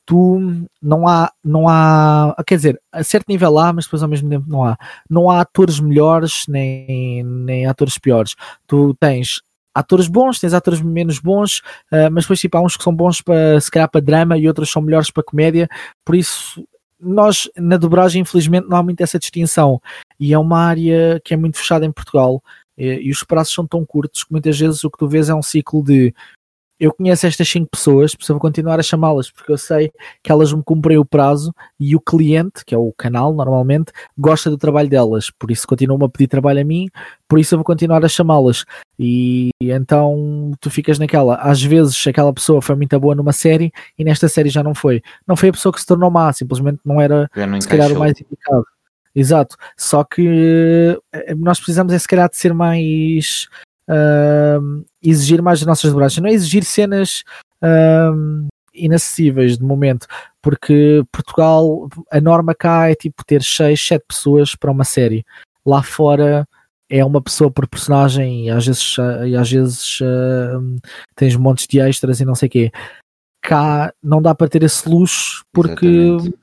tu 0.09 0.39
não 0.81 1.07
há, 1.07 1.31
não 1.43 1.67
há, 1.67 2.35
quer 2.47 2.55
dizer, 2.55 2.81
a 2.91 3.03
certo 3.03 3.25
nível 3.27 3.59
há, 3.59 3.71
mas 3.71 3.85
depois 3.85 4.01
ao 4.01 4.09
mesmo 4.09 4.27
tempo 4.27 4.45
não 4.47 4.63
há. 4.63 4.75
Não 5.07 5.29
há 5.29 5.41
atores 5.41 5.79
melhores 5.79 6.45
nem, 6.47 7.23
nem 7.23 7.67
atores 7.67 7.99
piores. 7.99 8.35
Tu 8.65 8.95
tens 8.99 9.41
atores 9.73 10.07
bons, 10.07 10.39
tens 10.39 10.53
atores 10.53 10.81
menos 10.81 11.19
bons, 11.19 11.59
uh, 11.91 12.11
mas 12.11 12.23
depois 12.23 12.39
tipo, 12.39 12.57
há 12.57 12.61
uns 12.61 12.75
que 12.75 12.83
são 12.83 12.93
bons 12.93 13.21
para 13.21 13.59
se 13.59 13.69
calhar 13.71 13.89
para 13.89 14.01
drama 14.01 14.37
e 14.37 14.47
outros 14.47 14.71
são 14.71 14.81
melhores 14.81 15.11
para 15.11 15.23
comédia, 15.23 15.67
por 16.05 16.15
isso 16.15 16.63
nós 16.99 17.49
na 17.55 17.77
dobragem 17.77 18.21
infelizmente 18.21 18.67
não 18.67 18.77
há 18.77 18.83
muito 18.83 19.01
essa 19.01 19.17
distinção. 19.17 19.81
E 20.19 20.33
é 20.33 20.37
uma 20.37 20.59
área 20.59 21.21
que 21.23 21.33
é 21.33 21.37
muito 21.37 21.57
fechada 21.57 21.85
em 21.85 21.91
Portugal 21.91 22.43
e, 22.77 23.07
e 23.07 23.11
os 23.11 23.23
prazos 23.23 23.53
são 23.53 23.65
tão 23.65 23.85
curtos 23.85 24.23
que 24.23 24.31
muitas 24.31 24.59
vezes 24.59 24.83
o 24.83 24.91
que 24.91 24.97
tu 24.97 25.07
vês 25.07 25.29
é 25.29 25.35
um 25.35 25.41
ciclo 25.41 25.83
de 25.83 26.13
eu 26.79 26.93
conheço 26.93 27.27
estas 27.27 27.47
cinco 27.47 27.69
pessoas, 27.71 28.15
preciso 28.15 28.39
continuar 28.39 28.79
a 28.79 28.83
chamá-las 28.83 29.29
porque 29.29 29.51
eu 29.51 29.57
sei 29.57 29.91
que 30.23 30.31
elas 30.31 30.53
me 30.53 30.63
cumprem 30.63 30.97
o 30.97 31.05
prazo 31.05 31.53
e 31.79 31.95
o 31.95 31.99
cliente, 31.99 32.63
que 32.65 32.73
é 32.73 32.77
o 32.77 32.93
canal 32.97 33.33
normalmente, 33.33 33.91
gosta 34.17 34.49
do 34.49 34.57
trabalho 34.57 34.89
delas, 34.89 35.29
por 35.29 35.51
isso 35.51 35.67
continuam 35.67 36.03
a 36.05 36.09
pedir 36.09 36.27
trabalho 36.27 36.61
a 36.61 36.63
mim, 36.63 36.87
por 37.27 37.37
isso 37.37 37.53
eu 37.53 37.59
vou 37.59 37.65
continuar 37.65 38.03
a 38.05 38.07
chamá-las. 38.07 38.65
E 38.97 39.49
então 39.61 40.51
tu 40.61 40.69
ficas 40.69 40.97
naquela, 40.97 41.35
às 41.35 41.61
vezes 41.61 42.07
aquela 42.07 42.33
pessoa 42.33 42.61
foi 42.61 42.75
muito 42.75 42.97
boa 42.99 43.15
numa 43.15 43.33
série 43.33 43.71
e 43.97 44.03
nesta 44.03 44.29
série 44.29 44.49
já 44.49 44.63
não 44.63 44.73
foi. 44.73 45.01
Não 45.27 45.35
foi 45.35 45.49
a 45.49 45.53
pessoa 45.53 45.73
que 45.73 45.81
se 45.81 45.87
tornou 45.87 46.09
má, 46.09 46.31
simplesmente 46.31 46.79
não 46.85 47.01
era 47.01 47.29
não 47.35 47.59
se 47.59 47.67
calhar 47.67 47.91
o 47.91 47.99
mais 47.99 48.13
indicado. 48.19 48.65
Exato, 49.13 49.57
só 49.75 50.03
que 50.03 50.97
eh, 51.11 51.35
nós 51.35 51.57
precisamos 51.57 51.91
é 51.91 51.99
se 51.99 52.07
calhar 52.07 52.29
de 52.29 52.37
ser 52.37 52.53
mais 52.53 53.49
uh, 53.89 54.85
exigir 55.01 55.41
mais 55.41 55.59
das 55.59 55.67
nossas 55.67 55.91
dobragens, 55.91 56.21
não 56.21 56.29
é 56.29 56.33
exigir 56.33 56.63
cenas 56.63 57.23
uh, 57.63 58.47
inacessíveis 58.73 59.57
de 59.57 59.63
momento, 59.63 60.07
porque 60.41 61.03
Portugal, 61.11 61.89
a 62.11 62.21
norma 62.21 62.55
cá 62.55 62.89
é 62.89 62.95
tipo 62.95 63.25
ter 63.25 63.43
6, 63.43 63.87
7 63.87 64.05
pessoas 64.07 64.55
para 64.55 64.71
uma 64.71 64.83
série. 64.83 65.25
Lá 65.65 65.83
fora 65.83 66.47
é 66.89 67.03
uma 67.03 67.21
pessoa 67.21 67.51
por 67.51 67.67
personagem 67.67 68.45
e 68.45 68.49
às 68.49 68.65
vezes, 68.65 68.95
e 69.27 69.35
às 69.35 69.51
vezes 69.51 69.99
uh, 70.01 70.79
tens 71.15 71.35
montes 71.35 71.67
de 71.67 71.79
extras 71.79 72.19
e 72.19 72.25
não 72.25 72.35
sei 72.35 72.47
o 72.47 72.51
quê. 72.51 72.71
Cá 73.41 73.93
não 74.01 74.21
dá 74.21 74.33
para 74.33 74.49
ter 74.49 74.63
esse 74.63 74.87
luxo 74.87 75.43
porque 75.53 75.87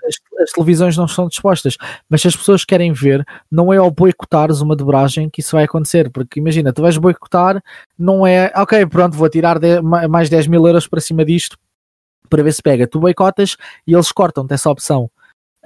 as, 0.06 0.14
as, 0.40 0.50
televisões 0.52 0.96
não 0.96 1.06
estão 1.06 1.28
dispostas. 1.28 1.76
Mas 2.08 2.22
se 2.22 2.28
as 2.28 2.36
pessoas 2.36 2.64
querem 2.64 2.92
ver, 2.92 3.24
não 3.50 3.72
é 3.72 3.76
ao 3.76 3.90
boicotares 3.90 4.60
uma 4.60 4.76
dobragem 4.76 5.28
que 5.30 5.40
isso 5.40 5.56
vai 5.56 5.64
acontecer. 5.64 6.10
Porque 6.10 6.40
imagina, 6.40 6.72
tu 6.72 6.82
vais 6.82 6.96
boicotar, 6.98 7.62
não 7.98 8.26
é 8.26 8.52
ok, 8.54 8.86
pronto, 8.86 9.16
vou 9.16 9.28
tirar 9.28 9.58
de, 9.58 9.80
mais 9.82 10.28
10 10.28 10.46
mil 10.46 10.66
euros 10.66 10.86
para 10.86 11.00
cima 11.00 11.24
disto 11.24 11.58
para 12.28 12.42
ver 12.42 12.52
se 12.52 12.62
pega. 12.62 12.86
Tu 12.86 12.98
boicotas 12.98 13.56
e 13.86 13.94
eles 13.94 14.10
cortam-te 14.12 14.54
essa 14.54 14.70
opção. 14.70 15.10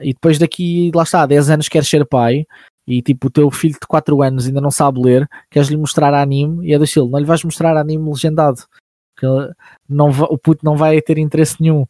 E 0.01 0.13
depois 0.13 0.39
daqui, 0.39 0.91
lá 0.95 1.03
está, 1.03 1.27
10 1.27 1.51
anos 1.51 1.69
queres 1.69 1.89
ser 1.89 2.07
pai 2.07 2.47
e 2.87 3.03
tipo 3.03 3.29
o 3.29 3.31
teu 3.31 3.51
filho 3.51 3.75
de 3.75 3.87
4 3.87 4.23
anos 4.23 4.47
ainda 4.47 4.61
não 4.61 4.71
sabe 4.71 5.01
ler, 5.01 5.29
queres-lhe 5.51 5.77
mostrar 5.77 6.15
anime 6.15 6.67
e 6.67 6.75
é 6.75 6.79
do 6.79 6.85
estilo, 6.85 7.09
não 7.09 7.19
lhe 7.19 7.27
vais 7.27 7.45
mostrar 7.45 7.77
anime 7.77 8.09
legendado 8.09 8.63
porque 9.21 9.55
não, 9.89 10.09
o 10.09 10.39
puto 10.39 10.65
não 10.65 10.77
vai 10.77 11.01
ter 11.03 11.19
interesse 11.19 11.57
nenhum. 11.61 11.87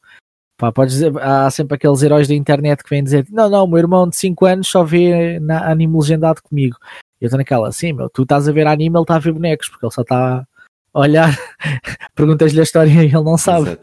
Pá, 0.61 0.71
podes 0.71 0.93
dizer, 0.93 1.19
há 1.19 1.51
sempre 1.51 1.77
aqueles 1.77 2.03
heróis 2.03 2.29
da 2.29 2.35
internet 2.35 2.85
que 2.85 2.91
vêm 2.91 3.03
dizer: 3.03 3.27
Não, 3.31 3.49
não, 3.49 3.67
meu 3.67 3.79
irmão 3.79 4.07
de 4.07 4.15
5 4.17 4.45
anos 4.45 4.69
só 4.69 4.85
vê 4.85 5.41
na, 5.41 5.71
anime 5.71 5.97
legendado 5.97 6.43
comigo. 6.43 6.77
Eu 7.19 7.29
estou 7.29 7.39
naquela, 7.39 7.69
assim, 7.69 7.95
meu, 7.95 8.11
tu 8.11 8.25
estás 8.25 8.47
a 8.47 8.53
ver 8.53 8.67
anime, 8.67 8.95
ele 8.95 9.03
está 9.03 9.17
a 9.17 9.19
ver 9.19 9.33
bonecos, 9.33 9.71
porque 9.71 9.87
ele 9.87 9.93
só 9.93 10.03
está 10.03 10.47
a 10.93 11.01
olhar, 11.01 11.35
perguntas-lhe 12.15 12.61
a 12.61 12.63
história 12.63 12.91
e 12.91 13.07
ele 13.07 13.25
não 13.25 13.39
sabe. 13.39 13.79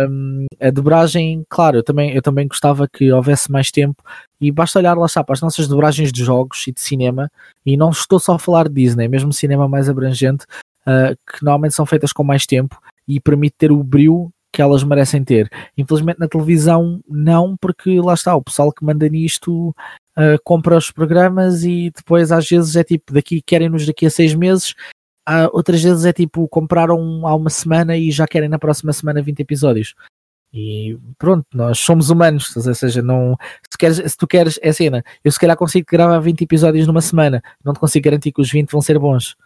Um, 0.00 0.46
a 0.60 0.70
dobragem, 0.70 1.44
claro, 1.48 1.78
eu 1.78 1.82
também, 1.82 2.12
eu 2.14 2.22
também 2.22 2.46
gostava 2.46 2.86
que 2.86 3.10
houvesse 3.10 3.50
mais 3.50 3.72
tempo 3.72 4.00
e 4.40 4.52
basta 4.52 4.78
olhar 4.78 4.96
lá 4.96 5.06
está 5.06 5.24
para 5.24 5.32
as 5.32 5.40
nossas 5.40 5.66
dobragens 5.66 6.12
de 6.12 6.22
jogos 6.22 6.64
e 6.68 6.72
de 6.72 6.80
cinema, 6.80 7.28
e 7.66 7.76
não 7.76 7.90
estou 7.90 8.20
só 8.20 8.34
a 8.34 8.38
falar 8.38 8.68
de 8.68 8.74
Disney, 8.74 9.08
mesmo 9.08 9.32
cinema 9.32 9.66
mais 9.66 9.88
abrangente, 9.88 10.44
uh, 10.86 11.16
que 11.28 11.42
normalmente 11.42 11.74
são 11.74 11.84
feitas 11.84 12.12
com 12.12 12.22
mais 12.22 12.46
tempo 12.46 12.80
e 13.08 13.18
permite 13.18 13.56
ter 13.58 13.72
o 13.72 13.82
brilho 13.82 14.30
que 14.52 14.62
elas 14.62 14.82
merecem 14.82 15.22
ter. 15.22 15.50
Infelizmente 15.76 16.18
na 16.18 16.28
televisão 16.28 17.00
não, 17.08 17.56
porque 17.56 18.00
lá 18.00 18.14
está, 18.14 18.34
o 18.34 18.42
pessoal 18.42 18.72
que 18.72 18.84
manda 18.84 19.08
nisto 19.08 19.70
uh, 20.16 20.38
compra 20.44 20.76
os 20.76 20.90
programas 20.90 21.64
e 21.64 21.90
depois 21.94 22.32
às 22.32 22.48
vezes 22.48 22.76
é 22.76 22.84
tipo, 22.84 23.12
daqui 23.12 23.42
querem-nos 23.42 23.86
daqui 23.86 24.06
a 24.06 24.10
seis 24.10 24.34
meses, 24.34 24.70
uh, 25.28 25.48
outras 25.52 25.82
vezes 25.82 26.04
é 26.04 26.12
tipo, 26.12 26.48
compraram 26.48 27.26
há 27.26 27.34
uma 27.34 27.50
semana 27.50 27.96
e 27.96 28.10
já 28.10 28.26
querem 28.26 28.48
na 28.48 28.58
próxima 28.58 28.92
semana 28.92 29.22
20 29.22 29.40
episódios. 29.40 29.94
E 30.52 30.98
pronto, 31.18 31.46
nós 31.52 31.78
somos 31.78 32.08
humanos, 32.08 32.56
ou 32.56 32.74
seja, 32.74 33.02
não, 33.02 33.36
se, 33.70 33.76
queres, 33.78 33.96
se 33.98 34.16
tu 34.16 34.26
queres, 34.26 34.58
é 34.62 34.72
cena, 34.72 35.04
eu 35.22 35.30
se 35.30 35.38
calhar 35.38 35.56
consigo 35.56 35.86
gravar 35.90 36.18
20 36.20 36.40
episódios 36.40 36.86
numa 36.86 37.02
semana, 37.02 37.42
não 37.62 37.74
te 37.74 37.78
consigo 37.80 38.04
garantir 38.04 38.32
que 38.32 38.40
os 38.40 38.50
20 38.50 38.70
vão 38.70 38.80
ser 38.80 38.98
bons 38.98 39.36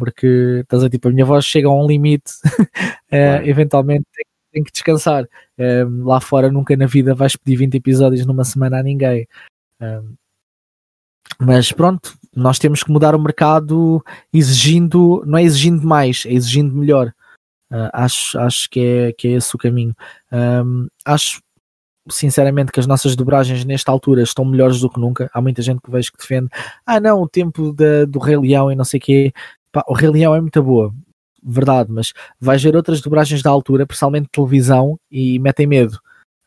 porque 0.00 0.60
estás 0.62 0.82
a 0.82 0.88
tipo, 0.88 1.08
a 1.08 1.12
minha 1.12 1.26
voz 1.26 1.44
chega 1.44 1.68
a 1.68 1.74
um 1.74 1.86
limite, 1.86 2.32
uh, 3.12 3.44
eventualmente 3.44 4.06
tenho, 4.50 4.64
que 4.64 4.72
descansar. 4.72 5.24
Uh, 5.58 6.06
lá 6.06 6.18
fora 6.22 6.50
nunca 6.50 6.74
na 6.74 6.86
vida 6.86 7.14
vais 7.14 7.36
pedir 7.36 7.56
20 7.56 7.74
episódios 7.74 8.24
numa 8.24 8.44
semana 8.44 8.78
a 8.78 8.82
ninguém. 8.82 9.28
Uh, 9.78 10.16
mas 11.38 11.70
pronto, 11.70 12.16
nós 12.34 12.58
temos 12.58 12.82
que 12.82 12.90
mudar 12.90 13.14
o 13.14 13.20
mercado 13.20 14.02
exigindo, 14.32 15.22
não 15.26 15.36
é 15.36 15.42
exigindo 15.42 15.86
mais, 15.86 16.24
é 16.24 16.32
exigindo 16.32 16.74
melhor. 16.74 17.12
acho, 17.92 18.38
acho 18.38 18.70
que, 18.70 18.80
é, 18.80 19.12
que 19.12 19.28
é 19.28 19.32
esse 19.32 19.54
o 19.54 19.58
caminho. 19.58 19.94
Um, 20.32 20.88
acho 21.04 21.42
sinceramente 22.08 22.72
que 22.72 22.80
as 22.80 22.86
nossas 22.86 23.14
dobragens 23.14 23.64
nesta 23.64 23.90
altura 23.92 24.22
estão 24.22 24.44
melhores 24.44 24.80
do 24.80 24.88
que 24.88 25.00
nunca. 25.00 25.30
Há 25.32 25.40
muita 25.40 25.62
gente 25.62 25.80
que 25.80 25.90
vejo 25.90 26.12
que 26.12 26.18
defende, 26.18 26.48
ah 26.86 27.00
não, 27.00 27.22
o 27.22 27.28
tempo 27.28 27.72
da, 27.72 28.04
do 28.04 28.18
Rei 28.18 28.36
Leão 28.36 28.70
e 28.70 28.76
não 28.76 28.84
sei 28.84 28.98
o 28.98 29.02
quê. 29.02 29.32
Pá, 29.72 29.84
o 29.88 29.94
Rei 29.94 30.10
Leão 30.10 30.34
é 30.34 30.40
muito 30.40 30.62
boa, 30.62 30.92
verdade, 31.42 31.90
mas 31.92 32.12
vais 32.40 32.62
ver 32.62 32.74
outras 32.76 33.00
dobragens 33.00 33.42
da 33.42 33.50
altura, 33.50 33.86
principalmente 33.86 34.28
televisão, 34.30 34.98
e 35.10 35.38
metem 35.38 35.66
medo. 35.66 35.98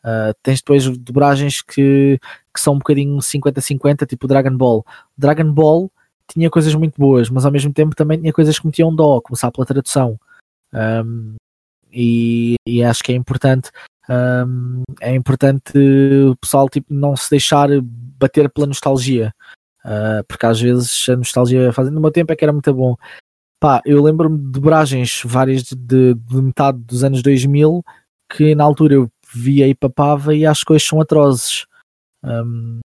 Uh, 0.04 0.34
tens 0.42 0.58
depois 0.58 0.86
dobragens 0.98 1.62
que, 1.62 2.18
que 2.52 2.60
são 2.60 2.74
um 2.74 2.78
bocadinho 2.78 3.16
50-50, 3.18 4.06
tipo 4.06 4.28
Dragon 4.28 4.54
Ball. 4.56 4.84
Dragon 5.16 5.50
Ball 5.50 5.90
tinha 6.28 6.50
coisas 6.50 6.74
muito 6.74 7.00
boas, 7.00 7.30
mas 7.30 7.46
ao 7.46 7.52
mesmo 7.52 7.72
tempo 7.72 7.96
também 7.96 8.20
tinha 8.20 8.32
coisas 8.32 8.58
que 8.58 8.66
metiam 8.66 8.94
dó, 8.94 9.20
começar 9.20 9.50
pela 9.50 9.66
tradução. 9.66 10.18
Um, 10.72 11.36
e, 11.90 12.56
e, 12.66 12.82
acho 12.82 13.04
que 13.04 13.12
é 13.12 13.14
importante 13.14 13.70
um, 14.08 14.82
é 15.00 15.14
importante 15.14 15.72
o 16.28 16.36
pessoal 16.36 16.68
tipo, 16.68 16.92
não 16.92 17.16
se 17.16 17.30
deixar 17.30 17.68
bater 17.80 18.50
pela 18.50 18.66
nostalgia 18.66 19.32
uh, 19.84 20.24
porque 20.28 20.46
às 20.46 20.60
vezes 20.60 21.08
a 21.08 21.16
nostalgia 21.16 21.72
fazendo 21.72 21.94
no 21.94 22.00
meu 22.00 22.10
tempo 22.10 22.32
é 22.32 22.36
que 22.36 22.44
era 22.44 22.52
muito 22.52 22.72
bom 22.72 22.96
Pá, 23.60 23.80
eu 23.86 24.02
lembro-me 24.02 24.36
de 24.36 24.50
dobragens 24.50 25.22
várias 25.24 25.62
de, 25.62 25.74
de, 25.74 26.14
de, 26.14 26.42
metade 26.42 26.78
dos 26.78 27.02
anos 27.02 27.22
2000 27.22 27.82
que 28.30 28.54
na 28.54 28.64
altura 28.64 28.94
eu 28.94 29.10
via 29.34 29.66
e 29.66 29.74
papava 29.74 30.34
e 30.34 30.42
que 30.42 30.72
hoje 30.72 30.84
são 30.84 31.00
atrozes 31.00 31.64
um, 32.22 32.80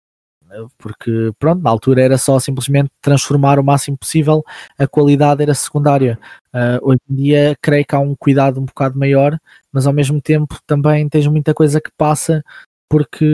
porque 0.78 1.30
pronto, 1.38 1.62
na 1.62 1.70
altura 1.70 2.02
era 2.02 2.18
só 2.18 2.38
simplesmente 2.38 2.90
transformar 3.00 3.58
o 3.58 3.64
máximo 3.64 3.96
possível, 3.96 4.42
a 4.78 4.86
qualidade 4.86 5.42
era 5.42 5.54
secundária. 5.54 6.18
Uh, 6.54 6.78
hoje 6.82 7.00
em 7.10 7.14
dia 7.14 7.56
creio 7.60 7.84
que 7.84 7.94
há 7.94 7.98
um 7.98 8.14
cuidado 8.16 8.60
um 8.60 8.64
bocado 8.64 8.98
maior, 8.98 9.38
mas 9.72 9.86
ao 9.86 9.92
mesmo 9.92 10.20
tempo 10.20 10.58
também 10.66 11.08
tens 11.08 11.26
muita 11.26 11.54
coisa 11.54 11.80
que 11.80 11.90
passa 11.96 12.42
porque 12.88 13.24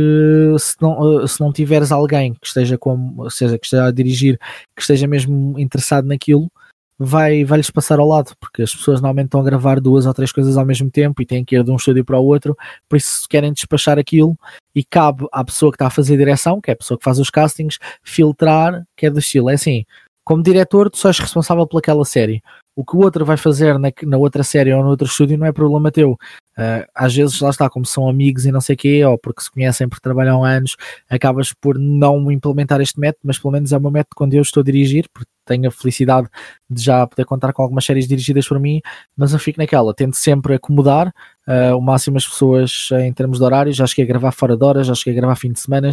se 0.58 0.76
não, 0.80 1.18
ah, 1.18 1.28
se 1.28 1.40
não 1.40 1.52
tiveres 1.52 1.92
alguém 1.92 2.34
que 2.34 2.46
esteja 2.46 2.76
como, 2.76 3.30
seja, 3.30 3.58
que 3.58 3.66
esteja 3.66 3.86
a 3.86 3.90
dirigir, 3.90 4.38
que 4.74 4.82
esteja 4.82 5.06
mesmo 5.06 5.58
interessado 5.58 6.06
naquilo, 6.06 6.50
vai, 6.98 7.44
vai 7.44 7.58
lhes 7.58 7.70
passar 7.70 7.98
ao 7.98 8.08
lado, 8.08 8.34
porque 8.40 8.62
as 8.62 8.74
pessoas 8.74 9.00
normalmente 9.00 9.26
estão 9.26 9.40
a 9.40 9.44
gravar 9.44 9.80
duas 9.80 10.06
ou 10.06 10.14
três 10.14 10.32
coisas 10.32 10.56
ao 10.56 10.64
mesmo 10.64 10.90
tempo 10.90 11.20
e 11.20 11.26
têm 11.26 11.44
que 11.44 11.56
ir 11.56 11.64
de 11.64 11.70
um 11.70 11.76
estúdio 11.76 12.04
para 12.04 12.18
o 12.18 12.24
outro, 12.24 12.56
por 12.88 12.96
isso 12.96 13.26
querem 13.28 13.52
despachar 13.52 13.98
aquilo 13.98 14.36
e 14.74 14.84
cabe 14.84 15.26
à 15.32 15.44
pessoa 15.44 15.70
que 15.72 15.76
está 15.76 15.86
a 15.86 15.90
fazer 15.90 16.16
direção, 16.16 16.60
que 16.60 16.70
é 16.70 16.74
a 16.74 16.76
pessoa 16.76 16.98
que 16.98 17.04
faz 17.04 17.18
os 17.18 17.30
castings, 17.30 17.78
filtrar, 18.02 18.84
que 18.96 19.06
é 19.06 19.10
do 19.10 19.18
estilo. 19.18 19.50
É 19.50 19.54
assim, 19.54 19.84
como 20.24 20.42
diretor, 20.42 20.90
tu 20.90 20.98
só 20.98 21.08
és 21.08 21.18
responsável 21.18 21.66
pelaquela 21.66 22.04
série. 22.04 22.42
O 22.76 22.84
que 22.84 22.96
o 22.96 23.00
outro 23.00 23.24
vai 23.24 23.36
fazer 23.36 23.78
na, 23.78 23.90
na 24.02 24.16
outra 24.16 24.42
série 24.42 24.72
ou 24.72 24.82
no 24.82 24.90
outro 24.90 25.06
estúdio 25.06 25.38
não 25.38 25.46
é 25.46 25.52
problema 25.52 25.90
teu. 25.92 26.12
Uh, 26.56 26.86
às 26.94 27.14
vezes, 27.14 27.40
lá 27.40 27.50
está, 27.50 27.68
como 27.68 27.84
são 27.84 28.08
amigos 28.08 28.46
e 28.46 28.52
não 28.52 28.60
sei 28.60 28.74
o 28.74 28.78
quê, 28.78 29.04
ou 29.04 29.18
porque 29.18 29.42
se 29.42 29.50
conhecem, 29.50 29.88
porque 29.88 30.02
trabalham 30.02 30.44
há 30.44 30.50
anos, 30.50 30.76
acabas 31.08 31.52
por 31.52 31.78
não 31.78 32.30
implementar 32.30 32.80
este 32.80 32.98
método, 32.98 33.22
mas 33.24 33.38
pelo 33.38 33.52
menos 33.52 33.72
é 33.72 33.76
o 33.76 33.80
meu 33.80 33.90
método 33.90 34.14
quando 34.14 34.34
eu 34.34 34.42
estou 34.42 34.60
a 34.60 34.64
dirigir, 34.64 35.08
porque 35.12 35.28
tenho 35.44 35.68
a 35.68 35.70
felicidade 35.70 36.28
de 36.70 36.82
já 36.82 37.06
poder 37.06 37.24
contar 37.24 37.52
com 37.52 37.62
algumas 37.62 37.84
séries 37.84 38.06
dirigidas 38.06 38.46
por 38.46 38.58
mim, 38.58 38.80
mas 39.16 39.32
eu 39.32 39.38
fico 39.38 39.60
naquela, 39.60 39.92
tento 39.92 40.16
sempre 40.16 40.54
acomodar 40.54 41.08
uh, 41.46 41.76
o 41.76 41.80
máximo 41.80 42.16
as 42.16 42.26
pessoas 42.26 42.88
em 43.02 43.12
termos 43.12 43.38
de 43.38 43.44
horários, 43.44 43.76
já 43.76 43.86
cheguei 43.86 44.04
a 44.04 44.08
gravar 44.08 44.32
fora 44.32 44.56
de 44.56 44.64
horas, 44.64 44.86
já 44.86 44.94
cheguei 44.94 45.18
a 45.18 45.20
gravar 45.20 45.36
fim 45.36 45.52
de 45.52 45.60
semana 45.60 45.90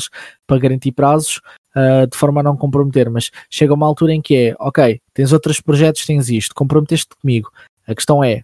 para 0.48 0.60
garantir 0.60 0.92
prazos, 0.92 1.42
uh, 1.76 2.08
de 2.08 2.18
forma 2.18 2.42
a 2.42 2.44
não 2.44 2.58
comprometer, 2.58 3.10
mas 3.10 3.32
chega 3.50 3.74
uma 3.74 3.86
altura 3.86 4.14
em 4.14 4.22
que 4.22 4.36
é, 4.36 4.56
ok, 4.60 5.00
tens 5.14 5.34
outros 5.34 5.60
projetos, 5.60 6.06
tens 6.06 6.30
isto, 6.30 6.56
comprometeste 6.56 7.10
comigo, 7.22 7.52
a 7.88 7.96
questão 7.96 8.24
é, 8.24 8.44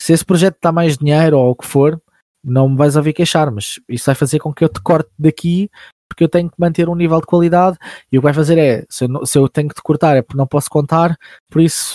se 0.00 0.12
esse 0.12 0.24
projeto 0.24 0.58
dá 0.62 0.70
mais 0.70 0.98
dinheiro 0.98 1.38
ou 1.38 1.50
o 1.50 1.56
que 1.56 1.66
for, 1.66 2.00
não 2.44 2.68
me 2.68 2.76
vais 2.76 2.96
ouvir 2.96 3.12
queixar, 3.12 3.50
mas 3.50 3.80
isso 3.88 4.06
vai 4.06 4.14
fazer 4.14 4.38
com 4.38 4.52
que 4.52 4.62
eu 4.62 4.68
te 4.68 4.80
corte 4.80 5.10
daqui 5.18 5.68
porque 6.08 6.22
eu 6.24 6.28
tenho 6.28 6.48
que 6.48 6.54
manter 6.58 6.88
um 6.88 6.94
nível 6.94 7.20
de 7.20 7.26
qualidade 7.26 7.76
e 8.10 8.16
o 8.16 8.20
que 8.20 8.24
vai 8.24 8.32
fazer 8.32 8.56
é, 8.58 8.84
se 8.88 9.04
eu, 9.04 9.26
se 9.26 9.38
eu 9.38 9.48
tenho 9.48 9.68
que 9.68 9.74
te 9.74 9.82
cortar 9.82 10.16
é 10.16 10.22
porque 10.22 10.38
não 10.38 10.46
posso 10.46 10.70
contar, 10.70 11.16
por 11.50 11.60
isso, 11.60 11.94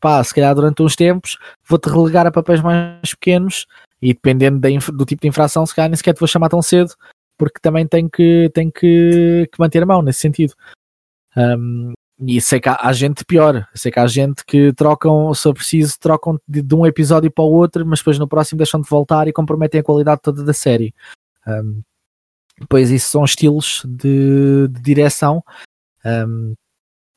pá, 0.00 0.22
se 0.22 0.34
calhar 0.34 0.54
durante 0.54 0.82
uns 0.82 0.96
tempos 0.96 1.38
vou-te 1.66 1.88
relegar 1.88 2.26
a 2.26 2.32
papéis 2.32 2.60
mais 2.60 3.14
pequenos 3.14 3.66
e 4.02 4.12
dependendo 4.12 4.58
da, 4.58 4.68
do 4.92 5.04
tipo 5.04 5.22
de 5.22 5.28
infração, 5.28 5.64
se 5.64 5.74
calhar 5.74 5.88
nem 5.88 5.96
sequer 5.96 6.14
te 6.14 6.18
vou 6.18 6.28
chamar 6.28 6.48
tão 6.48 6.60
cedo, 6.60 6.92
porque 7.36 7.60
também 7.60 7.86
tenho 7.86 8.10
que, 8.10 8.50
tenho 8.54 8.72
que, 8.72 9.48
que 9.52 9.58
manter 9.58 9.82
a 9.82 9.86
mão 9.86 10.02
nesse 10.02 10.20
sentido. 10.20 10.54
Um, 11.36 11.92
e 12.20 12.40
sei 12.40 12.60
que 12.60 12.68
há, 12.68 12.78
há, 12.80 12.92
gente 12.92 13.24
pior, 13.24 13.68
sei 13.74 13.90
que 13.90 13.98
há 13.98 14.06
gente 14.06 14.44
que 14.44 14.72
trocam, 14.72 15.34
se 15.34 15.48
eu 15.48 15.52
preciso, 15.52 15.98
trocam 15.98 16.38
de, 16.46 16.62
de, 16.62 16.74
um 16.74 16.86
episódio 16.86 17.30
para 17.30 17.44
o 17.44 17.52
outro, 17.52 17.84
mas 17.84 17.98
depois 17.98 18.18
no 18.18 18.28
próximo 18.28 18.58
deixam 18.58 18.80
de 18.80 18.88
voltar 18.88 19.26
e 19.26 19.32
comprometem 19.32 19.80
a 19.80 19.84
qualidade 19.84 20.20
toda 20.22 20.44
da 20.44 20.52
série. 20.52 20.94
Um, 21.46 21.82
Pois 22.68 22.90
isso 22.90 23.08
são 23.08 23.24
estilos 23.24 23.82
de, 23.84 24.68
de 24.68 24.80
direção. 24.80 25.42
Um, 26.04 26.54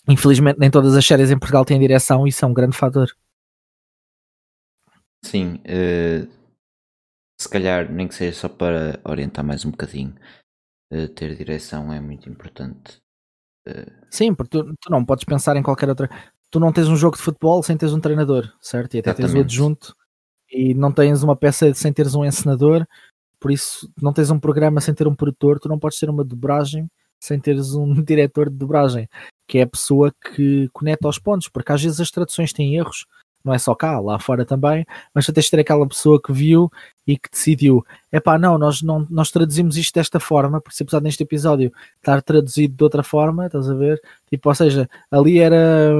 infelizmente, 0.07 0.59
nem 0.59 0.71
todas 0.71 0.95
as 0.95 1.05
séries 1.05 1.29
em 1.29 1.37
Portugal 1.37 1.63
têm 1.63 1.79
direção 1.79 2.25
e 2.25 2.29
isso 2.29 2.43
é 2.43 2.47
um 2.47 2.53
grande 2.53 2.75
fator. 2.75 3.15
Sim, 5.23 5.59
uh, 5.65 6.27
se 7.39 7.49
calhar, 7.49 7.91
nem 7.91 8.07
que 8.07 8.15
seja 8.15 8.37
só 8.37 8.49
para 8.49 8.99
orientar 9.03 9.45
mais 9.45 9.65
um 9.65 9.71
bocadinho, 9.71 10.15
uh, 10.91 11.07
ter 11.09 11.35
direção 11.35 11.91
é 11.93 11.99
muito 11.99 12.29
importante. 12.29 12.97
Uh, 13.67 13.91
Sim, 14.09 14.33
porque 14.33 14.57
tu, 14.57 14.73
tu, 14.79 14.89
não 14.89 15.05
podes 15.05 15.25
pensar 15.25 15.55
em 15.55 15.63
qualquer 15.63 15.89
outra. 15.89 16.09
Tu 16.49 16.59
não 16.59 16.71
tens 16.71 16.87
um 16.87 16.95
jogo 16.95 17.17
de 17.17 17.23
futebol 17.23 17.61
sem 17.61 17.77
teres 17.77 17.93
um 17.93 17.99
treinador, 17.99 18.51
certo? 18.61 18.95
E 18.95 18.99
até 18.99 19.09
exatamente. 19.09 19.33
tens 19.33 19.41
o 19.41 19.43
adjunto 19.43 19.95
e 20.49 20.73
não 20.73 20.91
tens 20.91 21.23
uma 21.23 21.35
peça 21.35 21.73
sem 21.73 21.91
teres 21.91 22.15
um 22.15 22.23
encenador 22.23 22.87
por 23.39 23.51
isso, 23.51 23.91
não 24.01 24.11
tens 24.11 24.31
um 24.31 24.39
programa 24.39 24.81
sem 24.81 24.93
ter 24.93 25.07
um 25.07 25.15
produtor, 25.15 25.59
tu 25.59 25.69
não 25.69 25.79
podes 25.79 25.99
ter 25.99 26.09
uma 26.09 26.23
dobragem 26.23 26.89
sem 27.19 27.39
teres 27.39 27.73
um 27.73 27.93
diretor 28.03 28.49
de 28.49 28.55
dobragem, 28.55 29.07
que 29.47 29.59
é 29.59 29.61
a 29.63 29.67
pessoa 29.67 30.13
que 30.33 30.69
conecta 30.73 31.07
aos 31.07 31.19
pontos, 31.19 31.47
porque 31.47 31.71
às 31.71 31.81
vezes 31.81 31.99
as 31.99 32.11
traduções 32.11 32.53
têm 32.53 32.75
erros, 32.75 33.05
não 33.43 33.53
é 33.53 33.57
só 33.57 33.75
cá, 33.75 33.99
lá 33.99 34.19
fora 34.19 34.45
também, 34.45 34.85
mas 35.13 35.25
tu 35.25 35.33
tens 35.33 35.45
de 35.45 35.51
ter 35.51 35.59
aquela 35.59 35.87
pessoa 35.87 36.21
que 36.21 36.33
viu 36.33 36.69
e 37.07 37.17
que 37.17 37.31
decidiu, 37.31 37.85
é 38.11 38.19
pá, 38.19 38.37
não, 38.37 38.57
nós, 38.57 38.81
não, 38.81 39.07
nós 39.09 39.31
traduzimos 39.31 39.77
isto 39.77 39.93
desta 39.93 40.19
forma, 40.19 40.59
porque 40.59 40.75
se 40.75 40.83
apesar 40.83 41.01
neste 41.01 41.23
episódio 41.23 41.71
estar 41.95 42.21
traduzido 42.21 42.75
de 42.75 42.83
outra 42.83 43.01
forma, 43.01 43.45
estás 43.45 43.69
a 43.69 43.73
ver? 43.73 44.01
Tipo, 44.29 44.49
ou 44.49 44.55
seja, 44.55 44.89
ali 45.09 45.39
era, 45.39 45.93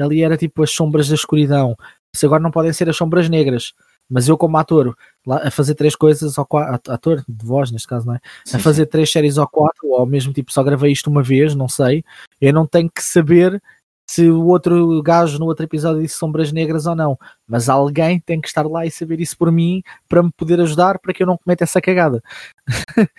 ali 0.00 0.22
era 0.22 0.36
tipo 0.36 0.62
as 0.64 0.72
sombras 0.72 1.08
da 1.08 1.14
escuridão, 1.14 1.76
se 2.12 2.26
agora 2.26 2.42
não 2.42 2.50
podem 2.50 2.72
ser 2.72 2.88
as 2.90 2.96
sombras 2.96 3.28
negras, 3.28 3.72
mas 4.10 4.26
eu, 4.26 4.38
como 4.38 4.56
ator, 4.56 4.96
lá, 5.26 5.46
a 5.46 5.50
fazer 5.50 5.74
três 5.74 5.94
coisas, 5.94 6.38
ou 6.38 6.46
quatro, 6.46 6.92
ator 6.92 7.24
de 7.28 7.46
voz 7.46 7.70
neste 7.70 7.86
caso, 7.86 8.06
não 8.06 8.14
é? 8.14 8.20
Sim, 8.44 8.56
a 8.56 8.60
fazer 8.60 8.84
sim. 8.84 8.90
três 8.90 9.12
séries 9.12 9.36
ou 9.36 9.46
quatro, 9.46 9.86
ou 9.86 9.98
ao 9.98 10.06
mesmo 10.06 10.32
tipo 10.32 10.50
só 10.50 10.62
gravei 10.64 10.90
isto 10.90 11.10
uma 11.10 11.22
vez, 11.22 11.54
não 11.54 11.68
sei. 11.68 12.02
Eu 12.40 12.52
não 12.52 12.66
tenho 12.66 12.90
que 12.90 13.02
saber 13.02 13.62
se 14.08 14.28
o 14.28 14.46
outro 14.46 15.02
gajo 15.02 15.38
no 15.38 15.46
outro 15.46 15.64
episódio 15.64 16.02
disse 16.02 16.16
sombras 16.16 16.50
negras 16.50 16.86
ou 16.86 16.96
não. 16.96 17.18
Mas 17.46 17.68
alguém 17.68 18.18
tem 18.20 18.40
que 18.40 18.48
estar 18.48 18.66
lá 18.66 18.86
e 18.86 18.90
saber 18.90 19.20
isso 19.20 19.36
por 19.36 19.52
mim 19.52 19.82
para 20.08 20.22
me 20.22 20.30
poder 20.32 20.60
ajudar 20.60 20.98
para 20.98 21.12
que 21.12 21.22
eu 21.22 21.26
não 21.26 21.36
cometa 21.36 21.64
essa 21.64 21.80
cagada. 21.80 22.22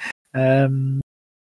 um, 0.71 0.99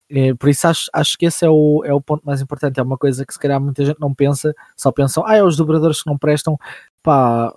é, 0.09 0.33
por 0.33 0.49
isso 0.49 0.67
acho, 0.67 0.89
acho 0.91 1.17
que 1.17 1.25
esse 1.27 1.45
é 1.45 1.49
o, 1.49 1.83
é 1.85 1.93
o 1.93 2.01
ponto 2.01 2.25
mais 2.25 2.41
importante. 2.41 2.79
É 2.79 2.83
uma 2.83 2.97
coisa 2.97 3.25
que 3.25 3.33
se 3.33 3.39
calhar 3.39 3.61
muita 3.61 3.85
gente 3.85 3.99
não 3.99 4.13
pensa, 4.13 4.53
só 4.75 4.91
pensam, 4.91 5.25
ah, 5.25 5.35
é 5.35 5.43
os 5.43 5.55
dobradores 5.55 6.03
que 6.03 6.09
não 6.09 6.17
prestam. 6.17 6.57
Pá, 7.01 7.53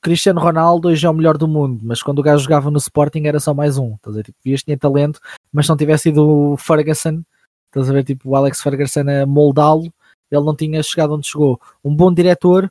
Cristiano 0.00 0.40
Ronaldo 0.40 0.88
hoje 0.88 1.06
é 1.06 1.10
o 1.10 1.14
melhor 1.14 1.36
do 1.36 1.46
mundo, 1.46 1.80
mas 1.84 2.02
quando 2.02 2.18
o 2.18 2.22
gajo 2.22 2.42
jogava 2.42 2.70
no 2.70 2.78
Sporting 2.78 3.26
era 3.26 3.38
só 3.38 3.52
mais 3.54 3.78
um. 3.78 3.94
Estás 3.94 4.16
a 4.16 4.18
ver? 4.18 4.24
Tipo, 4.24 4.38
vias 4.44 4.62
tinha 4.62 4.78
talento, 4.78 5.20
mas 5.52 5.66
se 5.66 5.70
não 5.70 5.76
tivesse 5.76 6.04
sido 6.04 6.26
o 6.26 6.56
Ferguson, 6.56 7.22
estás 7.66 7.90
a 7.90 7.92
ver? 7.92 8.04
Tipo, 8.04 8.30
o 8.30 8.36
Alex 8.36 8.62
Ferguson 8.62 9.04
a 9.22 9.26
moldá-lo, 9.26 9.92
ele 10.34 10.44
não 10.44 10.54
tinha 10.54 10.82
chegado 10.82 11.14
onde 11.14 11.26
chegou. 11.26 11.60
Um 11.84 11.94
bom 11.94 12.12
diretor, 12.12 12.70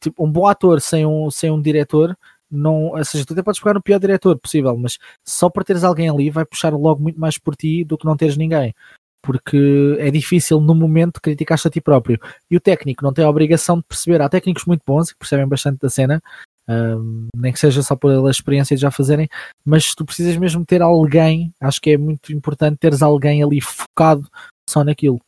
tipo, 0.00 0.24
um 0.24 0.30
bom 0.30 0.46
ator 0.46 0.80
sem 0.80 1.06
um, 1.06 1.30
sem 1.30 1.50
um 1.50 1.60
diretor, 1.60 2.16
não, 2.50 2.88
ou 2.88 3.04
seja, 3.04 3.24
tu 3.24 3.32
até 3.32 3.42
podes 3.42 3.60
pegar 3.60 3.74
no 3.74 3.82
pior 3.82 3.98
diretor 3.98 4.38
possível, 4.38 4.76
mas 4.76 4.98
só 5.26 5.48
por 5.48 5.64
teres 5.64 5.84
alguém 5.84 6.08
ali 6.08 6.30
vai 6.30 6.44
puxar 6.44 6.72
logo 6.74 7.02
muito 7.02 7.18
mais 7.18 7.38
por 7.38 7.56
ti 7.56 7.84
do 7.84 7.96
que 7.96 8.04
não 8.04 8.16
teres 8.16 8.36
ninguém 8.36 8.74
porque 9.22 9.96
é 10.00 10.10
difícil 10.10 10.60
no 10.60 10.74
momento 10.74 11.20
criticar-te 11.22 11.68
a 11.68 11.70
ti 11.70 11.80
próprio. 11.80 12.20
E 12.50 12.56
o 12.56 12.60
técnico 12.60 13.04
não 13.04 13.12
tem 13.12 13.24
a 13.24 13.30
obrigação 13.30 13.78
de 13.78 13.84
perceber. 13.84 14.20
Há 14.20 14.28
técnicos 14.28 14.64
muito 14.64 14.82
bons 14.84 15.12
que 15.12 15.18
percebem 15.18 15.46
bastante 15.46 15.78
da 15.80 15.88
cena, 15.88 16.20
um, 16.68 17.28
nem 17.36 17.52
que 17.52 17.58
seja 17.58 17.82
só 17.82 17.94
pela 17.94 18.30
experiência 18.30 18.74
de 18.76 18.82
já 18.82 18.90
fazerem, 18.90 19.28
mas 19.64 19.94
tu 19.94 20.04
precisas 20.04 20.36
mesmo 20.36 20.66
ter 20.66 20.82
alguém. 20.82 21.54
Acho 21.60 21.80
que 21.80 21.90
é 21.90 21.96
muito 21.96 22.32
importante 22.32 22.78
teres 22.78 23.00
alguém 23.00 23.42
ali 23.42 23.60
focado 23.60 24.28
só 24.68 24.82
naquilo. 24.82 25.20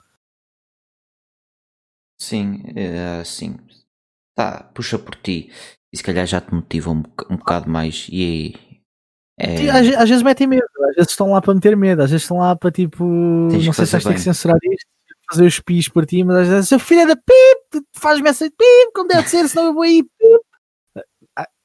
Sim, 2.20 2.62
é, 2.74 3.22
sim. 3.24 3.56
Tá, 4.36 4.70
puxa 4.74 4.98
por 4.98 5.14
ti. 5.16 5.50
E 5.92 5.96
se 5.96 6.02
calhar 6.02 6.26
já 6.26 6.40
te 6.40 6.52
motiva 6.52 6.90
um, 6.90 7.02
um 7.30 7.36
bocado 7.36 7.70
mais. 7.70 8.08
E 8.10 8.54
é... 9.38 9.68
Às, 9.68 9.88
às, 9.96 10.08
vezes 10.08 10.22
metem 10.22 10.46
medo, 10.46 10.64
às 10.88 10.94
vezes 10.94 11.10
estão 11.10 11.32
lá 11.32 11.40
para 11.40 11.54
meter 11.54 11.76
medo, 11.76 12.02
às 12.02 12.10
vezes 12.10 12.22
estão 12.22 12.38
lá 12.38 12.54
para 12.54 12.70
tipo. 12.70 13.04
Não 13.04 13.72
sei 13.72 13.86
se 13.86 13.92
vais 13.92 14.04
ter 14.04 14.14
que 14.14 14.20
censurar 14.20 14.58
isto, 14.62 14.86
fazer 15.28 15.46
os 15.46 15.60
pis 15.60 15.88
por 15.88 16.06
ti, 16.06 16.22
mas 16.22 16.36
às 16.36 16.48
vezes, 16.48 16.68
seu 16.68 16.78
filho 16.78 17.06
da 17.06 17.16
pip, 17.16 17.86
faz-me 17.96 18.28
essa 18.28 18.44
pip, 18.44 18.92
como 18.94 19.08
deve 19.08 19.28
ser, 19.28 19.48
senão 19.48 19.66
eu 19.66 19.74
vou 19.74 19.82
aí 19.82 20.02
pip. 20.02 20.40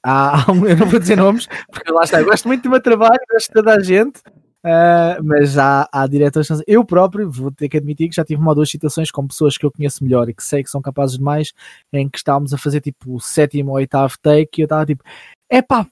Ah, 0.03 0.45
eu 0.67 0.77
não 0.77 0.87
vou 0.87 0.99
dizer 0.99 1.15
nomes, 1.17 1.47
porque 1.71 1.91
lá 1.91 2.03
está, 2.03 2.19
eu 2.19 2.25
gosto 2.25 2.47
muito 2.47 2.63
do 2.63 2.69
meu 2.71 2.81
trabalho, 2.81 3.19
gosto 3.31 3.47
de 3.47 3.53
toda 3.53 3.75
a 3.75 3.83
gente, 3.83 4.21
Uh, 4.65 5.23
mas 5.23 5.57
há, 5.57 5.87
há 5.91 6.05
diretores. 6.05 6.49
Eu 6.67 6.83
próprio 6.83 7.31
vou 7.31 7.51
ter 7.51 7.69
que 7.69 7.77
admitir 7.77 8.09
que 8.09 8.15
já 8.15 8.25
tive 8.25 8.41
uma 8.41 8.51
ou 8.51 8.55
duas 8.55 8.69
situações 8.69 9.09
com 9.09 9.25
pessoas 9.25 9.57
que 9.57 9.65
eu 9.65 9.71
conheço 9.71 10.03
melhor 10.03 10.27
e 10.29 10.33
que 10.33 10.43
sei 10.43 10.63
que 10.63 10.69
são 10.69 10.81
capazes 10.81 11.17
de 11.17 11.23
mais, 11.23 11.53
em 11.93 12.09
que 12.09 12.17
estávamos 12.17 12.53
a 12.53 12.57
fazer 12.57 12.81
tipo 12.81 13.15
o 13.15 13.19
sétimo 13.21 13.71
ou 13.71 13.77
oitavo 13.77 14.15
take 14.21 14.59
e 14.59 14.63
eu 14.63 14.65
estava 14.65 14.85
tipo, 14.85 15.03
é 15.49 15.61
pá, 15.61 15.87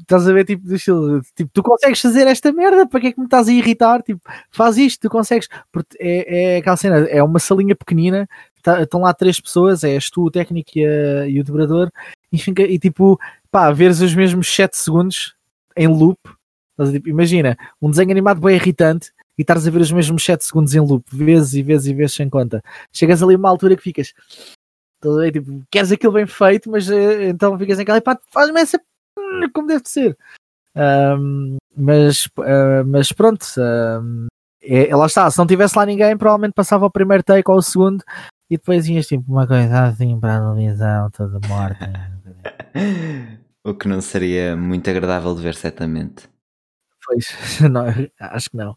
estás 0.00 0.28
a 0.28 0.32
ver 0.32 0.44
tipo, 0.44 0.62
tipo, 1.34 1.50
tu 1.52 1.62
consegues 1.62 2.00
fazer 2.00 2.26
esta 2.26 2.52
merda, 2.52 2.86
para 2.86 3.00
que 3.00 3.06
é 3.08 3.12
que 3.12 3.20
me 3.20 3.26
estás 3.26 3.48
a 3.48 3.52
irritar? 3.52 4.02
Tipo, 4.02 4.20
faz 4.50 4.76
isto, 4.76 5.00
tu 5.00 5.10
consegues. 5.10 5.48
Porque 5.72 5.96
é, 5.98 6.54
é 6.54 6.56
aquela 6.58 6.76
cena, 6.76 6.98
é 7.08 7.22
uma 7.22 7.38
salinha 7.38 7.74
pequenina, 7.74 8.28
tá, 8.62 8.82
estão 8.82 9.00
lá 9.00 9.14
três 9.14 9.40
pessoas, 9.40 9.82
és 9.82 10.10
tu, 10.10 10.24
o 10.24 10.30
técnico 10.30 10.72
e, 10.76 10.86
a, 10.86 11.26
e 11.28 11.40
o 11.40 11.44
dobrador, 11.44 11.90
e, 12.32 12.36
e 12.36 12.78
tipo, 12.78 13.18
pá, 13.50 13.70
veres 13.72 14.00
os 14.00 14.14
mesmos 14.14 14.54
7 14.54 14.76
segundos 14.76 15.34
em 15.76 15.86
loop 15.86 16.18
imagina, 17.06 17.56
um 17.80 17.90
desenho 17.90 18.10
animado 18.10 18.40
bem 18.40 18.56
irritante 18.56 19.12
e 19.36 19.42
estás 19.42 19.66
a 19.66 19.70
ver 19.70 19.80
os 19.80 19.92
mesmos 19.92 20.24
7 20.24 20.44
segundos 20.44 20.74
em 20.74 20.80
loop, 20.80 21.04
vezes 21.12 21.54
e 21.54 21.62
vezes 21.62 21.86
e 21.86 21.94
vezes 21.94 22.16
sem 22.16 22.28
conta. 22.28 22.62
Chegas 22.92 23.22
ali 23.22 23.34
a 23.34 23.38
uma 23.38 23.48
altura 23.48 23.76
que 23.76 23.82
ficas, 23.82 24.12
tipo, 25.32 25.62
queres 25.70 25.92
aquilo 25.92 26.12
bem 26.12 26.26
feito, 26.26 26.70
mas 26.70 26.90
eh, 26.90 27.28
então 27.28 27.58
ficas 27.58 27.82
casa, 27.84 28.00
pá, 28.00 28.18
faz-me 28.32 28.60
essa 28.60 28.80
como 29.52 29.68
deve 29.68 29.82
ser. 29.86 30.16
Um, 30.74 31.56
mas, 31.76 32.26
uh, 32.26 32.84
mas 32.86 33.12
pronto, 33.12 33.44
um, 33.58 34.26
é, 34.62 34.94
lá 34.94 35.06
está. 35.06 35.30
Se 35.30 35.38
não 35.38 35.46
tivesse 35.46 35.76
lá 35.76 35.86
ninguém, 35.86 36.16
provavelmente 36.16 36.54
passava 36.54 36.86
o 36.86 36.90
primeiro 36.90 37.22
take 37.22 37.50
ou 37.50 37.58
o 37.58 37.62
segundo 37.62 38.02
e 38.50 38.56
depois 38.56 38.88
ias 38.88 39.06
tipo 39.06 39.30
uma 39.30 39.46
coisa 39.46 39.84
assim 39.84 40.18
para 40.18 40.36
a 40.36 40.40
televisão, 40.40 41.10
toda 41.10 41.48
morta. 41.48 41.90
o 43.64 43.74
que 43.74 43.88
não 43.88 44.00
seria 44.00 44.56
muito 44.56 44.88
agradável 44.88 45.34
de 45.34 45.42
ver, 45.42 45.54
certamente. 45.54 46.28
Pois, 47.08 47.60
não, 47.72 47.86
acho 48.20 48.50
que 48.50 48.56
não. 48.56 48.76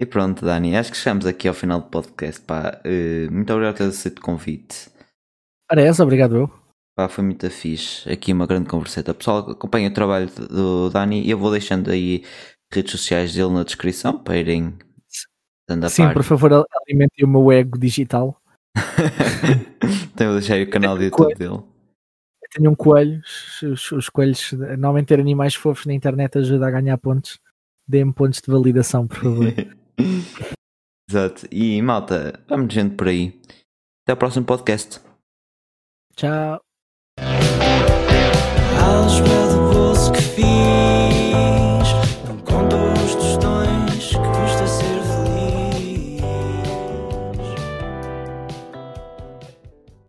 E 0.00 0.06
pronto, 0.06 0.44
Dani, 0.44 0.74
acho 0.74 0.90
que 0.90 0.96
chegamos 0.96 1.26
aqui 1.26 1.46
ao 1.46 1.54
final 1.54 1.80
do 1.80 1.88
podcast. 1.88 2.40
Pá. 2.40 2.80
Uh, 2.84 3.30
muito 3.30 3.52
obrigado 3.52 3.74
por 3.74 3.78
ter 3.78 3.88
aceito 3.90 4.18
o 4.20 4.22
convite. 4.22 4.88
Para 5.68 5.82
essa, 5.82 6.02
obrigado 6.02 6.36
eu. 6.36 6.50
Pá, 6.96 7.08
foi 7.08 7.22
muito 7.22 7.48
fixe. 7.50 8.10
Aqui 8.10 8.32
uma 8.32 8.46
grande 8.46 8.70
converseta. 8.70 9.12
Pessoal, 9.12 9.50
acompanha 9.50 9.90
o 9.90 9.92
trabalho 9.92 10.30
do 10.30 10.88
Dani 10.88 11.22
e 11.22 11.30
eu 11.30 11.36
vou 11.36 11.50
deixando 11.50 11.90
aí 11.90 12.24
redes 12.72 12.92
sociais 12.92 13.34
dele 13.34 13.50
na 13.50 13.64
descrição 13.64 14.18
para 14.18 14.38
irem 14.38 14.78
dando 15.68 15.84
a 15.84 15.90
Sim, 15.90 16.04
par. 16.04 16.14
por 16.14 16.24
favor, 16.24 16.64
alimentem 16.86 17.24
o 17.24 17.28
meu 17.28 17.52
ego 17.52 17.78
digital. 17.78 18.40
então 20.14 20.28
eu 20.28 20.34
deixei 20.38 20.62
o 20.62 20.70
canal 20.70 20.96
do 20.96 21.04
YouTube 21.04 21.34
dele 21.34 21.62
tenham 22.50 22.74
coelhos. 22.74 23.62
Os, 23.62 23.92
os 23.92 24.08
coelhos, 24.08 24.52
normalmente 24.52 25.08
ter 25.08 25.20
animais 25.20 25.54
fofos 25.54 25.86
na 25.86 25.94
internet 25.94 26.38
ajuda 26.38 26.66
a 26.66 26.70
ganhar 26.70 26.98
pontos. 26.98 27.38
Dê-me 27.86 28.12
pontos 28.12 28.40
de 28.40 28.50
validação, 28.50 29.06
por 29.06 29.18
favor. 29.18 29.46
Exato. 31.10 31.46
E 31.50 31.80
malta, 31.80 32.40
vamos 32.46 32.66
muita 32.66 32.74
gente 32.74 32.94
por 32.96 33.08
aí. 33.08 33.40
Até 34.04 34.12
ao 34.12 34.16
próximo 34.16 34.44
podcast. 34.44 35.00
Tchau. 36.14 36.60